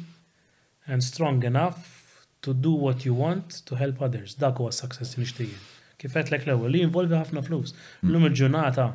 and 0.88 1.04
strong 1.06 1.44
enough 1.46 2.24
to 2.44 2.52
do 2.52 2.72
what 2.74 3.04
you 3.06 3.14
want 3.14 3.60
to 3.68 3.76
help 3.78 4.02
others. 4.02 4.34
Dak 4.42 4.58
huwa 4.58 4.72
success 4.74 5.14
nixtieq. 5.20 5.52
Kifet 6.00 6.32
lek 6.32 6.48
l 6.50 6.56
li 6.72 6.82
involvi 6.86 7.14
ħafna 7.20 7.44
flus. 7.46 7.74
Mm. 8.02 8.10
Lum 8.10 8.26
il-ġurnata 8.30 8.88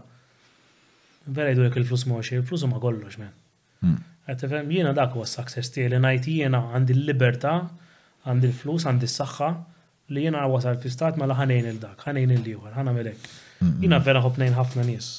vera 1.29 1.53
jidu 1.53 1.69
jek 1.69 1.79
il-flus 1.83 2.03
ma 2.11 2.19
il-flus 2.23 2.67
ma 2.71 2.81
kollox 2.83 3.21
men. 3.21 3.31
Qed 4.25 4.41
tifhem 4.41 4.71
dak 4.97 5.15
huwa 5.15 5.29
success 5.29 5.71
tiegħi 5.75 5.93
li 5.95 6.01
ngħid 6.03 6.29
jiena 6.33 6.61
għandi 6.75 6.97
l-libertà, 6.99 7.55
għandi 8.27 8.49
l-flus, 8.51 8.87
għandi 8.91 9.09
s-saħħa 9.13 9.49
li 10.13 10.23
jena 10.25 10.45
wasal 10.51 10.77
fi 10.81 10.89
stat 10.93 11.17
mela 11.17 11.35
ħanejn 11.39 11.69
il-dak, 11.71 12.03
ħanejn 12.05 12.33
il-liħor, 12.37 12.73
ħana 12.75 12.91
melek. 12.93 13.29
Jena 13.81 13.97
vera 14.05 14.21
ħobnejn 14.21 14.55
ħafna 14.57 14.83
nis. 14.85 15.09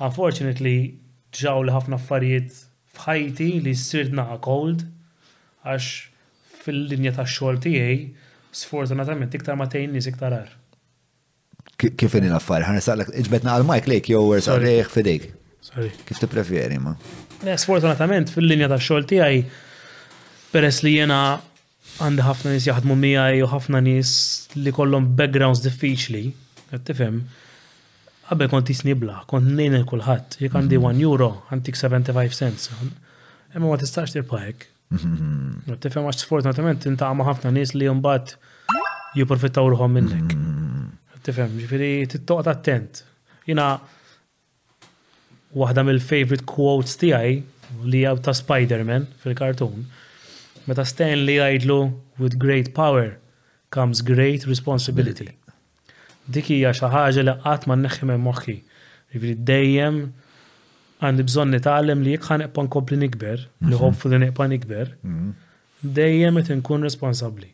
Unfortunately, 0.00 0.94
ġaw 1.34 1.64
li 1.66 1.74
ħafna 1.74 1.98
affarijiet 1.98 2.60
fħajti 3.00 3.48
li 3.64 3.74
s-sirt 3.74 4.14
naqa 4.14 4.38
cold, 4.46 4.84
għax 5.66 5.88
fil-linja 6.62 7.14
ta' 7.18 7.24
xol 7.26 7.58
tijaj, 7.64 7.98
sfortunatament 8.54 9.34
iktar 9.38 9.56
ma 9.58 9.66
tejn 9.72 9.94
nis 9.96 10.08
iktar 10.10 10.38
ar. 10.42 10.54
Kif 11.80 12.14
inni 12.18 12.30
l-affari, 12.30 12.64
s 12.70 12.78
nisaqlek, 12.82 13.10
iġbetna 13.24 13.56
għal-majk 13.58 13.90
lejk, 13.90 14.12
jow 14.14 14.24
għer 14.36 14.46
sarriħ 14.46 14.94
fidejk. 14.94 15.28
Kif 16.06 16.18
ti 16.22 16.30
preferi 16.30 16.78
ma? 16.80 16.94
Eh, 17.42 17.56
sfortunatament 17.58 18.30
fil-linja 18.34 18.68
ta' 18.72 18.78
xol 18.80 19.06
tijaj, 19.08 19.34
peress 20.52 20.82
li 20.86 20.96
jena 21.00 21.20
għandi 22.00 22.24
ħafna 22.24 22.52
nis 22.56 22.66
jaħdmu 22.68 22.94
miegħi 23.00 23.40
u 23.44 23.48
ħafna 23.52 23.80
nis 23.84 24.10
li 24.56 24.72
kollhom 24.74 25.08
backgrounds 25.18 25.62
diffiċli, 25.66 26.22
qed 26.72 26.86
tifhem. 26.90 27.18
Qabel 28.30 28.48
kont 28.52 28.70
jisnibla, 28.70 29.24
kont 29.30 29.48
nejn 29.58 29.74
il 29.80 29.84
kulħadd, 29.90 30.36
jekk 30.44 30.54
għandi 30.60 30.78
1 30.78 30.94
mhm. 30.94 31.02
euro, 31.06 31.28
għandik 31.50 31.76
75 31.80 32.36
cents. 32.38 32.68
Imma 33.58 33.66
ma 33.72 33.78
tistax 33.80 34.14
tirpajek. 34.14 34.68
Mhm. 34.94 35.64
Qed 35.68 35.80
tifhem 35.88 36.06
għax 36.08 36.24
sfortunatament 36.24 36.86
inta 36.90 37.10
għama 37.10 37.26
ħafna 37.28 37.52
nies 37.58 37.74
li 37.76 37.90
mbagħad 37.90 38.34
jipprofittaw 39.18 39.68
ruħhom 39.74 39.96
minnek. 39.98 40.28
Qed 40.32 40.44
mhm. 40.46 40.90
tifhem, 41.26 41.56
ġifieri 41.64 41.92
tittoqgħod 42.14 42.52
attent. 42.54 43.02
Jiena 43.48 43.70
waħda 45.58 45.84
mill-favorite 45.88 46.46
quotes 46.46 46.94
tiegħi 47.02 47.40
li 47.90 48.02
hija 48.04 48.14
ta' 48.22 48.32
Spider-Man 48.34 49.08
fil-kartun 49.22 49.84
Meta 50.68 50.84
Stanley 50.84 51.38
għajdlu, 51.40 51.76
with 52.20 52.36
great 52.40 52.72
power 52.76 53.14
comes 53.74 54.02
great 54.04 54.44
responsibility. 54.50 55.30
Dik 56.30 56.50
hija 56.52 56.72
xi 56.76 56.90
ħaġa 56.92 57.24
li 57.26 57.34
qatt 57.44 57.68
ma 57.70 57.76
nneħħi 57.80 58.08
minn 58.10 58.20
moħħi. 58.26 58.56
Jifieri 59.14 59.38
dejjem 59.50 60.02
għandi 61.06 61.26
bżonn 61.30 61.56
nitgħallem 61.56 62.04
li 62.04 62.12
jekk 62.14 62.28
ħaneqpa 62.32 62.64
nkompli 62.66 62.98
nikber, 63.04 63.46
li 63.64 63.72
mhm. 63.72 63.80
hopefully 63.80 64.20
neqpa 64.22 64.46
nikber, 64.52 64.92
mhm. 65.02 65.32
dejjem 66.00 66.40
qed 66.42 66.52
inkun 66.58 66.86
responsabbli. 66.86 67.48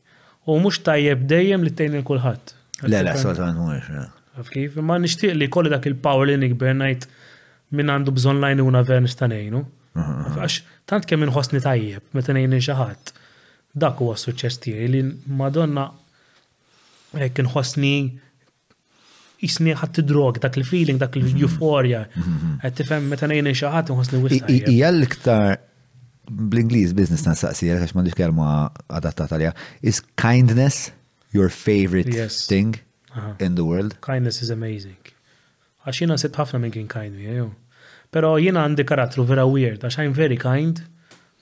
U 0.50 0.58
mhux 0.62 0.82
tajjeb 0.88 1.24
dejjem 1.30 1.64
li 1.68 1.72
tgħin 1.78 2.04
kulħadd. 2.10 2.54
Le, 2.90 3.00
le, 3.06 3.14
sotan 3.22 3.54
mhuwiex. 3.58 4.10
Kif, 4.52 4.74
ma 4.84 4.98
nixtieq 5.00 5.32
li 5.38 5.48
kollha 5.48 5.78
dak 5.78 5.86
il-power 5.92 6.26
li 6.28 6.36
nikber 6.42 6.74
ngħid 6.76 7.06
min 7.80 7.90
għandu 7.94 8.12
bżonn 8.18 8.42
lajnuna 8.42 8.82
ver 8.90 9.02
nista' 9.06 9.30
ngħinu. 9.30 9.64
Għax, 9.96 10.60
tant 10.90 11.06
kemm 11.08 11.26
inħossni 11.26 11.60
tajjeb, 11.64 12.04
meta 12.16 12.34
nejn 12.36 12.56
xaħat, 12.62 13.12
dak 13.80 14.00
huwa 14.02 14.16
suċċess 14.18 14.60
tiegħi 14.64 14.88
li 14.92 15.00
Madonna 15.40 15.86
hekk 17.16 17.44
inħossni 17.46 17.94
jisni 19.40 19.74
ħadd 19.76 20.04
drog 20.08 20.40
dak 20.42 20.58
il-feeling, 20.60 21.00
dak 21.00 21.16
il-euforja, 21.20 22.04
Għed 22.64 22.76
tifem, 22.80 23.08
meta 23.12 23.28
nejn 23.30 23.50
xaħat 23.52 23.92
nħosni 23.94 24.22
wisq. 24.24 24.52
Hija 24.70 24.92
iktar 25.06 25.56
bl 26.26 26.64
biznis 26.64 26.96
business 26.98 27.26
nansaqsija 27.28 27.78
għax 27.80 27.94
mandiġ 27.98 28.16
kelma 28.20 28.48
adattat 28.90 29.32
għalija, 29.36 29.52
is 29.82 30.02
kindness 30.20 30.90
your 31.32 31.50
favorite 31.52 32.10
thing 32.46 32.78
in 33.38 33.54
the 33.54 33.64
world? 33.64 33.94
Kindness 34.02 34.42
is 34.42 34.50
amazing. 34.52 34.96
Għax 35.86 36.02
jiena 36.02 36.16
ħafna 36.34 36.60
minn 36.64 36.74
kien 36.74 36.88
kind, 36.90 37.22
Pero 38.16 38.32
jina 38.40 38.62
għandi 38.64 38.84
karattru 38.88 39.26
vera 39.28 39.42
weird, 39.44 39.82
għax 39.84 39.98
I'm 40.00 40.14
very 40.16 40.38
kind, 40.40 40.78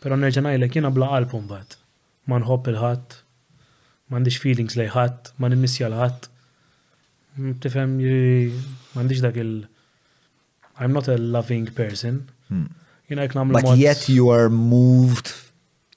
pero 0.02 0.16
nerġa' 0.18 0.42
ngħidlek 0.42 0.74
jiena 0.80 0.90
bla 0.90 1.12
għalpum 1.20 1.44
bat. 1.46 1.76
Ma 2.26 2.40
nħobb 2.42 2.72
il-ħadd, 2.72 3.14
m'għandix 4.10 4.38
feelings 4.42 4.74
mm, 4.74 4.80
li 4.82 4.88
ħat, 4.90 5.30
ma 5.38 5.50
nimmissja 5.52 5.86
l-ħadd. 5.86 6.26
Tifhem 7.62 7.94
m'għandix 8.00 9.22
dak 9.22 9.38
il 9.44 9.52
I'm 10.82 10.90
not 10.96 11.06
a 11.06 11.14
loving 11.22 11.70
person. 11.76 12.24
Hmm. 12.50 12.66
Jina 13.06 13.28
jekk 13.28 13.38
nagħmlu 13.38 13.54
But 13.60 13.70
yet 13.78 14.08
you 14.10 14.32
are 14.34 14.50
moved 14.50 15.30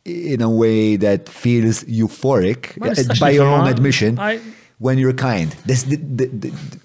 in 0.05 0.45
a 0.45 0.51
way 0.51 0.93
that 1.01 1.25
feels 1.27 1.81
euphoric 1.89 2.75
by 3.17 3.33
your 3.33 3.49
own 3.49 3.65
admission. 3.65 4.21
I, 4.21 4.37
when 4.77 4.97
you're 4.99 5.17
kind. 5.17 5.51
This 5.69 5.85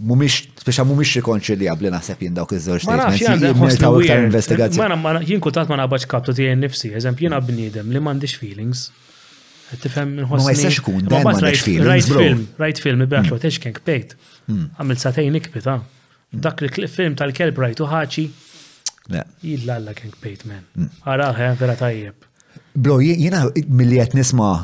mumiex 0.09 0.39
speċa 0.63 0.85
mumiex 0.89 1.17
rikonċiljabli 1.21 1.91
naħseb 1.93 2.23
jien 2.25 2.37
dawk 2.37 2.55
iż-żewġ 2.57 2.89
statements. 2.89 4.79
Mana 4.81 4.97
mana 4.97 5.23
jien 5.27 5.43
kultant 5.45 5.69
ma 5.71 5.77
nabax 5.83 6.07
kaptu 6.09 6.35
tiegħi 6.39 6.57
nnifsi, 6.61 6.93
eżempju 7.03 7.27
jiena 7.29 7.41
bniedem 7.45 7.93
li 7.93 8.01
m'għandix 8.03 8.39
feelings. 8.41 8.87
Tifhem 9.83 10.19
inħossni. 10.23 10.49
Ma 10.49 10.55
jistax 10.57 10.81
ikun 10.81 11.07
dan 11.11 11.27
m'għandix 11.27 11.67
feelings. 11.69 11.91
Right 11.91 12.17
film, 12.17 12.47
right 12.65 12.83
film, 12.87 13.05
ibeħ 13.07 13.19
mm. 13.19 13.29
xogħol 13.31 13.45
tex 13.45 13.61
kien 13.63 13.77
kbejt. 13.77 14.17
Mm. 14.53 14.65
Għamil 14.81 15.03
satejn 15.05 15.39
ikbita. 15.41 15.77
Dak 16.45 16.65
li 16.65 16.89
film 16.89 17.19
tal-kelb 17.21 17.61
rajtu 17.61 17.91
ħaċi. 17.93 18.27
Jilla 19.13 19.77
alla 19.77 19.93
kien 19.97 20.13
kbejt 20.17 20.47
mm. 20.49 20.61
men. 20.81 20.91
Araħ 21.17 21.45
eh, 21.45 21.53
vera 21.61 21.77
tajjeb. 21.81 22.29
Bro, 22.73 23.01
jiena 23.05 23.45
mill-li 23.69 24.01
qed 24.01 24.17
nisma' 24.17 24.55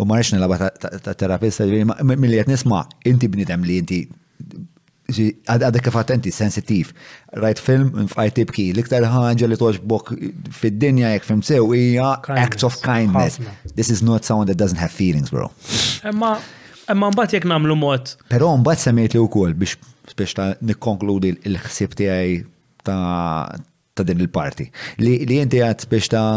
u 0.00 0.04
marx 0.04 0.30
laba 0.44 0.56
ta' 1.04 1.14
terapista, 1.16 1.64
mill-li 1.66 2.40
għet 2.40 2.50
nisma, 2.50 2.84
inti 3.08 3.28
bnidem 3.28 3.64
li 3.68 3.78
inti 3.82 4.02
għadek 5.10 5.82
kif 5.88 5.96
attenti, 5.98 6.30
sensitiv. 6.32 6.92
Rajt 7.42 7.58
film, 7.66 8.06
fajt 8.14 8.36
tibki, 8.38 8.68
l-iktar 8.76 9.02
ħagġa 9.10 9.48
li 9.50 9.58
bok 9.92 10.12
fid-dinja 10.60 11.10
jek 11.16 11.26
film 11.26 11.42
sew 11.48 11.66
hija 11.74 12.12
acts 12.46 12.62
of 12.68 12.78
kindness. 12.84 13.40
This 13.74 13.90
is 13.94 14.02
not 14.06 14.24
someone 14.28 14.46
that 14.52 14.56
doesn't 14.60 14.78
have 14.80 14.92
feelings, 14.94 15.32
bro. 15.34 15.50
Emma, 16.06 16.36
emma 16.88 17.10
mbat 17.12 17.34
jekk 17.36 17.50
nagħmlu 17.50 17.76
mod. 17.80 18.14
Però 18.30 18.54
mbat 18.62 18.86
semmejt 18.86 19.18
li 19.18 19.26
kol 19.34 19.56
biex 19.64 19.76
biex 20.16 20.38
ta' 20.38 20.52
nikkonkludi 20.70 21.34
l 21.50 21.58
ħsibti 21.66 22.00
tiegħi 22.06 22.38
ta' 22.88 24.00
din 24.06 24.22
il-parti. 24.24 24.70
Li 25.04 25.18
jinti 25.28 25.60
għad 25.60 25.88
biex 25.92 26.14
ta' 26.14 26.28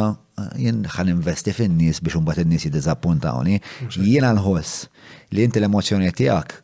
jien 0.58 0.84
ħan 0.90 1.12
investi 1.14 1.54
fin-nies 1.56 2.00
biex 2.04 2.18
imbagħad 2.22 2.46
in-nies 2.46 2.66
jiddiżappuntawni. 2.68 3.58
Jiena 3.96 4.32
nħoss 4.38 4.88
li 5.36 5.46
inti 5.46 5.62
l 5.62 5.68
emozjoni 5.70 6.10
tiegħek 6.18 6.56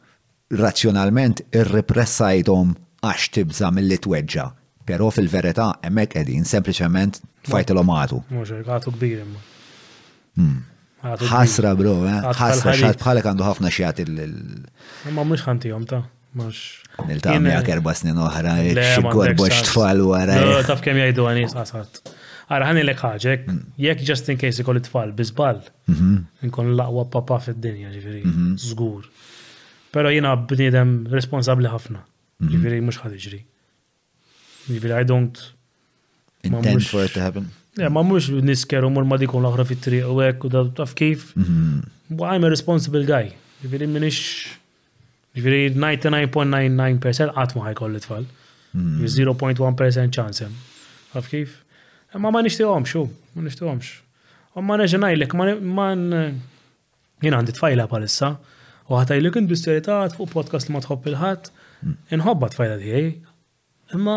razzjonalment 0.62 1.44
irrepressajthom 1.56 2.74
għax 3.06 3.30
tibża 3.38 3.70
mill-li 3.76 4.00
tweġġa. 4.08 4.48
Però 4.90 5.12
fil-verità 5.14 5.70
hemmhekk 5.86 6.16
qegħdin 6.18 6.48
sempliċement 6.50 7.22
tfajtilhom 7.48 7.94
għatu. 7.98 8.24
Mhux 8.34 8.62
għatu 8.66 8.96
kbir 8.98 9.24
imma. 9.28 9.44
Hmm. 10.40 10.60
Ħasra 11.00 11.72
bro, 11.80 11.94
eh? 12.10 12.16
ħasra 12.36 12.74
xat 12.76 13.00
bħalek 13.06 13.28
għandu 13.32 13.46
ħafna 13.48 13.70
xjat 13.72 14.02
il- 14.04 14.66
Ma 15.14 15.22
mhux 15.24 15.46
ħantihom 15.48 15.86
ta' 15.88 16.02
mux. 16.36 16.66
Nil-tamja 17.08 17.62
kerba 17.64 17.94
snin 17.96 18.18
oħra, 18.20 18.58
xikor 18.76 19.32
bux 19.40 19.62
tfal 19.70 20.02
wara. 20.10 20.42
Taf 20.68 20.82
kem 20.84 20.98
jajdu 21.00 21.30
għanis 21.32 21.54
għasat. 21.56 22.18
Għarħani 22.50 22.82
l 22.82 22.94
ħaġek, 22.98 23.44
mm. 23.46 23.74
jekk 23.86 24.08
just 24.10 24.30
in 24.34 24.38
case 24.42 24.64
ikoll 24.64 24.80
it 24.80 24.88
tfal, 24.90 25.12
bizbal, 25.14 25.60
mhm. 25.92 26.16
nkun 26.48 26.72
l-aqwa 26.74 27.04
papa 27.14 27.38
fid-dinja, 27.46 27.92
ġifiri, 27.94 28.22
mhm. 28.26 28.56
zgur. 28.64 29.06
Pero 29.94 30.10
jina 30.14 30.32
b'nidem 30.40 30.94
responsabli 31.14 31.70
ħafna, 31.70 32.02
mhm. 32.42 32.52
ġifiri, 32.56 32.80
mux 32.88 32.98
ħadġri. 33.04 33.40
Ġifiri, 34.72 34.96
I 34.98 35.06
don't. 35.12 35.44
Intend 36.50 36.90
for 36.90 37.06
it 37.06 37.14
to 37.14 37.22
happen. 37.22 37.52
Yeah, 37.78 37.94
ma 37.94 38.02
mux 38.04 38.32
nisker 38.34 38.84
u 38.84 38.90
mur 38.92 39.06
ma 39.08 39.20
dikun 39.22 39.46
l-ħra 39.46 39.68
fit 39.70 39.84
tri 39.86 40.02
u 40.02 40.18
għek 40.24 40.50
u 40.50 40.66
taf 40.76 40.96
kif. 40.98 41.30
I'm 41.38 42.48
a 42.48 42.50
responsible 42.50 43.06
guy. 43.06 43.28
Ġifiri, 43.62 43.88
minix. 43.94 44.24
Ġifiri, 45.38 45.62
99.99% 45.78 47.36
għatmu 47.38 47.68
ħajkolli 47.68 48.02
tfal. 48.08 48.26
0.1% 49.10 50.18
ċansem. 50.18 50.60
Għaf 51.14 51.30
kif? 51.30 51.58
Ma 52.18 52.30
ma 52.32 52.42
nishtiqom 52.42 52.86
xu, 52.90 53.02
ma 53.36 53.42
nishtiqom 53.44 53.78
xu. 53.86 54.02
U 54.58 54.62
ma 54.66 54.78
neġenajlek, 54.82 55.34
ma 55.62 55.92
jina 57.22 57.38
għandi 57.38 57.54
tfajla 57.54 57.86
palissa, 57.92 58.32
u 58.90 58.98
ħatajlek 58.98 59.38
industrialitat 59.44 60.16
fuq 60.18 60.32
podcast 60.34 60.70
li 60.70 60.74
ma 60.74 60.82
tħobb 60.82 61.10
il-ħat, 61.12 61.50
mm. 61.84 61.94
inħobba 62.18 62.50
tfajla 62.56 62.80
tijaj. 62.82 63.10
Imma 63.94 64.16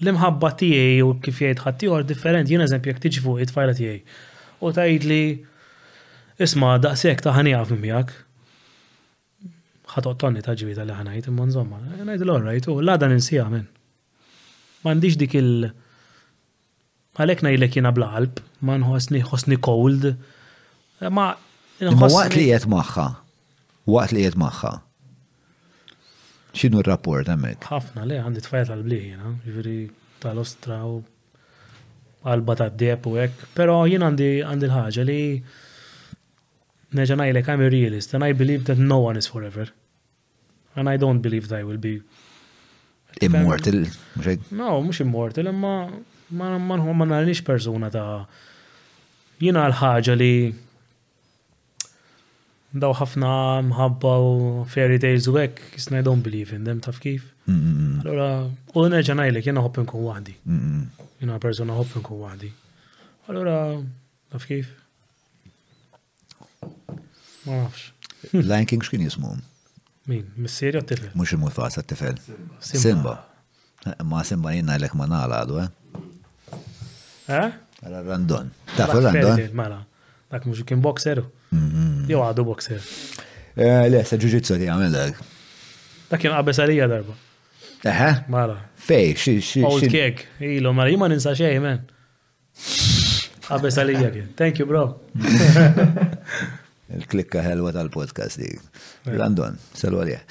l-imħabba 0.00 0.52
tijaj 0.62 0.96
u 1.04 1.10
kif 1.24 1.42
jgħid 1.42 1.60
ħattijor 1.66 2.06
differenti, 2.08 2.56
jina 2.56 2.64
eżempju 2.70 2.94
jek 2.94 3.02
tiġi 3.04 3.24
fuq 3.26 3.44
it-tfajla 3.44 3.76
tijaj. 3.82 4.00
U 4.64 4.72
tajd 4.72 5.06
li, 5.12 5.22
isma 6.40 6.72
daqsek 6.80 7.20
taħani 7.28 7.52
għaf 7.60 7.76
miħak, 7.84 8.16
ħatot 9.98 10.16
tonni 10.24 10.40
taġbita 10.46 10.88
li 10.88 10.96
ħanajt, 10.96 11.28
imma 11.28 11.50
nżomma, 11.50 11.84
najt 12.08 12.24
l-orrajt, 12.24 12.70
u 12.72 12.80
l-għada 12.80 13.12
ninsija 13.12 13.50
minn. 13.52 13.68
Mandiġ 14.88 15.20
dik 15.20 15.36
il- 15.42 15.72
għalek 17.20 17.42
najlek 17.44 17.74
jina 17.76 17.90
bl-qalb, 17.92 18.38
ma 18.64 18.76
nħosni 18.80 19.20
ħosni 19.28 19.60
cold, 19.64 20.12
ma 21.10 21.32
Ma 21.82 22.06
waqt 22.06 22.36
li 22.38 22.44
jiet 22.46 22.62
maħħa, 22.70 23.04
waqt 23.90 24.12
li 24.14 24.20
jiet 24.22 24.36
maħħa. 24.38 24.70
ċinu 26.54 26.78
r-rapport 26.82 27.26
għamek? 27.32 27.64
ħafna 27.66 28.04
li 28.06 28.18
għandi 28.22 28.42
tfajat 28.44 28.70
għal-bliħina, 28.76 29.30
ġviri 29.48 29.74
tal-ostra 30.22 30.76
u 30.86 31.00
għalba 32.28 32.54
ta' 32.60 32.68
d-diep 32.70 33.08
u 33.10 33.16
għek, 33.18 33.42
pero 33.56 33.80
jien 33.90 34.04
għandi 34.06 34.28
għandi 34.46 34.68
l-ħagġa 34.70 35.06
li 35.08 35.18
neġa 37.00 37.18
najlek 37.24 37.50
I'm 37.50 37.66
realist 37.74 38.14
and 38.14 38.28
I 38.28 38.30
believe 38.44 38.68
that 38.70 38.78
no 38.78 39.00
one 39.08 39.18
is 39.18 39.26
forever. 39.34 39.72
And 40.76 40.88
I 40.92 40.96
don't 40.96 41.18
believe 41.24 41.48
that 41.48 41.58
I 41.58 41.64
will 41.64 41.82
be 41.82 42.00
Immortal? 43.20 43.84
No, 44.56 44.78
mux 44.80 45.02
immortal, 45.04 45.50
imma 45.50 45.74
ma 46.32 46.76
nħu 46.80 46.92
ma 46.96 47.04
narnix 47.12 47.44
persuna 47.44 47.88
ta' 47.92 48.26
jina 49.42 49.66
l-ħagġa 49.68 50.14
li 50.16 50.30
daw 52.72 52.94
ħafna 52.96 53.30
mħabba 53.68 54.12
u 54.24 54.36
fairy 54.64 54.98
tales 55.02 55.26
u 55.28 55.34
għek, 55.36 55.60
jisna 55.76 56.00
I 56.00 56.04
don't 56.06 56.24
believe 56.24 56.54
in 56.56 56.64
them, 56.64 56.78
taf 56.80 57.02
kif. 57.04 57.26
Mm, 57.44 57.56
mm, 57.56 57.72
mm. 57.72 57.98
Allora, 58.00 58.28
u 58.72 58.84
nerġa 58.88 59.16
najlek, 59.18 59.48
jena 59.50 59.60
hoppin 59.64 59.84
kun 59.90 60.06
wahdi. 60.06 60.34
Jena 61.20 61.36
persona 61.42 61.76
hoppin 61.76 62.04
kun 62.06 62.22
wahdi. 62.24 62.48
Allora, 63.28 63.58
taf 64.32 64.46
kif. 64.48 64.70
Ma 67.44 67.58
nafx. 67.66 67.90
Lion 68.32 68.70
King 68.70 68.86
xkien 68.88 69.04
jismu? 69.04 69.34
Min, 70.08 70.32
missiri 70.40 70.80
għat 70.80 70.88
tifel? 70.94 71.12
Mux 71.18 71.34
il 71.36 71.40
imu 71.42 71.52
fasa 71.54 71.82
tifel. 71.84 72.16
Simba. 72.72 73.18
Ma 74.06 74.24
Simba 74.26 74.56
jena 74.56 74.78
l 74.80 74.88
ma 74.96 75.10
nala 75.10 75.42
għadu, 75.44 75.60
eh? 75.60 75.68
Għala 77.26 77.48
eh? 77.48 77.84
mela 77.84 78.00
Randon. 78.06 78.48
Ta' 78.76 78.88
Randon. 78.90 79.42
Mela, 79.54 79.80
dak 80.32 80.46
mux 80.48 80.62
kien 80.66 80.80
boxer. 80.82 81.20
Mm-hmm. 81.54 82.06
Jo 82.10 82.22
għadu 82.26 82.44
boxer. 82.48 82.80
Eh, 83.54 83.88
le, 83.92 84.00
sa' 84.08 84.16
ġuġitsu 84.20 84.56
li 84.60 84.70
għamil 84.72 84.94
dak. 84.96 85.20
Dak 86.12 86.22
kien 86.22 86.34
għabbes 86.34 86.62
għalija 86.62 86.88
darba. 86.90 87.14
Eħe? 87.86 88.08
Mela. 88.32 88.56
Fej, 88.82 89.12
xie, 89.18 89.36
xie. 89.42 89.62
Old 89.66 89.86
keg, 89.90 90.24
ilu, 90.42 90.72
mela, 90.74 90.90
jima 90.90 91.08
ninsa 91.10 91.32
xej, 91.38 91.58
men. 91.62 91.82
Għabbes 93.52 93.78
għalija 93.82 94.10
kien. 94.16 94.30
Thank 94.38 94.58
you, 94.62 94.66
bro. 94.70 94.86
il-klikka 96.92 97.42
ħelwa 97.44 97.70
tal-podcast 97.76 98.40
dik. 98.42 98.58
Landon, 99.14 99.54
eh. 99.58 99.76
salu 99.78 100.00
għalija. 100.02 100.22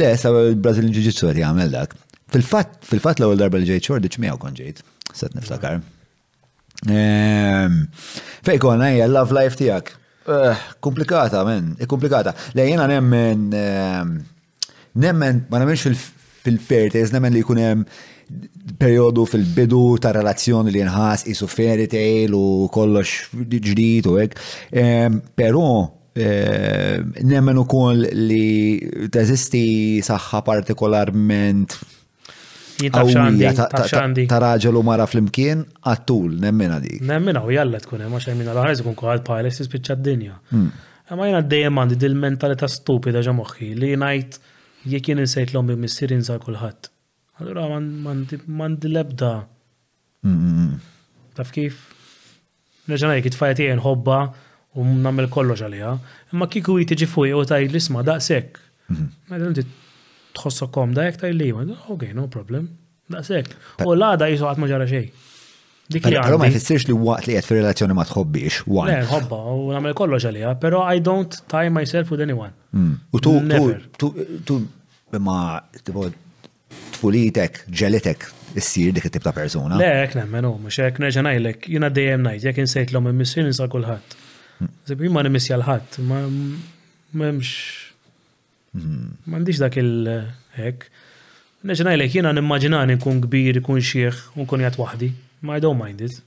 Le, 0.00 0.12
sa' 0.20 0.34
il-Brazil 0.50 0.90
ġiġitsu 0.92 1.32
għamil 1.34 1.72
dak. 1.74 1.96
Fil-fat, 2.32 2.78
fil-fat 2.88 3.18
l-għol 3.20 3.42
darba 3.42 3.60
li 3.60 3.68
ġejt 3.68 3.90
xordiċ 3.90 4.16
miegħu 4.24 4.40
kon 4.40 4.54
ġejt, 4.56 4.78
set 5.12 5.34
niftakar. 5.36 5.78
Mm 5.80 5.82
-hmm. 5.82 5.98
Ehm, 6.90 7.84
Fejkon, 8.46 8.80
għajja, 8.82 9.06
love 9.10 9.36
life 9.36 9.56
tijak. 9.58 9.92
Eh, 10.26 10.54
komplikata, 10.82 11.44
men, 11.46 11.76
eh, 11.78 11.86
komplikata. 11.86 12.34
Le 12.54 12.68
jena 12.68 12.86
nemmen, 12.86 13.52
ehm, 13.52 14.10
nemmen, 14.96 15.44
ma 15.48 15.58
nemmenx 15.58 15.88
fil-fertis, 16.42 17.12
nemmen 17.12 17.32
li 17.32 17.42
kunem 17.42 17.84
periodu 18.78 19.24
fil-bidu 19.26 19.98
ta' 20.00 20.12
relazzjoni 20.14 20.70
li 20.72 20.80
nħas 20.82 21.26
isu 21.26 21.46
fairy 21.46 22.28
u 22.32 22.68
kollox 22.68 23.28
ġdijt 23.34 24.06
u 24.06 24.18
ek. 24.18 24.36
Ehm, 24.72 25.20
Pero, 25.36 26.00
nemmen 27.24 27.56
u 27.58 27.64
koll 27.64 28.06
li 28.12 29.08
teżisti 29.10 30.00
saħħa 30.02 30.44
partikolarment 30.44 31.76
ta' 32.90 34.38
raġel 34.40 34.78
u 34.78 34.82
mara 34.86 35.04
fl-imkien 35.06 35.62
għattul, 35.86 36.38
nemmina 36.40 36.78
dik. 36.82 37.02
Nemmina 37.06 37.42
u 37.44 37.50
jalla 37.52 37.78
tkun 37.82 38.00
hemm 38.04 38.16
eh, 38.16 38.22
għax 38.22 38.34
minna 38.38 38.54
l-ħarż 38.56 38.82
kun 38.86 38.96
kuħad 38.98 39.24
pajles 39.26 39.60
jispiċċa 39.62 39.96
d-dinja. 39.98 40.38
Hmm. 40.52 40.68
Ma 41.16 41.26
jena 41.28 41.42
dejjem 41.44 41.80
għandi 41.82 41.98
dil-mentalità 42.00 42.68
stupida 42.72 43.22
ġamuħi 43.26 43.72
moħħi 43.72 43.72
li 43.82 43.92
ngħid 44.00 44.38
jekk 44.94 45.10
jien 45.12 45.22
insejt 45.22 45.52
l-ombi 45.52 45.76
missier 45.82 46.14
insa 46.16 46.38
kulħadd. 46.42 46.88
Allura 47.42 47.66
m'għandi 47.76 48.90
l-ebda. 48.90 49.32
Hmm, 50.26 50.40
hmm, 50.40 50.96
taf 51.38 51.52
kif? 51.54 51.82
Nerġa' 52.90 53.12
ngħid 53.16 53.30
it-tfajja 53.32 53.60
tiegħi 53.60 54.16
u 54.72 54.84
nagħmel 54.88 55.26
kollox 55.28 55.60
għalija. 55.66 55.88
imma 56.32 56.46
kieku 56.48 56.78
jtiġi 56.80 57.04
fuq 57.12 57.34
u 57.36 57.42
tgħid 57.44 57.74
l-isma' 57.74 58.00
daqshekk 58.08 58.68
tħossa 60.36 60.68
komda 60.74 61.06
jek 61.08 61.20
tajli, 61.22 61.50
ok, 61.94 62.08
no 62.16 62.28
problem, 62.32 62.68
daqsek. 63.12 63.52
U 63.86 63.92
l-għada 63.96 64.28
jisu 64.32 64.48
għat 64.48 64.62
maġara 64.62 64.88
xej. 64.90 65.06
Pero 65.92 66.38
ma 66.40 66.46
jfessirx 66.48 66.86
li 66.88 66.94
waqt 66.96 67.26
li 67.28 67.34
jgħet 67.36 67.48
fi 67.50 67.56
relazzjoni 67.58 67.94
ma 67.96 68.04
tħobbix, 68.08 68.62
one. 68.72 68.92
Le, 68.94 69.08
hobba, 69.10 69.40
u 69.60 69.64
namel 69.74 69.96
kollox 69.98 70.24
għalija, 70.30 70.54
pero 70.62 70.80
I 70.88 71.02
don't 71.04 71.42
tie 71.52 71.68
myself 71.74 72.12
with 72.14 72.24
anyone. 72.24 72.54
Mm. 72.72 72.94
U 73.12 73.20
tu, 73.20 73.34
tu, 74.00 74.12
tu, 74.48 74.58
ma, 75.20 75.38
tfulitek, 76.96 77.62
ġelitek, 77.80 78.28
issir 78.56 78.92
dik 78.96 79.10
it-tip 79.10 79.24
ta' 79.26 79.34
persona. 79.36 79.76
Le, 79.80 79.90
ek 80.06 80.16
nemmen, 80.16 80.48
u, 80.48 80.54
mux 80.64 80.80
neġa' 80.80 81.02
neġanajlek, 81.06 81.68
jina 81.74 81.90
d-dajem 81.92 82.24
najt, 82.24 82.48
jek 82.50 82.62
insejt 82.64 82.94
l-om, 82.94 83.10
missin 83.16 83.48
nisa 83.50 83.68
kullħat. 83.72 84.16
Zibbi 84.88 85.10
mm. 85.10 85.16
ma 85.18 85.26
nimissja 85.26 85.58
l-ħat, 85.58 86.00
ma, 86.08 86.24
memx, 87.20 87.56
Mandiġ 89.26 89.56
mhm. 89.56 89.62
dak 89.62 89.74
il-hek. 89.76 90.86
jlek, 91.62 92.12
jena 92.14 92.32
nimmaġinani 92.32 92.96
kun 92.98 93.20
kbir, 93.20 93.60
kun 93.62 93.80
xieħ, 93.80 94.20
un 94.40 94.48
kun 94.48 94.62
jgħat 94.64 94.78
wahdi. 94.80 95.10
Ma 95.42 95.56
I 95.56 95.60
don't 95.60 95.76
mind 95.78 96.00
it. 96.00 96.22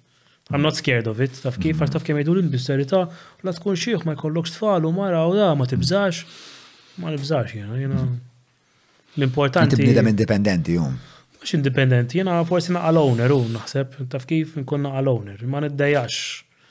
I'm 0.52 0.62
not 0.62 0.78
scared 0.78 1.08
of 1.10 1.20
it. 1.26 1.40
Taf 1.42 1.58
kif, 1.58 1.80
għax 1.82 1.90
mhm. 1.90 1.94
taf 1.98 2.06
kem 2.06 2.20
jgħidu 2.22 2.36
l-bisserita, 2.38 3.00
la 3.44 3.54
tkun 3.58 3.76
xieħ, 3.82 4.06
ma 4.06 4.14
jkollokx 4.14 4.54
tfal 4.54 4.86
u 4.86 4.92
mara 4.94 5.24
u 5.26 5.34
da, 5.36 5.50
ma 5.58 5.66
tibżax. 5.68 6.22
Ma 7.02 7.14
nibżax 7.16 7.56
jena, 7.58 7.80
jena. 7.82 8.06
L-importanti. 9.16 9.80
Tibnidem 9.80 10.12
indipendenti 10.14 10.78
jom. 10.78 10.94
Mux 11.42 11.56
indipendenti, 11.58 12.20
jena 12.22 12.38
forsi 12.46 12.76
na' 12.78 12.84
l-owner 12.94 13.32
u 13.34 13.40
naħseb, 13.56 14.04
taf 14.14 14.28
kif 14.30 14.54
nkun 14.62 14.86
na' 14.86 14.94
l-owner, 15.02 15.42
ma 15.50 15.64
niddejax. 15.66 16.22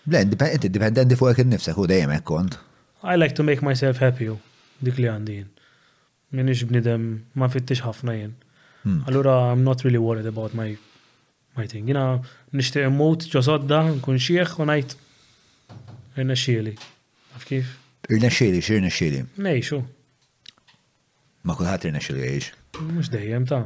Le, 0.06 0.22
indipendenti 0.22 1.18
fuq 1.18 1.42
il-nifse, 1.42 1.74
u 1.74 1.86
dejjem 1.90 2.14
kont. 2.22 2.60
I 3.02 3.18
like 3.18 3.34
to 3.34 3.42
make 3.42 3.60
myself 3.66 3.98
happy 4.05 4.30
dik 4.84 4.96
li 5.01 5.10
għandin. 5.10 5.51
Minix 6.35 6.62
bnidem 6.69 7.05
ma 7.40 7.48
fittix 7.52 7.82
ħafna 7.85 8.16
jen. 8.19 8.32
Hmm. 8.82 9.01
Allura 9.09 9.35
I'm 9.52 9.62
not 9.66 9.85
really 9.86 10.01
worried 10.06 10.27
about 10.31 10.56
my 10.61 10.74
my 11.59 11.69
thing. 11.70 11.86
Jina 11.89 12.02
nishti 12.59 12.82
immut 12.89 13.28
ġosodda, 13.32 13.78
nkun 14.01 14.19
xieħ 14.27 14.56
u 14.61 14.66
najt 14.70 14.97
irna 16.19 16.36
xieli. 16.39 16.74
Għaf 17.36 17.47
kif? 17.51 17.70
Irna 18.11 18.32
xieli, 18.39 18.62
xirna 18.69 18.90
xieli. 18.93 19.23
xo. 19.62 19.81
Ma 21.44 21.55
kullħat 21.59 21.86
irna 21.90 22.02
xieli 22.02 22.27
għiex. 22.28 22.52
Mux 22.90 23.12
dejjem 23.15 23.47
ta' 23.51 23.62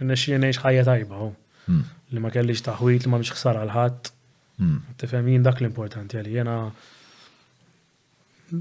irna 0.00 0.18
xieli 0.18 0.46
għiex 0.48 0.62
ħajja 0.66 0.86
tajba. 0.90 1.26
Hmm. 1.66 1.84
Li 2.14 2.22
ma 2.22 2.30
kellix 2.30 2.62
taħwit, 2.68 3.04
li 3.04 3.10
ma 3.12 3.18
mx 3.22 3.34
ħsar 3.34 3.58
għal 3.58 3.78
hmm. 4.60 4.78
Tifem 5.02 5.32
jien 5.34 5.42
dak 5.48 5.58
l-importanti 5.64 6.20
għali. 6.20 6.38
Jena 6.38 6.58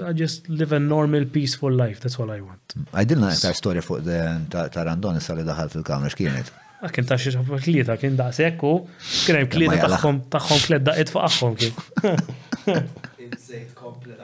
I 0.02 0.11
just 0.15 0.48
live 0.49 0.72
a 0.72 0.78
normal, 0.80 1.26
peaceful 1.26 1.72
life. 1.72 1.99
That's 2.02 2.20
all 2.20 2.32
I 2.32 2.40
want. 2.41 2.74
I 2.94 3.03
didn't 3.03 3.24
like 3.26 3.40
that 3.40 3.56
story 3.56 3.82
for 3.82 3.99
the 3.99 4.20
Randon 4.86 5.20
sali 5.28 5.44
daħal 5.45 5.70
fil-kamra 5.76 6.10
x'kienet. 6.14 6.52
Kien 6.94 7.07
ta' 7.07 7.15
xiex 7.20 7.61
klieta, 7.64 7.95
kien 7.99 8.18
da' 8.20 8.32
sekku, 8.36 8.72
kien 9.24 9.38
hemm 9.40 9.49
klieta 9.53 9.86
tagħhom 9.94 10.18
tagħhom 10.34 10.61
kliet 10.65 10.84
daqqiet 10.84 11.11
fuq 11.15 11.57
kien. 11.60 12.14
Insejt 13.24 13.74
komplet. 13.78 14.22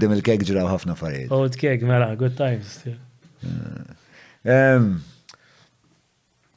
dim 0.00 0.14
il-kek 0.16 0.44
ġraw 0.48 0.70
ħafna 0.74 0.94
affarijiet. 0.96 1.32
Old 1.36 1.56
kek, 1.60 1.84
mela, 1.88 2.08
good 2.20 2.34
times. 2.40 2.78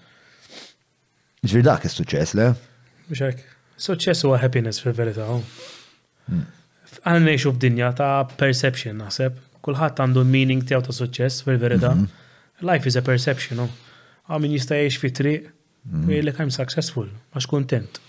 Ġvir 1.44 1.64
dak 1.68 1.84
is-suċċess, 1.84 2.34
le? 2.40 2.46
Bixek. 3.12 3.34
hekk. 3.34 3.48
Suċċess 3.84 4.22
huwa 4.24 4.38
happiness 4.40 4.80
fil-verità. 4.80 5.26
Għan 7.04 7.26
neħxu 7.28 7.52
f'dinja 7.58 7.90
ta' 7.98 8.12
perception 8.40 9.02
naħseb. 9.04 9.36
Kulħadd 9.66 10.00
għandu 10.06 10.22
meaning 10.30 10.64
tiegħu 10.68 10.86
ta' 10.86 10.94
suċċess 10.96 11.44
fil-verità. 11.48 11.90
Mhm. 11.98 12.38
Life 12.64 12.88
is 12.88 12.96
a 12.96 13.04
perception, 13.04 13.60
għaw 13.66 14.40
min 14.46 14.56
jista' 14.56 14.78
jgħix 14.80 15.02
fi 15.04 15.12
triq 15.20 15.50
u 15.50 15.98
mhm. 15.98 16.14
jgħidlek 16.14 16.40
I'm 16.46 16.54
successful, 16.56 17.10
għax 17.36 17.48
kontent. 17.52 18.00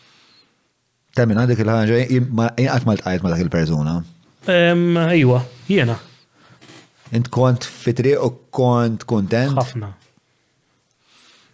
Temmin 1.19 1.41
għandek 1.43 1.63
il-ħanġa, 1.65 1.97
inqat 2.11 2.87
ma 2.89 2.97
ma 3.25 3.35
dak 3.35 3.43
il-persuna. 3.43 3.97
Ejwa, 4.53 5.41
jena. 5.71 5.99
Int 7.15 7.33
kont 7.35 7.67
fitri 7.81 8.15
u 8.17 8.31
kont 8.55 9.03
kontent? 9.11 9.59
Ħafna. 9.59 9.91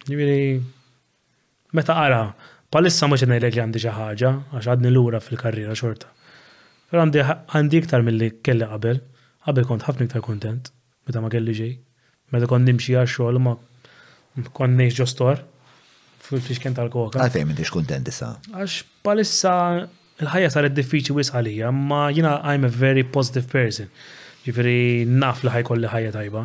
Ġiviri, 0.05 0.45
Meta 1.73 1.93
qara, 1.95 2.23
palissa 2.73 3.07
mux 3.07 3.21
ngħidlek 3.23 3.55
li 3.55 3.61
għandi 3.63 3.79
xi 3.81 3.91
ħaġa 3.95 4.31
għax 4.59 4.65
għadni 4.73 4.89
lura 4.91 5.21
fil-karriera 5.23 5.75
xorta. 5.79 6.09
Però 6.91 7.05
għandi 7.05 7.21
għandi 7.23 7.79
iktar 7.79 8.03
milli 8.03 8.27
kelli 8.43 8.67
qabel, 8.67 8.99
qabel 9.47 9.67
kont 9.69 9.85
ħafna 9.87 10.07
iktar 10.09 10.23
kontent 10.25 10.67
meta 11.07 11.21
ma 11.23 11.29
kelli 11.31 11.55
ġej. 11.61 11.71
Meta 12.35 12.49
kont 12.51 12.67
nimxie 12.67 12.99
għax 12.99 13.15
xogħol 13.15 13.39
ma 13.45 13.53
kont 14.59 14.75
neħx 14.81 14.99
ġostor 14.99 15.39
fil-fixken 16.27 16.75
tal-koka. 16.75 17.23
Għalfejn 17.23 17.53
minn 17.53 17.73
kontent 17.77 18.11
issa? 18.11 18.33
Għax 18.51 18.81
palissa 19.07 19.55
il-ħajja 20.19 20.51
saret 20.57 20.75
diffiċi 20.75 21.15
wis 21.21 21.31
għalija, 21.31 21.71
ma 21.71 22.09
jina 22.11 22.35
I'm 22.51 22.67
a 22.67 22.75
very 22.83 23.05
positive 23.07 23.47
person. 23.51 23.87
Ġifiri 24.43 25.07
naf 25.07 25.45
li 25.47 25.55
ħajkolli 25.55 25.87
ħajja 25.95 26.11
tajba, 26.19 26.43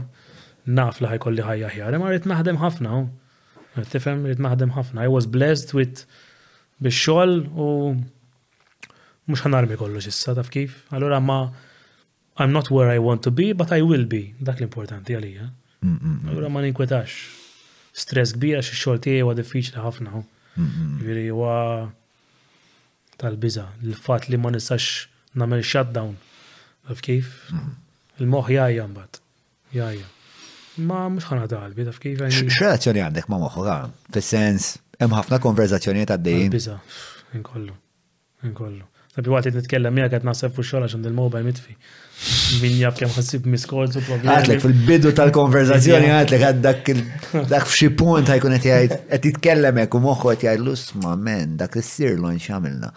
naf 0.78 1.03
li 1.03 1.11
ħajkolli 1.11 1.43
ħajja 1.51 1.74
ħjar, 1.74 1.98
ma 1.98 2.15
rrit 2.15 2.31
naħdem 2.31 2.62
ħafna. 2.62 3.03
Tifhem 3.85 4.24
rrit 4.24 4.39
maħdem 4.40 4.73
ħafna. 4.73 5.03
I 5.05 5.09
was 5.12 5.27
blessed 5.28 5.74
with 5.77 6.05
bixxol 6.81 7.35
u 7.55 7.69
mhux 9.27 9.43
ħanarmi 9.44 9.77
kollu 9.81 9.98
issa 10.01 10.35
taf 10.39 10.48
kif. 10.55 10.81
Allura 10.97 11.20
ma 11.20 11.40
I'm 12.39 12.53
not 12.53 12.70
where 12.70 12.90
I 12.93 12.98
want 13.01 13.23
to 13.24 13.31
be, 13.32 13.53
but 13.55 13.73
I 13.73 13.81
will 13.81 14.05
be. 14.05 14.35
Dak 14.40 14.59
l-importanti 14.61 15.15
għalija. 15.16 15.47
Mm, 15.81 15.89
mm, 15.89 15.98
mm. 16.01 16.28
Allura 16.32 16.48
ma 16.53 16.61
ninkwetax. 16.65 17.12
Stress 17.97 18.35
kbira 18.36 18.61
xi 18.61 18.77
xogħol 18.77 19.01
tiegħi 19.07 19.23
huwa 19.24 19.35
diffiċli 19.39 19.81
ħafna. 19.81 20.20
Jiġifieri 20.61 21.31
wa 21.36 21.55
tal-biża. 23.20 23.70
Il-fatt 23.86 24.28
li 24.32 24.36
ma 24.40 24.53
nistax 24.53 25.07
nagħmel 25.36 25.65
shutdown. 25.65 26.12
Taf 26.90 27.01
kif? 27.09 27.32
Il-moħħ 28.20 28.53
jajja 28.59 28.85
mbagħad. 28.93 29.19
Jajja. 29.78 30.12
Ma 30.85 31.07
mux 31.09 31.24
ħana 31.24 31.47
dalbi, 31.48 31.86
taf 31.89 32.01
kif 32.03 32.20
għajni. 32.27 32.51
X'relazzjoni 32.53 33.01
għandek 33.01 33.31
ma' 33.32 33.39
għan? 33.48 33.69
Ah, 33.73 34.11
fis-sens, 34.16 34.74
hemm 35.01 35.15
ħafna 35.16 35.39
konverzazzjoni 35.40 36.03
konverzazzjonijiet 36.05 36.12
għaddejjin. 36.12 36.51
Biza, 36.53 36.77
inkollu, 37.39 37.73
inkollu. 38.44 38.85
Sabi 39.16 39.32
għati 39.32 39.53
nitkellem 39.57 39.94
miegħek 39.97 40.12
qed 40.19 40.28
naħseb 40.28 40.53
fuq 40.53 40.66
xogħol 40.69 40.85
għax 40.85 40.98
il-mobile 41.07 41.47
mitfi. 41.48 41.77
Min 42.61 42.74
jaf 42.82 42.98
kem 43.01 43.09
ħassib 43.15 43.48
miskolz 43.55 43.97
u 43.97 44.05
problemi. 44.05 44.35
Għatlek 44.35 44.62
fil-bidu 44.66 45.15
tal-konverzazzjoni 45.16 46.11
għatlek 46.19 46.44
għad 46.51 46.61
dak 46.66 46.93
dak 47.55 47.65
f'xi 47.73 47.90
punt 47.97 48.28
ħajkun 48.35 48.59
qed 48.59 48.70
jgħid 48.74 49.01
qed 49.16 49.31
jitkellem 49.32 49.81
hekk 49.86 49.97
u 50.01 50.05
moħħu 50.05 50.36
qed 50.36 50.57
jgħidlu 50.57 50.77
isma' 50.77 51.16
men 51.32 51.57
dak 51.65 51.77
l 51.81 51.86
sirlon 51.89 52.36
x'għamilna. 52.36 52.93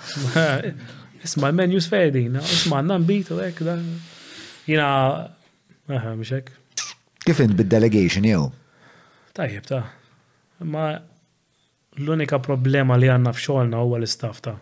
Isma' 1.23 1.53
men 1.55 1.77
jus 1.79 1.87
fedin, 1.91 2.35
isma' 2.43 2.81
għandna 2.83 2.99
nbitu 3.05 3.39
hekk 3.39 3.63
da. 3.71 3.79
Jina, 4.67 4.87
aha, 5.87 6.17
mhux 6.19 6.57
Kif 7.29 7.41
int 7.45 7.53
bid-delegation 7.59 8.25
jew? 8.25 8.47
Tajjeb 9.37 9.65
ta'. 9.69 9.83
Ma 10.65 10.95
l-unika 12.01 12.39
problema 12.41 12.97
li 12.97 13.05
għanna 13.11 13.33
f'xogħolna 13.37 13.81
huwa 13.85 13.99
l-istaff 13.99 14.41
ta' 14.47 14.55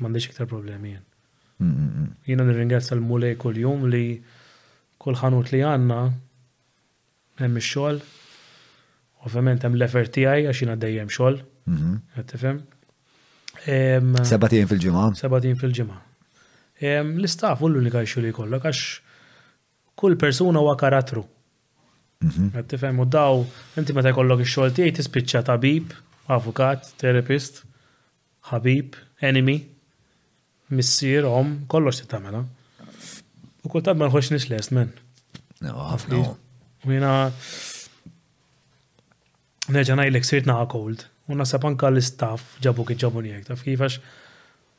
m'għandix 0.00 0.26
iktar 0.28 0.48
problemi 0.50 0.92
jien. 0.92 1.06
Jiena 2.28 2.44
nirringrazzja 2.44 2.98
l-mulej 2.98 3.38
kuljum 3.40 3.88
li 3.94 4.02
kull 5.00 5.16
ħanut 5.22 5.54
li 5.54 5.62
għanna 5.64 6.00
hemm 7.40 7.62
ix-xogħol. 7.62 8.02
Ovvjament 9.30 9.64
hemm 9.64 9.80
l-effort 9.80 10.12
tiegħi 10.18 10.44
għax 10.50 10.62
jiena 10.66 10.76
dejjem 10.84 11.14
xogħol. 11.16 11.40
Mm-hmm. 11.72 12.06
Qed 12.20 12.30
tifhem? 12.36 12.62
Sebatin 14.34 14.68
fil-ġimgħa. 14.68 15.08
Sebatin 15.24 15.56
fil-ġimgħa. 15.64 16.00
L-istaff 17.00 17.64
u 17.64 17.72
l-unika 17.72 18.04
xogħol 18.04 18.28
li 18.28 18.34
jkollok 18.36 18.68
għax 18.74 18.84
kull 20.04 20.20
persuna 20.20 20.60
huwa 20.60 20.76
karattru. 20.80 21.24
Mhm. 22.20 22.48
Għed 22.60 22.66
tifhem 22.68 22.98
u 23.00 23.04
daw, 23.08 23.38
inti 23.80 23.94
meta 23.96 24.10
jkollok 24.12 24.42
ix-xogħol 24.44 24.74
tiegħi 24.76 24.92
tispiċċa 24.98 25.40
tabib, 25.48 25.94
avukat, 26.30 26.90
terapist, 27.00 27.62
ħabib, 28.50 28.98
enemy, 29.24 29.54
missier, 30.76 31.24
om, 31.30 31.54
kollox 31.72 32.02
tittamela. 32.02 32.42
U 33.64 33.72
kultant 33.72 33.96
ma 33.96 34.10
nħoċ 34.10 34.34
nix 34.36 34.50
l-est, 34.50 34.74
men. 34.76 34.92
ħafna. 35.64 36.20
U 36.84 36.92
jina 36.92 37.14
neġa 39.72 39.96
najlek 40.00 40.28
sirt 40.28 40.48
naħa 40.50 40.68
cold. 40.74 41.06
U 41.30 41.38
nasab 41.40 41.64
anka 41.68 41.88
l-istaff 41.92 42.58
ġabu 42.64 42.84
ki 42.88 42.98
ġabu 43.00 43.24
njek. 43.24 43.48
Taf 43.48 43.64
kifax 43.64 43.96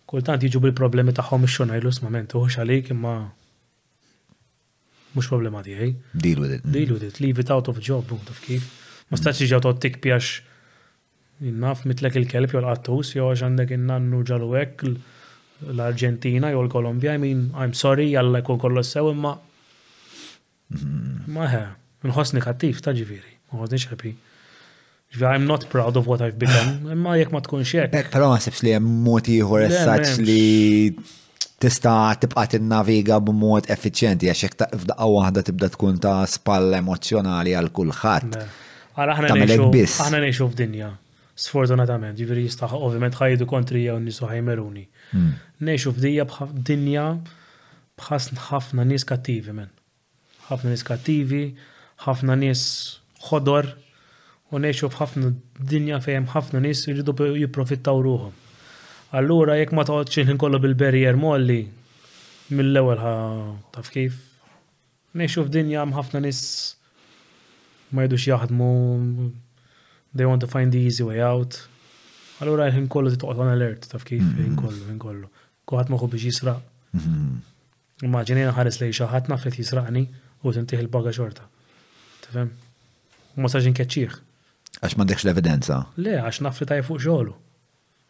kultant 0.10 0.46
jiġu 0.46 0.62
bil-problemi 0.68 1.16
taħħom 1.18 1.50
ix-xonajlu 1.50 1.96
sma 1.98 2.14
għalik 2.22 2.94
imma 2.94 3.16
mux 5.16 5.28
problema 5.28 5.62
tiegħi. 5.66 5.90
Deal 6.14 6.40
with 6.44 6.54
it. 6.58 6.68
Deal 6.76 6.92
with 6.96 7.04
it, 7.08 7.20
leave 7.24 7.40
it 7.42 7.52
out 7.54 7.70
of 7.72 7.80
job, 7.88 8.12
of 8.30 8.40
kif. 8.46 8.68
Ma 9.12 9.20
stax 9.20 9.42
iġaw 9.46 9.62
tot 9.66 9.82
tik 9.84 9.98
pjax 10.04 10.38
naf 11.64 11.84
mitlek 11.90 12.18
il-kelb 12.22 12.54
jol 12.54 12.68
għattus, 12.72 13.16
qattus 13.16 13.20
għax 13.34 13.46
għandek 13.48 13.74
innannu 13.78 14.22
ġalu 14.30 14.52
hekk 14.56 14.92
l 15.72 15.84
argentina 15.86 16.52
jew 16.54 16.62
l 16.64 17.06
I 17.06 17.18
mean, 17.22 17.50
I'm 17.54 17.74
sorry, 17.78 18.12
jalla 18.14 18.42
kollu 18.44 18.82
s 18.84 18.94
sew 18.96 19.12
imma. 19.12 19.36
Mm-hmm. 20.72 21.34
Ma 21.36 21.48
ħe, 21.52 22.42
kattif 22.46 22.82
ta' 22.82 22.94
ġiviri, 22.96 23.34
ma 23.52 23.68
xepi. 23.68 24.16
I'm 25.20 25.44
not 25.46 25.66
proud 25.70 25.98
of 25.98 26.08
what 26.08 26.22
I've 26.22 26.40
become, 26.40 26.88
imma 26.90 27.18
jek 27.20 27.34
ma 27.36 27.42
tkunx 27.44 27.74
hekk. 27.76 27.94
Eh, 28.00 28.08
Pero 28.14 28.30
ma 28.32 28.38
sebx 28.40 28.62
li 28.64 28.72
jem 28.72 28.88
moti 29.04 29.36
ieħor 29.42 29.66
as 29.68 29.84
such 29.84 30.22
li 30.24 30.96
tista' 31.62 32.16
tibqa' 32.22 32.48
tinnaviga 32.54 33.20
b'mod 33.28 33.68
effiċjenti 33.76 34.30
għax 34.32 34.42
hekk 34.48 34.66
f'daqqa 34.82 35.08
waħda 35.16 35.44
tibda 35.50 35.70
tkun 35.76 36.00
ta' 36.04 36.22
spall 36.36 36.74
emozjonali 36.80 37.54
għal 37.60 37.70
kulħadd. 37.78 38.40
Ara 39.02 39.16
aħna 39.18 39.36
ngħixu 39.38 40.02
aħna 40.08 40.22
ngħixu 40.24 40.48
f'dinja. 40.50 40.90
Sfortunatament, 41.42 42.18
Ġifieri 42.20 42.44
jista' 42.46 42.68
ovvjament 42.78 43.16
ħajdu 43.18 43.48
kontri 43.50 43.86
jew 43.86 43.96
nisu 44.04 44.28
ħajmeruni. 44.30 44.84
Hmm. 45.14 45.30
Ngħixu 45.64 45.94
f'dinja 45.96 46.26
b'dinja 46.52 47.06
bħasn 48.02 48.42
ħafna 48.50 48.86
nies 48.92 49.06
kattivi 49.10 49.56
men. 49.58 49.72
ħafna 50.50 50.74
nies 50.74 50.86
kattivi, 50.90 51.44
ħafna 52.06 52.38
nies 52.42 52.66
ħodor 53.30 53.72
u 54.52 54.60
ngħixu 54.62 54.92
f'ħafna 54.92 55.32
dinja 55.72 56.02
fejn 56.04 56.28
ħafna 56.36 56.62
nies 56.66 56.86
jridu 56.90 57.16
jipprofittaw 57.46 58.06
ruhom 58.10 58.40
Allura 59.12 59.58
jekk 59.60 59.74
ma 59.76 59.84
toħodx 59.84 60.22
il-ħin 60.22 60.38
kollu 60.40 60.60
bil-barrier 60.64 61.18
molli 61.20 61.60
mill-ewwel 62.56 63.00
ħa 63.02 63.12
taf 63.76 63.90
kif. 63.92 64.20
Nejxu 65.20 65.44
f'dinja 65.50 65.82
ħafna 65.98 66.22
nis 66.24 66.40
ma 67.92 68.06
jidux 68.06 68.30
jaħdmu, 68.30 68.70
they 70.16 70.24
want 70.30 70.40
to 70.40 70.48
find 70.48 70.72
the 70.72 70.80
easy 70.88 71.04
way 71.04 71.20
out. 71.20 71.60
Allura 72.40 72.70
jħin 72.72 72.88
kollu 72.88 73.12
titqot 73.12 73.36
on 73.44 73.52
alert, 73.52 73.90
taf 73.92 74.08
kif, 74.08 74.24
jħin 74.24 74.54
mm-hmm. 74.54 74.64
kollu, 74.64 74.88
jħin 74.88 75.02
kollu. 75.04 75.32
Kuħat 75.74 75.92
maħu 75.92 76.08
biex 76.16 76.30
jisraq. 76.32 76.64
Mm-hmm. 76.96 77.44
Immaġinina 78.08 78.56
ħares 78.56 78.80
li 78.80 78.94
xaħat 78.96 79.28
nafet 79.36 79.60
jisraqni 79.60 80.06
u 80.48 80.56
tintiħ 80.56 80.86
il-baga 80.88 81.12
xorta. 81.12 81.50
Tifem? 82.24 82.56
Ma 83.36 83.52
saġin 83.52 83.76
keċċiħ. 83.78 84.20
Għax 84.80 84.96
mandekx 85.04 85.28
l-evidenza. 85.28 85.84
Le, 86.00 86.16
għax 86.24 86.46
nafet 86.48 86.78
għaj 86.78 86.86
fuq 86.88 87.06
xoħlu. 87.12 87.40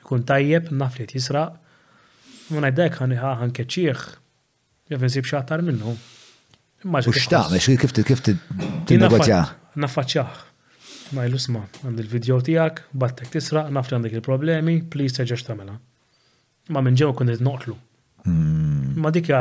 Kun 0.07 0.23
tajjeb, 0.25 0.69
naf 0.79 0.97
li 0.99 1.05
jisraq. 1.15 1.57
Ma 2.51 2.63
najdek 2.65 2.97
għan 2.99 3.13
għan 3.15 3.51
keċieħ, 3.55 4.01
jaf 4.91 5.03
nsib 5.07 5.27
xaħtar 5.29 5.61
minnu. 5.63 5.93
U 5.93 7.13
xtaq, 7.15 7.53
kif 7.79 7.93
kif 8.09 8.23
t 8.25 8.97
negoċja 8.99 9.39
Naffaċċaħ. 9.79 10.39
Ma 11.15 11.27
jlu 11.27 11.39
sma, 11.39 11.61
għand 11.85 12.01
il-video 12.03 12.39
tijak, 12.43 12.83
battek 12.91 13.29
tisraq, 13.35 13.69
naf 13.71 13.87
li 13.91 13.95
għandek 13.95 14.17
il-problemi, 14.19 14.75
please 14.91 15.15
teġġax 15.19 15.45
tamela. 15.47 15.77
Ma 16.71 16.83
minn 16.83 16.97
ġew 16.99 17.11
kun 17.15 17.29
noqtlu. 17.39 17.77
Hmm. 18.25 18.97
Ma 18.99 19.11
dik 19.15 19.31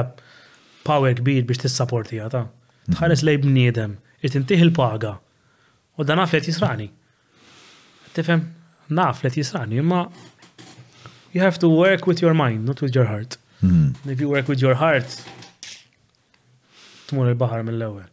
power 0.85 1.13
kbir 1.19 1.45
biex 1.49 1.65
t 1.67 1.69
sapporti 1.69 2.21
għata. 2.23 2.45
Tħares 2.95 3.25
lejb 3.27 3.45
bniedem, 3.47 3.97
jtintiħ 4.23 4.63
il-paga. 4.69 5.17
U 5.99 6.05
dan 6.07 6.23
naf 6.23 6.33
li 6.35 6.41
jisrani. 6.47 6.87
Tifem, 8.15 8.41
naf 8.97 9.21
li 9.25 9.31
jisrani, 9.35 9.79
imma 9.83 10.05
you 11.33 11.41
have 11.41 11.59
to 11.59 11.69
work 11.69 12.07
with 12.07 12.21
your 12.21 12.35
mind, 12.35 12.65
not 12.67 12.81
with 12.83 12.93
your 12.95 13.05
heart. 13.13 13.33
Mm. 13.63 13.69
-hmm. 13.71 14.13
if 14.13 14.19
you 14.23 14.29
work 14.37 14.47
with 14.53 14.61
your 14.67 14.75
heart, 14.85 15.07
tmur 17.07 17.25
il-bahar 17.33 17.61
mill-ewel. 17.67 18.09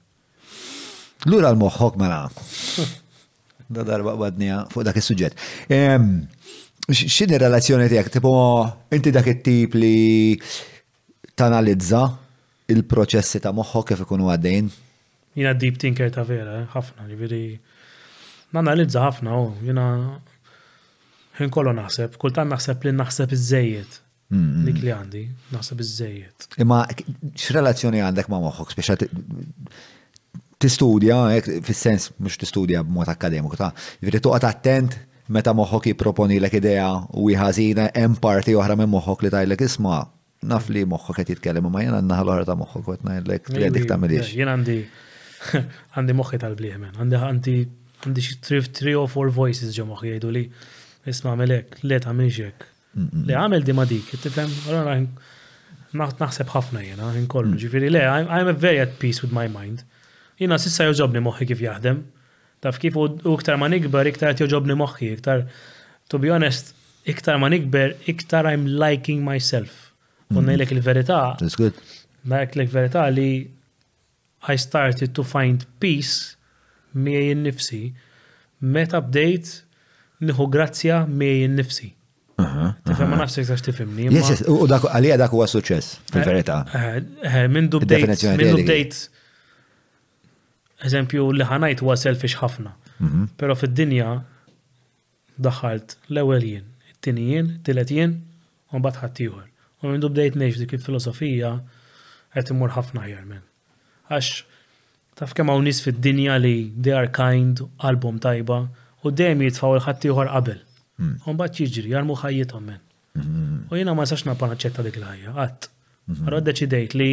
Lura 1.29 1.47
l-moħħok 1.55 1.93
mela. 2.01 2.19
Da 3.75 3.81
darba 3.91 4.11
għadnija 4.19 4.57
fuq 4.71 4.83
dak 4.87 4.95
il-sujġet. 4.99 5.33
Xin 7.15 7.29
il-relazzjoni 7.35 7.87
tijak? 7.91 8.07
Tipo, 8.15 8.29
inti 8.95 9.09
dak 9.17 9.27
il-tip 9.33 9.71
li 9.81 9.97
tanalizza 11.39 12.03
il-proċessi 12.73 13.37
ta' 13.45 13.51
moħħok 13.59 13.85
kif 13.89 14.03
ikunu 14.05 14.29
għaddejn? 14.31 14.67
Jina 15.39 15.51
deep 15.63 15.75
thinker 15.81 16.07
ta' 16.15 16.23
vera, 16.31 16.51
eh, 16.61 16.65
ħafna, 16.75 17.01
ġiviri. 17.11 17.45
Nanalizza 18.55 18.99
ħafna, 19.07 19.29
u 19.43 19.47
oh, 19.47 19.51
jina 19.69 19.85
Ħin 21.37 21.51
kollu 21.53 21.73
naħseb, 21.77 22.15
kultan 22.21 22.49
naħseb 22.51 22.85
li 22.87 22.93
naħseb 22.97 23.33
iż-żejjed. 23.37 23.97
Dik 24.67 24.79
li 24.83 24.91
għandi, 24.93 25.21
naħseb 25.55 25.83
iż-żejjed. 25.83 26.47
Imma 26.63 26.81
x'relazzjoni 26.93 28.01
għandek 28.03 28.29
ma' 28.31 28.39
moħħok, 28.43 28.73
speċa 28.75 28.97
t-istudja, 30.57 31.19
fis-sens 31.65 32.09
mhux 32.17 32.41
tistudja 32.41 32.81
b'mod 32.85 33.09
akademiku 33.13 33.59
ta' 33.59 33.69
jifri 34.01 34.21
toqgħod 34.25 34.47
attent 34.49 34.95
meta 35.37 35.53
moħħok 35.53 35.91
jipproponi 35.93 36.39
l 36.41 36.49
idea 36.59 36.87
u 37.21 37.27
jħazina 37.31 37.89
hemm 37.93 38.17
parti 38.23 38.55
oħra 38.57 38.73
minn 38.81 38.89
moħħok 38.97 39.25
li 39.25 39.31
tajlek 39.37 39.61
isma' 39.69 39.99
naf 40.49 40.71
li 40.73 40.81
moħħok 40.89 41.19
qed 41.23 41.33
jitkellem 41.37 41.69
ma 41.69 41.83
jiena 41.85 42.01
naħa 42.01 42.25
l 42.25 42.33
ħarra 42.33 42.49
ta' 42.49 42.57
moħħok 42.65 42.89
għet 42.97 43.05
najlek 43.11 43.51
li 43.55 43.67
għedik 43.69 43.85
tagħmilix. 43.93 44.33
Jien 44.33 44.49
għandi 44.57 44.79
għandi 45.93 46.17
moħħi 46.21 46.41
tal-bliħmen, 46.41 46.97
għandi 47.01 47.21
għandi 47.21 47.55
għandi 48.07 48.29
xi 48.29 48.69
three 48.77 48.95
or 48.97 49.05
four 49.09 49.29
voices 49.41 49.73
ġo 49.77 49.85
moħħi 49.93 50.11
jgħidu 50.15 50.33
li 50.37 50.47
isma' 51.07 51.35
melek, 51.37 51.77
le 51.87 51.99
ta' 52.03 52.13
minxek. 52.13 52.65
Li 52.97 53.35
għamil 53.37 53.65
di 53.65 53.75
madik, 53.77 54.13
dik, 54.23 54.37
naħseb 55.97 56.49
ħafna 56.51 56.81
jena, 56.83 57.09
kollu, 57.31 57.53
mm. 57.55 57.61
ġifiri, 57.63 57.89
le, 57.93 58.01
I'm 58.27 58.49
very 58.59 58.81
at 58.83 58.97
peace 59.01 59.23
with 59.23 59.31
my 59.35 59.47
mind. 59.51 59.85
Jina 60.37 60.57
sissa 60.61 60.83
joġobni 60.89 61.21
moħħi 61.25 61.47
kif 61.49 61.61
jaħdem, 61.63 62.01
taf 62.61 62.79
kif 62.83 62.97
u 62.99 63.07
iktar 63.37 63.57
ma 63.61 63.69
nikber, 63.71 64.09
iktar 64.11 64.35
joġobni 64.37 64.75
moħħi, 64.77 65.09
iktar, 65.17 65.45
to 66.11 66.19
be 66.21 66.31
honest, 66.33 66.73
iktar 67.09 67.39
ma 67.41 67.49
nikber, 67.53 67.95
iktar 68.11 68.49
I'm 68.49 68.67
liking 68.77 69.23
myself. 69.25 69.85
Unnejlek 70.33 70.73
il 70.75 70.81
verita 70.83 71.37
That's 71.39 71.55
good. 71.55 71.77
verita 72.27 72.67
verità 72.71 73.07
li 73.09 73.47
I 74.49 74.55
started 74.59 75.15
to 75.15 75.23
find 75.23 75.63
peace 75.79 76.35
miej 76.93 77.33
nifsi 77.45 77.93
meta 78.59 78.99
update 78.99 79.63
niħu 80.23 80.45
grazzja 80.49 81.03
mi 81.07 81.47
nifsi. 81.49 81.91
Tifem 82.37 83.09
ma 83.11 83.17
nafsek 83.23 83.47
sax 83.49 83.63
tifimni. 83.65 84.09
U 84.51 84.65
dak 84.69 84.85
għalija 84.89 85.17
dak 85.21 85.33
huwa 85.33 85.47
suċess, 85.49 85.97
fil-verità. 86.13 86.61
Mindu 87.53 87.81
bdejt, 87.83 88.97
eżempju 90.87 91.25
li 91.33 91.47
ħanajt 91.51 91.81
huwa 91.85 91.95
selfish 91.97 92.35
ħafna. 92.41 92.73
Mhm. 93.01 93.25
Pero 93.37 93.55
fid-dinja 93.57 94.11
daħalt 95.37 95.95
l-ewwel 96.09 96.43
jien, 96.43 96.65
it 96.89 96.97
tini 97.05 97.25
jien, 97.31 97.49
t-tilet 97.59 97.93
jien, 97.93 98.13
u 98.73 98.81
mbagħad 98.81 99.03
ħadd 99.03 99.23
ieħor. 99.25 99.43
U 99.83 99.91
mindu 99.93 100.09
bdejt 100.09 100.37
neġ 100.41 100.59
dik 100.63 100.73
il-filosofija 100.77 101.51
qed 102.37 102.53
imur 102.53 102.73
ħafna 102.77 103.05
jgħar 103.09 103.25
minn. 103.29 103.43
Għax 104.09 104.41
taf 105.17 105.33
kemm 105.37 105.53
hawn 105.53 105.65
nies 105.65 105.81
fid-dinja 105.85 106.37
li 106.41 106.55
they 106.73 106.93
are 106.93 107.09
kind, 107.13 107.61
album 107.85 108.17
tajba, 108.21 108.63
u 109.07 109.13
dejjem 109.15 109.41
jitfaw 109.47 109.75
il-ħadd 109.77 110.07
ieħor 110.09 110.31
qabel. 110.31 110.61
Hmm. 110.99 111.15
U 111.25 111.35
mbagħad 111.35 111.61
jiġri 111.63 111.91
jarmu 111.95 112.15
ħajjithom 112.21 112.63
minn. 112.71 112.83
Hmm. 113.17 113.59
U 113.71 113.79
jiena 113.79 113.95
ma 113.97 114.05
sax 114.09 114.25
napa 114.29 114.49
naċċetta 114.51 114.85
dik 114.87 114.99
l-ħajja, 115.01 115.35
qatt. 115.37 115.69
Allora 116.17 116.39
hmm. 116.39 116.47
deċidejt 116.51 116.95
li 116.99 117.09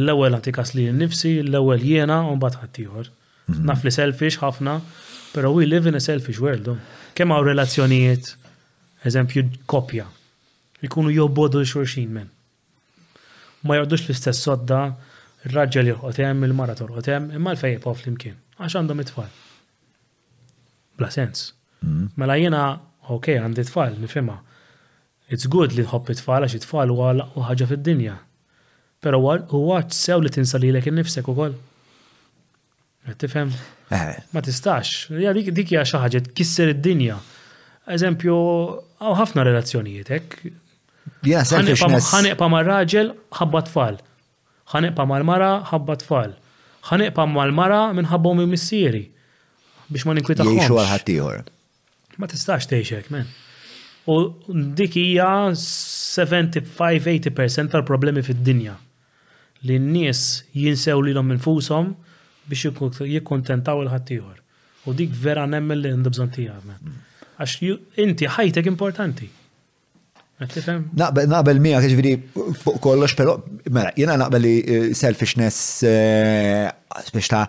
l-ewwel 0.00 0.36
għandi 0.38 0.54
kas 0.56 0.74
li 0.76 0.86
nnifsi, 0.94 1.34
l-ewwel 1.44 1.84
jiena 1.86 2.20
u 2.30 2.36
mbagħad 2.38 2.64
ħadd 2.64 2.82
ieħor. 2.84 3.10
Naf 3.66 3.82
li 3.84 3.90
selfish 3.94 4.38
ħafna, 4.44 4.76
però 5.34 5.50
we 5.56 5.66
live 5.68 5.88
in 5.90 5.98
a 5.98 6.02
selfish 6.04 6.38
world. 6.42 6.68
Kemm 7.18 7.34
hawn 7.34 7.48
relazzjonijiet, 7.50 8.34
eżempju 9.10 9.48
kopja, 9.70 10.06
jkunu 10.86 11.10
jobbodu 11.16 11.64
xurxin 11.66 12.14
minn. 12.14 12.28
Ma 13.66 13.80
jordux 13.80 14.06
l-istess 14.06 14.46
sodda, 14.46 14.84
il-raġġel 15.48 15.90
jorqot 15.94 16.22
il-mara 16.28 16.78
torqot 16.78 17.10
imma 17.16 17.56
l-fejjeq 17.56 17.86
flimkien 18.04 18.38
għax 18.60 18.76
għandhom 18.76 19.00
it-tfal 19.04 19.30
bla 21.00 21.10
sens. 21.10 21.52
Mm. 21.82 22.06
Mela 22.20 22.36
jena, 22.42 22.62
ok, 23.16 23.32
għandi 23.40 23.64
tfal, 23.70 23.96
nifima. 24.02 24.36
It's 25.32 25.46
good 25.50 25.72
li 25.76 25.84
nħobb 25.86 26.10
it-tfal 26.12 26.44
għax 26.46 26.58
it-tfal 26.60 26.90
huwa 26.92 27.12
u 27.38 27.44
ħaġa 27.48 27.68
fid-dinja. 27.70 28.16
Pero 29.04 29.20
huwa 29.22 29.80
sew 29.94 30.18
li 30.20 30.32
tinsa 30.34 30.58
lilek 30.60 30.88
innifsek 30.90 31.30
ukoll. 31.32 31.54
Tifhem? 33.20 33.52
Eh. 33.96 34.10
Ma 34.34 34.42
tistax. 34.44 35.08
Dik 35.54 35.70
hija 35.72 35.84
xi 35.88 36.00
ħaġa 36.02 36.20
tkisser 36.28 36.74
id-dinja. 36.74 37.16
Eżempju, 37.90 38.34
għaw 39.00 39.16
ħafna 39.22 39.46
relazzjonijiet 39.48 40.10
hekk. 40.16 40.50
Ħaneqpa 41.24 42.50
mar-raġel 42.52 43.14
ħabba 43.38 43.62
tfal. 43.70 43.96
Ħaneqpa 44.74 45.06
mal-mara 45.10 45.52
ħabba 45.70 45.96
tfal. 46.04 46.36
Ħaneqpa 46.90 47.24
mal-mara 47.30 47.80
minħabbhom 47.98 48.44
missieri 48.52 49.06
biex 49.92 50.06
ma 50.08 50.14
ninkwitaħħom. 50.18 50.52
Jiexu 50.58 50.76
għal-ħattijħor. 50.78 51.42
Ma 52.20 52.26
tistax 52.30 52.62
teħxek, 52.70 53.06
men. 53.16 53.26
U 54.10 54.12
dik 54.78 54.92
hija 55.00 55.28
75-80% 55.54 57.70
tal-problemi 57.74 58.22
fid-dinja. 58.26 58.76
Li 59.66 59.76
n-nies 59.78 60.20
jinsew 60.56 60.98
li 61.04 61.12
l-om 61.14 61.28
infusom 61.36 61.86
biex 62.50 62.60
jikkontentaw 63.16 63.78
il-ħattijħor. 63.84 64.36
U 64.86 64.88
dik 64.96 65.10
vera 65.26 65.44
nemmel 65.50 65.78
li 65.84 65.88
n 65.92 66.00
tijaw, 66.14 66.60
men. 66.68 66.80
Għax 67.40 67.52
inti 68.06 68.24
ħajtek 68.38 68.64
importanti. 68.72 69.28
Naqbel 70.96 71.26
naqbel 71.28 71.58
miegħek 71.60 71.84
jiġifieri 71.84 72.52
fuq 72.62 72.78
kollox, 72.84 73.12
pero, 73.18 73.34
mela 73.76 73.90
jena 74.00 74.16
naqbel 74.22 74.40
li 74.46 74.52
eh, 74.60 74.86
selfishness 74.96 75.60
eh, 75.84 76.70
biex 77.12 77.28
ta' 77.30 77.42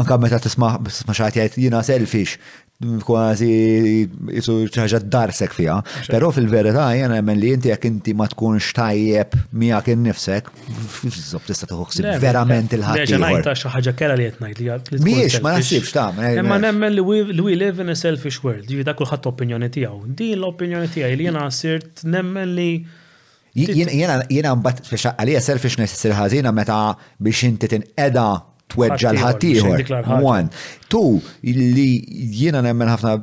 anka 0.00 0.16
meta 0.22 0.40
tisma' 0.44 0.78
tisma' 0.88 1.18
xi 1.18 1.28
jgħid 1.28 1.60
jiena 1.66 1.82
selfish, 1.84 2.40
kważi 3.04 3.50
jisu 4.30 4.54
ċaġa 4.70 5.00
darsek 5.10 5.50
fija. 5.56 5.80
Pero 6.06 6.28
fil-verità 6.34 6.84
jena 6.94 7.16
men 7.26 7.40
li 7.42 7.48
inti 7.56 7.72
jek 7.72 7.88
inti 7.88 8.12
ma 8.14 8.28
tkunx 8.30 8.68
tajjeb 8.76 9.34
miegħek 9.50 9.88
innifsek, 9.96 10.50
zob 11.10 11.42
tista' 11.48 11.66
toħoħsib 11.72 12.06
verament 12.22 12.76
il-ħadd. 12.78 13.02
Deġa 13.02 13.18
ngħid 13.24 13.48
ta' 13.82 13.94
kera 13.98 14.14
li 14.18 14.28
jtnajt 14.30 14.60
li 14.62 14.70
li 14.92 15.00
Miex, 15.08 15.40
ma 15.42 15.56
nasibx 15.56 15.90
ta' 15.96 16.12
Ma 16.46 16.60
nemmen 16.62 16.94
li 16.94 17.02
we 17.40 17.58
live 17.58 17.82
in 17.82 17.90
a 17.90 17.98
selfish 17.98 18.38
world, 18.46 18.62
ġivi 18.70 18.86
da' 18.86 18.94
kullħat 18.98 19.26
opinjoni 19.26 19.70
tiegħu. 19.74 20.14
Din 20.14 20.38
l-opinjoni 20.38 20.92
tiegħi 20.94 21.18
li 21.18 21.26
jena 21.32 21.48
sirt 21.50 22.06
nemmen 22.06 22.54
li 22.54 22.70
Jena 23.58 24.52
mbatt, 24.54 24.86
għalija 24.92 25.38
selfishness 25.42 25.98
sirħazina 25.98 26.52
meta 26.54 26.92
biex 27.18 27.48
inti 27.48 27.66
tinqeda 27.72 28.26
tweġġa 28.72 29.10
l 29.16 29.22
ħatiħor 29.24 30.12
One. 30.22 30.48
Tu, 30.88 31.00
li 31.52 32.00
jiena 32.40 32.62
nemmen 32.64 32.88
ħafna 32.88 33.18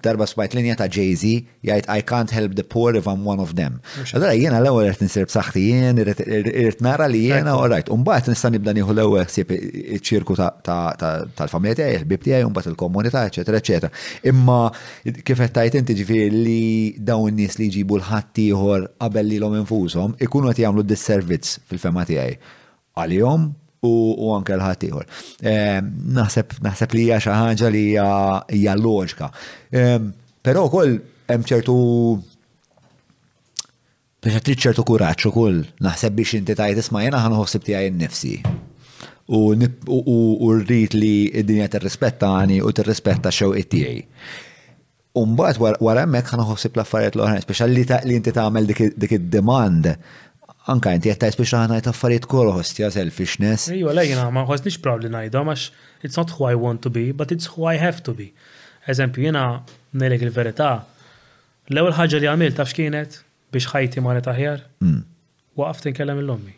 darba 0.00 0.24
smajt 0.30 0.54
linja 0.56 0.76
ta' 0.78 0.86
Jay-Z, 0.88 1.34
jgħid 1.66 1.88
I 1.90 2.02
can't 2.06 2.32
help 2.32 2.54
the 2.56 2.64
poor 2.64 2.96
if 2.96 3.08
I'm 3.10 3.26
one 3.28 3.42
of 3.42 3.56
them. 3.58 3.80
Għadra 4.06 4.30
jiena 4.38 4.60
l-ewel 4.62 4.88
rrit 4.88 5.02
nisir 5.04 5.26
b'saħħti 5.28 5.64
jien, 5.66 6.00
rrit 6.06 6.82
nara 6.84 7.08
li 7.10 7.24
jiena, 7.26 7.56
all 7.58 7.68
right. 7.72 7.90
Umbat 7.92 8.30
nista' 8.30 8.52
nibda 8.54 8.72
nieħu 8.78 8.94
l-ewel 8.94 9.26
ħsieb 9.28 9.52
iċ-ċirku 9.98 10.38
tal-familja 10.38 11.80
tiegħi, 11.82 11.98
il-bib 12.00 12.24
tiegħi, 12.28 12.46
umbat 12.48 12.70
il-komunità, 12.72 13.24
eċetera, 13.32 13.60
eċetera. 13.60 13.92
Imma 14.32 14.60
kif 15.04 15.44
qed 15.44 15.56
tajt 15.58 15.80
inti 15.82 15.98
ġifir 16.00 16.32
li 16.32 16.58
dawn 17.04 17.36
nies 17.36 17.58
li 17.60 17.70
jġibu 17.72 18.00
l 18.00 18.08
għabelli 18.08 18.94
qabel 18.98 19.28
lilhom 19.32 19.54
infushom 19.62 20.14
ikunu 20.24 20.50
qed 20.52 20.64
jagħmlu 20.64 20.84
disservizz 20.88 21.58
fil-fema 21.68 22.06
tiegħi. 22.08 22.38
Għalihom 22.98 23.50
u 23.82 24.30
anke 24.34 24.56
l-ħatiħor. 24.56 25.06
Ehm, 25.42 25.90
naħseb 26.16 26.96
li 26.96 27.04
hija 27.06 27.18
xi 27.22 27.34
ħaġa 27.34 27.70
li 27.72 27.82
hija 27.94 28.74
loġika. 28.80 29.30
Ehm, 29.74 30.10
però 30.44 30.64
kol 30.72 30.96
hemm 31.30 31.46
ċertu 31.46 31.76
biex 34.24 34.42
trid 34.42 34.64
ċertu 34.66 34.82
kuraġġ 34.84 35.28
ukoll 35.30 35.60
naħseb 35.86 36.16
biex 36.18 36.40
inti 36.40 36.56
tajt 36.58 36.82
isma' 36.82 37.04
jiena 37.06 37.22
ħanħossib 37.26 37.68
tiegħi 37.68 37.92
nnifsi. 37.94 38.34
U 39.28 39.42
rrid 39.54 40.94
li 40.96 41.14
d-dinja 41.44 41.68
tirrispettani 41.68 42.60
u 42.64 42.70
tirrispetta 42.72 43.30
it 43.56 43.68
tiegħi. 43.68 44.04
Umbagħad 45.18 45.78
wara 45.82 46.02
hemmhekk 46.04 46.32
ħanħossib 46.38 46.76
l-affarijiet 46.76 47.16
l-oħrajn, 47.16 47.42
speċjalli 47.42 47.84
li 48.06 48.16
inti 48.16 48.32
tagħmel 48.32 48.66
dik 48.72 49.12
id-demand 49.18 49.96
Anka 50.68 50.90
inti 50.92 51.08
qed 51.16 51.36
biex 51.40 51.54
aħna 51.56 51.78
affarijiet 51.90 52.26
kol 52.28 52.50
hostja 52.52 52.90
selfishness. 52.92 53.70
Iwa 53.72 53.94
lejna 53.96 54.26
ma 54.30 54.42
ħosniex 54.44 54.76
proud 54.84 55.06
najda, 55.08 55.40
ma 55.40 55.54
għax 55.56 56.04
it's 56.04 56.18
not 56.20 56.32
who 56.36 56.44
I 56.44 56.56
want 56.60 56.82
to 56.84 56.90
be, 56.92 57.06
but 57.12 57.32
it's 57.32 57.48
who 57.54 57.64
I 57.70 57.78
have 57.80 58.02
to 58.08 58.12
be. 58.18 58.26
Eżempju, 58.86 59.22
jiena 59.28 59.44
ngħidlek 59.96 60.26
il-verità, 60.26 60.68
l-ewwel 61.72 61.96
ħaġa 61.96 62.20
li 62.20 62.28
għamil 62.28 62.54
taf 62.58 62.68
x'kienet 62.74 63.16
biex 63.54 63.70
ħajti 63.72 64.04
marret 64.04 64.28
aħjar. 64.32 64.62
Mm. 64.84 65.00
Waqaft 65.58 65.88
inkellem 65.90 66.20
l 66.22 66.34
ommi 66.34 66.52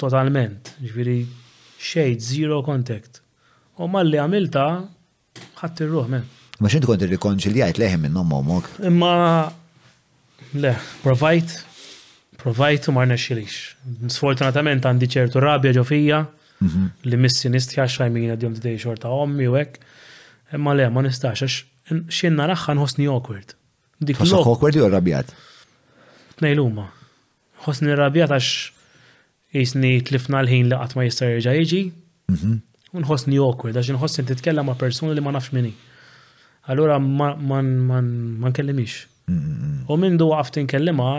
Totalment, 0.00 0.72
ġviri, 0.82 1.18
xejn 1.78 2.16
zero 2.24 2.62
contact. 2.64 3.20
U 3.84 3.90
li 4.00 4.16
għamilta 4.22 4.64
il-ruħ, 5.60 6.08
men. 6.16 6.24
Ma 6.62 6.72
x'int 6.72 6.88
li 6.88 6.96
irrikonċiljajt 7.04 7.82
leħem 7.84 8.08
minn 8.08 8.20
ommok. 8.22 8.72
Imma 8.88 9.12
le, 10.60 10.72
provajt 11.04 11.60
Provajtu 12.42 12.90
ma 12.94 13.04
rnexxilix. 13.06 13.50
Sfortunatament 14.10 14.82
għandi 14.86 15.08
ċertu 15.14 15.40
rabja 15.42 15.70
ġofija 15.76 16.18
mhm. 16.66 16.86
li 17.06 17.18
missi 17.22 17.50
nistħi 17.52 17.78
għax 17.84 18.00
għajmina 18.02 18.34
d-jom 18.38 18.56
d-dej 18.56 18.80
xorta 18.82 19.10
għommi 19.14 19.46
u 19.50 19.54
għek. 19.60 19.78
Imma 20.58 20.74
le, 20.74 20.88
ma 20.90 21.04
nistax 21.06 21.44
għax 21.44 22.24
raħħan 22.50 22.82
hosni 22.82 23.06
awkward. 23.08 23.54
Dik 24.02 24.18
l 24.26 24.34
awkward 24.42 24.74
jew 24.74 24.88
rabjat? 24.90 25.30
Nejluma. 26.42 26.88
Hosni 27.68 27.94
rabjat 27.98 28.34
għax 28.34 29.54
jisni 29.54 29.94
tlifna 30.10 30.42
l-ħin 30.42 30.72
li 30.72 30.80
għatma 30.82 31.06
jista' 31.06 31.30
jirġa' 31.36 31.54
jiġi. 31.60 31.82
Mhm. 32.34 32.56
Unħosni 33.04 33.38
awkward 33.40 33.78
għax 33.78 33.92
nħossi 33.94 34.24
titkellem 34.32 34.66
ma' 34.66 34.74
persuni 34.82 35.14
li 35.14 35.22
ma 35.22 35.30
nafx 35.38 35.54
minni. 35.54 35.76
Allura 36.72 36.98
ma 36.98 37.36
nkellimix. 38.48 39.04
U 39.86 39.94
minn 39.96 40.18
du 40.18 40.32
għaftin 40.34 40.66
kellima 40.66 41.12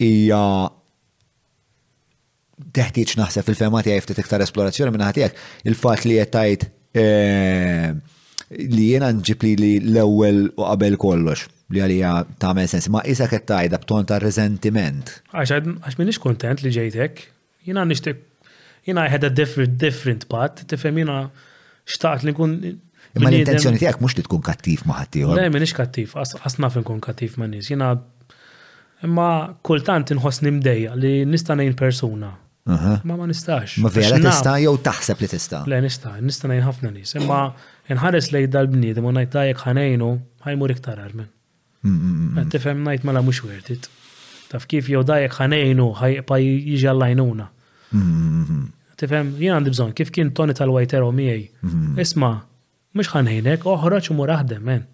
hija 0.00 0.42
teħtieġ 2.78 3.16
naħseb 3.18 3.48
fil-fema 3.50 3.82
tiegħi 3.84 4.04
ftit 4.06 4.22
iktar 4.22 4.44
esplorazzjoni 4.46 4.94
minn 4.94 5.08
ħatijek, 5.08 5.36
il-fatt 5.68 6.08
li 6.08 6.20
qed 6.20 6.30
tgħid 6.30 6.66
eh, 6.94 7.94
li 8.72 8.88
jiena 8.92 9.10
nġibli 9.14 9.56
li 9.60 9.72
l-ewwel 9.84 10.46
u 10.56 10.64
qabel 10.64 10.96
kollox 11.00 11.46
li 11.70 11.80
għalija 11.82 12.12
ta' 12.42 12.52
sens. 12.66 12.88
Ma' 12.90 13.02
isa 13.08 13.28
kett 13.30 13.46
tajda 13.48 13.78
b'ton 13.82 14.06
ta' 14.06 14.18
resentiment. 14.20 15.20
Għax 15.32 15.98
minnix 16.00 16.18
kontent 16.18 16.64
li 16.66 16.72
ġejtek, 16.74 17.22
jina 17.68 17.84
nishtek, 17.86 18.20
jina 18.86 19.06
I 19.06 19.14
a 19.14 19.30
different, 19.30 19.78
different 19.78 20.26
path, 20.28 20.64
tifem 20.66 20.98
jina 20.98 21.28
xtaqt 21.86 22.24
li 22.26 22.34
kun. 22.34 22.56
Imma 23.14 23.30
l-intenzjoni 23.30 23.80
tijak 23.82 23.98
mux 24.02 24.14
li 24.18 24.22
tkun 24.26 24.42
kattif 24.46 24.84
maħati. 24.86 25.22
ħattijħor. 25.24 25.38
Le, 25.40 25.48
minnix 25.50 25.74
kattif, 25.74 26.12
fin 26.16 26.84
kun 26.84 27.00
kattif 27.00 27.38
ma' 27.38 27.48
nis. 27.50 27.66
Jina, 27.70 27.94
imma 29.04 29.30
kultant 29.66 30.12
nħos 30.14 30.42
nimdeja 30.46 30.94
li 30.94 31.24
nista' 31.26 31.56
nejn 31.58 31.74
persona. 31.78 32.34
Ma 32.70 33.16
ma 33.16 33.26
nistax. 33.26 33.78
Ma 33.82 33.90
vera 33.90 34.18
tista' 34.22 34.56
jew 34.62 34.74
taħseb 34.78 35.22
li 35.24 35.28
tista'. 35.32 35.62
Le, 35.66 35.80
nista' 35.82 36.12
nista' 36.22 36.50
nejn 36.50 36.62
ħafna 36.68 36.92
nis. 36.94 37.16
Imma 37.18 37.48
nħares 37.90 38.30
lej 38.34 38.46
dal 38.52 38.70
bnidem 38.70 39.06
u 39.08 39.10
najtajek 39.16 39.64
ħanejnu 39.66 40.10
ħajmur 40.46 40.74
iktar 40.76 41.00
armen. 41.02 41.26
Għad 41.82 42.50
tifhem 42.52 42.82
ngħid 42.84 43.04
mela 43.08 43.22
mux 43.24 43.40
worth 43.46 43.86
Taf 44.50 44.66
kif 44.68 44.88
jow 44.90 45.02
dajek 45.06 45.36
ħanejnu 45.36 45.84
pa 46.26 46.36
jiġi 46.42 46.88
għallajnuna. 46.90 47.44
Tifhem, 48.98 49.28
jien 49.38 49.54
għandi 49.54 49.70
bżonn 49.72 49.92
kif 49.96 50.10
kien 50.12 50.32
toni 50.34 50.56
tal-Wajtero 50.58 51.12
miej. 51.14 51.44
Isma, 52.02 52.32
mux 52.98 53.12
ħanejnek, 53.12 53.62
uħroċ 53.70 54.10
u 54.10 54.16
mur 54.18 54.32
men. 54.58 54.88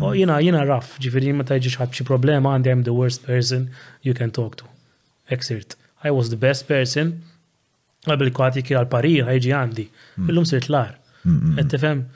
U 0.00 0.14
jina, 0.16 0.40
jina 0.40 0.64
raf, 0.64 0.96
ġifieri 1.04 1.34
meta 1.36 1.54
jiġi 1.54 1.76
xi 2.00 2.04
problema 2.08 2.54
għandi 2.56 2.72
I'm 2.72 2.82
the 2.88 2.94
worst 2.96 3.26
person 3.28 3.68
you 4.02 4.14
can 4.14 4.30
talk 4.30 4.56
to. 4.56 4.64
Exirt. 5.28 5.76
I 6.02 6.10
was 6.10 6.30
the 6.30 6.38
best 6.40 6.66
person. 6.66 7.14
għabil 8.08 8.30
kwaħti 8.32 8.62
kwa 8.64 8.80
għal 8.80 8.88
pari 8.88 9.14
ħajġi 9.20 9.50
għandi. 9.52 9.86
Mm. 10.16 10.28
Illum 10.32 10.46
sirt 10.48 10.70
lar. 10.72 10.96
Tifhem, 11.68 12.06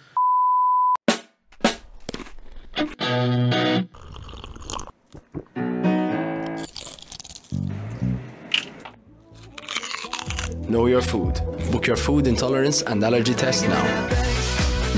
Know 10.72 10.86
your 10.94 11.04
food. 11.12 11.34
Book 11.70 11.84
your 11.90 12.00
food 12.06 12.22
intolerance 12.32 12.78
and 12.90 12.98
allergy 13.08 13.34
test 13.44 13.58
now. 13.72 13.86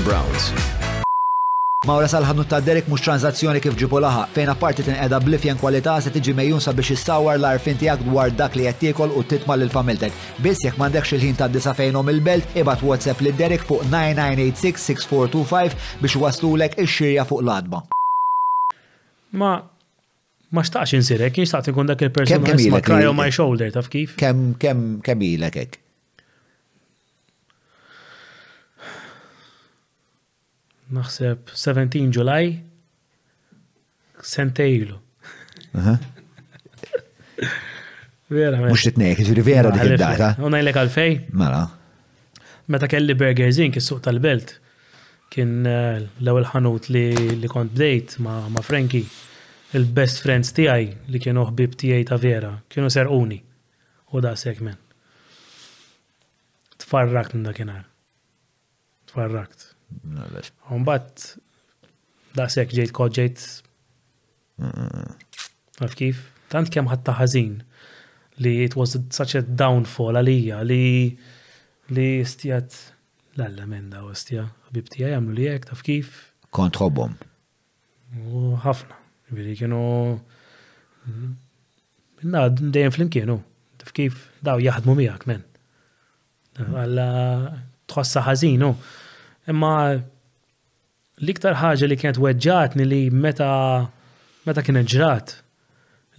Browns. 0.07 0.43
Mawra 1.89 2.07
sal-ħanut 2.13 2.47
ta' 2.53 2.59
Derek 2.67 2.87
mux 2.91 3.03
tranzazzjoni 3.05 3.59
kif 3.61 3.75
ġibu 3.81 3.99
laħa, 4.01 4.21
fejn 4.37 4.51
apparti 4.53 4.85
tinqeda 4.87 5.19
blifjen 5.25 5.59
kwalità 5.59 5.97
se 6.01 6.13
tiġi 6.15 6.33
mejjun 6.39 6.63
sabiex 6.63 6.95
issawar 6.95 7.35
l-arfin 7.41 7.75
tiegħek 7.81 8.07
dwar 8.07 8.31
dak 8.39 8.55
li 8.57 8.65
qed 8.69 8.79
tiekol 8.85 9.13
u 9.19 9.25
titmal 9.29 9.59
lil 9.61 9.73
familtek. 9.75 10.15
Biss 10.45 10.63
jekk 10.65 10.79
m'għandekx 10.81 11.17
il-ħin 11.19 11.37
ta' 11.43 11.51
disa 11.53 11.75
fejnhom 11.77 12.09
il-belt, 12.15 12.55
ibad 12.61 12.81
WhatsApp 12.87 13.21
lil 13.27 13.35
Derek 13.41 13.67
fuq 13.67 13.83
9986-6425 13.91 15.79
biex 16.07 16.19
waslulek 16.25 16.79
ix-xirja 16.87 17.27
fuq 17.29 17.43
l-adba. 17.45 17.83
Ma' 19.41 19.57
ma 20.55 20.63
xtaqx 20.67 20.95
insirek, 20.99 21.35
jistaqt 21.43 21.71
ikun 21.73 21.89
dak 21.91 22.03
il-persona 22.07 22.55
li 22.59 22.69
ma 22.73 22.79
cry 22.85 23.05
on 23.09 23.17
my 23.19 23.27
shoulder, 23.37 23.71
taf 23.75 23.89
kif? 23.93 24.15
Kem, 24.21 24.53
kem, 24.61 24.83
kem 25.05 25.23
ilek 25.27 25.57
ek? 25.65 25.77
Naħseb 30.95 31.49
17 31.57 32.11
July, 32.15 32.51
sentejlu. 34.31 34.99
Vera, 38.29 38.59
Mux 38.69 38.85
titnejk, 38.87 39.25
ġiri 39.31 39.43
vera 39.47 39.73
dik 39.73 39.81
mela, 39.83 39.93
il 39.95 39.99
data 39.99 40.29
Unna 40.47 40.61
jlek 40.61 40.77
għalfej? 40.79 41.15
Mela. 41.37 41.65
Meta 42.71 42.87
kelli 42.89 43.13
Burger 43.19 43.51
Zink, 43.53 43.75
il-suq 43.81 43.99
tal-belt, 44.05 44.55
kien 45.33 45.51
eh, 45.67 45.99
l-ewel 46.23 46.47
ħanut 46.53 46.87
li 46.95 47.51
kont 47.51 47.75
bdejt 47.75 48.15
ma' 48.25 48.63
Frankie 48.65 49.03
il-best 49.77 50.21
friends 50.23 50.53
tiegħi 50.55 50.85
li 51.11 51.19
kienu 51.21 51.41
ħbib 51.49 51.75
tiegħi 51.81 52.05
ta' 52.11 52.17
vera, 52.23 52.51
kienu 52.71 52.89
serquni. 52.93 53.41
U 54.15 54.21
da' 54.23 54.35
segment. 54.39 54.79
Tfarrakt 56.79 57.35
minn 57.35 57.47
dakinhar. 57.49 57.83
Tfarrakt. 59.09 59.65
bat 60.87 61.23
da' 62.37 62.47
sek 62.55 62.71
ġejt 62.77 62.93
kod 62.97 63.17
ġejt. 63.19 63.45
kif? 65.99 66.21
Tant 66.49 66.71
kemm 66.71 66.87
ħatta 66.91 67.17
ħażin 67.19 67.55
li 68.43 68.53
it 68.63 68.75
was 68.77 68.95
such 69.11 69.35
a 69.35 69.41
downfall 69.41 70.15
għalija 70.21 70.61
li 70.69 70.83
li 71.95 72.07
stjat 72.27 72.75
l-alla 73.35 73.67
menda 73.67 74.03
u 74.07 74.13
stja 74.15 74.45
ħbib 74.69 74.91
għamlu 75.09 75.35
li 75.35 75.47
jek, 75.49 75.65
taf 75.73 75.83
kif? 75.83 76.11
Kontrobom. 76.55 77.17
U 78.31 78.53
ħafna. 78.63 79.01
Veri 79.31 79.55
kienu. 79.55 80.19
Mm-hmm. 81.09 82.31
Na, 82.31 82.47
dejjem 82.49 82.93
flimkienu. 82.95 83.39
Tif 83.81 83.91
kif 83.97 84.19
daw 84.45 84.59
jaħdmu 84.61 84.95
miegħek 84.99 85.25
men. 85.29 85.41
Alla 86.79 87.07
tħossa 87.91 88.23
ħażinu. 88.27 88.69
Imma 89.51 89.71
l-iktar 89.95 91.57
ħaġa 91.59 91.89
li 91.89 91.97
kienet 92.01 92.17
weġġatni 92.21 92.85
li 92.87 93.01
meta 93.11 93.49
meta 94.45 94.63
kien 94.65 94.79
ġrat 94.89 95.35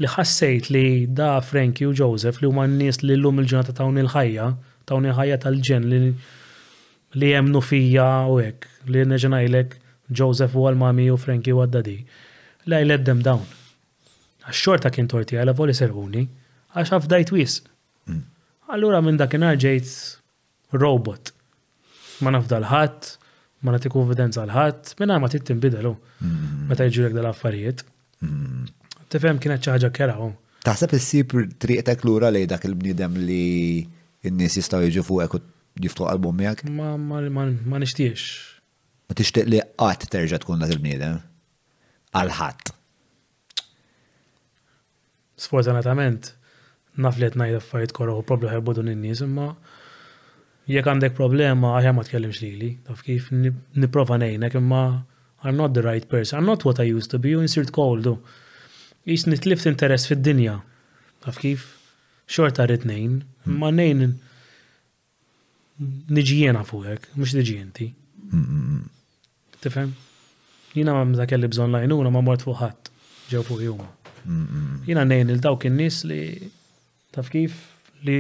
li 0.01 0.09
ħassejt 0.15 0.69
li 0.74 0.85
da 1.09 1.37
Frankie 1.43 1.87
u 1.89 1.93
Joseph 1.97 2.41
li 2.43 2.49
huma 2.51 2.65
n-nies 2.69 3.01
li 3.03 3.15
l-lum 3.16 3.41
il 3.43 3.49
ġunata 3.51 3.73
tawni 3.77 4.03
l-ħajja, 4.03 4.49
tawni 4.89 5.09
l-ħajja 5.12 5.39
tal-ġen 5.47 5.87
li 5.91 6.01
li 7.16 7.31
jemnu 7.33 7.61
fija 7.65 8.07
u 8.31 8.39
hekk 8.43 8.89
li 8.93 9.05
neġa 9.15 9.33
ngħidlek 9.33 9.77
Joseph 10.20 10.57
u 10.57 10.66
għal-mami 10.69 11.07
u 11.12 11.19
Frankie 11.20 11.55
u 11.57 11.62
għad-dadi 11.65 11.97
la 12.66 12.82
let 12.82 13.05
them 13.06 13.20
down. 13.22 13.44
Għax-xorta 14.47 14.90
kien 14.94 15.06
torti 15.10 15.38
għala 15.38 15.55
voli 15.59 15.74
serħuni, 15.74 16.22
għax 16.76 16.93
għafdajt 16.97 17.32
wis. 17.34 17.60
Mm. 18.09 18.22
Allura 18.74 19.01
minn 19.02 19.18
dakinhar 19.18 19.59
ġejt 19.62 19.93
robot. 20.74 21.30
Ma 22.26 22.32
nafdal 22.34 22.66
ħadd, 22.70 23.10
ma 23.62 23.74
nagħti 23.74 23.90
konfidenza 23.94 24.43
l 24.47 24.55
ħadd, 24.55 24.94
minn 25.02 25.14
ma 25.22 25.30
tittim 25.30 25.60
bidelu. 25.62 25.94
Mm. 26.18 26.64
Meta 26.70 26.86
jġurek 26.90 27.14
dal-affarijiet. 27.18 27.84
Mm. 28.26 28.66
Tifhem 29.14 29.38
kienet 29.43 29.62
xi 29.66 29.76
ħaġa 29.76 29.93
kera 29.94 30.18
Taħseb 30.66 30.97
issib 30.98 31.32
triqtek 31.62 32.01
lura 32.02 32.26
lej 32.34 32.48
dak 32.51 32.64
il-bniedem 32.66 33.14
li 33.22 33.86
n-nies 34.26 34.56
jistgħu 34.59 34.88
jiġu 34.90 35.05
fuqek 35.06 35.36
u 35.38 35.38
jiftu 35.86 36.09
qalbhom 36.09 36.34
miegħek? 36.43 36.64
Ma 36.74 37.78
nixtiex. 37.78 38.24
Ma 39.06 39.14
tixtieq 39.14 39.47
li 39.52 39.60
qatt 39.78 40.09
terġa' 40.10 40.40
tkun 40.43 40.59
dak 40.64 40.74
il-bniedem? 40.74 41.20
għal 42.16 42.32
ħadd. 42.40 42.72
Sfortunatament, 45.40 46.30
naf 46.97 47.18
li 47.20 47.28
qed 47.28 47.36
ngħid 47.38 47.59
affarijiet 47.60 47.94
korroħu 47.97 48.24
probabli 48.28 48.52
ħajbodu 48.55 48.84
n-nies 48.86 49.22
imma 49.26 49.51
jekk 50.72 50.88
għandek 50.94 51.14
problema 51.18 51.74
aħja 51.76 51.93
ma 51.94 52.05
tkellimx 52.06 52.40
lili, 52.43 52.70
taf 52.88 53.05
kif 53.06 53.28
nipprova 53.36 54.18
ngħinek 54.22 54.59
imma 54.62 54.82
I'm 55.47 55.55
not 55.56 55.74
the 55.76 55.82
right 55.84 56.02
person, 56.10 56.38
I'm 56.40 56.47
not 56.48 56.64
what 56.64 56.80
I 56.82 56.86
used 56.90 57.12
to 57.12 57.20
be, 57.22 57.34
u 57.36 57.43
insirt 57.44 57.68
koldu. 57.76 58.16
Jis 59.06 59.26
nitlift 59.28 59.68
interess 59.70 60.09
fid-dinja, 60.10 60.56
taf 61.22 61.36
kif 61.43 61.68
xorta 62.26 62.64
rrit 62.66 62.86
nejn, 62.88 63.20
imma 63.47 63.68
nejn 63.70 64.02
niġijena 66.16 66.64
fuqek, 66.66 67.06
mux 67.20 67.36
niġienti. 67.36 67.90
Tifem? 69.60 69.93
Jina 70.77 70.93
ma 70.93 71.05
mżak 71.05 71.31
jalli 71.32 71.48
bżon 71.48 71.73
lajnuna 71.74 72.11
ma 72.12 72.20
mort 72.27 72.43
fuħat 72.44 72.89
ġew 73.31 73.40
fuq 73.48 73.62
juma. 73.65 73.86
Jina 74.85 75.07
nejn 75.09 75.31
il-dawk 75.32 75.65
il-nis 75.70 76.03
li 76.09 76.19
taf 77.16 77.31
kif 77.32 77.55
li 78.05 78.16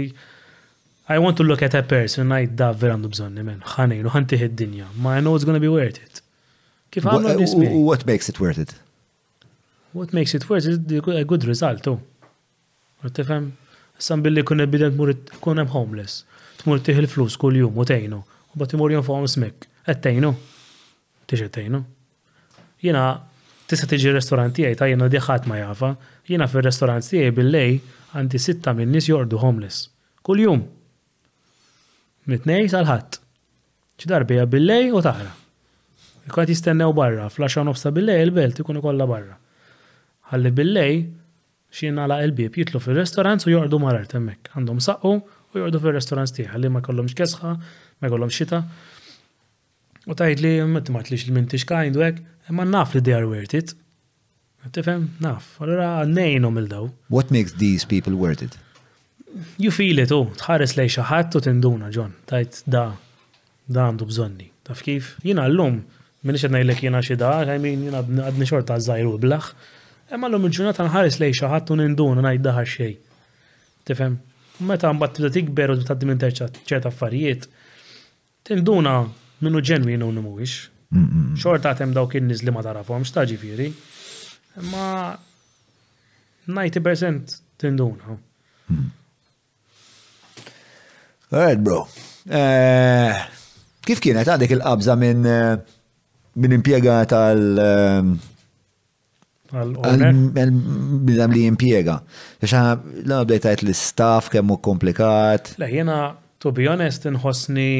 I 1.14 1.18
want 1.22 1.36
to 1.38 1.44
look 1.46 1.60
at 1.62 1.74
a 1.78 1.82
person 1.86 2.32
najt 2.32 2.54
da 2.58 2.70
vera 2.74 2.96
għandu 2.96 3.10
bżonni 3.12 3.44
men, 3.46 3.60
ħanejn 3.76 4.08
u 4.08 4.14
id-dinja, 4.36 4.88
ma 5.04 5.16
I 5.16 5.20
know 5.22 5.36
it's 5.36 5.44
gonna 5.44 5.60
be 5.62 5.68
worth 5.68 6.00
it. 6.02 6.22
Kif 6.90 7.04
għamlu 7.06 7.36
nisbi? 7.42 7.68
What 7.90 8.06
makes 8.08 8.30
it 8.32 8.40
worth 8.40 8.58
it? 8.58 8.72
What 9.92 10.12
makes 10.16 10.34
it 10.34 10.48
worth 10.48 10.66
it 10.66 10.90
is 10.90 11.20
a 11.20 11.24
good 11.24 11.44
result, 11.44 11.84
tu. 11.84 11.90
Oh. 11.90 12.30
Għattifem, 13.04 13.52
Sam 13.98 14.20
billi 14.20 14.42
kun 14.44 14.60
bident 14.68 14.92
mur 14.98 15.12
kun 15.40 15.56
hemm 15.56 15.70
homeless. 15.72 16.18
Tmur 16.60 16.82
tieħ 16.84 16.98
il-flus 17.04 17.38
kull 17.40 17.56
jum 17.62 17.78
u 17.80 17.84
tgħinu. 17.88 18.18
U 18.52 18.58
bat 18.60 18.74
imur 18.76 18.92
jonfhom 18.92 19.24
smek. 19.32 19.64
Qed 19.86 20.02
tgħinu. 20.04 20.34
Tiex 21.30 21.46
jina 22.86 23.04
tista 23.70 23.86
tiġi 23.90 24.12
ristoranti 24.14 24.66
għaj, 24.66 24.78
ta' 24.78 24.88
jina 24.92 25.08
diħat 25.10 25.46
ma 25.50 25.58
jafa, 25.58 25.92
jiena 26.30 26.46
fir 26.50 26.68
għaj 26.70 27.10
tiegħi 27.10 27.34
billej 27.40 27.78
għandi 28.16 28.40
sitta 28.40 28.74
minn 28.78 28.92
nies 28.94 29.08
jordu 29.10 29.40
homeless. 29.42 29.86
Kuljum. 30.26 30.62
Mitnej 32.30 32.70
sal-ħadd. 32.72 33.18
Xi 34.00 34.10
bil 34.28 34.46
billej 34.52 34.88
u 34.94 35.02
taħra. 35.04 35.30
Ikkat 36.26 36.50
jistennew 36.50 36.90
barra, 36.96 37.28
flasha 37.30 37.62
nofsa 37.66 37.92
billej 37.94 38.22
il-belt 38.26 38.62
ikunu 38.64 38.80
kolla 38.82 39.06
barra. 39.06 39.36
Ħalli 40.32 40.50
billej 40.58 40.96
xina 41.76 42.06
la 42.10 42.18
il-bib 42.24 42.54
jitlu 42.58 42.80
fil 42.82 42.98
ristorant 42.98 43.44
u 43.46 43.52
jordu 43.54 43.78
marar 43.82 44.08
temmek. 44.10 44.50
Għandhom 44.56 44.80
saqqu 44.82 45.12
u 45.22 45.60
jordu 45.62 45.80
fil 45.82 45.94
ristorant 45.94 46.34
tiegħi 46.34 46.50
ħalli 46.54 46.72
ma 46.74 46.82
kollom 46.84 47.10
kesħa, 47.14 47.52
ma 48.02 48.10
kollom 48.10 48.32
xita. 48.34 48.64
U 50.08 50.14
tajt 50.14 50.38
li, 50.40 50.56
ma 50.62 50.78
mat 50.90 51.08
li 51.10 51.18
xil-mintix 51.18 51.64
kind 51.66 51.98
u 51.98 52.02
għek, 52.06 52.20
ma 52.54 52.62
naf 52.62 52.92
li 52.94 53.00
they 53.02 53.14
are 53.16 53.26
worth 53.26 53.54
it. 53.58 53.72
Tifem, 54.74 55.08
naf. 55.22 55.48
Allora, 55.62 56.04
nejnom 56.06 56.60
il-daw. 56.62 56.86
What 57.10 57.32
makes 57.34 57.54
these 57.58 57.86
people 57.86 58.14
worth 58.18 58.42
it? 58.42 58.54
You 59.58 59.72
feel 59.74 59.98
it, 60.02 60.10
u 60.14 60.20
oh, 60.22 60.28
tħares 60.38 60.76
lej 60.78 60.92
xaħat 60.96 61.34
u 61.38 61.42
tinduna, 61.44 61.90
John. 61.94 62.14
Tajt, 62.26 62.60
da, 62.70 62.84
da 63.66 63.88
għandu 63.90 64.06
bżonni. 64.12 64.46
Taf 64.66 64.84
kif? 64.86 65.10
Jina 65.26 65.44
l-lum, 65.50 65.80
minni 66.26 66.40
xedna 66.42 66.62
jilek 66.62 66.84
jina 66.86 67.02
xida, 67.08 67.32
għajmin 67.50 67.84
jina 67.90 68.04
għadni 68.24 68.46
xorta 68.48 68.78
għazzajru 68.78 69.16
blaħ. 69.26 69.50
Emma 70.14 70.30
l-lum 70.30 70.46
il 70.48 70.54
ġunata 70.54 70.86
nħares 70.86 71.18
lej 71.22 71.34
xaħat 71.42 71.74
u 71.74 71.80
ninduna, 71.82 72.22
najt 72.30 72.46
daħa 72.46 72.66
xej. 72.76 72.94
Tifem? 73.90 74.18
Meta 74.70 74.86
għambat 74.90 75.18
tibda 75.18 75.34
tikber 75.34 75.74
u 75.74 75.78
tibda 75.80 75.96
t-dimin 75.98 76.22
ċerta 76.62 76.90
affarijiet, 76.94 77.50
tinduna 78.46 79.00
minnu 79.44 79.60
ġenwin 79.62 80.04
u 80.04 80.10
mhuwiex. 80.14 80.56
Xorta 81.42 81.72
għatem 81.72 81.94
dawk 81.96 82.16
in-nies 82.20 82.42
li 82.46 82.52
ma 82.54 82.62
tarafhom 82.64 83.02
x'ta 83.04 83.24
ġifieri. 83.28 83.70
Ma 84.70 85.12
90% 86.46 87.38
tinduna. 87.60 88.16
Mm. 88.70 88.86
Għed 91.34 91.64
bro. 91.66 91.80
Eh, 92.26 93.26
kif 93.86 94.00
kienet 94.02 94.28
għadek 94.30 94.54
il-qabza 94.56 94.94
minn 94.98 95.26
eh, 95.26 95.58
minn 96.36 96.56
impiega 96.58 97.00
tal 97.10 97.60
eh, 97.60 98.08
għal 99.56 101.34
li 101.36 101.44
impiega. 101.50 102.00
Biex 102.40 102.56
l-għabdejtajt 102.56 103.66
l-staff 103.66 104.30
kemmu 104.34 104.60
komplikat. 104.62 105.54
Le, 105.60 105.70
jena, 105.82 106.00
to 106.40 106.52
be 106.56 106.68
honest, 106.70 107.08
nħossni 107.10 107.72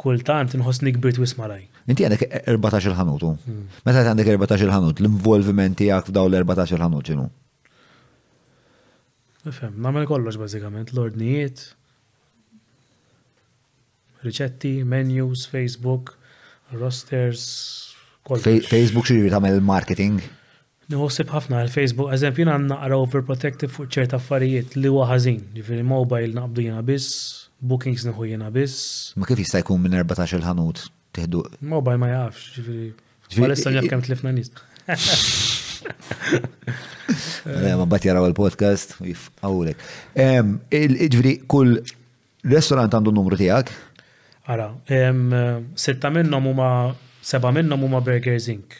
kultant 0.00 0.54
nħossni 0.56 0.94
kbir 0.96 1.12
twis 1.18 1.34
malaj. 1.38 1.66
Inti 1.92 2.06
għandek 2.06 2.46
14 2.48 2.88
il 2.90 2.96
ħanutu. 2.96 3.30
Hmm. 3.44 3.66
Meta 3.84 4.04
għandek 4.08 4.32
14 4.32 4.64
il 4.64 4.72
ħanut, 4.72 5.02
l-involviment 5.04 5.76
tiegħek 5.82 6.08
f'daw 6.10 6.30
l-14 6.30 6.80
ħanut 6.86 7.10
ġinu. 7.12 7.26
Fem, 9.58 9.76
nagħmel 9.80 10.06
kollox 10.08 10.36
bażikament, 10.40 10.92
l-ordnijiet, 10.94 11.62
riċetti, 14.24 14.72
menus, 14.88 15.44
Facebook, 15.52 16.14
rosters, 16.80 17.44
kollox. 18.28 18.68
Facebook 18.72 19.08
xi 19.10 19.20
tagħmel 19.28 19.60
marketing? 19.64 20.20
Nħossib 20.90 21.30
ħafna 21.36 21.60
għal-Facebook, 21.64 22.12
jina 22.34 22.56
għanna 22.56 22.80
għara 22.86 22.98
overprotective 23.04 23.72
fuq 23.76 23.92
ċerta 23.98 24.18
affarijiet 24.18 24.74
li 24.80 24.90
huwa 24.90 25.06
ħażin, 25.12 25.44
ġifiri 25.54 25.84
mobile 25.86 26.34
naqbdu 26.40 26.66
jiena 26.66 26.82
biss, 26.84 27.38
bookings 27.60 28.04
nħu 28.08 28.26
jena 28.32 28.50
biss. 28.52 29.12
Ma 29.20 29.28
kif 29.28 29.42
jista' 29.42 29.60
jkun 29.60 29.80
minn 29.84 29.96
14 30.00 30.44
ħanut 30.44 30.86
teħdu? 31.16 31.42
Mobaj 31.68 31.98
ma 32.00 32.08
jafx, 32.10 32.54
ġifiri. 32.56 32.92
Għalissa 33.30 33.72
njaf 33.76 33.88
kem 33.92 34.04
tlifna 34.08 34.34
nis. 34.36 34.52
Eh, 37.50 37.72
ma 37.74 37.82
bat 37.88 38.04
jaraw 38.04 38.26
il-podcast, 38.28 38.92
jifqawlek. 39.02 39.80
Ġifiri, 40.70 41.32
kull 41.50 41.78
restorant 42.52 42.92
għandu 42.94 43.14
numru 43.16 43.34
tijak? 43.40 43.72
Ara, 44.52 44.68
setta 45.80 46.12
minnom 46.14 46.46
huma 46.52 46.68
seba 47.26 47.50
minnom 47.56 47.82
huma 47.88 48.02
Burgers 48.06 48.46
Inc. 48.52 48.76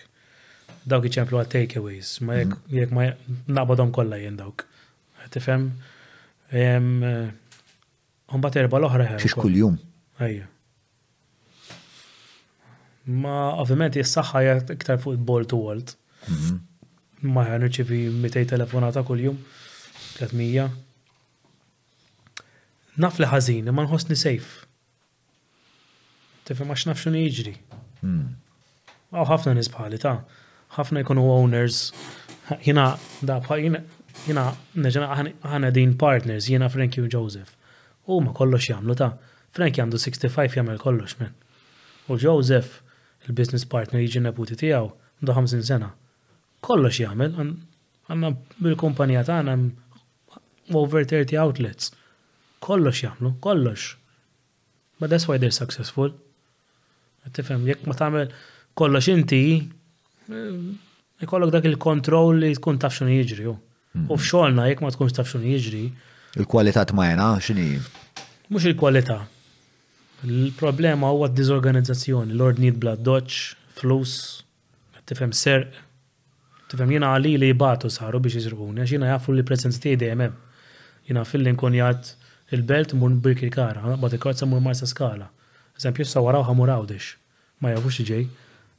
Dawk 0.84 1.08
iċemplu 1.10 1.40
għal 1.40 1.50
takeaways, 1.56 2.12
ma 2.22 2.36
jek 2.38 2.54
mhm. 2.92 2.94
ma 2.94 3.58
naqbadhom 3.58 3.90
kollha 3.96 4.20
jien 4.22 4.36
dawk. 4.38 4.68
Tifhem? 5.34 5.70
bat 8.38 8.54
erba 8.56 8.78
l-oħra 8.78 9.06
ħew. 9.08 9.16
Xiex 9.18 9.38
kull-jum. 9.40 9.74
Ejja. 10.22 10.46
Ma 13.10 13.56
ovvjament 13.58 13.96
jgħat 13.98 14.70
iktar 14.76 15.00
fuq 15.02 15.16
il-ball 15.16 15.46
to 15.50 15.58
world. 15.58 15.96
Mhm. 16.28 16.60
Ma 17.34 17.42
ħan 17.48 17.66
irċivi 17.66 17.98
mitej 18.22 18.46
telefonata 18.52 19.02
kull-jum, 19.02 19.36
300. 20.20 20.68
Naf 23.00 23.18
li 23.20 23.26
ħażin, 23.28 23.70
ma 23.72 23.82
nħossni 23.88 24.14
sejf. 24.16 24.66
Tifhem 26.44 26.68
ma 26.70 26.74
x'naf 26.78 27.00
x'un 27.02 27.16
jiġri. 27.24 27.56
Għaw 28.02 29.24
mhm. 29.24 29.30
ħafna 29.32 29.54
nisbħali, 29.58 29.98
ta' 30.04 30.18
ħafna 30.78 31.02
jkunu 31.02 31.24
owners. 31.34 31.88
Jina 32.62 32.92
da 33.22 33.40
bħal 33.42 33.62
jina 33.66 33.82
jina 34.26 34.44
neġa 34.74 35.06
ħana 35.42 35.70
din 35.74 35.96
partners, 35.96 36.48
jina 36.50 36.68
Frankie 36.68 37.02
u 37.04 37.08
Joseph 37.08 37.56
U 38.08 38.20
ma 38.24 38.32
kollox 38.36 38.68
jagħmlu 38.70 38.94
ta' 38.98 39.10
Frank 39.56 39.80
għandu 39.82 39.98
65 40.00 40.56
jagħmel 40.56 40.78
kollox 40.80 41.16
men. 41.20 41.32
U 42.08 42.16
Joseph, 42.18 42.76
il-business 43.26 43.66
partner 43.68 44.00
jiġi 44.02 44.22
neputi 44.24 44.56
tiegħu, 44.60 44.90
għandu 45.20 45.34
50 45.36 45.66
sena. 45.68 45.88
Kollox 46.64 47.00
jagħmel, 47.02 47.34
għanna 48.08 48.32
bil-kumpanija 48.60 49.24
tagħna 49.28 49.56
over 50.80 51.04
30 51.10 51.34
outlets. 51.42 51.90
Kollox 52.62 53.04
jagħmlu, 53.08 53.34
kollox. 53.44 53.96
But 55.00 55.10
that's 55.12 55.26
why 55.28 55.38
they're 55.40 55.54
successful. 55.56 56.14
Tifhem, 57.32 57.66
jekk 57.68 57.88
ma 57.90 57.96
tagħmel 57.98 58.30
kollox 58.80 59.10
inti, 59.12 59.42
eh, 60.30 60.54
ikollok 61.26 61.50
dak 61.56 61.66
il-kontroll 61.72 62.38
li 62.44 62.54
tkun 62.56 62.78
tafxun 62.80 63.10
jiġri. 63.12 63.48
Hmm. 63.90 64.06
U 64.08 64.14
f'xogħolna 64.16 64.70
jekk 64.70 64.84
ma 64.86 64.92
tkunx 64.94 65.18
tafxun 65.18 65.42
jiġri, 65.44 65.88
Il-kwalità 66.38 66.84
t-majna, 66.84 67.38
xini? 67.40 67.78
Mux 68.48 68.62
il-kwalità. 68.64 69.26
Il-problema 70.24 71.08
huwa 71.10 71.28
d-dizorganizzazzjoni, 71.28 72.32
lord 72.38 72.58
need 72.62 72.76
bla 72.78 72.94
doċ, 72.94 73.38
flus, 73.74 74.12
tifhem 75.10 75.34
serq, 75.34 75.74
tifhem 76.70 76.92
jina 76.94 77.10
għalli 77.16 77.32
li 77.40 77.48
jibatu 77.50 77.90
saru 77.90 78.20
biex 78.22 78.38
jizrubuni, 78.38 78.78
għax 78.78 78.94
jina 78.94 79.10
jafu 79.10 79.34
li 79.34 79.42
prezenz 79.48 79.80
tiegħi 79.82 79.98
dejjem 80.04 80.22
hemm. 80.22 80.36
Jina 81.10 81.24
fillin 81.26 81.58
kun 81.58 81.74
jgħat 81.74 82.12
il-belt 82.54 82.94
mun 83.00 83.18
birki 83.24 83.50
kara, 83.50 83.96
bat 83.96 84.14
il-karza 84.14 84.46
mun 84.46 84.62
marsa 84.62 84.86
skala. 84.86 85.26
Eżempju, 85.80 86.06
s-sawaraw 86.06 86.46
ħamur 86.46 86.70
għawdix, 86.76 87.10
ma 87.64 87.74
jafux 87.74 88.04
ġej, 88.06 88.28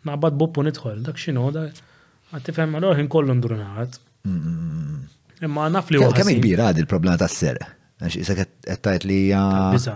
naqbad 0.07 0.39
buppu 0.39 0.63
nidħol, 0.69 1.03
dak 1.09 1.19
xinu, 1.19 1.49
għat 1.51 2.45
tifem 2.47 2.77
għal-orħin 2.79 3.11
kollu 3.11 3.35
ndurnaħat. 3.41 3.99
Mm, 4.23 4.37
mm, 4.37 4.61
mm, 4.61 5.01
Imma 5.41 5.67
naf 5.73 5.89
li 5.91 5.97
huwa. 5.99 6.13
Kemm 6.13 6.35
kbira 6.37 6.69
għad 6.69 6.83
il-problema 6.83 7.17
tas-ser? 7.17 7.57
Għax 8.01 8.19
isa 8.21 8.35
qed 8.37 9.07
li 9.09 9.21
hija. 9.27 9.41
Biża. 9.73 9.95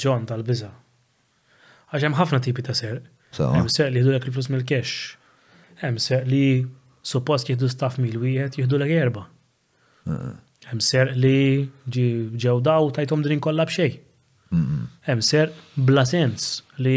John 0.00 0.24
tal-biża. 0.28 0.70
Għax 1.92 2.06
hemm 2.08 2.16
ħafna 2.16 2.40
tipi 2.44 2.64
ta' 2.66 2.74
ser. 2.76 3.02
Hemm 3.36 3.68
ser 3.72 3.92
li 3.92 4.00
jieħdu 4.00 4.14
il-flus 4.16 4.48
mill-kex. 4.52 4.94
Hemm 5.82 6.00
ser 6.02 6.24
li 6.28 6.44
suppost 7.06 7.50
jieħdu 7.50 7.68
staff 7.70 8.00
mill-wieħed 8.00 8.56
jieħdu 8.62 8.80
l 8.80 8.88
erba. 8.96 9.26
Hemm 10.08 10.82
ser 10.82 11.12
li 11.14 11.68
ġew 11.92 12.56
daw 12.64 12.88
tajthom 12.96 13.24
din 13.28 13.42
kollha 13.44 13.68
b'xejn. 13.68 14.00
Hemm 15.06 15.24
ser 15.26 15.52
bla 15.76 16.06
sens 16.08 16.62
li 16.80 16.96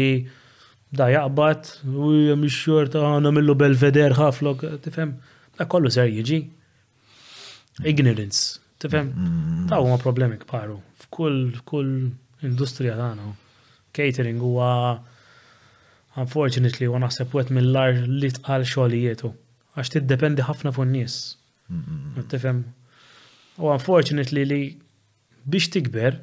da 0.90 1.10
jaqbad 1.12 1.68
u 1.86 2.14
mix 2.40 2.56
xorta 2.64 3.04
għana 3.06 3.32
millu 3.36 3.54
belveder 3.58 4.14
ħaflok, 4.18 4.64
tifhem, 4.86 5.12
da 5.60 5.68
kollu 5.70 5.92
ser 5.94 6.08
jiġi 6.10 6.40
ignorance. 7.84 8.58
Tifhem? 8.80 9.10
Ta' 9.68 9.76
mm. 9.76 9.84
huma 9.84 9.98
problemi 10.00 10.36
kparu 10.40 10.78
F'kull 11.02 11.60
kull 11.68 12.10
industrija 12.46 12.96
tagħna. 12.96 13.32
Catering 13.92 14.40
huwa 14.40 14.70
unfortunately 16.20 16.88
huwa 16.88 17.02
naħseb 17.04 17.34
wet 17.36 17.52
mill-lar 17.52 18.00
li 18.08 18.30
tqal 18.38 18.64
xogħlijietu. 18.64 19.32
Għax 19.76 19.92
tiddependi 19.96 20.46
ħafna 20.48 20.72
fuq 20.76 20.88
nies. 20.90 21.18
Tifem. 22.32 22.64
U 23.60 23.68
unfortunately 23.74 24.46
li 24.48 24.62
biex 25.44 25.70
tikber 25.74 26.18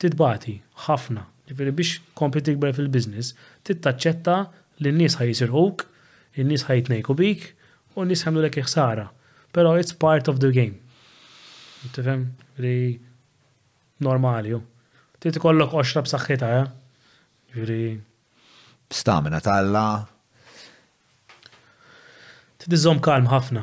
titbati 0.00 0.58
ħafna. 0.86 1.24
Ġifieri 1.48 1.74
biex 1.76 1.98
kompli 2.16 2.40
tikber 2.44 2.72
fil-business, 2.76 3.34
tittaċċetta 3.68 4.36
li 4.84 4.92
n-nies 4.94 5.18
ħajsirħuk, 5.20 5.82
in-nies 6.40 6.64
ħajtnejku 6.68 7.16
bik 7.18 7.50
u 7.94 8.04
n-nies 8.04 8.24
ħamlu 8.26 8.44
lek 8.46 8.62
ħsara. 8.64 9.08
Pero 9.54 9.68
it's 9.80 9.92
part 10.04 10.24
of 10.30 10.34
the 10.44 10.50
game. 10.58 10.74
Tifem 11.94 12.20
li 12.64 12.72
normali. 14.06 14.52
Titi 15.22 15.42
kollok 15.46 15.76
oċra 15.80 16.02
b'saxħita, 16.06 16.46
ja? 16.56 16.64
Ġiri. 17.54 17.78
Stamina 18.90 19.38
talla. 19.44 19.84
Titi 22.58 22.80
zom 22.84 22.98
kalm 23.06 23.30
ħafna. 23.30 23.62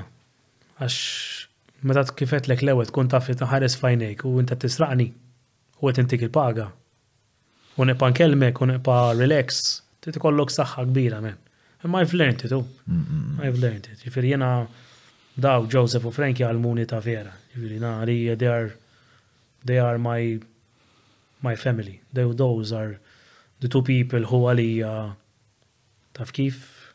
Għax 0.80 1.00
meta 1.90 2.06
kifet 2.22 2.48
lek 2.50 2.64
l-ewel 2.64 2.88
tkun 2.90 3.12
taf 3.12 3.28
li 3.30 3.36
taħares 3.44 3.76
fajnejk 3.82 4.24
u 4.30 4.36
inta 4.42 4.56
tisraqni 4.62 5.10
u 5.82 5.90
għet 5.92 6.04
intik 6.06 6.24
il-paga. 6.28 6.70
U 7.80 7.86
nepa 7.88 8.08
nkelmek, 8.14 8.62
u 8.64 8.70
nepa 8.72 9.00
relax. 9.20 9.60
Titi 10.00 10.24
kollok 10.24 10.56
saħħa 10.56 10.88
kbira, 10.88 11.20
men. 11.26 11.36
Imma 11.84 12.06
I've 12.06 12.16
learned 12.16 12.46
it, 12.48 12.54
u. 12.56 12.62
Oh. 12.62 13.44
I've 13.44 13.60
learned 13.60 13.92
it. 13.92 14.06
Ġifir 14.08 14.32
jena 14.32 14.54
daw 15.38 15.64
Joseph 15.70 16.04
u 16.06 16.12
Frankie 16.14 16.46
għalmuni 16.46 16.88
ta' 16.92 17.00
vera. 17.04 17.32
Ġviri, 17.56 17.78
nari, 17.82 18.18
they 18.36 18.50
are, 18.52 18.74
they 19.66 19.80
are 19.80 20.00
my, 20.00 20.40
my 21.44 21.56
family. 21.56 22.02
They, 22.14 22.26
those 22.34 22.72
are 22.76 23.00
the 23.60 23.68
two 23.70 23.82
people 23.84 24.28
who 24.28 24.44
għali 24.50 24.84
uh, 24.84 25.14
kif 26.36 26.94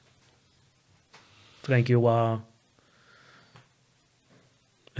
Frankie 1.66 1.96
huwa 1.98 2.40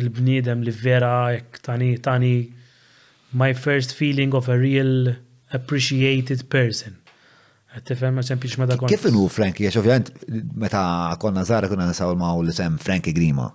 il 0.03 0.11
bnidem 0.13 0.65
li 0.67 0.73
vera 0.75 1.13
jek 1.37 1.61
tani 1.63 1.93
tani 2.03 2.33
my 3.37 3.53
first 3.55 3.95
feeling 3.95 4.35
of 4.35 4.49
a 4.51 4.57
real 4.59 5.15
appreciated 5.53 6.49
person. 6.51 6.97
Għattifem, 7.77 8.17
ma 8.17 8.23
ma 8.61 8.67
dakon. 8.71 8.89
Kif 8.89 9.05
nu 9.13 9.27
Frankie, 9.29 9.67
għax 9.69 9.77
ovvijament, 9.77 10.13
meta 10.57 10.83
konna 11.21 11.43
Zara 11.45 11.69
kuna 11.69 11.85
nisaw 11.91 12.15
ma' 12.17 12.33
l 12.41 12.53
sem 12.57 12.77
Frankie 12.81 13.13
Grima. 13.13 13.51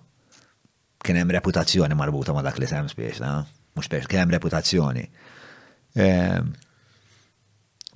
Kien 1.02 1.18
hemm 1.18 1.34
reputazzjoni 1.34 1.98
marbuta 1.98 2.34
ma' 2.35 2.43
dak 2.45 2.60
li 2.61 2.68
sem 2.69 2.85
spiex, 2.91 3.18
na? 3.23 3.39
Mux 3.76 3.88
spiex, 3.89 4.06
kien 4.11 4.22
hemm 4.22 4.35
reputazzjoni. 4.35 5.07
Ehm, 6.06 6.52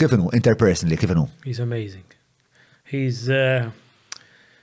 kif 0.02 0.16
nu, 0.18 0.32
interpersonally, 0.34 0.98
kif 0.98 1.14
nu? 1.14 1.28
He's 1.46 1.62
amazing. 1.62 2.08
He's 2.92 3.28
uh, 3.30 3.70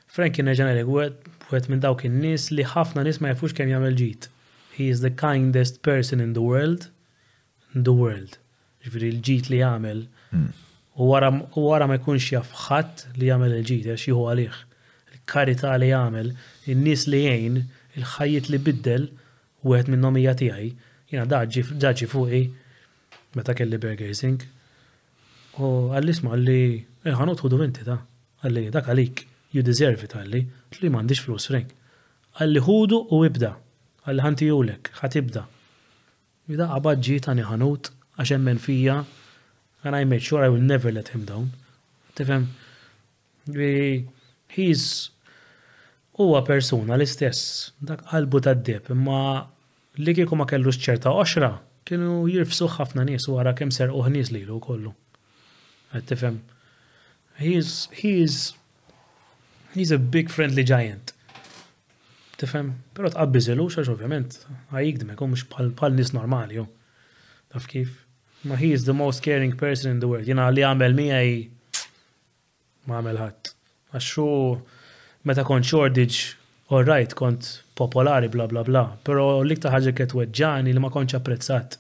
Frankie 0.09 0.43
u 0.43 0.97
wet 1.53 1.67
minn 1.69 1.81
dawk 1.85 2.03
in 2.09 2.19
nis 2.23 2.47
li 2.55 2.65
ħafna 2.65 3.03
nis 3.05 3.19
ma 3.21 3.35
jafux 3.37 3.53
kemm 3.53 3.69
jagħmel 3.75 3.95
ġit. 3.99 4.27
He 4.75 4.87
is 4.89 5.01
the 5.05 5.11
kindest 5.11 5.83
person 5.85 6.19
in 6.19 6.33
the 6.33 6.43
world, 6.43 6.89
in 7.77 7.85
the 7.87 7.93
world. 7.95 8.39
Ġifieri 8.83 9.13
l 9.13 9.21
ġit 9.23 9.51
li 9.53 9.61
jagħmel 9.61 10.07
hmm. 10.33 10.62
U 10.97 11.07
wara 11.09 11.89
ma 11.89 11.97
jkunx 11.97 12.27
jaf 12.35 12.51
ħadd 12.69 13.17
li 13.17 13.31
jagħmel 13.31 13.53
il-ġid 13.57 13.87
għax 13.95 14.09
jieħu 14.09 14.25
għalih. 14.29 14.57
Il-karità 15.17 15.77
li 15.81 15.87
jagħmel, 15.89 16.29
in-nies 16.69 17.07
li 17.09 17.21
jgħin, 17.25 17.55
il-ħajjiet 17.97 18.51
li 18.53 18.59
biddel 18.67 19.07
u 19.65 19.73
għed 19.73 19.89
minnom 19.95 20.19
hija 20.21 20.35
tiegħi. 20.37 20.69
Jiena 21.13 21.25
daġġi 21.31 22.09
fuqi 22.11 22.43
meta 23.37 23.55
kelli 23.57 23.79
Burger 23.79 24.45
U 25.63 25.69
għall-isma 25.93 26.33
għalli, 26.33 26.61
eh, 27.05 27.13
ħanot 27.17 27.41
ħudu 27.45 27.59
vinti 27.61 27.83
ta' 27.85 27.97
għalli, 28.45 28.67
dak 28.73 28.87
għalik, 28.89 29.25
you 29.53 29.63
deserve 29.65 30.01
it 30.05 30.15
għalli, 30.17 30.41
li 30.81 30.89
mandiġ 30.93 31.21
flus 31.25 31.49
frank. 31.51 31.73
Għalli 32.41 32.61
ħudu 32.65 33.01
u 33.13 33.19
ibda, 33.29 33.51
għalli 34.07 34.25
ħanti 34.25 34.49
ħat 34.53 34.93
ħatibda. 35.01 35.43
Jida 36.49 36.69
għabadġi 36.73 37.19
ta' 37.25 37.37
niħanut 37.37 37.93
ħanut 37.93 38.17
għaxemmen 38.17 38.59
fija 38.61 39.03
and 39.85 39.95
I 39.97 40.05
made 40.05 40.23
sure 40.23 40.43
I 40.45 40.49
will 40.49 40.61
never 40.75 40.91
let 40.93 41.09
him 41.09 41.23
down. 41.33 41.47
we, 43.49 44.07
He's 44.53 45.11
huwa 46.19 46.43
persuna 46.47 46.95
l-istess, 47.01 47.39
dak 47.81 48.03
qalbu 48.11 48.43
ta' 48.45 48.53
deb, 48.53 48.91
imma 48.93 49.21
li 49.97 50.13
kieku 50.15 50.37
ma 50.37 50.45
kellu 50.51 50.69
x'ċerta 50.75 51.09
oxra, 51.23 51.49
kienu 51.89 52.27
jirfsu 52.29 52.69
ħafna 52.75 53.07
nies 53.09 53.25
u 53.33 53.39
għara 53.39 53.55
kem 53.57 53.73
ser 53.73 53.89
uħnis 53.97 54.29
li 54.35 54.45
lu 54.49 54.59
kollu. 54.63 54.93
Tifem, 56.11 56.41
He's, 57.39 57.89
he's, 57.97 58.53
he's 59.73 59.91
a 59.91 59.97
big 59.99 60.29
friendly 60.31 60.63
giant. 60.69 61.15
Tifem, 62.37 62.75
Pero 62.93 63.09
tqabbiżilu 63.15 63.71
xax 63.73 63.89
ovvjament, 63.89 64.37
għajgdmek, 64.77 65.17
u 65.25 65.31
mux 65.33 65.47
bħal 65.57 65.97
nis 65.97 66.13
normali, 66.13 66.61
jo. 66.61 66.69
Taf 67.53 67.65
kif? 67.73 68.02
Ma 68.45 68.55
he 68.57 68.67
is 68.73 68.83
the 68.85 68.93
most 68.93 69.21
caring 69.23 69.55
person 69.57 69.91
in 69.93 69.99
the 70.03 70.07
world. 70.11 70.27
Jina 70.27 70.49
li 70.51 70.65
għamel 70.67 70.97
miħaj 70.99 71.29
ma 72.91 72.99
għamel 72.99 73.19
ħadd. 73.23 73.51
Għaxxu 73.95 74.25
meta 75.31 75.45
kont 75.47 75.69
shortage, 75.69 76.23
all 76.75 76.83
right, 76.89 77.15
kont 77.15 77.47
popolari, 77.79 78.31
bla 78.33 78.49
bla 78.51 78.65
bla. 78.67 78.83
Pero 79.07 79.27
l-iktar 79.47 79.77
ħagġa 79.77 79.93
kiet 80.01 80.15
weġġani 80.19 80.75
li 80.75 80.83
ma 80.83 80.91
kontx 80.91 81.21
apprezzat. 81.21 81.79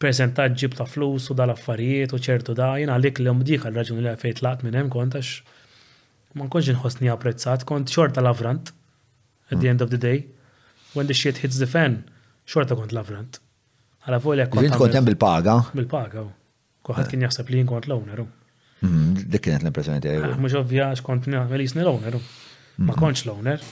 percentaġġi 0.01 0.73
ta' 0.75 0.89
flus 0.89 1.31
u 1.31 1.35
dal-affarijiet 1.37 2.11
u 2.11 2.19
ċertu 2.21 2.57
da' 2.57 2.73
jina 2.81 2.97
għalik 2.99 3.21
li 3.23 3.31
għomdik 3.31 3.67
għal-raġuni 3.69 4.03
li 4.07 4.11
għafejt 4.11 4.41
laqt 4.45 4.65
minn 4.65 4.75
hemm 4.81 4.89
kont 4.91 5.13
kontax 5.15 5.60
ma 6.35 6.45
nkunx 6.47 6.69
inħossni 6.71 7.09
apprezzat, 7.11 7.65
kont 7.67 7.91
xorta 7.91 8.23
lavrant 8.23 8.71
at 9.51 9.57
the 9.57 9.65
mm. 9.65 9.71
end 9.73 9.81
of 9.85 9.89
the 9.91 9.97
day. 9.99 10.27
When 10.93 11.07
the 11.07 11.13
shit 11.15 11.39
hits 11.43 11.55
the 11.59 11.67
fan, 11.71 12.01
xorta 12.45 12.75
kont 12.75 12.91
lavrant. 12.95 13.39
Għala 14.05 14.17
volja 14.23 14.45
jiġifieri 14.47 14.71
kont. 14.73 14.87
Jint 14.89 14.95
kont 14.99 15.07
bil-paga? 15.09 15.55
Bil-paga, 15.75 16.23
Kuħat 16.81 17.05
eh. 17.05 17.11
kien 17.13 17.21
jaħseb 17.23 17.51
li 17.53 17.59
kont 17.69 17.85
l-owneru. 17.87 18.23
Mm-hmm, 18.81 19.27
dik 19.31 19.43
kienet 19.45 19.61
l-impressjoni 19.63 20.01
tiegħi. 20.03 20.31
Ah, 20.31 20.39
mhux 20.41 20.55
ovvja 20.59 20.87
x'kont 20.97 21.27
melisni 21.51 21.83
l-owneru. 21.85 22.17
Ma 22.19 22.81
mm-hmm. 22.87 22.97
kontx 22.99 23.23
l-owner. 23.27 23.63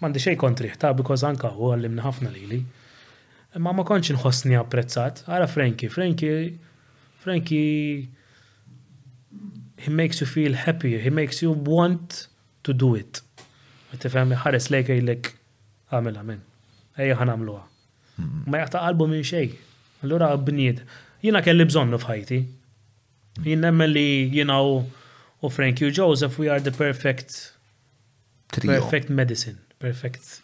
M'għandi 0.00 0.22
xejn 0.24 0.38
kont 0.40 0.62
riħta 0.64 0.90
because 0.98 1.26
anka 1.28 1.50
hu 1.54 1.68
għallimna 1.76 2.06
ħafna 2.08 2.32
lili. 2.34 2.62
Ma 3.62 3.74
ma 3.76 3.84
kontx 3.86 4.10
inħossni 4.16 4.56
apprezzat. 4.58 5.26
Ara 5.30 5.46
franki, 5.52 5.90
franki. 5.92 6.32
Franki 7.22 7.60
he 9.76 9.90
makes 9.90 10.20
you 10.20 10.26
feel 10.26 10.54
happier, 10.54 10.98
he 10.98 11.10
makes 11.10 11.42
you 11.42 11.50
want 11.52 12.28
to 12.64 12.72
do 12.72 12.94
it. 12.94 13.20
Tifhem 13.94 14.32
ħares 14.42 14.66
lejk 14.74 14.88
għajlek, 14.90 15.28
għamil 15.94 16.16
għamil. 16.18 16.40
Ejja 16.98 17.14
ħan 17.20 17.30
għamluha. 17.30 17.60
Hmm. 18.16 18.40
Ma 18.50 18.60
jaqta 18.64 18.80
qalbu 18.82 19.06
minn 19.10 19.22
xej. 19.26 19.52
Allura 20.02 20.32
bniet. 20.42 20.80
Jina 21.22 21.42
kelli 21.46 21.66
bżonnu 21.68 22.00
f'ħajti. 22.02 22.40
Hmm. 22.42 23.46
Jien 23.46 23.62
nemmen 23.62 23.92
li 23.94 24.04
jiena 24.34 24.56
u 24.66 25.50
Frank 25.54 25.82
U. 25.86 25.92
Joseph 25.94 26.40
we 26.42 26.48
are 26.50 26.58
the 26.58 26.72
perfect 26.74 27.52
perfect 28.56 29.10
medicine, 29.10 29.58
perfect 29.82 30.40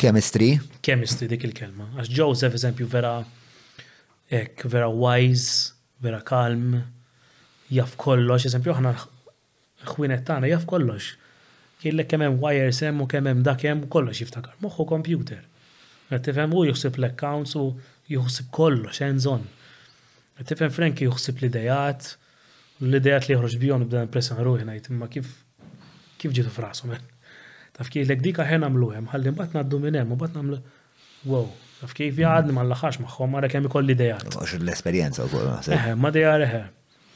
chemistry. 0.00 0.56
Chemistry 0.86 1.30
dik 1.30 1.46
il-kelma. 1.52 1.92
Għax 1.94 2.10
Joseph 2.14 2.58
eżempju 2.58 2.90
vera 2.90 3.14
ek, 4.34 4.64
vera 4.70 4.88
wise, 4.90 5.74
vera 6.02 6.22
calm, 6.26 6.80
jaf 7.74 7.94
kollox, 8.00 8.46
eżempju, 8.48 8.74
ħana 8.76 8.92
l-ħwinet 8.94 10.24
tagħna 10.28 10.50
jaf 10.52 10.66
kollox. 10.70 11.10
Kille 11.82 12.06
kemm 12.08 12.26
hemm 12.28 12.38
wires 12.42 12.78
hemm 12.84 13.02
u 13.04 13.08
kemm 13.10 13.28
hemm 13.30 13.42
dak 13.46 13.64
hemm 13.66 13.86
kollox 13.92 14.22
jiftakar. 14.22 14.54
Moħħu 14.64 14.86
kompjuter. 14.92 15.42
Qed 16.10 16.26
tifhem 16.28 16.52
hu 16.54 16.64
juħsib 16.68 16.98
l-accounts 17.00 17.56
u 17.60 17.64
juħsib 18.14 18.50
kollox 18.54 19.02
hemm 19.04 19.20
bżonn. 19.20 19.46
Qed 20.38 20.52
tifhem 20.52 20.72
Franki 20.76 21.08
juħsib 21.08 21.42
l-idejat, 21.42 22.12
l-idejat 22.84 23.28
li 23.30 23.36
jħroġ 23.38 23.58
u 23.58 23.80
bdan 23.90 24.08
impressa 24.08 24.38
ruħi 24.40 24.66
imma 24.68 25.08
kif 25.12 25.32
kif 26.22 26.32
ġitu 26.32 26.54
frashom. 26.54 26.94
Taf 27.74 27.90
kif 27.90 28.06
l-ek 28.08 28.22
dika 28.22 28.46
ħen 28.46 28.64
għamluhem, 28.68 29.10
ħalli 29.12 29.32
mbagħad 29.34 29.54
naddu 29.58 29.82
minn 29.82 29.98
hemm 30.00 30.14
u 30.14 30.18
nagħmlu 30.24 30.60
wow, 31.28 31.48
taf 31.80 31.94
kif 31.98 32.18
jgħadni 32.22 32.52
ma 32.54 32.62
nlaħax 32.70 33.00
magħhom 33.04 33.32
mara 33.36 33.48
kemm 33.52 33.70
l 33.82 33.96
idejat. 33.98 34.28
Għax 34.38 34.58
l-esperjenza 34.62 35.26
wkoll. 35.28 35.52
Eh, 35.74 35.92
ma 35.98 36.12
d-dijar 36.14 36.46
eħe. 36.48 36.62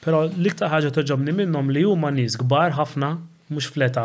Pero 0.09 0.22
l-iktar 0.40 0.70
ħaġa 0.72 0.89
toġobni 0.97 1.35
minnhom 1.36 1.66
li 1.68 1.82
huma 1.85 2.09
nies 2.16 2.32
kbar 2.40 2.72
ħafna 2.78 3.10
mhux 3.52 3.66
fleta 3.74 4.05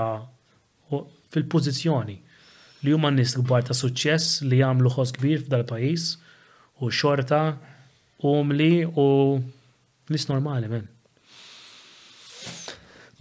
fil-pożizzjoni. 1.32 2.16
Li 2.84 2.92
huma 2.92 3.08
nies 3.16 3.38
kbar 3.40 3.64
ta' 3.70 3.76
suċċess 3.80 4.42
li 4.52 4.60
jagħmlu 4.60 4.92
ħoss 4.98 5.16
kbir 5.16 5.46
f'dal-pajjiż 5.46 6.10
u 6.84 6.90
xorta 6.92 7.40
u 8.28 8.34
mli 8.50 8.84
u 9.00 9.06
nis 10.12 10.28
normali 10.28 10.68
men. 10.74 10.84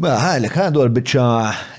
Ba, 0.03 0.17
ħalek, 0.25 0.59
għandu 0.65 0.83
għal-bicċa 0.83 1.29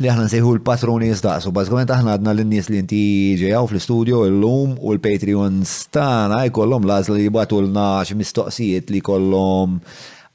li 0.06 0.14
ħana 0.14 0.30
nsejħu 0.32 0.56
l-patroni 0.62 1.12
jistaqsu, 1.12 1.52
bazzgħament 1.52 1.92
aħna 1.98 2.16
għadna 2.16 2.38
l-nies 2.38 2.72
li 2.72 2.80
inti 2.80 3.04
ġejaw 3.44 3.68
fl-studio 3.74 4.24
l-lum 4.32 4.78
u 4.80 4.96
l-Patreon 4.96 5.66
stana 5.68 6.46
jkollom 6.48 6.88
lażla 6.94 7.20
li 7.20 7.28
jibatu 7.28 7.60
l 7.68 7.76
mistoqsijiet 8.24 8.88
li 8.96 9.04
kollom 9.04 9.82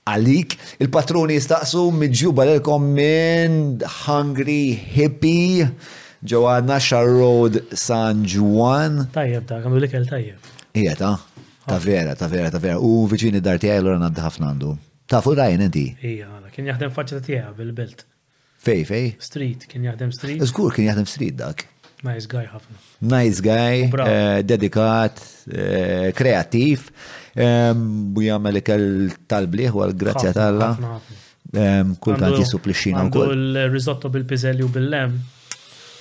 għalik. 0.09 0.57
Il-patruni 0.83 1.37
jistaqsu 1.39 1.87
midġuba 1.97 2.47
l-kom 2.55 2.91
minn 2.97 3.87
Hungry 4.07 4.73
Hippie 4.95 5.69
ġewa 6.29 6.59
Nashar 6.65 7.09
Road 7.11 7.61
San 7.79 8.25
Juan. 8.29 9.05
Tajjeb 9.15 9.47
ta' 9.51 9.61
għamlu 9.63 9.83
l-ikel 9.83 10.09
tajjeb. 10.11 10.53
Ija 10.79 10.97
ta' 10.99 11.15
ta' 11.69 11.81
vera, 11.85 12.15
ta' 12.19 12.29
vera, 12.33 12.51
ta' 12.53 12.61
vera. 12.63 12.79
U 12.81 13.05
viċini 13.11 13.43
darti 13.45 13.71
għaj 13.73 13.83
l-għan 13.85 14.09
għadda 14.09 14.29
ħafna 14.29 14.53
għandu. 14.53 14.77
Ta' 15.09 15.23
fuq 15.25 15.39
rajn 15.41 15.67
inti. 15.69 15.87
Ija, 16.05 16.29
kien 16.55 16.69
jaħdem 16.71 16.93
faċċa 16.97 17.25
tiegħek 17.27 17.59
bil-belt. 17.61 18.07
Fej, 18.65 18.83
fej. 18.91 19.11
Street, 19.23 19.65
kien 19.71 19.85
jaħdem 19.87 20.11
street. 20.13 20.43
Zgur 20.51 20.73
kien 20.75 20.89
jaħdem 20.91 21.09
street 21.09 21.37
dak. 21.39 21.65
Nice 22.07 22.29
guy 22.31 22.45
ħafna. 22.47 22.77
Nice 23.11 23.43
guy, 23.43 23.89
eh, 23.91 24.43
dedikat, 24.47 25.23
eh, 25.51 26.11
kreativ. 26.19 26.85
U 27.39 28.23
jgħamil 28.25 28.59
ikel 28.63 28.85
tal-bliħ 29.31 29.77
u 29.77 29.83
għal-grazzja 29.85 30.33
tal-la. 30.37 30.71
Kultant 32.03 32.37
jissuplixxina 32.41 33.05
u 33.09 33.13
koll. 33.13 33.33
il 33.33 33.79
bil-pizelli 34.13 34.67
bil-lem 34.75 35.15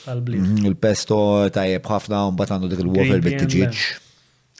mhm, 0.07 0.65
Il-pesto 0.67 1.19
tajjeb 1.55 1.87
ħafna 1.87 2.23
bat 2.35 2.53
għandu 2.55 2.71
dik 2.73 2.83
il-wafer 2.85 3.23
bit-tġiġ. 3.25 3.85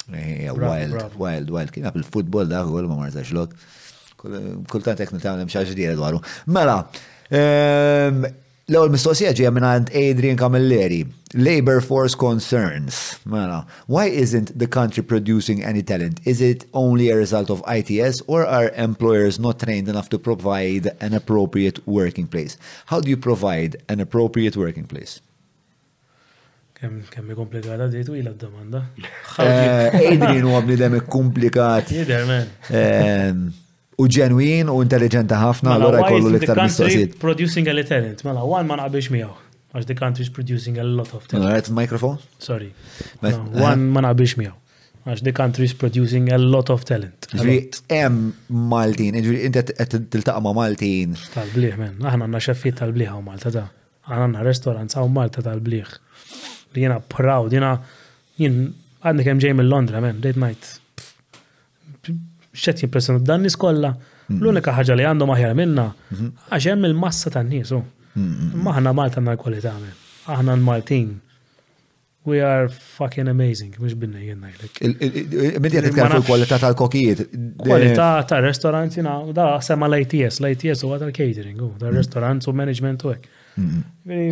Eh, 0.07 0.47
wild, 0.55 1.17
wild, 1.19 1.49
wild. 1.51 1.73
Kien 1.75 1.89
il-futbol 1.95 2.47
da' 2.47 2.61
għol 2.63 2.87
ma 2.91 3.01
marżax 3.01 3.33
lok. 3.35 3.57
Kultant 4.17 5.01
jek 5.03 5.11
nitamlem 5.17 5.49
xaġdijed 5.51 5.97
għaru. 5.99 6.21
Mela, 6.55 6.77
L-ewwel 8.67 8.89
mistoqsija 8.91 9.29
ġejja 9.37 9.49
minn 9.55 9.63
għand 9.63 9.93
Adrian 9.95 10.35
Camilleri, 10.41 10.97
Labor 11.39 11.77
Force 11.87 12.17
Concerns. 12.19 12.95
Mela, 13.31 13.61
why 13.87 14.09
isn't 14.23 14.49
the 14.63 14.67
country 14.67 14.99
producing 15.11 15.61
any 15.63 15.79
talent? 15.91 16.19
Is 16.27 16.41
it 16.43 16.65
only 16.75 17.07
a 17.07 17.15
result 17.15 17.49
of 17.49 17.61
ITS 17.63 18.19
or 18.27 18.41
are 18.45 18.67
employers 18.75 19.39
not 19.39 19.61
trained 19.63 19.87
enough 19.87 20.09
to 20.09 20.19
provide 20.19 20.89
an 20.99 21.15
appropriate 21.15 21.79
working 21.97 22.27
place? 22.27 22.57
How 22.87 22.99
do 22.99 23.07
you 23.09 23.15
provide 23.15 23.77
an 23.87 24.01
appropriate 24.03 24.57
working 24.59 24.83
place? 24.83 25.21
Kemm 26.75 27.07
komplikata 27.13 27.87
di 27.87 28.03
twila 28.03 28.35
domanda 28.35 28.83
Adrian 29.47 30.43
għabni 30.59 30.75
dem 30.83 30.99
komplikat. 31.07 31.95
Jider, 32.01 32.27
man 32.27 33.47
u 33.97 34.05
ġenwin 34.13 34.69
u 34.69 34.75
intelligenta 34.85 35.39
ħafna 35.41 35.71
l-għora 35.79 35.97
mela, 36.01 36.09
jkollu 36.11 36.29
l-iktar 36.33 36.59
mistoqsijiet. 36.61 37.15
Producing 37.21 37.69
a 37.71 37.73
talent, 37.81 38.19
mela, 38.27 38.43
one 38.45 38.67
man 38.69 38.77
naqbilx 38.81 39.07
miegħu. 39.13 39.33
Għax 39.73 39.87
the 39.89 39.95
country 39.97 40.23
is 40.25 40.29
producing 40.35 40.77
a 40.81 40.85
lot 40.85 41.13
of 41.17 41.25
talent. 41.27 41.47
Għaret 41.47 41.71
il-mikrofon? 41.71 42.19
Sorry. 42.41 42.69
One 43.23 43.33
uh-huh. 43.33 43.87
ma 43.97 44.03
naqbilx 44.05 44.37
miegħu. 44.41 44.53
Għax 45.07 45.25
the 45.25 45.33
country 45.39 45.65
is 45.65 45.73
producing 45.73 46.29
a 46.35 46.37
lot 46.37 46.69
of 46.73 46.85
talent. 46.85 47.29
Ġri, 47.33 47.55
em 47.97 48.19
Maltin, 48.69 49.17
ġri, 49.17 49.41
inti 49.49 49.63
qed 49.73 50.03
tiltaqa' 50.13 50.45
ma' 50.45 50.53
Maltin. 50.61 51.17
Tal-bliħ, 51.33 51.77
men, 51.81 51.97
aħna 52.05 52.27
għandna 52.27 52.43
xeffiet 52.51 52.77
tal-bliħ 52.83 53.11
għaw 53.15 53.25
Malta 53.25 53.53
ta' 53.55 53.65
Aħna 54.11 54.25
għandna 54.27 54.45
restaurants 54.51 54.97
għaw 54.99 55.09
Malta 55.17 55.43
tal-bliħ. 55.47 55.97
jena 56.77 56.99
proud, 57.09 57.49
jena 57.57 57.73
jien 58.37 58.61
għadni 59.01 59.23
kemm 59.25 59.41
ġej 59.41 59.55
mill-Londra, 59.57 59.97
men, 60.03 60.21
date 60.21 60.37
night 60.37 60.75
xet 62.59 62.81
jimpressjonu 62.83 63.23
dan 63.25 63.45
nis 63.47 63.57
l-unika 64.43 64.73
ħagġa 64.75 64.95
li 64.99 65.05
għandhom 65.07 65.29
aħjar 65.37 65.53
minna, 65.55 65.83
għax 66.51 66.65
hemm 66.73 66.89
il-massa 66.89 67.31
tan 67.31 67.47
nies 67.51 67.69
Maħna 68.59 68.91
Malta 68.97 69.21
na 69.21 69.35
kwalità 69.39 69.69
għamil. 69.75 69.93
Aħna 70.33 70.55
l-Maltin. 70.57 71.11
We 72.27 72.39
are 72.43 72.65
fucking 72.67 73.29
amazing, 73.31 73.75
mux 73.79 73.93
binna 73.95 74.17
jenna 74.19 74.49
jlek. 74.55 75.59
Medi 75.63 75.77
għet 75.77 75.91
fuq 75.93 76.25
kwalità 76.27 76.57
tal-kokijiet. 76.63 77.21
Kwalità 77.61 78.09
tal-restorant, 78.27 78.97
jina, 78.97 79.13
da 79.37 79.45
sema 79.63 79.85
l-ITS, 79.91 80.41
l-ITS 80.43 80.81
u 80.89 80.95
għatal 80.97 81.13
catering, 81.15 81.61
u 81.61 81.69
tal 81.77 81.93
u 82.51 82.55
management 82.57 83.05
u 83.07 83.13
għek. 83.15 83.29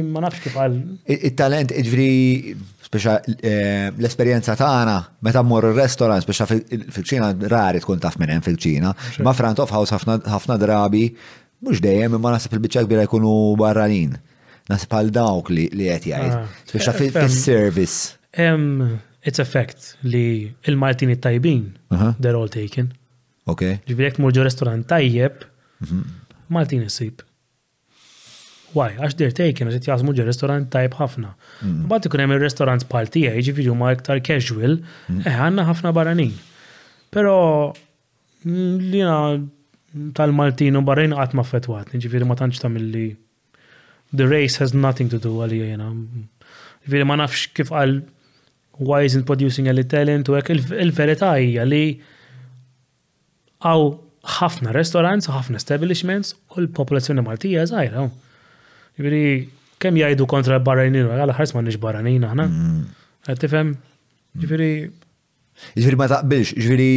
Ma 0.09 0.25
nafx 0.25 0.43
kif 0.47 0.57
għal. 0.65 0.75
Il-talent, 1.17 1.71
ġviri, 1.85 2.57
Speċa 2.85 3.13
eh, 3.25 3.89
l-esperienza 3.97 4.53
tagħna 4.59 4.95
meta 5.25 5.41
mmorru 5.43 5.71
r-restorant, 5.73 6.21
speċa 6.21 6.45
fil-ċina 6.53 7.31
rari 7.49 7.81
tkun 7.81 8.01
taf 8.03 8.19
minn 8.21 8.35
hemm 8.35 8.43
fil-ċina, 8.45 8.91
ma 9.25 9.33
front 9.33 9.61
of 9.63 9.73
house 9.73 9.95
ħafna 9.97 10.57
drabi 10.61 11.07
mhux 11.65 11.81
dejjem 11.81 12.17
imma 12.19 12.35
nasib 12.35 12.53
il-biċċa 12.53 12.85
kbira 12.85 13.07
jkunu 13.07 13.31
barranin. 13.57 14.13
Nasib 14.69 14.93
għal 14.97 15.11
dawk 15.17 15.49
li 15.53 15.65
qed 15.71 16.07
jgħid. 16.11 16.37
Ah. 16.37 16.45
Speċa 16.69 16.95
fil-service. 16.99 18.21
Hemm 18.37 18.93
it's 19.25 19.41
effect 19.41 19.95
li 20.05 20.23
il-Maltini 20.69 21.15
tajbin 21.17 21.71
they're 22.21 22.37
all 22.37 22.51
taken. 22.53 22.93
Ok. 23.49 23.63
Ġifieri 23.87 24.11
jekk 24.11 24.21
morġu 24.21 24.45
restorant 24.45 24.85
tajjeb, 24.89 25.41
mhm. 25.81 26.03
Maltini 26.53 26.91
sib. 26.93 27.23
Why? 28.75 28.89
Għax 28.99 29.15
they're 29.17 29.33
taken, 29.33 29.69
għax 29.71 29.81
jgħazmu 29.87 30.13
ġi 30.17 30.29
restorant 30.29 30.69
tajb 30.73 30.97
ħafna. 30.99 31.33
Mm-hmm. 31.59 31.87
Bat 31.91 32.07
ikun 32.09 32.21
hemm 32.23 32.33
ir-restaurants 32.35 32.87
bħal 32.89 33.07
tiegħi, 33.15 33.39
jiġifieri 33.45 33.71
huma 33.71 33.91
iktar 33.95 34.19
casual, 34.25 34.77
mm-hmm. 34.81 35.23
eh 35.29 35.35
għandna 35.45 35.65
ħafna 35.69 35.93
barranin. 35.95 36.33
Però 37.15 37.35
li 38.45 39.01
mm, 39.01 39.45
tal-Maltin 40.17 40.75
u 40.75 40.81
barrejn 40.85 41.15
qatt 41.15 41.37
ma 41.37 41.45
fetwat, 41.47 41.93
jiġifieri 41.95 42.27
ma 42.27 42.35
tantx 42.39 42.61
ta' 42.63 42.71
milli 42.73 43.05
the 44.15 44.27
race 44.29 44.59
has 44.61 44.75
nothing 44.75 45.09
to 45.11 45.19
do 45.23 45.31
għalija 45.43 45.71
jena. 45.71 45.89
Ġifieri 46.85 47.07
ma 47.07 47.17
nafx 47.23 47.47
kif 47.57 47.71
qal 47.73 48.01
why 48.85 48.99
isn't 49.07 49.25
producing 49.29 49.69
any 49.71 49.85
talent 49.87 50.27
u 50.29 50.35
hekk 50.35 50.51
il-verità 50.83 51.31
hija 51.39 51.63
li 51.65 51.81
għaw 53.65 53.87
ħafna 54.41 54.73
restaurants, 54.75 55.29
ħafna 55.31 55.61
establishments 55.61 56.33
u 56.51 56.65
l-popolazzjoni 56.65 57.23
Maltija 57.25 57.63
żgħira. 57.71 58.09
Ġifieri 58.99 59.23
Kem 59.81 59.95
jajdu 59.99 60.25
kontra 60.31 60.57
l-barranin, 60.59 61.09
għala 61.11 61.35
ħars 61.35 61.55
ma 61.55 61.63
nix 61.65 61.79
barranin 61.81 62.23
aħna. 62.23 62.45
Mm. 62.47 62.85
Għed 63.31 63.41
tifem, 63.41 63.73
mm. 63.75 64.43
ġifiri. 64.43 64.69
Ġifiri 65.75 65.97
ma 65.99 66.07
taqbilx, 66.11 66.53
ġifiri, 66.59 66.87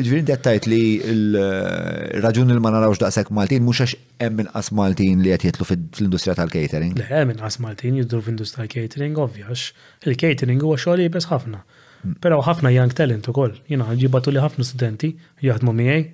ġifiri 0.00 0.20
dettajt 0.28 0.66
li 0.68 0.78
il-raġun 1.14 2.52
il-ma 2.54 2.70
narawx 2.72 3.00
daqsek 3.02 3.32
Maltin, 3.36 3.64
mux 3.66 3.76
għax 3.84 3.96
emmin 4.26 4.48
as 4.56 4.70
Maltin 4.76 5.20
li 5.24 5.32
għet 5.34 5.48
jitlu 5.50 5.66
fil-industrija 5.68 6.36
tal-catering. 6.38 6.94
Le, 7.00 7.08
emmin 7.22 7.40
as 7.44 7.58
Maltin 7.60 7.98
jidru 8.00 8.22
fil-industrija 8.24 8.62
tal-catering, 8.68 9.20
ovvjax. 9.20 9.66
Il-catering 10.08 10.64
huwa 10.64 10.78
xogħol 10.80 11.04
jibes 11.06 11.28
ħafna. 11.32 11.60
Mm. 12.06 12.16
Pero 12.24 12.40
ħafna 12.48 12.72
young 12.76 12.96
talent 12.96 13.28
u 13.28 13.36
koll, 13.36 13.58
jina 13.68 13.88
ġibatu 14.00 14.32
li 14.32 14.44
ħafna 14.46 14.64
studenti 14.68 15.14
jaħdmu 15.44 15.76
miegħi. 15.82 16.08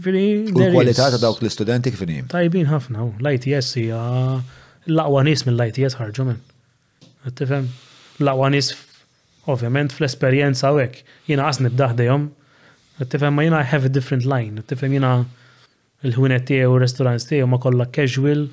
U 0.00 0.10
l-kwalità 0.10 1.10
ta' 1.12 1.18
dawk 1.20 1.42
l-studenti 1.44 1.92
kif 1.92 2.04
Tajbin 2.32 2.68
ħafna, 2.70 3.02
l-ITS 3.20 3.76
hija 3.82 4.00
l-aqwa 4.88 5.22
nis 5.26 5.42
mill-ITS 5.46 5.98
ħarġu 5.98 6.24
minn. 6.24 6.40
Tifhem? 7.36 7.66
L-aqwa 8.22 8.48
nis 8.54 8.72
ovvjament 9.50 9.92
fl-esperjenza 9.96 10.70
u 10.74 10.80
hekk. 10.80 11.02
Jiena 11.28 11.48
qas 11.48 11.60
nibdaħ 11.60 11.96
dejhom. 12.00 12.28
ma 13.32 13.42
jiena 13.42 13.60
I 13.60 13.62
have 13.64 13.84
a 13.84 13.88
different 13.88 14.24
line. 14.24 14.62
Tifhem 14.62 14.92
jiena 14.92 15.26
il-ħunet 16.04 16.46
tiegħu 16.48 16.72
u 16.76 16.80
restaurants 16.80 17.26
tiegħu 17.28 17.46
ma 17.48 17.58
kollha 17.58 17.86
casual 17.92 18.46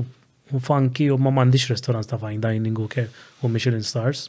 u 0.00 0.58
funky 0.58 1.06
u 1.12 1.16
ma 1.16 1.30
m'għandix 1.30 1.68
restaurants 1.70 2.08
ta' 2.10 2.18
fine 2.18 2.40
dining 2.42 2.74
u 2.82 2.88
ke 2.90 3.04
u 3.40 3.48
Michelin 3.48 3.84
stars. 3.86 4.28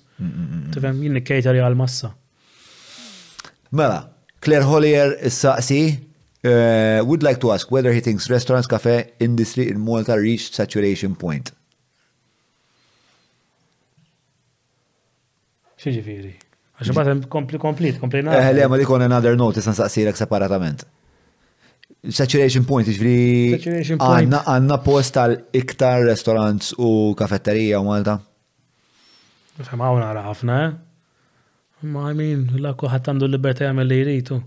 Tifhem 0.72 1.00
jien 1.04 1.16
nikkejtari 1.18 1.60
għal-massa. 1.64 2.12
Mela, 3.72 4.04
Claire 4.42 4.68
Hollier 4.70 5.16
is-saqsi 5.20 5.80
Uh, 6.44 7.00
would 7.06 7.22
like 7.22 7.40
to 7.40 7.52
ask 7.52 7.70
whether 7.70 7.94
he 7.94 8.00
thinks 8.00 8.28
restaurants, 8.28 8.68
cafe 8.68 9.12
industry 9.20 9.70
in 9.70 9.80
Malta 9.80 10.18
reached 10.18 10.56
saturation 10.58 11.14
point. 11.16 11.52
Xieġifiri. 15.82 16.32
Għaxu 16.82 16.96
batem 16.98 17.22
kompli 17.30 17.60
komplit, 17.62 18.00
kompli 18.02 18.24
na. 18.26 18.34
Eh, 18.40 18.56
le, 18.58 18.66
ma 18.70 18.80
dikon 18.82 19.06
another 19.06 19.36
note, 19.38 19.62
san 19.62 19.78
saqsirek 19.78 20.18
separatament. 20.18 20.82
Saturation 22.10 22.66
point, 22.66 22.90
ġifiri. 22.90 24.00
Għanna, 24.02 24.42
għanna 24.56 24.78
post 24.82 25.14
tal 25.20 25.36
iktar 25.58 26.08
restaurants 26.10 26.72
u 26.82 27.14
kafetterija 27.22 27.82
u 27.82 27.86
Malta. 27.86 28.18
Fem 29.62 29.78
għawna 29.86 30.10
għara 30.10 30.26
ħafna, 30.32 30.58
eh? 30.66 31.86
Ma 31.94 32.08
għamin, 32.10 32.48
l-akku 32.64 32.90
ħattandu 32.94 33.30
l-liberta 33.30 33.68
jgħamil 33.68 33.94
li 33.94 34.02
jiritu. 34.02 34.40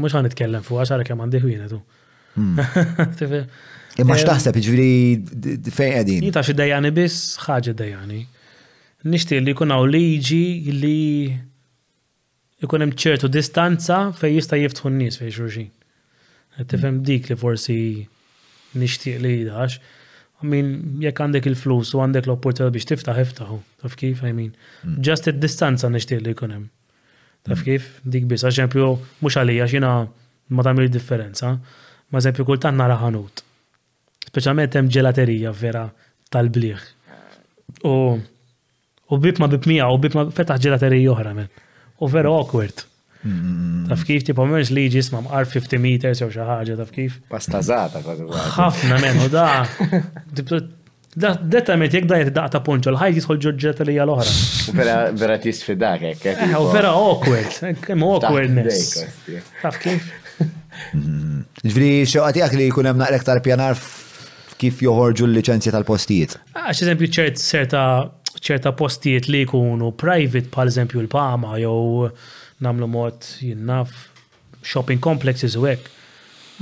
Mux 0.00 0.14
għan 0.16 0.28
nitkellem 0.28 0.64
fuq, 0.64 0.80
għaxar 0.82 1.04
kem 1.06 1.22
għandi 1.24 1.40
ħwina 1.42 1.68
hmm. 1.70 3.08
tu. 3.18 3.40
Imma 4.02 4.16
xtaħseb 4.18 4.58
jiġri 4.58 4.90
fejn 5.70 5.98
għedin? 6.00 6.26
Jita 6.28 6.42
xie 6.44 6.56
dajani 6.58 6.92
bis, 6.96 7.18
ħagġa 7.44 7.74
dajani. 7.78 8.22
Nishti 9.10 9.40
li 9.44 9.52
kun 9.56 9.74
għaw 9.74 9.84
liġi 9.92 10.42
li 10.74 10.94
jkun 12.64 12.86
hemm 12.86 12.96
ċertu 12.98 13.28
distanza 13.30 14.04
fej 14.16 14.38
jista' 14.38 14.56
jiftħu 14.58 14.90
n-nies 14.90 15.20
fej 15.20 15.34
xurxin. 15.36 15.68
Tifhem 16.70 16.96
hmm. 17.00 17.04
dik 17.08 17.28
li 17.32 17.38
forsi 17.44 17.76
nixtieq 18.80 19.20
li 19.22 19.36
jidax. 19.42 19.78
Min 20.54 20.98
jekk 21.00 21.22
għandek 21.24 21.46
il-flus 21.48 21.94
u 21.96 22.02
għandek 22.04 22.26
l-opportunità 22.28 22.72
biex 22.74 22.90
tiftaħ 22.90 23.20
iftaħu, 23.22 23.54
taf 23.80 23.94
kif, 23.96 24.18
I 24.28 24.32
mean. 24.36 24.50
Hmm. 24.82 24.98
Just 25.06 25.28
id-distanza 25.30 25.88
nixtieq 25.92 26.20
li 26.26 26.34
jkun 26.34 26.52
hemm. 26.56 26.66
Taf 27.44 27.60
kif? 27.66 27.88
Dik 28.08 28.24
biss, 28.30 28.44
għaxempju, 28.48 28.84
mux 29.20 29.36
għalija 29.36 29.66
xina 29.68 29.88
ma 30.54 30.64
tamil 30.64 30.88
differenza. 30.92 31.50
Ma 32.12 32.22
eżempju, 32.22 32.46
kultant 32.48 32.78
nara 32.78 32.96
ħanut. 33.02 33.42
Speċjalment 34.30 34.76
hemm 34.78 34.88
ġelaterija 34.92 35.52
vera 35.58 35.84
tal-bliħ. 36.32 36.86
U 37.90 37.94
u 39.12 39.18
bib 39.20 39.40
ma 39.42 39.48
bib 39.52 39.66
mija, 39.68 39.90
u 39.92 39.98
bib 40.00 40.16
ma 40.16 40.24
fetaħ 40.32 40.62
ġelaterija 40.66 41.12
oħra 41.12 41.34
men. 41.36 41.50
U 42.02 42.08
vera 42.14 42.32
awkward. 42.32 42.80
Mm-hmm. 43.24 43.84
Taf 43.92 44.06
kif 44.08 44.24
tipo 44.24 44.46
mers 44.48 44.72
li 44.74 44.86
ġis 44.94 45.10
ma 45.12 45.20
mqar 45.24 45.44
50 45.50 45.84
meters 45.84 46.22
jew 46.24 46.30
xi 46.32 46.44
ħaġa 46.48 46.78
taf 46.80 46.94
kif. 46.96 47.20
Pasta 47.32 47.60
żata 47.68 48.00
Ħafna 48.56 48.98
men 49.04 49.20
u 49.26 49.28
da 49.32 49.46
Dettament 51.16 51.92
jek 51.94 52.08
dajet 52.10 52.32
daqta 52.34 52.58
punċo, 52.66 52.90
l-ħajt 52.90 53.18
jisħol 53.20 53.38
ġoġġet 53.44 53.80
li 53.86 53.94
għal-ohra. 54.02 54.30
Vera, 54.74 54.94
vera 55.14 55.36
tisfidak, 55.38 56.00
dakek. 56.02 56.40
Eh, 56.42 56.42
eh, 56.48 56.70
vera 56.74 56.90
awkward, 56.98 57.58
kemm 57.84 58.02
awkwardness. 58.08 59.04
Taf 59.62 59.78
kif? 59.78 60.08
Mhm. 60.40 61.44
Ġviri, 61.62 62.06
xoqat 62.10 62.40
għak 62.42 62.56
li 62.58 62.66
kunem 62.74 62.98
naqrek 62.98 63.22
tar-pjanar 63.28 63.78
kif 64.58 64.80
joħorġu 64.82 65.28
l-licenzja 65.28 65.70
tal-postijiet? 65.76 66.34
Għax 66.56 66.82
ah, 66.82 66.82
eżempju 66.82 67.10
ċert 67.14 67.38
serta 67.44 67.84
ċerta 68.44 68.74
postijiet 68.76 69.28
li 69.30 69.44
jkunu 69.46 69.92
private, 69.96 70.50
pal 70.52 70.68
eżempju 70.72 71.00
l-Pama, 71.06 71.54
jew 71.62 72.10
namlu 72.62 72.88
mod 72.90 73.24
jinnaf 73.40 73.94
shopping 74.62 74.98
complexes 75.00 75.54
u 75.60 75.68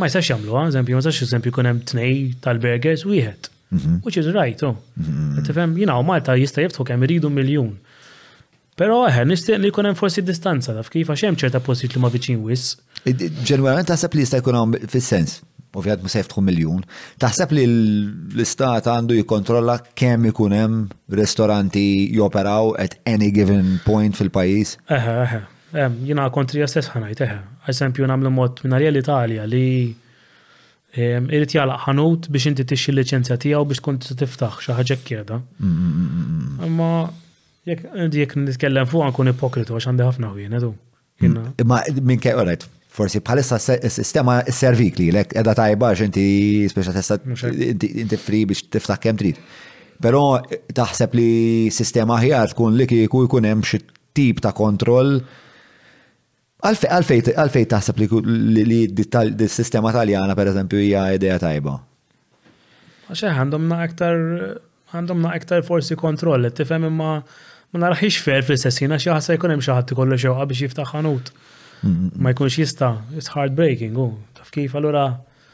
Ma 0.01 0.07
jistax 0.09 0.25
jamlu, 0.31 0.55
eżempju, 0.69 0.95
ma 0.97 1.03
jistax 1.05 1.19
eżempju 1.27 1.51
kunem 1.53 1.75
hemm 1.77 1.83
tnej 1.91 2.13
tal 2.41 2.57
u 2.59 3.11
wieħed. 3.11 3.52
Mhm. 3.73 4.01
Which 4.05 4.17
is 4.19 4.27
right, 4.33 4.61
oh. 4.69 4.77
Tifem, 5.47 5.75
jina, 5.79 5.97
u 6.01 6.05
Malta 6.05 6.37
jista 6.37 6.61
jiftħu 6.61 6.85
kemm 6.89 7.07
iridu 7.09 7.31
miljun. 7.33 7.73
Pero 8.77 9.03
eħe, 9.09 9.23
eh, 9.25 9.29
nistiq 9.31 9.59
li 9.65 9.71
kunem 9.77 9.97
forsi 9.97 10.23
distanza, 10.29 10.75
taf 10.77 10.91
kif 10.93 11.09
għaxem 11.13 11.37
ċerta 11.43 11.61
posit 11.65 11.95
li 11.97 12.01
ma 12.03 12.11
viċin 12.13 12.41
wis. 12.45 12.75
Ġenwerament 13.07 13.89
taħseb 13.89 14.17
li 14.17 14.25
jista 14.25 14.41
jkun 14.43 14.77
fil-sens, 14.93 15.39
ovvijat 15.77 16.05
ma 16.05 16.13
seftħu 16.13 16.45
miljun, 16.49 16.83
taħseb 17.25 17.55
li 17.57 17.65
l-istat 17.69 18.89
għandu 18.93 19.17
jikontrolla 19.21 19.79
kemm 20.01 20.29
ikunem 20.33 20.79
ristoranti 21.21 21.87
joperaw 22.17 22.75
at 22.85 22.99
any 23.07 23.31
given 23.31 23.79
point 23.87 24.17
fil-pajis? 24.21 24.77
Eħe, 24.93 25.17
eħe, 25.25 25.89
jina 26.13 26.29
kontri 26.35 26.61
jastess 26.65 26.93
ħanajt, 26.97 27.25
eħe. 27.29 27.41
Għesempju 27.69 28.09
namlu 28.11 28.33
mod 28.37 28.65
minna 28.65 28.81
l-Italja 28.89 29.47
li 29.49 29.67
irrit 30.95 31.55
jala 31.57 31.77
ħanut 31.87 32.29
biex 32.33 32.51
inti 32.51 32.65
tixxi 32.69 32.93
l-licenzja 32.93 33.37
tiegħu 33.41 33.65
biex 33.73 33.81
tkun 33.81 33.99
tiftaħ 34.03 34.59
x'aħġek 34.61 34.77
ħaġa 34.77 34.97
kieda. 35.07 35.39
Imma 36.69 36.91
jekk 37.65 38.37
nitkellem 38.47 38.87
fuq 38.91 39.05
għankun 39.07 39.33
ipokritu 39.33 39.73
għax 39.77 39.89
għandi 39.93 40.05
ħafna 40.09 40.33
ħwien 40.35 40.59
edu. 40.59 40.73
Mm. 41.23 41.55
Imma 41.63 41.81
minn 42.03 42.21
kej 42.21 42.37
right, 42.45 42.67
forsi 42.93 43.23
bħalissa 43.25 43.59
s-sistema 43.61 44.41
s-servik 44.45 45.01
li 45.01 45.11
lek 45.17 45.33
edha 45.41 45.55
tajba 45.63 45.93
għax 45.95 46.05
inti 46.11 46.27
speċa 46.71 46.95
testa 46.99 47.21
inti 47.49 48.21
fri 48.21 48.45
biex 48.53 48.67
tiftaħ 48.77 49.03
kemm 49.07 49.23
trid. 49.25 49.39
Però 50.03 50.23
taħseb 50.75 51.15
li 51.19 51.31
sistema 51.73 52.21
ħjar 52.21 52.53
tkun 52.53 52.77
li 52.77 52.89
kiku 52.91 53.25
jkun 53.31 53.49
hemm 53.49 53.65
xi 53.65 53.81
tip 54.13 54.45
ta' 54.45 54.53
kontroll 54.53 55.23
Għalfej 56.63 57.65
taħseb 57.67 58.03
li 58.03 58.77
d-sistema 58.95 59.91
taljana 59.95 60.37
per 60.39 60.51
eżempju 60.53 60.79
hija 60.83 61.07
idea 61.17 61.39
tajba? 61.43 61.73
Għaxe 63.11 63.33
għandhom 63.35 63.65
na' 63.71 63.81
għandhom 64.93 65.27
aktar 65.31 65.65
forsi 65.67 65.97
kontrolli 65.99 66.53
tifhem 66.55 66.87
imma 66.91 67.17
ma 67.73 67.81
naraħix 67.87 68.19
fer 68.23 68.45
fil-sessina 68.47 68.99
xi 69.01 69.09
ħassa 69.11 69.35
jkun 69.39 69.55
hemm 69.55 69.65
xi 69.65 69.73
ħadd 69.75 69.95
ikollu 69.95 70.19
xi 70.21 70.29
biex 70.51 70.61
jiftaħ 70.69 70.91
ħanut. 70.93 71.31
Ma 72.21 72.31
jkunx 72.35 72.59
jista' 72.61 72.91
it's 73.17 73.33
heartbreaking 73.33 73.97
u 73.99 74.07
taf 74.37 74.53
kif 74.55 74.77
allura 74.79 75.07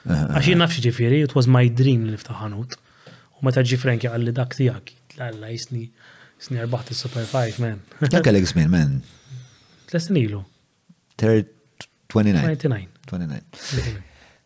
għax 0.08 0.50
jien 0.50 0.64
ġifiri, 0.66 0.84
ġifieri 0.88 1.22
it 1.28 1.36
was 1.38 1.46
my 1.48 1.62
dream 1.72 2.04
li 2.08 2.16
niftaħ 2.18 2.42
ħanut. 2.42 2.74
U 3.38 3.46
meta 3.48 3.62
taġi 3.62 3.78
Frank 3.80 4.04
għalli 4.10 4.34
dak 4.36 4.58
tiegħek, 4.60 4.92
tlalla 5.14 5.54
jisni 5.54 5.86
jisni 6.36 6.60
4 6.76 7.00
super 7.00 7.24
5 7.32 7.64
man. 7.64 7.80
Dak 8.10 8.28
Alex 8.28 8.52
man 8.58 8.70
man. 8.76 8.94
Tlesni 9.88 10.26
ilu. 10.26 10.42
29. 11.18 12.86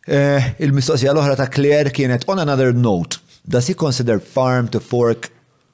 Eh, 0.03 0.55
il-mistoqsija 0.65 1.12
l-oħra 1.15 1.36
ta' 1.39 1.47
Claire 1.53 1.93
kienet 1.94 2.24
on 2.31 2.40
another 2.43 2.73
note, 2.74 3.20
does 3.47 3.69
he 3.69 3.74
consider 3.74 4.16
farm 4.19 4.66
to 4.69 4.81
fork 4.81 5.28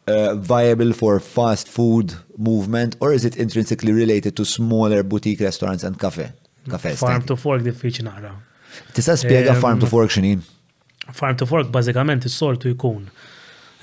uh, 0.09 0.35
viable 0.35 0.93
for 0.93 1.19
fast 1.21 1.69
food 1.69 2.13
movement 2.37 2.97
or 3.01 3.13
is 3.15 3.25
it 3.25 3.37
intrinsically 3.37 3.93
related 3.93 4.37
to 4.37 4.45
smaller 4.45 5.03
boutique 5.03 5.41
restaurants 5.41 5.85
and 5.85 5.99
cafe? 5.99 6.31
cafe 6.69 6.93
farm 6.95 7.23
to 7.25 7.35
fork 7.37 7.63
diffiċi 7.65 8.05
naqra. 8.05 8.35
Tista' 8.95 9.17
spjega 9.17 9.55
farm 9.57 9.81
to 9.81 9.89
fork 9.89 10.13
x'inhi? 10.13 10.35
Farm 11.13 11.39
to 11.41 11.49
fork 11.49 11.71
bażikament 11.73 12.27
is-soltu 12.29 12.75
jkun. 12.75 13.07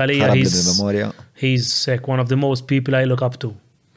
he's 1.44 1.86
like 1.88 2.08
one 2.08 2.20
of 2.20 2.28
the 2.30 2.36
most 2.40 2.66
people 2.66 2.96
I 2.96 3.04
look 3.04 3.22
up 3.22 3.36
to. 3.44 3.52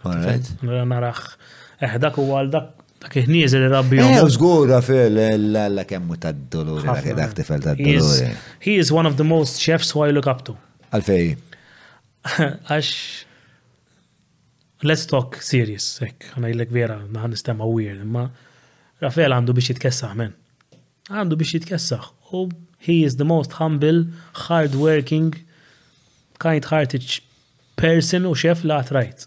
Alright. 0.05 0.51
Narax. 0.63 1.38
Eh, 1.81 1.95
dak 1.97 2.19
u 2.22 2.27
għal 2.38 2.51
dak 2.53 2.76
dak 3.05 3.15
iħniez 3.23 3.55
li 3.57 3.69
rabbi 3.72 3.97
jom. 4.01 4.11
Eh, 4.19 4.27
zgur 4.35 4.68
Rafael 4.76 5.15
l-alla 5.31 5.88
kemmu 5.89 6.19
tad-dolur. 6.27 6.84
Dak 6.85 7.34
tifel 7.39 7.63
tad-dolur. 7.72 8.35
He 8.68 8.76
is 8.77 8.91
one 8.93 9.07
of 9.09 9.15
the 9.18 9.23
most 9.27 9.63
chefs 9.63 9.95
who 9.95 10.03
I 10.05 10.11
look 10.13 10.27
up 10.30 10.43
to. 10.49 10.53
Għalfej. 10.93 11.31
Għax 12.69 12.91
let's 14.84 15.06
talk 15.10 15.30
serious, 15.53 15.84
sek, 15.99 16.26
għana 16.36 16.49
jillek 16.52 16.72
vera, 16.74 16.95
naħan 17.14 17.36
istema 17.38 17.68
weird, 17.70 18.02
imma 18.02 18.26
Rafael 19.02 19.34
għandu 19.34 19.53
biex 19.58 19.72
jitkessaħ 19.74 20.14
men. 20.22 20.34
Għandu 21.10 21.38
biex 21.41 21.56
jitkessaħ. 21.56 22.06
U 22.38 22.44
he 22.86 22.99
is 23.06 23.16
the 23.18 23.26
most 23.26 23.56
humble, 23.58 24.02
hardworking, 24.45 25.32
kind-hearted 26.43 27.08
person 27.82 28.27
u 28.30 28.35
xef 28.38 28.61
laħt 28.69 28.93
rajt. 28.93 29.26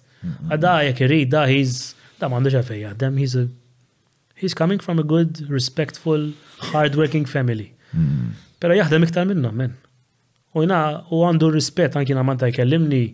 Għada 0.49 0.75
jek 0.91 1.03
irrid, 1.09 1.33
da 1.35 1.43
he's, 1.51 1.93
da 2.23 2.31
mandu 2.31 2.53
xafej, 2.55 2.85
għadem 2.93 3.19
he's 3.21 3.35
a, 3.39 3.45
he's 4.39 4.55
coming 4.57 4.79
from 4.83 5.03
a 5.03 5.07
good, 5.15 5.43
respectful, 5.51 6.31
hardworking 6.71 7.27
family. 7.31 7.73
Pero 8.63 8.79
jaħdem 8.79 9.07
iktar 9.09 9.27
minnom, 9.29 9.55
men. 9.59 9.75
U 10.55 10.63
jina, 10.63 10.85
u 11.11 11.25
għandu 11.27 11.51
rispet, 11.57 11.99
anki 11.99 12.15
na 12.15 12.23
manta 12.25 12.47
jkellimni, 12.47 13.07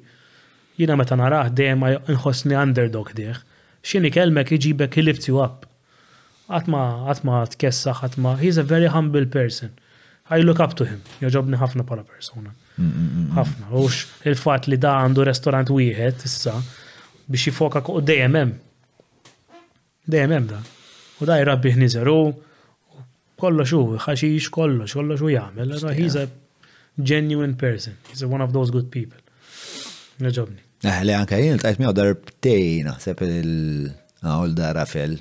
jina 0.81 0.97
meta 0.97 1.17
naraħ 1.21 1.49
dejjem 1.61 1.87
inħossni 2.17 2.57
underdog 2.57 3.13
dieħ. 3.19 3.41
Xini 3.91 4.11
kelmek 4.15 4.53
iġibek 4.57 4.97
he 5.01 5.05
lifts 5.05 5.29
you 5.29 5.41
up. 5.45 5.67
Atma, 6.61 6.81
atma 7.13 7.45
tkessa, 7.53 7.93
għatma, 8.01 8.35
he's 8.41 8.59
a 8.61 8.65
very 8.67 8.89
humble 8.93 9.27
person. 9.31 9.75
I 10.31 10.43
look 10.43 10.61
up 10.63 10.75
to 10.79 10.87
him, 10.87 11.01
joġobni 11.23 11.59
ħafna 11.61 11.85
pala 11.87 12.05
persona. 12.07 12.53
ħafna. 13.37 13.69
Ux 13.77 14.01
il-fat 14.29 14.69
li 14.73 14.79
da 14.81 14.95
għandu 15.05 15.25
restorant 15.29 15.71
wieħed 15.73 16.25
issa 16.29 16.57
biex 17.31 17.51
jifoka 17.51 17.83
u 17.95 18.03
dejjem 18.13 18.39
hemm. 18.41 18.55
Dejjem 20.11 20.37
hemm 20.37 20.49
da. 20.55 20.63
U 21.21 21.29
da 21.29 21.37
jrabbi 21.43 21.75
ħniżeru, 21.77 22.17
kollox 23.43 23.77
u 23.77 23.83
ħaxix 24.07 24.49
kollox, 24.55 24.97
kollox 24.97 25.27
u 25.29 25.35
jagħmel. 25.35 25.77
He's 26.01 26.17
a 26.17 26.27
genuine 26.97 27.55
person. 27.59 28.01
He's 28.11 28.25
one 28.25 28.41
of 28.47 28.57
those 28.57 28.73
good 28.75 28.91
people. 28.95 29.21
Joġobni. 30.21 30.67
Naħli 30.85 31.13
eh, 31.13 31.17
anka 31.21 31.39
jien 31.41 31.57
il-tajt 31.59 31.83
dar 31.99 32.11
btejna 32.17 32.95
sepp 33.03 33.23
il-għol 33.27 34.55
darafel. 34.57 35.19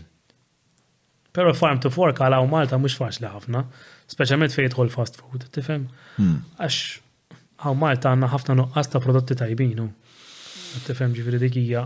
Pero 1.35 1.53
farm 1.53 1.81
to 1.83 1.89
fork 1.93 2.21
għala 2.25 2.39
u 2.41 2.47
Malta 2.49 2.77
mhux 2.79 2.95
faċli 2.97 3.27
ħafna, 3.33 3.65
speċjalment 4.09 4.55
fejn 4.55 4.69
jidħol 4.69 4.91
fast 4.93 5.19
food, 5.19 5.45
tifhem? 5.53 5.87
Hmm. 6.17 6.39
Għax 6.57 7.65
għaw 7.65 7.75
Malta 7.79 8.11
għandna 8.13 8.31
ħafna 8.31 8.55
nuqqas 8.61 8.91
ta' 8.93 9.01
prodotti 9.03 9.35
tajbinu. 9.41 9.89
Tifem 10.87 11.13
ġifri 11.17 11.39
dikija 11.41 11.83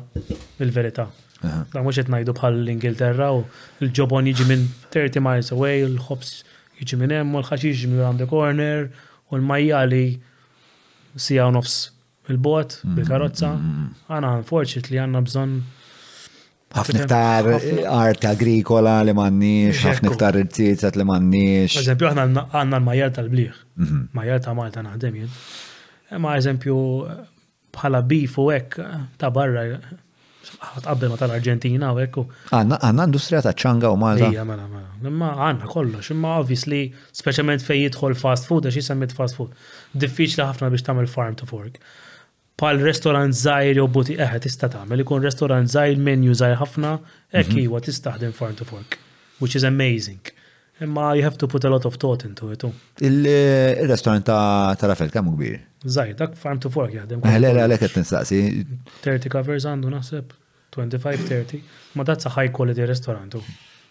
il-verità. 0.61 1.08
Da 1.43 1.82
mhux 1.82 1.98
qed 2.03 2.11
ngħidu 2.14 2.35
bħal 2.38 2.60
l-Ingilterra 2.61 3.32
u 3.35 3.42
l-ġobon 3.82 4.30
jiġi 4.32 4.45
minn 4.48 4.68
30 4.95 5.22
miles 5.24 5.50
away, 5.56 5.82
l-ħobs 5.90 6.35
jiġi 6.80 7.02
minn 7.02 7.18
hemm, 7.18 7.34
u 7.34 7.42
l-ħaxix 7.42 7.74
jiġi 7.82 7.90
minn 7.92 8.06
around 8.06 8.22
the 8.24 8.30
corner, 8.32 8.85
u 9.32 9.35
l-majja 9.42 9.82
li 9.90 10.06
sija 11.19 11.50
nofs 11.53 11.90
bil-bot, 12.27 12.80
mm, 12.88 12.93
bil-karozza. 12.95 13.50
Mm, 13.52 13.80
mm, 13.84 14.03
Għana, 14.10 14.32
unfortunately, 14.40 15.00
għanna 15.00 15.22
bżon 15.27 15.56
ħafna 16.74 17.06
ktar 17.06 17.50
art 17.95 18.24
agrikola 18.26 18.95
li 19.06 19.14
mannix, 19.18 19.84
ħafna 19.84 20.14
ktar 20.16 20.40
irtizat 20.42 20.95
li 20.98 21.06
mannix. 21.08 21.76
Eżempju, 21.84 22.11
aħna 22.14 22.48
għanna 22.48 22.80
l-majjar 22.80 23.11
tal-bliħ, 23.19 23.60
mhm. 23.82 24.08
majjar 24.19 24.43
ta' 24.48 24.53
Malta 24.58 24.85
naħdem 24.88 25.19
jien. 25.22 25.35
Ma 26.24 26.35
eżempju, 26.40 26.77
bħala 27.74 28.03
bifu 28.06 28.48
u 28.48 28.52
hekk 28.53 28.80
ta' 29.18 29.32
barra, 29.34 29.64
qabel 30.85 31.10
ma 31.10 31.18
tal-Arġentina 31.19 31.92
u 31.95 32.00
hekk. 32.03 32.24
Għanna 32.53 33.06
industrija 33.10 33.42
ta' 33.45 33.53
ċanga 33.64 33.90
u 33.93 33.98
Malta. 34.00 34.30
Ija, 34.32 34.43
mela, 34.48 34.68
mela. 34.69 34.92
Imma 35.03 35.34
għanna 35.48 35.68
kollox, 35.74 36.11
imma 36.16 36.38
obviously, 36.40 36.85
speċjalment 37.22 37.64
fejn 37.66 37.84
jidħol 37.88 38.16
fast 38.18 38.48
food, 38.50 38.69
għax 38.69 38.80
jisemmet 38.82 39.14
fast 39.18 39.35
food. 39.38 39.53
Diffiċli 39.93 40.45
ħafna 40.45 40.69
biex 40.74 40.88
tagħmel 40.88 41.10
farm 41.11 41.38
to 41.42 41.50
fork 41.50 41.80
pal 42.64 42.80
restaurant 42.90 43.35
zaħir 43.35 43.80
jew 43.82 43.88
buti 43.98 44.16
eħe 44.24 44.40
tista' 44.45 44.69
tagħmel 44.72 45.03
ikun 45.03 45.24
restaurant 45.25 45.69
zaħir 45.74 46.00
menu 46.08 46.35
zaħir 46.42 46.58
ħafna 46.61 46.92
hekk 46.95 47.51
mhm. 47.51 47.66
iwa 47.67 47.82
tistaħdem 47.83 48.35
farm 48.38 48.56
to 48.61 48.67
fork 48.69 48.98
which 49.43 49.58
is 49.59 49.66
amazing. 49.69 50.22
Imma 50.83 51.09
you 51.17 51.24
have 51.25 51.38
to 51.42 51.48
put 51.53 51.66
a 51.66 51.69
lot 51.69 51.85
of 51.85 51.98
thought 52.03 52.24
into 52.27 52.51
it. 52.53 52.64
Oh. 52.64 52.72
il 53.03 53.27
restorant 53.92 54.24
ta' 54.27 54.90
Rafel 54.92 55.11
kemm 55.14 55.33
kbir? 55.35 55.59
Zaħir, 55.83 56.16
dak 56.22 56.38
farm 56.40 56.61
to 56.64 56.72
fork 56.74 56.95
jaħdem. 56.95 57.25
Eh, 57.27 57.38
le 57.43 57.51
le 57.58 57.67
le 57.74 57.77
qed 57.83 57.98
nistaqsi. 58.00 58.40
30 59.03 59.27
covers 59.33 59.67
għandu 59.69 59.92
naħseb, 59.98 60.32
25-30. 60.74 61.59
Ma 62.00 62.08
that's 62.08 62.30
a 62.30 62.32
high 62.38 62.48
quality 62.56 62.88
restaurant. 62.90 63.35
Oh. 63.42 63.43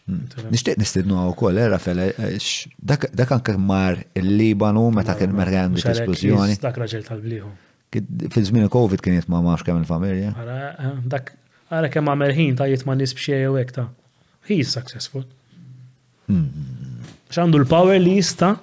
Hmm. 0.09 0.25
Nishtiq 0.51 0.81
nistidnu 0.83 1.15
għaw 1.15 1.35
kol, 1.39 1.61
eh, 1.63 1.69
Rafel, 1.71 2.01
eh, 2.03 2.33
eh, 2.33 2.55
dak 3.23 3.35
anke 3.37 3.55
mar 3.63 4.01
il-Libanu 4.19 4.89
meta 4.97 5.15
kien 5.21 5.37
mergan 5.39 5.77
dik 5.77 5.93
esplosjoni. 5.93 6.57
Dak 6.65 6.81
raġel 6.83 7.05
tal-bliħu. 7.07 7.53
Fil-żmien 8.33 8.69
COVID 8.73 9.03
kien 9.05 9.19
jitma' 9.19 9.43
maħx 9.45 9.67
kemm 9.67 9.83
il-familja. 9.83 10.31
Dak 11.13 11.35
għara 11.69 11.91
kemm 11.93 12.09
għamel 12.15 12.33
ħin 12.39 12.55
ta' 12.57 12.69
jitma' 12.71 12.95
nies 12.97 13.13
b'xejn 13.17 13.51
u 13.55 13.59
ekta. 13.61 13.85
he 14.49 14.57
is 14.63 14.73
successful. 14.75 15.23
ċandu 16.27 17.59
hmm. 17.59 17.67
l-power 17.67 17.99
li 18.01 18.15
jista 18.17 18.55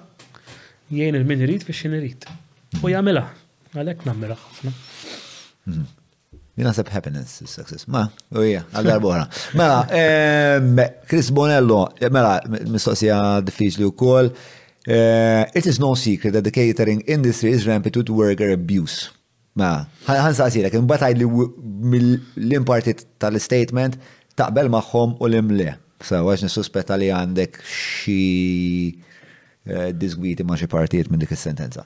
jien 0.92 1.14
il-min 1.16 1.40
rrit 1.46 1.62
fi 1.66 1.72
xin 1.76 1.94
rrit. 1.96 2.26
U 2.82 2.90
jagħmilha, 2.90 3.22
għalek 3.78 4.02
namela 4.08 4.34
ħafna. 4.40 4.72
Hmm. 5.70 5.86
Jina 6.58 6.74
sepp 6.76 6.90
happiness 6.92 7.38
is 7.46 7.54
success. 7.54 7.86
Ma, 7.88 8.08
u 8.34 8.42
hija, 8.44 8.64
għal-darbora. 8.74 9.28
Mela, 9.56 9.84
Chris 11.08 11.30
Bonello, 11.32 11.84
mela, 12.12 12.34
mistoqsija 12.66 13.20
diffiċli 13.46 13.86
wkoll. 13.92 14.32
Eh, 14.90 15.46
it 15.54 15.66
is 15.70 15.78
no 15.80 15.94
secret 15.94 16.32
that 16.34 16.42
the 16.42 16.50
catering 16.50 17.00
industry 17.06 17.52
is 17.54 17.64
rampant 17.70 17.96
with 18.00 18.10
worker 18.10 18.50
abuse. 18.50 19.10
Ma, 19.58 19.82
ħan 20.06 20.34
saqsirek, 20.38 20.74
imbataj 20.78 21.14
li 21.18 21.26
l 21.26 22.54
impartit 22.54 23.02
tal-statement 23.18 23.96
taqbel 24.38 24.68
maħħom 24.70 25.16
u 25.18 25.26
l 25.28 25.38
imli 25.42 25.70
So, 26.00 26.16
għax 26.30 26.46
nisuspetta 26.46 26.96
li 26.96 27.10
għandek 27.12 27.58
xie 27.68 28.86
eh, 29.68 29.90
disgwiti 29.92 30.46
ma 30.48 30.56
partijiet 30.56 31.10
minn 31.10 31.20
dik 31.20 31.34
sentenza 31.36 31.82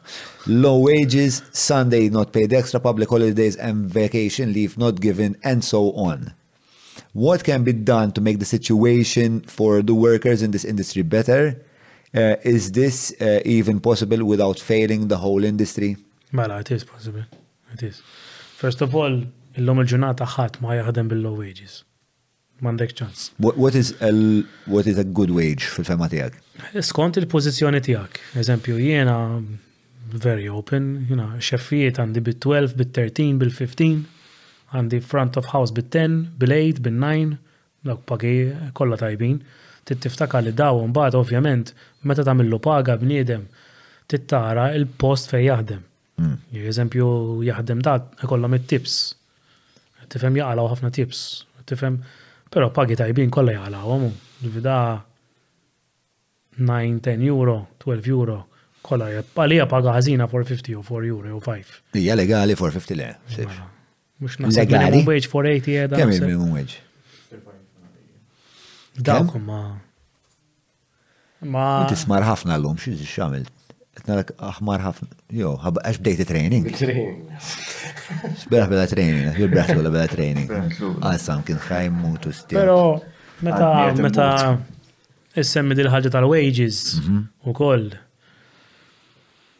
Low 0.46 0.82
wages, 0.84 1.40
Sunday 1.52 2.10
not 2.10 2.32
paid 2.36 2.52
extra, 2.52 2.78
public 2.78 3.08
holidays 3.08 3.56
and 3.56 3.88
vacation 3.90 4.52
leave 4.52 4.76
not 4.78 5.00
given 5.00 5.34
and 5.42 5.64
so 5.64 5.90
on. 5.98 6.30
What 7.14 7.42
can 7.44 7.64
be 7.64 7.72
done 7.72 8.12
to 8.12 8.20
make 8.20 8.38
the 8.38 8.44
situation 8.46 9.40
for 9.48 9.82
the 9.82 9.94
workers 9.94 10.42
in 10.42 10.52
this 10.52 10.64
industry 10.66 11.02
better? 11.02 11.60
Uh, 12.14 12.36
is 12.44 12.70
this 12.72 13.12
uh, 13.20 13.40
even 13.44 13.80
possible 13.80 14.22
without 14.22 14.60
failing 14.60 15.08
the 15.08 15.16
whole 15.16 15.42
industry? 15.42 15.96
Mela, 16.30 16.60
it 16.60 16.70
is 16.70 16.84
possible. 16.84 17.24
It 17.74 17.82
is. 17.82 17.96
First 18.62 18.80
of 18.84 18.88
all, 19.00 19.14
illum 19.58 19.80
il 19.82 19.88
ġunata 19.92 20.26
ħadd 20.36 20.60
ma 20.62 20.76
jaħdem 20.78 21.08
bil-low 21.10 21.34
wages. 21.42 21.80
M'għandek 22.62 22.92
ċans. 23.00 23.22
What 23.58 23.74
is 23.80 23.90
a, 24.08 24.10
what 24.70 24.86
is 24.90 24.98
a 25.02 25.04
good 25.18 25.32
wage 25.34 25.66
fil-fema 25.76 26.06
tiegħek? 26.12 26.36
Skont 26.86 27.18
il-pożizzjoni 27.18 27.80
tiegħek. 27.82 28.20
Eżempju, 28.42 28.76
jiena 28.78 29.16
very 30.24 30.46
open, 30.60 30.86
you 31.10 31.18
know, 31.18 31.32
xeffijiet 31.42 31.98
għandi 32.04 32.22
bit-12, 32.28 32.76
bit-13, 32.78 33.40
bil-15, 33.42 34.04
għandi 34.76 35.00
front 35.02 35.38
of 35.40 35.50
house 35.50 35.74
bit-10, 35.74 36.14
bil-8, 36.38 36.78
bil-9, 36.86 37.34
dawk 37.90 38.04
pagi 38.12 38.36
kolla 38.78 39.00
tajbin. 39.02 39.40
Tittiftaka 39.84 40.38
li 40.46 40.54
daw 40.56 40.78
mbagħad 40.92 41.18
ovvjament 41.18 41.74
meta 42.08 42.22
tagħmillu 42.24 42.60
paga 42.64 42.94
bniedem 43.02 43.48
tittara 44.08 44.70
il-post 44.78 45.28
fejn 45.34 45.44
jaħdem 45.50 45.82
Mm. 46.20 46.36
Eżempju, 46.70 47.06
jaħdem 47.46 47.80
da, 47.82 47.98
kollom 48.28 48.54
it-tips. 48.58 48.94
Tifem 50.12 50.36
jaqalaw 50.38 50.68
ħafna 50.74 50.90
tips. 50.94 51.18
Tifem, 51.68 51.98
pero 52.52 52.68
pagi 52.76 52.96
tajbin 53.00 53.32
kolla 53.34 53.54
jaqalaw, 53.56 53.94
għamu. 53.96 54.12
9, 56.56 56.98
10 57.02 57.24
euro, 57.26 57.54
12 57.82 58.10
euro, 58.12 58.36
kolla 58.86 59.08
għalija 59.18 59.64
paga 59.66 59.94
ħazina 59.96 60.28
450 60.30 60.76
u 60.78 60.82
4 60.86 61.10
euro 61.10 61.38
u 61.38 61.40
5. 61.42 61.78
Ija 61.98 62.14
legali 62.18 62.54
450 62.60 63.00
le. 63.40 63.46
Mux 64.22 64.38
nasib 64.44 64.70
minimum 64.70 65.08
wage 65.10 65.28
480 65.32 65.80
edha. 65.82 65.96
Eh, 65.96 65.98
Kemm 65.98 66.14
il-minimum 66.14 66.54
wage? 66.54 66.78
Dawk 69.04 69.34
ma. 69.42 69.62
Ma. 71.44 71.66
Tismar 71.90 72.22
ħafna 72.24 72.54
l-lum, 72.60 72.78
xie 72.78 72.94
xamil 73.02 73.48
Nalak 74.04 74.30
aħmar 74.36 74.82
ħafna. 74.84 75.14
Jo, 75.32 75.52
għax 75.60 75.98
bdejt 76.04 76.26
training. 76.28 76.64
Training. 76.76 77.20
Sberaħ 78.42 78.66
bela 78.74 78.84
training, 78.90 79.30
bil-braħt 79.38 79.78
bela 79.78 79.92
bela 79.94 80.10
training. 80.12 80.52
Għasam 81.08 81.44
kien 81.48 81.60
ħajm 81.64 81.96
mutu 82.04 82.32
stil. 82.36 82.58
Pero, 82.58 82.76
meta, 83.46 83.70
meta, 84.04 84.26
issemmi 85.40 85.76
dil-ħagġa 85.78 86.12
tal-wages 86.18 86.82
mhm. 87.00 87.22
u 87.48 87.56
koll. 87.56 87.86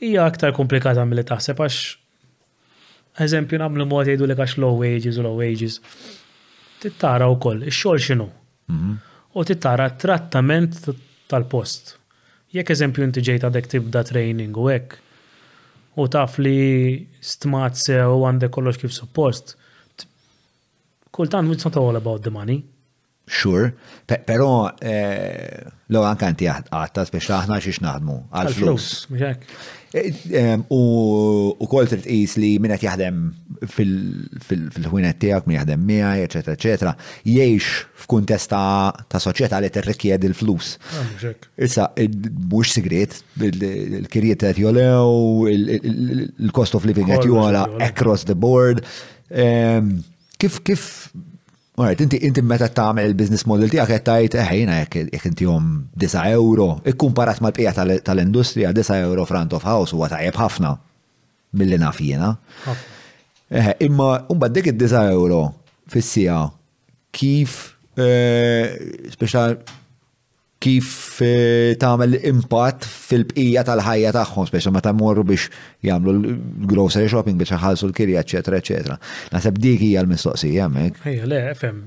Ija 0.05 0.27
aktar 0.29 0.53
komplikata 0.61 1.07
mill-li 1.09 1.25
taħseb 1.33 1.65
għax. 1.65 1.81
Eżempju, 3.25 3.63
namlu 3.63 3.89
mod 3.89 4.05
jgħidu 4.11 4.29
li 4.29 4.37
għax 4.37 4.59
low 4.61 4.77
wages 4.85 5.17
u 5.17 5.25
low 5.25 5.41
wages. 5.41 5.81
Tittara 6.85 7.31
u 7.33 7.41
koll, 7.41 7.65
il-xol 7.65 8.03
xinu. 8.11 8.29
Mhm. 8.69 8.93
U 9.41 9.49
tittara 9.49 9.89
trattament 9.97 10.83
tal-post 11.33 11.97
jekk 12.55 12.70
eżempju 12.74 13.05
inti 13.08 13.23
ġejt 13.28 13.44
għadek 13.49 13.70
tibda 13.73 14.05
training 14.07 14.55
u 14.58 14.68
hekk 14.70 14.99
u 15.99 16.07
taf 16.10 16.39
li 16.39 17.08
stmat 17.23 17.76
se 17.83 17.99
u 18.07 18.16
għandek 18.28 18.50
kollox 18.55 18.78
kif 18.83 18.94
suppost, 18.94 19.55
kultant 21.15 21.50
it's 21.52 21.65
not 21.65 21.76
all 21.76 21.94
about 21.97 22.23
the 22.23 22.31
money. 22.31 22.62
Sure, 23.26 23.70
pero 24.07 24.66
eh, 24.84 25.62
l-għan 25.89 26.18
kanti 26.20 26.49
għatta, 26.50 27.07
speċa 27.08 27.39
aħna 27.42 27.60
xiex 27.65 27.81
naħdmu, 27.84 28.16
għal-flus. 28.36 28.89
U 29.95 31.67
kol 31.71 31.87
trid 31.87 32.03
qis 32.09 32.35
li 32.43 32.55
min 32.61 32.73
qed 32.75 32.83
jaħdem 32.89 33.19
fil-ħwienet 33.71 35.21
tiegħek, 35.23 35.47
min 35.51 35.57
jaħdem 35.61 35.85
miegħi, 35.87 36.25
eċetera, 36.27 36.59
eċetera, 36.59 36.93
jgħix 37.23 37.85
f'kuntest 38.03 38.51
ta' 38.51 39.21
soċjetà 39.23 39.61
li 39.63 39.71
tirrikjed 39.73 40.27
il-flus. 40.27 40.73
Ah, 40.99 41.13
Issa 41.69 41.87
mhux 42.03 42.75
sigret, 42.75 43.21
il-kirjiet 43.39 44.43
qed 44.49 44.59
jolew, 44.65 45.47
il-cost 45.55 46.75
of 46.75 46.91
living 46.91 47.07
qed 47.13 47.31
jola 47.31 47.63
across 47.87 48.27
the 48.27 48.35
board. 48.35 48.83
Kif 49.35 50.59
kif 50.67 50.89
Għarret, 51.75 52.03
inti 52.07 52.19
inti 52.23 52.43
meta 52.47 52.69
tagħmel 52.70 53.09
il-business 53.11 53.49
model 53.51 53.73
tiegħek 53.73 53.89
qed 53.91 54.05
tgħid 54.31 54.35
eh, 54.39 54.51
jiena 54.61 54.77
jekk 54.85 55.25
intihom 55.31 55.70
9 55.99 56.20
euro, 56.36 56.67
ikkumparat 56.86 57.41
mal-bqija 57.43 57.73
tal-industrija 58.07 58.70
9 58.70 58.99
euro 59.09 59.25
front 59.27 59.57
of 59.59 59.67
house 59.67 59.94
huwa 59.97 60.07
tajjeb 60.12 60.39
ħafna 60.39 60.70
milli 61.59 61.78
naf 61.83 61.99
jiena. 62.05 62.31
Eh, 63.51 63.73
imma 63.89 64.11
mbagħad 64.28 64.57
dik 64.61 64.70
id-9 64.77 65.03
euro 65.17 65.41
fis-sija 65.91 66.44
kif 67.19 67.59
eh, 67.99 69.11
speċjal 69.17 69.59
kif 70.65 71.20
eh, 71.25 71.75
tagħmel 71.81 72.20
impatt 72.31 72.86
fil-bqija 72.89 73.65
tal-ħajja 73.68 74.12
tagħhom, 74.17 74.47
speċi 74.49 74.73
meta 74.73 74.93
morru 74.97 75.25
biex 75.28 75.51
jagħmlu 75.84 76.15
l-grocery 76.23 77.10
shopping 77.12 77.36
biex 77.41 77.59
ħalsu 77.65 77.91
l-kirja, 77.91 78.23
eċetera, 78.25 78.60
eċetera. 78.62 78.97
Naħseb 79.34 79.60
dik 79.65 79.84
hija 79.91 80.05
l-mistoqsija 80.07 80.68
hemmhekk. 80.70 81.05
Ejja, 81.12 81.28
le, 81.33 81.43
fem. 81.60 81.83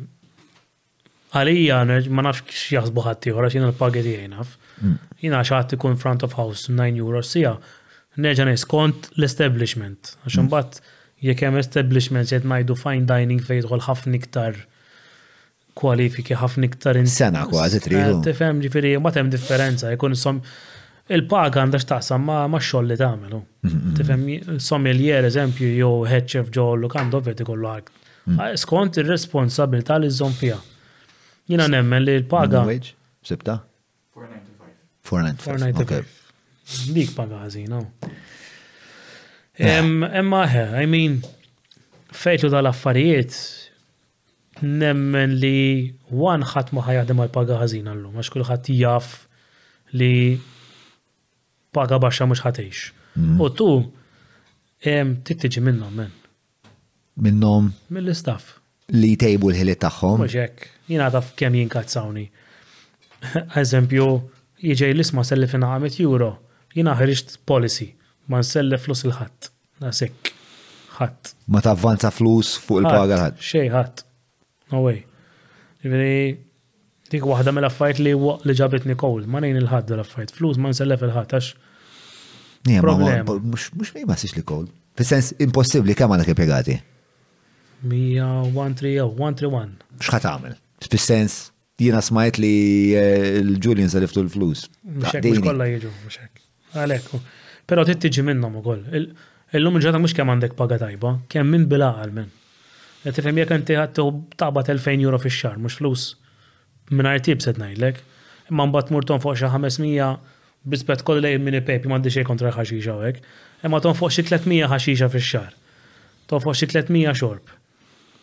Għalija 1.38 1.80
ma 2.14 2.28
nafx 2.28 2.68
jaħsbu 2.76 3.06
ħadd 3.08 3.32
ieħor 3.32 3.48
għax 3.50 3.58
jiena 3.58 3.72
l-pageti 3.72 4.14
jgħinaf. 4.20 4.54
Mm. 4.84 5.10
Jiena 5.26 5.42
xaħat 5.48 5.76
ikun 5.80 5.98
front 6.04 6.28
of 6.28 6.38
house 6.38 6.70
9 6.78 7.02
euro 7.02 7.24
sija, 7.26 7.56
neġ'an 8.22 8.54
skont 8.62 9.10
l-establishment. 9.18 10.14
Għax 10.28 10.38
mm. 10.38 10.46
imbagħad 10.46 10.96
jekk 11.32 11.50
hemm 11.50 11.64
establishment 11.66 12.30
jgħid 12.30 12.46
ngħidu 12.54 12.78
fine 12.86 13.10
dining 13.10 13.42
fejn 13.46 13.86
ħafna 13.90 14.22
iktar 14.22 14.68
kwalifiki 15.78 16.36
ħafna 16.42 16.68
iktar 16.72 16.98
in 17.00 17.08
sena 17.12 17.46
kważi 17.50 17.80
triħu. 17.86 18.08
Eh, 18.18 18.22
tifhem 18.26 18.62
ġifieri 18.64 18.96
ma 19.04 19.14
tem 19.16 19.30
differenza 19.34 19.92
jkun 19.94 20.18
som 20.18 20.42
il-paga 21.18 21.62
għandax 21.64 21.88
taqsam 21.92 22.26
ma 22.28 22.42
ma 22.52 22.60
xoll 22.70 22.90
li 22.92 22.98
tagħmel. 23.00 23.44
Tifhem 24.00 24.26
sommelier 24.68 25.28
eżempju 25.30 25.70
jew 25.78 25.94
head 26.10 26.30
chef 26.34 26.50
ġew 26.56 26.68
l 26.82 26.88
ikollu 26.88 27.76
mm. 27.78 28.40
ah, 28.42 28.52
Skont 28.60 29.00
ir-responsabilità 29.02 30.00
li 30.02 30.10
żżomm 30.12 30.36
fiha. 30.42 30.58
Jiena 31.48 31.68
nemmen 31.72 32.04
li 32.04 32.18
l-paga. 32.24 32.66
Sibta? 33.28 33.60
495. 34.16 34.74
495. 35.12 36.16
Mm, 36.68 36.96
dik 36.98 37.14
paga 37.16 37.46
ħażina. 37.46 37.80
Emma, 39.58 40.42
I 40.78 40.86
mean, 40.90 41.22
fejtu 42.14 42.52
dal-affarijiet 42.54 43.34
nemmen 44.62 45.36
li 45.40 45.94
wan 46.12 46.44
ħadd 46.44 46.72
ma 46.74 46.82
ħajaħdem 46.86 47.20
għal 47.24 47.34
paga 47.34 47.58
ħażin 47.62 47.88
għallum, 47.92 48.16
għax 48.22 48.34
kulħadd 48.36 48.70
jaf 48.74 49.14
li 49.94 50.38
paga 51.74 52.00
baxxa 52.02 52.26
mhux 52.28 52.44
ħatejx. 52.46 52.94
Mm. 53.16 53.42
U 53.46 53.50
tu 53.54 53.68
tittiġi 54.88 55.62
minnhom 55.66 55.94
men. 56.06 56.14
Minnom? 57.18 57.72
mill 57.90 58.12
istaf 58.14 58.52
Li 58.94 59.18
tejbu 59.20 59.50
l-ħiliet 59.52 59.82
tagħhom. 59.84 60.24
Mhux 60.26 60.70
jina 60.88 61.10
taf 61.12 61.34
kemm 61.36 61.58
jinkazzawni. 61.60 62.24
Eżempju, 63.62 64.06
jiġej 64.64 64.94
l-isma 64.96 65.24
sellif 65.28 65.58
għamit 65.58 65.98
juro, 66.00 66.30
jina 66.74 66.94
ħriġt 66.96 67.40
policy, 67.50 67.90
ma 68.32 68.40
sellif 68.48 68.86
flus 68.88 69.02
il-ħadd. 69.10 69.50
Nasek, 69.84 70.32
ħadd. 71.02 71.34
Ma 71.52 71.62
tavvanza 71.62 72.14
flus 72.16 72.54
fuq 72.64 72.86
il-paga 72.86 73.20
ħadd. 73.26 73.44
Xej 73.54 73.74
ħadd. 73.76 74.06
No 74.74 74.82
way. 74.86 75.00
Ġifiri, 75.84 76.40
dik 77.12 77.26
waħda 77.30 77.54
mill 77.56 77.68
affajt 77.68 78.02
li 78.04 78.14
li 78.48 78.56
ġabitni 78.60 78.96
kowl, 79.00 79.24
ma 79.32 79.40
nejn 79.44 79.60
il 79.62 79.68
ħadda 79.72 79.96
l-affajt, 79.98 80.34
flus 80.36 80.60
ma 80.60 80.74
nsellef 80.74 81.06
il-ħadd 81.08 81.36
għax. 81.38 81.50
Problema. 82.84 83.38
Mux 83.54 83.94
mi 83.96 84.04
ma 84.10 84.18
li 84.20 84.44
kowl. 84.44 84.66
Fis-sens 85.00 85.32
impossibli 85.46 85.94
kemm 85.96 86.14
għandek 86.18 86.34
impjegati? 86.34 86.76
131. 87.94 89.78
X'ħat 90.04 90.26
għamel? 90.32 90.58
Fis-sens 90.90 91.38
jiena 91.80 92.02
smajt 92.04 92.40
li 92.42 92.54
eh, 92.98 93.38
l-Julian 93.44 93.92
saliftu 93.94 94.26
l-flus. 94.26 94.66
Mux 94.98 95.42
kollha 95.46 95.70
jiġu, 95.76 95.94
mux 96.04 96.24
Għalek. 96.78 97.06
Però 97.70 97.86
tittiġi 97.88 98.26
minnhom 98.28 98.60
ukoll. 98.60 98.82
Illum 99.56 99.80
il-ġata 99.80 100.02
mhux 100.02 100.14
kemm 100.18 100.34
għandek 100.34 100.58
paga 100.60 100.76
tajba, 100.82 101.14
kemm 101.32 101.56
min 101.56 101.70
għal 101.78 102.12
minn. 102.18 102.28
Tifhem 103.16 103.38
jekk 103.40 103.54
inti 103.56 103.76
ħadd 103.78 104.00
taqbad 104.42 104.68
2000 104.76 105.06
euro 105.06 105.20
fix 105.22 105.38
xar 105.44 105.58
mhux 105.62 105.78
flus 105.80 106.06
mingħajr 106.92 107.24
tib 107.28 107.44
sed 107.44 107.60
ngħidlek. 107.62 108.02
Imma 108.52 108.66
mbagħad 108.70 108.92
murton 108.96 109.22
fuq 109.24 109.38
xi 109.40 109.52
500 109.54 110.34
bispet 110.68 111.04
kollu 111.08 111.22
lejn 111.24 111.44
mini 111.46 111.62
pepi 111.64 111.88
m'għandi 111.88 112.12
xejn 112.16 112.28
kontra 112.28 112.52
ħaxixa 112.56 112.96
hekk. 113.10 113.22
Imma 113.68 113.80
ton 113.84 113.96
fuq 114.00 114.14
xi 114.16 114.26
300 114.32 114.72
ħaxixa 114.74 115.12
fix 115.14 115.30
xar 115.32 115.54
Ton 116.28 116.44
fuq 116.44 116.58
xi 116.60 116.68
300 116.80 117.16
xorb. 117.16 117.52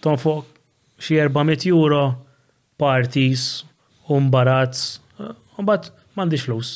Ton 0.05 0.21
fuq 0.21 0.45
xi 1.01 1.17
400 1.25 1.71
euro 1.71 2.03
parties, 2.81 3.47
umbarazz, 4.13 4.99
u 5.21 5.63
mbagħad 5.65 5.87
m'għandix 6.19 6.45
flus. 6.45 6.73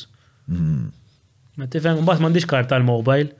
Mm. 0.49 0.87
Ma 1.59 1.67
tifhem, 1.69 1.99
mbagħad 2.01 2.23
m'għandix 2.23 2.49
karta 2.49 2.79
l-mobile 2.81 3.35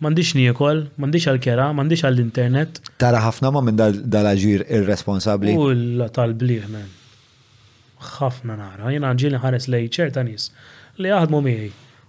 mandiċ 0.00 0.34
niekol, 0.40 0.80
mandiċ 0.96 1.26
għal-kera, 1.30 1.68
mandiċ 1.76 2.06
għal-internet. 2.08 2.80
Tara 3.02 3.20
ħafna 3.26 3.50
ma 3.52 3.62
minn 3.66 3.76
dal-ġir 3.78 4.64
irresponsabli. 4.80 5.52
U 5.60 5.70
tal-bliħ, 6.16 6.64
men. 6.72 6.88
ħafna 8.00 8.56
nara, 8.56 8.90
jena 8.94 9.10
ġili 9.12 9.40
ħares 9.42 9.66
lej 9.68 9.90
ċerta 9.92 10.22
nis 10.24 10.46
li 11.04 11.10
għadmu 11.12 11.40
miħi 11.44 11.66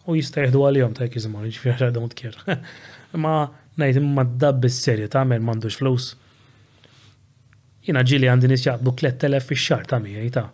u 0.10 0.14
jistajħdu 0.16 0.62
għal-jom 0.70 0.94
ta' 0.96 1.10
kizmor, 1.12 1.44
ġifir 1.52 1.84
t-kjer. 1.92 2.38
Ma 3.24 3.34
najt 3.76 3.98
imma 4.00 4.24
d 4.24 4.40
dabbi 4.40 4.70
s 4.72 4.78
serja 4.86 5.10
ta' 5.12 5.26
men 5.28 5.44
mandux 5.44 5.76
flus. 5.82 6.06
Jena 7.84 8.06
ġili 8.08 8.30
għandi 8.32 8.52
nis 8.54 8.64
jaqbu 8.66 8.94
3000 9.04 9.44
fi 9.50 9.56
xar 9.60 9.84
ta' 9.92 10.00
miħi 10.04 10.32
ta' 10.32 10.46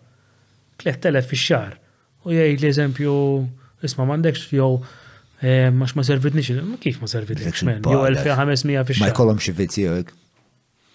3000 0.83 1.29
fi 1.29 1.39
xar. 1.45 1.77
U 2.25 2.33
jgħid 2.33 2.63
li 2.63 2.69
eżempju, 2.73 3.15
isma 3.85 4.09
mandekx 4.09 4.49
jow 4.57 4.73
Max 5.39 5.91
eh, 5.93 5.93
ma 5.95 6.01
servitnix, 6.03 6.49
kif 6.81 6.97
ma 6.99 7.05
servitnix? 7.11 7.61
Jo 7.85 7.99
1500 8.09 8.85
fi 8.89 8.95
Ma 9.03 9.09
jkollhom 9.11 9.37
xi 9.37 9.51
vizzi 9.53 9.83
jgħek. 9.85 10.13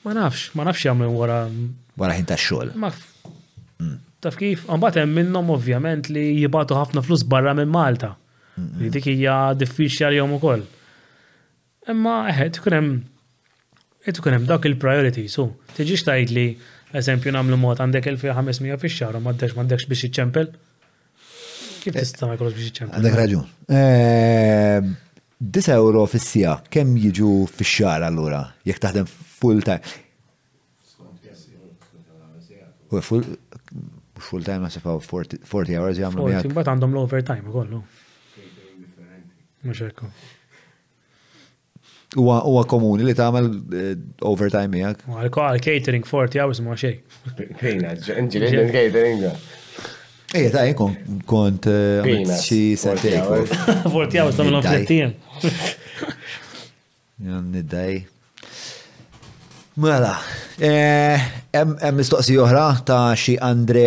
Ma 0.02 0.16
nafx, 0.18 0.48
ma 0.58 0.66
nafx 0.66 0.82
jagħmlu 0.88 1.10
wara. 1.14 1.36
Wara 2.00 2.16
ħin 2.18 2.26
tax-xogħol. 2.26 2.72
Ma 2.74 2.90
mm. 2.90 3.92
taf 4.24 4.38
kif, 4.40 4.64
mbagħad 4.66 5.02
hemm 5.04 5.14
minnhom 5.20 5.52
ovvjament 5.54 6.10
li 6.10 6.24
jibatu 6.40 6.74
ħafna 6.80 7.04
flus 7.06 7.22
barra 7.30 7.54
minn 7.54 7.70
Malta. 7.70 8.16
Li 8.80 8.90
dik 8.92 9.06
hija 9.14 9.36
diffiċli 9.56 10.18
jom 10.18 10.34
ukoll. 10.40 10.66
Imma 11.88 12.16
eħe, 12.32 12.50
tkun 12.58 12.76
hemm 12.80 12.92
eh, 12.98 14.10
tkun 14.18 14.40
hemm 14.40 14.50
dak 14.50 14.66
il-priority, 14.68 15.28
su. 15.30 15.46
Tiġix 15.78 16.02
tgħid 16.08 16.34
li 16.36 16.46
eżempju 16.98 17.30
nagħmlu 17.38 17.62
mod 17.62 17.78
għandek 17.86 18.10
1500 18.16 18.82
fix-xahar 18.82 19.20
u 19.22 19.22
m'għandekx 19.22 19.54
m'għandekx 19.60 19.86
biex 19.94 20.08
iċċempel. 20.10 20.50
Kif 21.82 21.96
tista' 21.96 22.28
ma 22.30 22.36
jkollok 22.36 22.54
biex 22.54 22.70
ċempion? 22.70 22.94
Għandek 22.94 23.14
raġun. 23.18 23.46
10 23.72 23.74
eh, 23.74 25.70
euro 25.74 26.04
fis-sija, 26.10 26.52
kemm 26.72 26.92
jiġu 27.06 27.30
fix-xahar 27.50 28.06
allura, 28.06 28.42
jekk 28.68 28.82
taħdem 28.84 29.08
full 29.10 29.64
time. 29.66 29.80
Full, 32.92 33.24
full 34.20 34.44
time 34.46 34.66
għasifaw 34.68 35.00
40 35.06 35.80
hours 35.80 35.98
jgħamlu. 35.98 36.26
40, 36.36 36.54
bat 36.58 36.68
għandhom 36.70 36.94
l-overtime 36.98 37.50
kollu. 37.54 37.80
Mxekku. 39.64 40.10
Uwa 42.20 42.62
komuni 42.68 43.06
li 43.08 43.14
tamel 43.16 43.48
eh, 43.74 43.90
overtime 44.28 44.84
jgħak? 44.84 45.02
Għal 45.08 45.66
catering 45.66 46.06
40 46.06 46.44
hours 46.44 46.60
ma 46.62 46.76
xej. 46.78 47.02
Catering, 47.64 49.26
Ej, 50.34 50.48
ta' 50.50 50.64
jkun 50.64 50.96
kont 51.28 51.66
eh, 51.68 52.06
xi 52.42 52.72
sentej. 52.80 53.18
Forti 53.92 54.16
għaw 54.20 54.30
sa' 54.32 54.46
minnhom 54.46 54.62
flettijiem. 54.64 55.12
Jan 57.26 57.50
niddej. 57.52 57.98
Mela, 59.84 60.14
hemm 60.60 61.74
eh, 61.80 61.92
mistoqsi 61.96 62.38
oħra 62.40 62.64
ta' 62.88 63.02
xi 63.16 63.36
Andre 63.44 63.84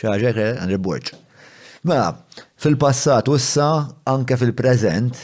xaġa 0.00 0.32
Andre 0.64 0.78
Borġ. 0.80 1.12
Mela, 1.86 2.14
fil-passat 2.60 3.28
u 3.30 3.36
anke 4.08 4.40
fil-preżent 4.40 5.20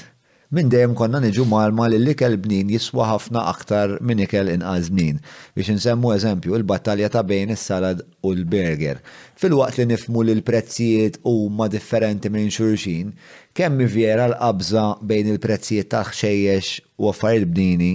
minn 0.53 0.69
dejjem 0.69 0.93
konna 0.99 1.17
niġu 1.25 1.47
malma 1.49 1.87
li 1.89 1.97
l-ikel 1.97 2.35
bnin 2.45 2.69
jiswa 2.75 3.07
ħafna 3.09 3.41
aktar 3.49 3.95
minn 4.05 4.21
ikel 4.21 4.51
inqas 4.53 4.91
bnin. 4.93 5.17
Biex 5.57 5.71
nsemmu 5.79 6.11
eżempju 6.13 6.53
il-battalja 6.59 7.09
ta' 7.15 7.23
bejn 7.31 7.55
is-salad 7.55 8.03
u 8.21 8.35
l-burger. 8.37 9.01
Fil-waqt 9.41 9.81
li 9.81 9.87
nifmu 9.95 10.27
li 10.27 10.35
l-prezzijiet 10.37 11.17
huma 11.25 11.71
differenti 11.73 12.29
minn 12.35 12.53
xurxin, 12.53 13.15
kemm 13.57 13.81
vjera 13.97 14.29
l-qabża 14.35 14.85
bejn 15.01 15.33
il-prezzijiet 15.33 15.89
ta' 15.97 16.05
xejjex 16.13 16.75
u 17.01 17.09
affarijiet 17.15 17.49
bnini, 17.49 17.93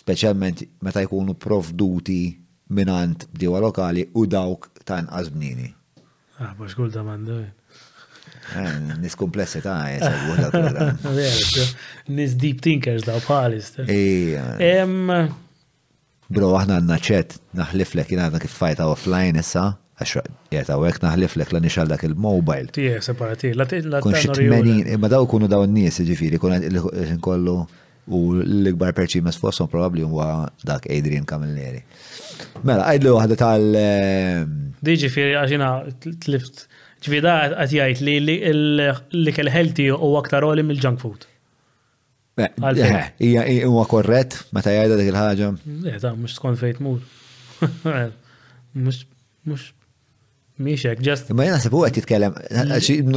speċjalment 0.00 0.64
meta 0.80 1.04
jkunu 1.04 1.36
provduti 1.36 2.22
minant 2.72 3.28
diwa 3.36 3.60
lokali 3.60 4.08
u 4.16 4.24
dawk 4.26 4.70
ta' 4.84 5.02
inqas 5.04 5.28
bnini. 5.36 5.68
Ah, 6.40 6.56
bax 6.56 6.72
kull 6.72 6.88
domanda. 6.94 7.42
Eh. 7.44 7.57
Eh, 8.56 8.78
nis 9.00 9.14
komplessi 9.14 9.60
ta' 9.60 9.90
eh, 9.92 11.28
Nis 12.16 12.32
deep 12.34 12.60
thinkers 12.64 13.04
da' 13.04 13.18
palist. 13.24 13.76
Bro, 16.30 16.48
aħna 16.60 16.78
għanna 16.82 16.96
ċet, 17.00 17.36
naħliflek 17.58 18.12
jina 18.14 18.26
għanna 18.28 18.40
kif 18.42 18.54
fajta 18.60 18.86
offline 18.92 19.40
issa, 19.40 19.66
għax 20.00 20.16
jgħet 20.52 20.70
għawek 20.74 21.00
naħliflek 21.06 21.52
la 21.56 21.60
nixal 21.64 21.90
dak 21.92 22.06
il-mobile. 22.08 22.72
Tije, 22.76 22.94
eh, 22.98 23.04
separati, 23.04 23.52
la 23.56 23.66
t-tmeni. 23.68 24.96
Ma 25.00 25.10
daw 25.12 25.28
kunu 25.28 25.48
daw 25.50 25.64
n-nies, 25.68 26.00
ġifiri, 26.08 26.40
kun 26.40 27.20
kollu 27.24 27.58
u 28.08 28.20
l-ikbar 28.40 28.94
perċi 28.96 29.18
perċimes 29.20 29.36
fossom 29.40 29.68
probabli 29.68 30.04
huwa 30.08 30.46
dak 30.64 30.88
Adrian 30.92 31.26
Kamilleri. 31.28 31.82
Mela, 32.64 32.88
għajdlu 32.92 33.14
għadda 33.20 33.36
tal- 33.36 33.80
Diġi 34.88 35.10
firri 35.12 35.34
għaxina 35.36 35.72
t-lift 36.08 36.67
ġvida 37.06 37.34
għat 37.62 37.72
jgħajt 37.76 38.04
li 38.06 38.16
l-ikel 38.50 39.52
healthy 39.54 39.88
u 39.94 40.12
aktar 40.18 40.46
għoli 40.46 40.64
mill-junk 40.66 41.02
food. 41.02 41.26
Ija 42.38 43.44
huwa 43.70 43.84
korrett 43.90 44.38
meta 44.54 44.70
jgħidha 44.70 44.98
dik 45.00 45.10
il-ħaġa. 45.12 45.50
Ta' 46.02 46.12
mhux 46.18 46.36
tkun 46.38 46.58
fejt 46.58 46.78
mur. 46.84 47.00
Mhux 48.74 49.04
mhux 49.48 49.68
miex 50.62 50.84
hekk 50.90 51.34
Ma 51.38 51.46
jena 51.46 51.60
sebu 51.62 51.84
qed 51.86 52.00
jitkellem, 52.00 52.34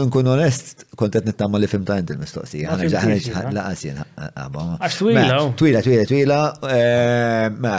nkun 0.05 0.29
onest, 0.29 0.85
kont 0.97 1.13
qed 1.17 1.25
nittama 1.29 1.57
li 1.61 1.69
fim 1.69 1.85
tajn 1.85 2.11
il-mistoqsija. 2.15 2.75
Laqas 2.77 3.85
jien 3.87 4.01
Għax 4.01 5.01
twila. 5.01 5.47
Twila, 5.57 5.81
twila, 5.85 6.05
twila. 6.09 6.41
Ma, 7.61 7.77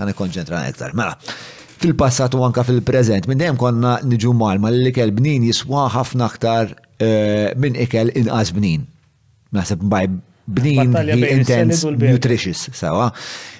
ħana 0.00 0.16
konċentra 0.18 0.64
aktar. 0.70 0.96
Mela 0.96 1.16
fil-passat 1.84 2.32
u 2.36 2.40
anka 2.48 2.64
fil-prezent, 2.66 3.26
minn 3.28 3.40
dejjem 3.40 3.58
konna 3.60 3.96
niġu 4.10 4.32
malma 4.40 4.70
li 4.72 4.88
ikel 4.90 5.10
bnin 5.18 5.44
jiswa 5.50 5.88
ħafna 5.92 6.28
aktar 6.30 6.70
eh, 6.72 7.50
minn 7.60 7.76
ikel 7.84 8.12
inqas 8.20 8.54
bnin. 8.56 8.86
Naħseb 9.54 9.84
baj 9.92 10.08
bnin 10.56 10.94
intense 11.28 11.92
nutritious, 11.92 12.64
sawa. 12.76 13.10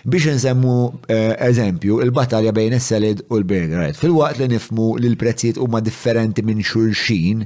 Biex 0.08 0.38
nsemmu 0.38 0.74
eh, 1.12 1.30
eżempju, 1.50 1.98
il-battalja 2.06 2.54
bejn 2.56 2.78
is 2.78 2.88
selid 2.92 3.20
u 3.28 3.40
l-burger. 3.42 3.92
Fil-waqt 4.00 4.40
li 4.40 4.48
nifmu 4.56 4.88
li 5.02 5.12
l-prezzijiet 5.12 5.60
huma 5.60 5.82
differenti 5.86 6.44
minn 6.48 6.64
xulxin, 6.64 7.44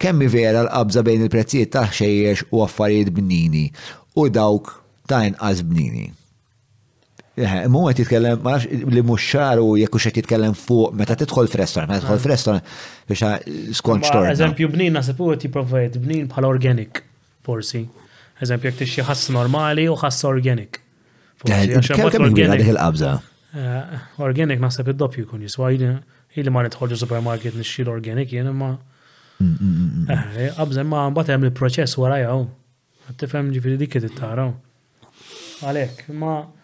kemmi 0.00 0.26
vera 0.32 0.64
l-qabża 0.66 1.04
bejn 1.10 1.28
il-prezzijiet 1.28 1.74
ta' 1.76 1.86
xejjex 2.00 2.46
u 2.54 2.64
affarijiet 2.64 3.12
bnini 3.18 3.66
u 4.16 4.28
dawk 4.32 4.78
ta' 5.08 5.26
inqas 5.28 5.64
bnini. 5.68 6.08
Eh, 7.38 7.62
mu 7.70 7.84
għet 7.86 8.00
jitkellem, 8.02 8.40
maħx 8.42 8.82
li 8.90 9.02
muxxar 9.06 9.60
u 9.62 9.76
jekku 9.78 10.00
xe 10.02 10.10
jitkellem 10.16 10.56
fuq, 10.58 10.88
meta 10.98 11.14
titħol 11.18 11.46
f 11.46 11.54
meta 11.86 12.00
titħol 12.00 12.16
ah. 12.16 12.20
f 12.20 12.26
biex 12.26 12.42
biex 13.06 13.22
skonċ 13.78 14.10
torna. 14.10 14.32
Eżempju, 14.32 14.66
bnin 14.72 14.92
nasipu 14.98 15.24
għet 15.32 15.42
jiprovajd, 15.46 15.92
bnin 16.02 16.26
bħal 16.32 16.44
organic, 16.48 16.92
forsi. 17.46 17.82
Eżempju, 18.42 18.66
jek 18.72 18.78
tixi 18.82 19.00
ħass 19.06 19.22
normali 19.36 19.84
u 19.86 19.94
ħass 19.98 20.18
organic. 20.26 20.72
Eh, 21.46 21.64
organic 24.18 24.58
eh, 24.58 24.62
nasib 24.62 24.86
id-doppju 24.90 25.24
kun 25.30 25.40
jiswa, 25.46 25.66
il 25.78 26.48
ma 26.50 26.58
nitħolġu 26.66 26.96
supermarket 26.98 27.54
nixxi 27.60 27.82
l-organic, 27.86 28.28
mm, 28.30 28.36
mm, 28.50 28.56
mm, 28.56 28.60
jena 29.38 30.10
ma. 30.10 30.14
Għabżem 30.58 30.86
ma 30.90 30.98
għambatem 31.06 31.40
li 31.46 31.52
proċess 31.54 31.92
warajaw. 32.02 32.38
Għattifem 33.12 33.44
ġifiri 33.54 33.76
dikket 33.84 34.02
it-taraw. 34.10 34.50
Għalek, 35.64 35.96
ma' 36.14 36.57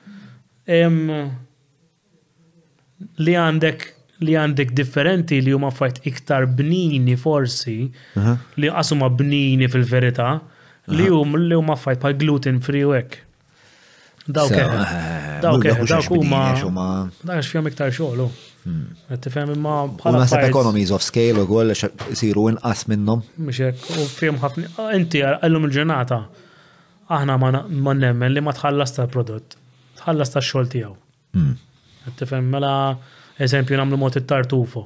li 0.66 3.32
għandek 3.36 3.90
li 4.24 4.32
għandek 4.38 4.70
differenti 4.78 5.40
li 5.42 5.50
huma 5.52 5.70
fajt 5.74 6.04
iktar 6.08 6.46
bnini 6.46 7.16
forsi 7.20 7.80
li 7.90 8.68
qasuma 8.72 9.08
bnini 9.12 9.68
fil-verità 9.68 10.38
li 10.94 11.08
hum 11.10 11.36
li 11.36 11.54
huma 11.58 11.76
fajt 11.76 12.00
bħal 12.04 12.14
gluten 12.20 12.60
free 12.64 12.84
u 12.84 12.92
hekk. 12.94 13.16
Dawk 14.24 14.50
e- 14.52 14.56
eh, 14.56 14.60
dawk 15.42 15.64
e- 15.68 15.74
dawk 15.88 16.08
huma 16.14 16.42
dawk 16.56 17.38
eh, 17.38 17.42
fihom 17.44 17.66
iktar 17.68 17.90
xogħol. 17.92 18.20
Oh. 18.24 18.30
Hmm. 18.64 18.86
Tifhem 19.20 19.50
imma 19.52 19.74
bħala. 19.98 20.18
Ma 20.22 20.26
set 20.28 20.44
economies 20.48 20.90
of 20.94 21.02
scale 21.04 21.38
u 21.42 21.44
għol 21.60 21.70
siru 22.16 22.46
inqas 22.52 22.82
minnhom. 22.88 23.20
Mhux 23.36 23.58
u 23.74 24.06
fihom 24.16 24.36
ħafna 24.40 24.66
inti 24.96 25.18
għallum 25.28 25.64
il-ġurnata 25.68 26.18
aħna 27.12 27.32
ma 27.42 27.48
nemmen 27.96 28.30
li 28.32 28.40
ma 28.44 28.52
tħallas 28.56 28.90
tal-prodott 28.96 29.46
ħallas 30.06 30.32
ta' 30.34 30.42
xogħol 30.44 30.70
tiegħu. 30.72 30.94
Hmm. 31.34 32.12
Tifhem 32.18 32.50
mela 32.52 32.72
eżempju 33.44 33.78
nagħmlu 33.78 33.98
mod 34.00 34.18
it-tartufo. 34.20 34.84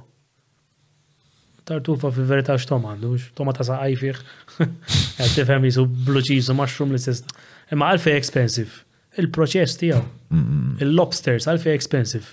Tartufa 1.68 2.08
fil-verità 2.16 2.54
għandu, 2.58 3.10
x 3.18 3.32
toma 3.36 3.52
ta' 3.56 3.66
sa' 3.68 3.82
fih, 4.00 4.20
Għattifem, 4.62 5.66
jisu 5.68 5.84
bluċi 6.08 6.38
u 6.40 6.56
mushroom 6.58 6.94
li 6.96 7.00
sista. 7.02 7.34
Imma 7.74 7.90
għalfi 7.92 8.14
expensive. 8.16 8.84
Il-proċess 9.18 9.80
tiegħu. 9.80 10.04
Hmm, 10.32 10.44
hmm, 10.44 10.78
Il-lobsters 10.86 11.48
għalfi 11.50 11.72
expensive. 11.74 12.30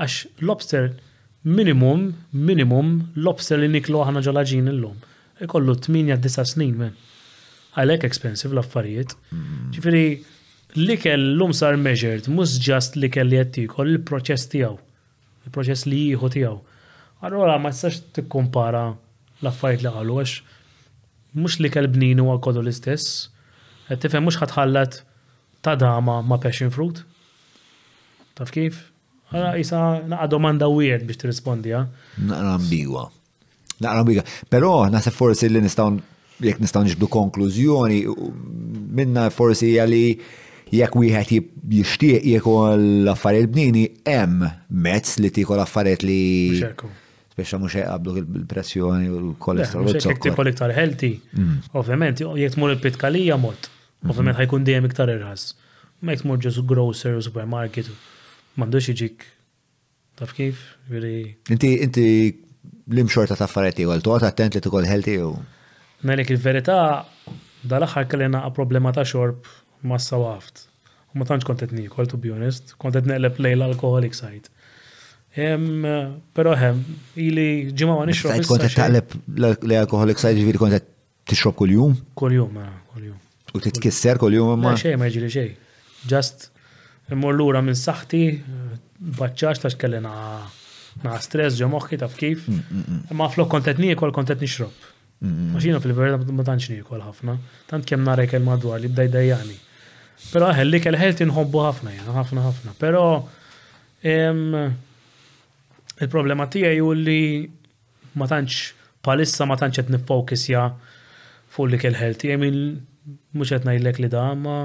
Għax 0.00 0.16
lobster 0.48 0.90
minimum, 1.44 2.06
minimum, 2.32 2.94
lobster 3.20 3.60
li 3.60 3.68
niklu 3.68 4.00
ħana 4.06 4.22
l 4.24 4.46
illum. 4.72 4.96
Ikollu 5.40 5.74
8-9 5.76 6.44
snin 6.44 6.74
men. 6.78 6.96
Għalek 7.78 8.02
expensive 8.08 8.52
l-affarijiet. 8.56 9.14
Ġifiri, 9.72 10.04
mm 10.08 10.14
-hmm 10.14 10.38
li 10.76 10.96
kellum 11.02 11.52
sar 11.54 11.74
measured, 11.76 12.28
mhux 12.28 12.58
ġast 12.62 12.96
li 13.00 13.10
kelli 13.10 13.36
qed 13.40 13.58
jkoll 13.66 13.90
il-proċess 13.94 14.48
tiegħu, 14.52 14.76
il-proċess 15.46 15.86
li 15.88 16.02
jieħu 16.10 16.30
tiegħu. 16.30 16.58
Allora 17.26 17.56
ma 17.60 17.72
sax 17.74 18.02
tikkumpara 18.16 18.84
l 18.90 19.44
laffajt 19.44 19.82
li 19.84 19.90
qalu 19.92 20.18
għax 20.18 20.34
mhux 21.34 21.58
li 21.62 21.70
kell 21.70 21.88
bnin 21.92 22.20
huwa 22.22 22.38
kollu 22.44 22.62
l-istess, 22.62 23.28
qed 23.88 24.02
tifhem 24.04 24.24
mhux 24.26 24.38
ħatħallat 24.42 25.00
ta' 25.64 25.74
dama 25.76 26.20
ma' 26.24 26.40
passion 26.40 26.70
fruit. 26.72 27.02
Taf 28.38 28.50
kif? 28.54 28.86
Għara 29.30 29.52
jisa 29.60 29.80
naqa 30.10 30.26
domanda 30.30 30.68
weird 30.72 31.04
biex 31.06 31.20
tirrispondi, 31.22 31.74
ha? 31.76 31.84
Naqra 32.18 32.54
ambigwa. 32.56 33.04
Naqra 33.80 34.00
ambigwa. 34.02 34.24
Però 34.50 34.72
naħseb 34.90 35.14
forsi 35.14 35.50
li 35.50 35.62
nistgħu 35.66 36.00
jekk 36.40 36.62
nistgħu 36.64 36.84
nġibdu 36.86 37.10
konklużjoni 37.12 38.00
minna 38.96 39.28
forsi 39.34 39.74
għali 39.82 40.02
jekk 40.70 40.94
wieħed 40.94 41.38
jixtieq 41.74 42.26
jekol 42.34 43.08
affarijiet 43.10 43.50
bnini, 43.52 43.84
hemm 44.06 44.46
mezz 44.84 45.16
li 45.20 45.30
tikol 45.34 45.60
affarijiet 45.62 46.04
li. 46.06 46.18
Speċa 47.30 47.58
mhux 47.62 47.76
qablu 47.88 48.14
il-pressjoni 48.20 49.08
u 49.10 49.18
l-kolesterol. 49.30 49.94
Jekk 50.00 50.22
tipol 50.28 50.50
iktar 50.50 50.74
healthy, 50.76 51.12
mm. 51.36 51.58
ovvjament, 51.78 52.22
jekk 52.38 52.56
tmur 52.56 52.74
il-pitkalija 52.76 53.38
mod, 53.40 53.54
mm-hmm. 53.68 54.10
ovvjament 54.12 54.38
ħajkun 54.40 54.66
dejjem 54.66 54.88
iktar 54.90 55.12
irħas. 55.14 55.48
Ma 56.02 56.14
jekk 56.16 56.26
tmur 56.26 56.40
ġew 56.42 56.64
grocer 56.72 57.18
u 57.18 57.22
supermarket, 57.24 57.90
m'għandux 58.58 58.90
jiġik. 58.92 59.26
Taf 60.20 60.34
kif? 60.36 60.58
Inti 60.92 61.70
inti 61.86 62.06
l-imxorta 62.90 63.36
ta' 63.38 63.46
affarijiet 63.48 63.80
ieħor 63.86 64.02
toqgħod 64.04 64.28
attent 64.28 64.58
li 64.58 64.64
tkun 64.66 64.88
healthy 64.90 65.14
u. 65.24 65.30
Nelek 66.10 66.34
il-verità 66.34 66.78
dal-aħħar 67.62 68.06
kellna 68.10 68.40
problema 68.56 68.90
ta' 68.92 69.04
xorb 69.06 69.46
massa 69.80 70.16
waft. 70.16 70.66
U 71.12 71.18
ma 71.18 71.24
tantx 71.26 71.44
kontet 71.46 71.72
nikol, 71.74 72.06
to 72.08 72.16
be 72.20 72.30
honest, 72.34 72.74
kontet 72.78 73.04
neqleb 73.08 73.38
lejl 73.42 73.62
alkoholik 73.70 74.14
sajt. 74.14 74.50
Pero 76.32 76.54
hemm, 76.60 76.84
ili 77.18 77.48
ġimma 77.72 77.96
ma 77.98 78.06
nixrob. 78.08 78.36
Sajt 78.36 78.46
kontet 78.50 78.74
taqleb 78.78 79.16
lejl 79.64 79.80
alkoholik 79.84 80.20
sajt 80.22 80.38
ġviri 80.40 80.60
kontet 80.60 80.86
tixrob 81.30 81.54
kol 81.60 81.70
jum 81.70 81.92
kol 82.18 82.32
jum 82.34 82.48
ma, 82.56 82.64
kol 82.90 83.04
jum 83.06 83.18
U 83.54 83.60
titkisser 83.62 84.18
kol 84.18 84.34
jum 84.34 84.48
ma? 84.56 84.72
Ma' 84.72 84.78
Xej, 84.80 84.96
ma 84.98 85.06
ġili 85.12 85.28
xej. 85.30 85.50
Just 86.10 86.48
immur 87.12 87.34
lura 87.38 87.60
minn 87.62 87.76
saħti, 87.78 88.20
bacċax 89.18 89.62
ta' 89.62 89.70
xkelli 89.74 90.00
na' 90.06 91.18
stress 91.22 91.58
ġo 91.58 91.66
moħħi 91.72 91.98
taf 92.02 92.14
kif. 92.18 92.44
Mm, 92.46 92.60
mm, 92.70 92.84
mm. 92.86 93.18
Ma 93.18 93.26
flok 93.32 93.50
kontet 93.50 93.82
nikol, 93.82 94.12
kontet 94.14 94.42
nixrob. 94.42 94.72
Maċina 95.26 95.82
fil-verda 95.82 96.22
ma 96.32 96.46
tantx 96.46 96.70
nikol 96.76 97.02
ħafna, 97.02 97.34
tant 97.70 97.86
kemm 97.86 98.06
nara 98.06 98.24
il 98.26 98.46
madwar 98.46 98.78
li 98.80 98.88
bdaj 98.94 99.10
dajjani. 99.18 99.58
Pero 100.32 100.48
ħelli 100.54 100.78
kell-ħelt 100.84 101.22
inħobbu 101.24 101.62
ħafna, 101.64 101.94
jena, 101.94 102.12
ħafna, 102.14 102.44
ħafna. 102.50 102.74
Pero 102.78 103.04
il-problema 105.96 106.46
tiegħi 106.52 106.82
u 106.84 106.92
li 106.96 107.20
ma 108.20 108.26
tantx 108.28 108.74
palissa 109.04 109.44
ma 109.48 109.56
tantx 109.60 109.82
qed 109.84 109.90
niffokisja 109.96 110.62
fuq 111.56 111.70
li 111.72 111.80
kell-ħelt. 111.82 112.24
Jemi 112.28 112.50
mhux 113.32 113.52
qed 113.56 113.66
ngħidlek 113.72 114.00
li 114.04 114.12
da, 114.12 114.28
ma 114.36 114.56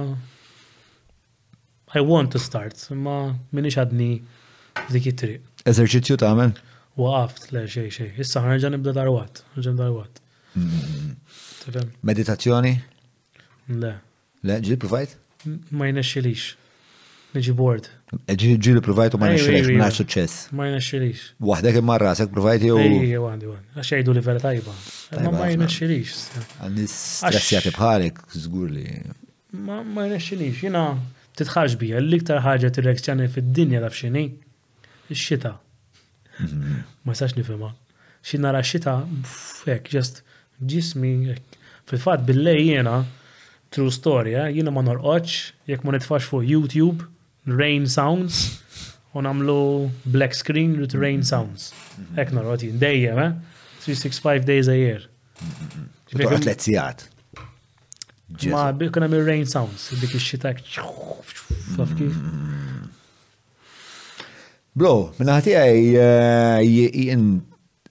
I 1.96 2.02
want 2.04 2.34
to 2.36 2.40
start, 2.44 2.80
ma 2.92 3.36
minix 3.56 3.80
għadni 3.80 4.10
f'dik 4.90 5.10
it-triq. 5.12 5.44
ta' 5.64 6.24
tagħmel? 6.26 6.56
Waqaft, 7.00 7.50
le 7.56 7.64
xej 7.72 7.90
xej. 7.92 8.12
Issa 8.24 8.44
ħarġa 8.46 8.72
nibda 8.76 8.94
darwat, 8.96 9.42
ħarġa 9.56 9.74
darwat. 9.82 10.22
Mm. 10.56 11.84
Meditazzjoni? 12.08 12.74
Le. 13.80 13.94
Le, 14.46 14.58
ġil 14.64 14.78
provajt? 14.80 15.18
ma 15.72 15.86
jnexxilix. 15.90 16.56
Niġi 17.36 17.54
bord. 17.56 17.84
E, 18.28 18.36
Ġili 18.40 18.82
provajt 18.84 19.14
u 19.16 19.20
ma 19.22 19.28
jnexxilix, 19.32 19.68
ma 19.80 19.90
suċess. 19.94 20.36
Ma 20.56 20.70
jnexxilix. 20.70 21.32
Waħda 21.50 21.74
kem 21.76 21.84
marra, 21.88 22.14
sekk 22.18 22.32
provajt 22.36 22.64
jew. 22.68 22.78
Ejja, 22.82 23.20
għandi 23.20 23.50
għandi. 23.52 23.74
Għax 23.76 23.92
jgħidu 23.92 24.16
li 24.16 24.24
vera 24.30 24.44
tajba. 24.46 24.76
Ma 25.34 25.50
jnexxilix. 25.50 26.22
Għannis 26.64 26.96
stressjati 27.20 27.74
bħalek, 27.76 28.22
zgur 28.46 28.72
li. 28.72 28.86
Ma 29.68 29.82
jnexxilix, 30.08 30.64
jina 30.66 30.86
titħarġ 31.40 31.76
bija. 31.82 32.00
L-iktar 32.04 32.40
ħagġa 32.46 32.72
t 32.78 32.86
reakzjoni 32.88 33.28
fil 33.34 33.52
dinja 33.58 33.84
taf 33.84 33.96
fxini, 33.98 34.26
xita. 35.12 35.58
Mhm. 36.40 36.80
Ma 37.04 37.14
sax 37.20 37.36
nifema. 37.40 37.74
Xina 38.26 38.52
ra 38.56 38.64
xita, 38.64 38.96
fek, 39.66 39.92
ġist 39.92 40.22
ġismi, 40.64 41.14
fil-fat 41.86 42.24
bil-lej 42.26 42.72
jena, 42.78 43.02
True 43.72 43.92
story, 43.92 44.36
eh? 44.36 44.52
jina 44.56 44.72
ma 44.72 44.82
norqoċ, 44.86 45.42
jek 45.68 45.84
ma 45.84 45.96
nitfax 45.96 46.30
fuq 46.32 46.46
YouTube, 46.48 47.08
Rain 47.50 47.86
Sounds, 47.90 48.62
u 49.16 49.22
namlu 49.26 49.90
black 50.12 50.34
screen 50.38 50.78
with 50.80 50.96
Rain 50.96 51.24
Sounds. 51.24 51.72
Ek 52.20 52.32
norqoċ 52.36 52.74
jien, 52.80 53.20
eh? 53.20 53.36
365 53.86 54.46
days 54.48 54.70
a 54.72 54.76
year. 54.78 55.04
Tuqqa 56.12 56.40
tletzijat. 56.46 57.08
Ma 58.52 58.70
bikun 58.74 59.06
għamil 59.06 59.26
Rain 59.28 59.46
Sounds, 59.50 59.90
dik 60.02 60.16
il 60.18 60.24
xitak 60.24 60.64
kif? 60.64 62.18
Bro, 64.76 64.96
minna 65.20 65.38
ħati 65.40 65.54
għaj 65.56 65.84
eh, 66.00 66.64
jien 66.68 67.28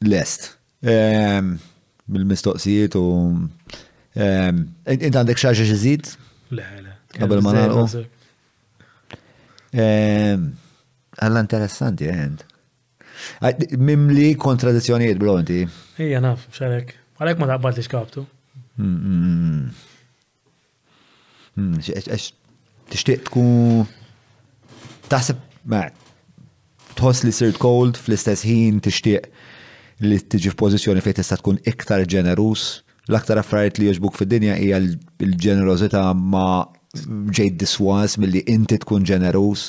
lest. 0.05 0.51
Eh, 0.85 1.41
bil-mistoqsijiet 2.13 2.97
u 3.01 3.05
Inti 4.15 5.09
għandek 5.11 5.41
xaġa 5.43 5.65
xizid? 5.67 6.11
Le, 6.55 6.67
le. 6.85 6.93
Qabel 7.17 7.41
ma 7.43 7.55
nagħlqu. 7.57 8.03
Alla 11.25 11.43
interessanti, 11.43 12.07
għend. 12.11 12.45
Eh, 13.43 13.75
mimli 13.79 14.33
kontradizzjonijiet, 14.39 15.19
bro, 15.19 15.39
inti. 15.43 15.63
Ija, 16.03 16.21
naf, 16.23 16.45
xalek. 16.55 16.93
Għalek 17.19 17.41
ma 17.43 17.49
taqbad 17.53 17.79
li 17.79 17.85
xkaptu. 17.87 18.25
Mm, 18.77 19.19
mm, 19.19 19.75
mm. 21.59 22.01
Tixtieq 22.93 23.25
tkun 23.31 23.85
taħseb 25.09 25.39
ma 25.71 25.87
tħoss 26.99 27.25
li 27.27 27.33
sirt 27.35 27.59
cold 27.63 27.97
fl-istess 27.99 28.45
ħin 28.47 28.83
tixtieq 28.85 30.05
li 30.05 30.19
tiġi 30.21 30.53
f'pożizzjoni 30.53 31.03
fejn 31.03 31.19
tista' 31.23 31.39
tkun 31.41 31.63
iktar 31.71 32.03
ġenerus 32.11 32.67
l-aktar 33.11 33.37
affarijiet 33.41 33.79
li 33.81 33.89
joġbuk 33.91 34.17
fid-dinja 34.17 34.55
hija 34.57 34.79
l-ġenerożità 34.83 36.05
ma 36.17 36.47
ġejt 37.37 37.59
diswas 37.61 38.17
milli 38.23 38.45
inti 38.51 38.79
tkun 38.83 39.05
ġenerus. 39.09 39.69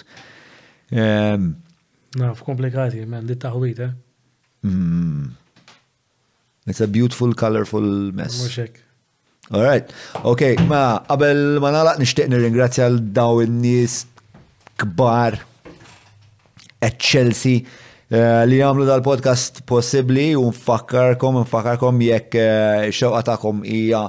Naf, 0.96 2.44
komplikati, 2.46 3.02
man, 3.10 3.26
dit 3.28 3.40
taħwit, 3.44 3.82
eh? 3.82 4.68
Mm. 4.68 5.34
It's 6.68 6.82
a 6.82 6.88
beautiful, 6.88 7.34
colorful 7.38 7.86
mess. 8.16 8.40
Muxek. 8.46 8.82
Alright, 9.54 9.92
ok, 10.26 10.56
ma 10.70 11.02
qabel 11.10 11.60
ma 11.62 11.70
nalaq 11.76 12.00
nishtiq 12.02 12.32
nirringrazzja 12.32 12.88
l 12.90 12.96
daw 13.14 13.42
in-nies 13.44 14.06
kbar 14.82 15.36
at 16.82 16.96
Chelsea 17.02 17.60
Eh, 18.06 18.46
li 18.46 18.60
għamlu 18.62 18.84
dal-podcast 18.86 19.64
possibli 19.66 20.36
u 20.38 20.44
nfakkarkom, 20.52 21.40
nfakkarkom 21.42 22.02
jekk 22.06 22.36
eh, 22.38 22.84
xewqa 22.94 23.24
taqom 23.32 23.64
ija 23.66 24.04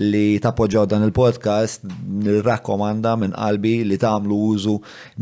li 0.00 0.38
tappoġġaw 0.40 0.86
dan 0.88 1.04
il-podcast, 1.04 1.84
nirrakkomanda 2.24 3.12
minn 3.20 3.34
qalbi 3.36 3.74
li 3.84 3.98
tagħmlu 4.00 4.38
użu 4.46 4.78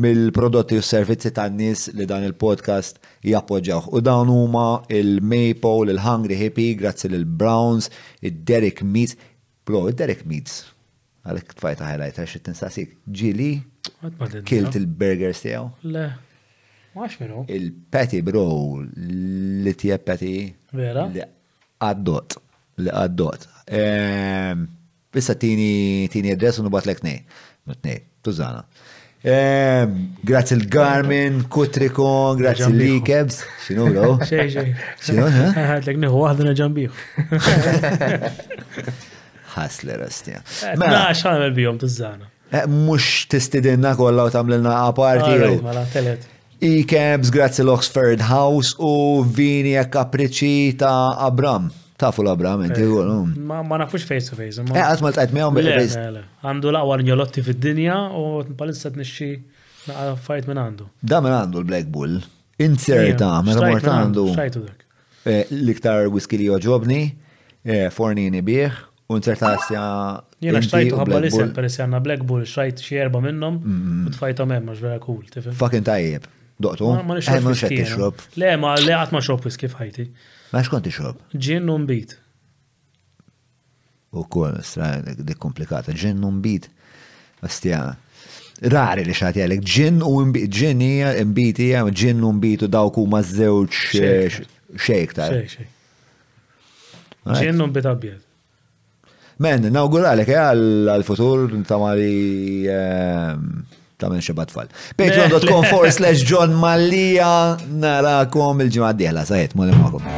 mill-prodotti 0.06 0.78
u 0.78 0.84
servizzi 0.86 1.32
tan-nies 1.34 1.88
li 1.98 2.06
dan 2.06 2.22
il-podcast 2.28 3.02
jappoġġaw. 3.32 3.90
U 3.98 4.04
dawn 4.12 4.30
huma 4.30 4.68
il-Maple, 4.94 5.90
il-Hungry 5.98 6.38
Hippie, 6.38 6.78
grazzi 6.78 7.10
lil 7.10 7.26
Browns, 7.26 7.90
il-Derek 8.22 8.84
Meats, 8.86 9.18
bro, 9.66 9.88
il-Derek 9.90 10.22
Meats, 10.30 10.68
għalek 11.26 11.58
tfajta 11.58 11.90
highlighter 11.90 12.30
xittin 12.30 12.54
sasik, 12.54 12.94
ġili, 13.10 13.56
kilt 14.46 14.78
il-burgers 14.78 15.42
tiegħu. 15.48 15.70
Le. 15.96 16.08
Max 16.96 17.16
minu. 17.20 17.44
Il-Petty 17.48 18.18
Bro 18.26 18.82
li 18.98 19.74
tie 19.78 19.96
Petty. 20.02 20.50
Vera? 20.74 21.04
Li 21.14 21.22
għaddot. 21.22 22.34
Li 22.82 22.90
għaddot. 22.90 23.44
Bissa 25.14 25.34
ehm, 25.34 25.42
tini 25.42 25.70
tini 26.10 26.32
adress 26.34 26.58
u 26.58 26.64
nubat 26.66 26.88
l-ekni. 26.88 27.12
Mutni, 27.70 27.94
tużana. 28.26 28.64
Ehm, 29.22 29.92
grazzi 30.26 30.56
l-Garmin, 30.56 31.42
Kutrikon, 31.52 32.38
grazzi 32.40 32.64
l 32.72 32.86
ikebs 32.96 33.42
Xinu 33.66 33.90
bro? 33.92 34.06
Xej, 34.30 34.44
xej. 34.54 34.72
Xinu? 35.04 35.26
Għadlek 35.60 35.98
niħu 36.06 36.22
għadna 36.30 36.54
ġambiħu. 36.58 37.38
Hasler 39.54 40.02
astja. 40.08 40.40
Eh, 40.42 40.72
na, 40.80 41.06
xħan 41.14 41.36
għamil 41.38 41.56
bijom 41.60 41.80
tużana. 41.84 42.26
Eh, 42.50 42.64
mux 42.66 43.26
tistidinna 43.30 43.92
kolla 43.98 44.24
u 44.26 44.32
tamlilna 44.34 44.72
għaparti. 44.88 45.30
Għal, 45.36 45.50
ah, 45.60 45.64
ma 45.70 45.76
la, 45.78 45.84
telet. 45.94 46.28
Ikebs, 46.60 47.30
grazzi 47.32 47.62
l-Oxford 47.62 48.20
House 48.28 48.74
u 48.78 49.22
Vinja 49.24 49.86
Capricci 49.88 50.74
ta' 50.76 51.16
Abram. 51.16 51.70
Tafu 51.96 52.20
l-Abram, 52.22 52.62
inti 52.66 52.80
eh, 52.80 52.84
l-um. 53.00 53.30
Ma 53.40 53.62
nafux 53.80 54.04
face 54.04 54.28
to 54.28 54.36
face. 54.36 54.60
Eh, 54.60 54.76
għatma 54.80 55.08
l-tajt 55.10 55.30
mi 55.36 55.40
għom 55.40 55.56
Għandu 55.56 56.74
laqwa 56.74 56.98
njolotti 57.04 57.40
fid-dinja 57.46 57.94
u 58.16 58.26
palissa 58.58 58.90
t-nixxi 58.92 59.30
fajt 60.24 60.48
minn 60.50 60.60
għandu. 60.60 60.86
Da 61.00 61.22
minn 61.24 61.32
għandu 61.38 61.62
l-Black 61.62 61.88
Bull. 61.92 62.18
Inserta, 62.60 63.30
minn 63.46 63.56
għamort 63.56 63.88
għandu. 63.88 64.24
Eh, 65.28 65.46
l-iktar 65.62 66.10
whisky 66.12 66.40
li 66.42 66.50
joġobni, 66.50 67.00
eh, 67.64 67.86
fornini 67.92 68.42
bieħ, 68.44 68.82
un 69.12 69.24
certasja. 69.24 69.86
Jena 70.44 70.60
xtajtu 70.64 71.00
ħabba 71.00 71.22
l-isem, 71.22 71.54
per 71.56 71.68
essi 71.70 71.80
għanna 71.86 72.00
Black 72.04 72.24
Bull, 72.28 72.44
xtajt 72.48 72.80
xie 72.84 73.00
erba 73.06 73.20
minnom, 73.24 73.56
mm-hmm. 73.64 74.12
u 74.12 74.14
tfajta 74.18 74.48
memma, 74.52 74.76
ġvera 74.76 75.00
kull 75.06 75.24
tifem. 75.32 75.56
Fucking 75.60 75.84
tajjeb. 75.88 76.28
Doqtu? 76.60 76.92
Ma 77.06 77.14
nix 77.14 77.60
t-xrob. 77.60 78.20
Le, 78.36 78.52
ma 78.60 78.74
le 78.76 78.92
għat 78.96 79.14
ma 79.14 79.22
xrob 79.24 79.46
whisky 79.48 79.68
fħajti. 79.72 80.04
Ma 80.52 80.62
xkont 80.64 80.84
t-xrob? 80.88 81.16
Gin 81.40 81.70
un 81.72 81.86
bit. 81.88 82.14
U 84.12 84.24
kol, 84.28 84.58
dik 84.60 85.38
komplikata. 85.40 85.94
Gin 85.96 86.20
un 86.26 86.40
bit. 86.44 86.68
Astja. 87.46 87.80
Rari 88.72 89.06
li 89.08 89.14
xati 89.16 89.40
għalek. 89.40 89.62
Gin 89.64 90.02
u 90.04 90.12
mbit. 90.28 90.48
Gin 90.52 90.82
hija, 90.84 91.14
mbit 91.26 91.62
hija, 91.64 91.84
gin 91.96 92.20
u 92.24 92.28
mbit 92.36 92.66
u 92.66 92.72
dawk 92.72 92.98
huma 93.00 93.22
żewġ 93.24 93.78
xejk 94.76 95.14
tal. 95.16 95.38
Gin 97.38 97.56
u 97.64 97.70
mbit 97.72 97.88
għabjed. 97.88 98.26
Men, 99.40 99.64
għalek 99.72 100.28
eh, 100.34 100.42
għal-futur 100.92 101.54
tamari. 101.64 102.12
Uh, 102.68 102.72
ehm, 102.76 103.44
tamen 104.00 104.20
xe 104.22 104.32
batfall. 104.32 104.68
Patreon.com 104.96 105.64
forward 105.70 105.92
slash 105.92 106.20
John 106.30 106.54
Malia, 106.64 107.32
narakom 107.82 108.62
il 108.64 108.72
ġimad 108.74 108.98
diħla, 109.00 109.26
dieħla 109.26 109.26
sajet, 109.28 109.56
mulim 109.58 109.76
maħkom. 109.80 110.08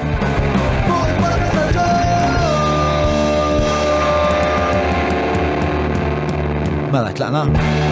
Mela, 6.93 7.13
tlaqna. 7.17 7.92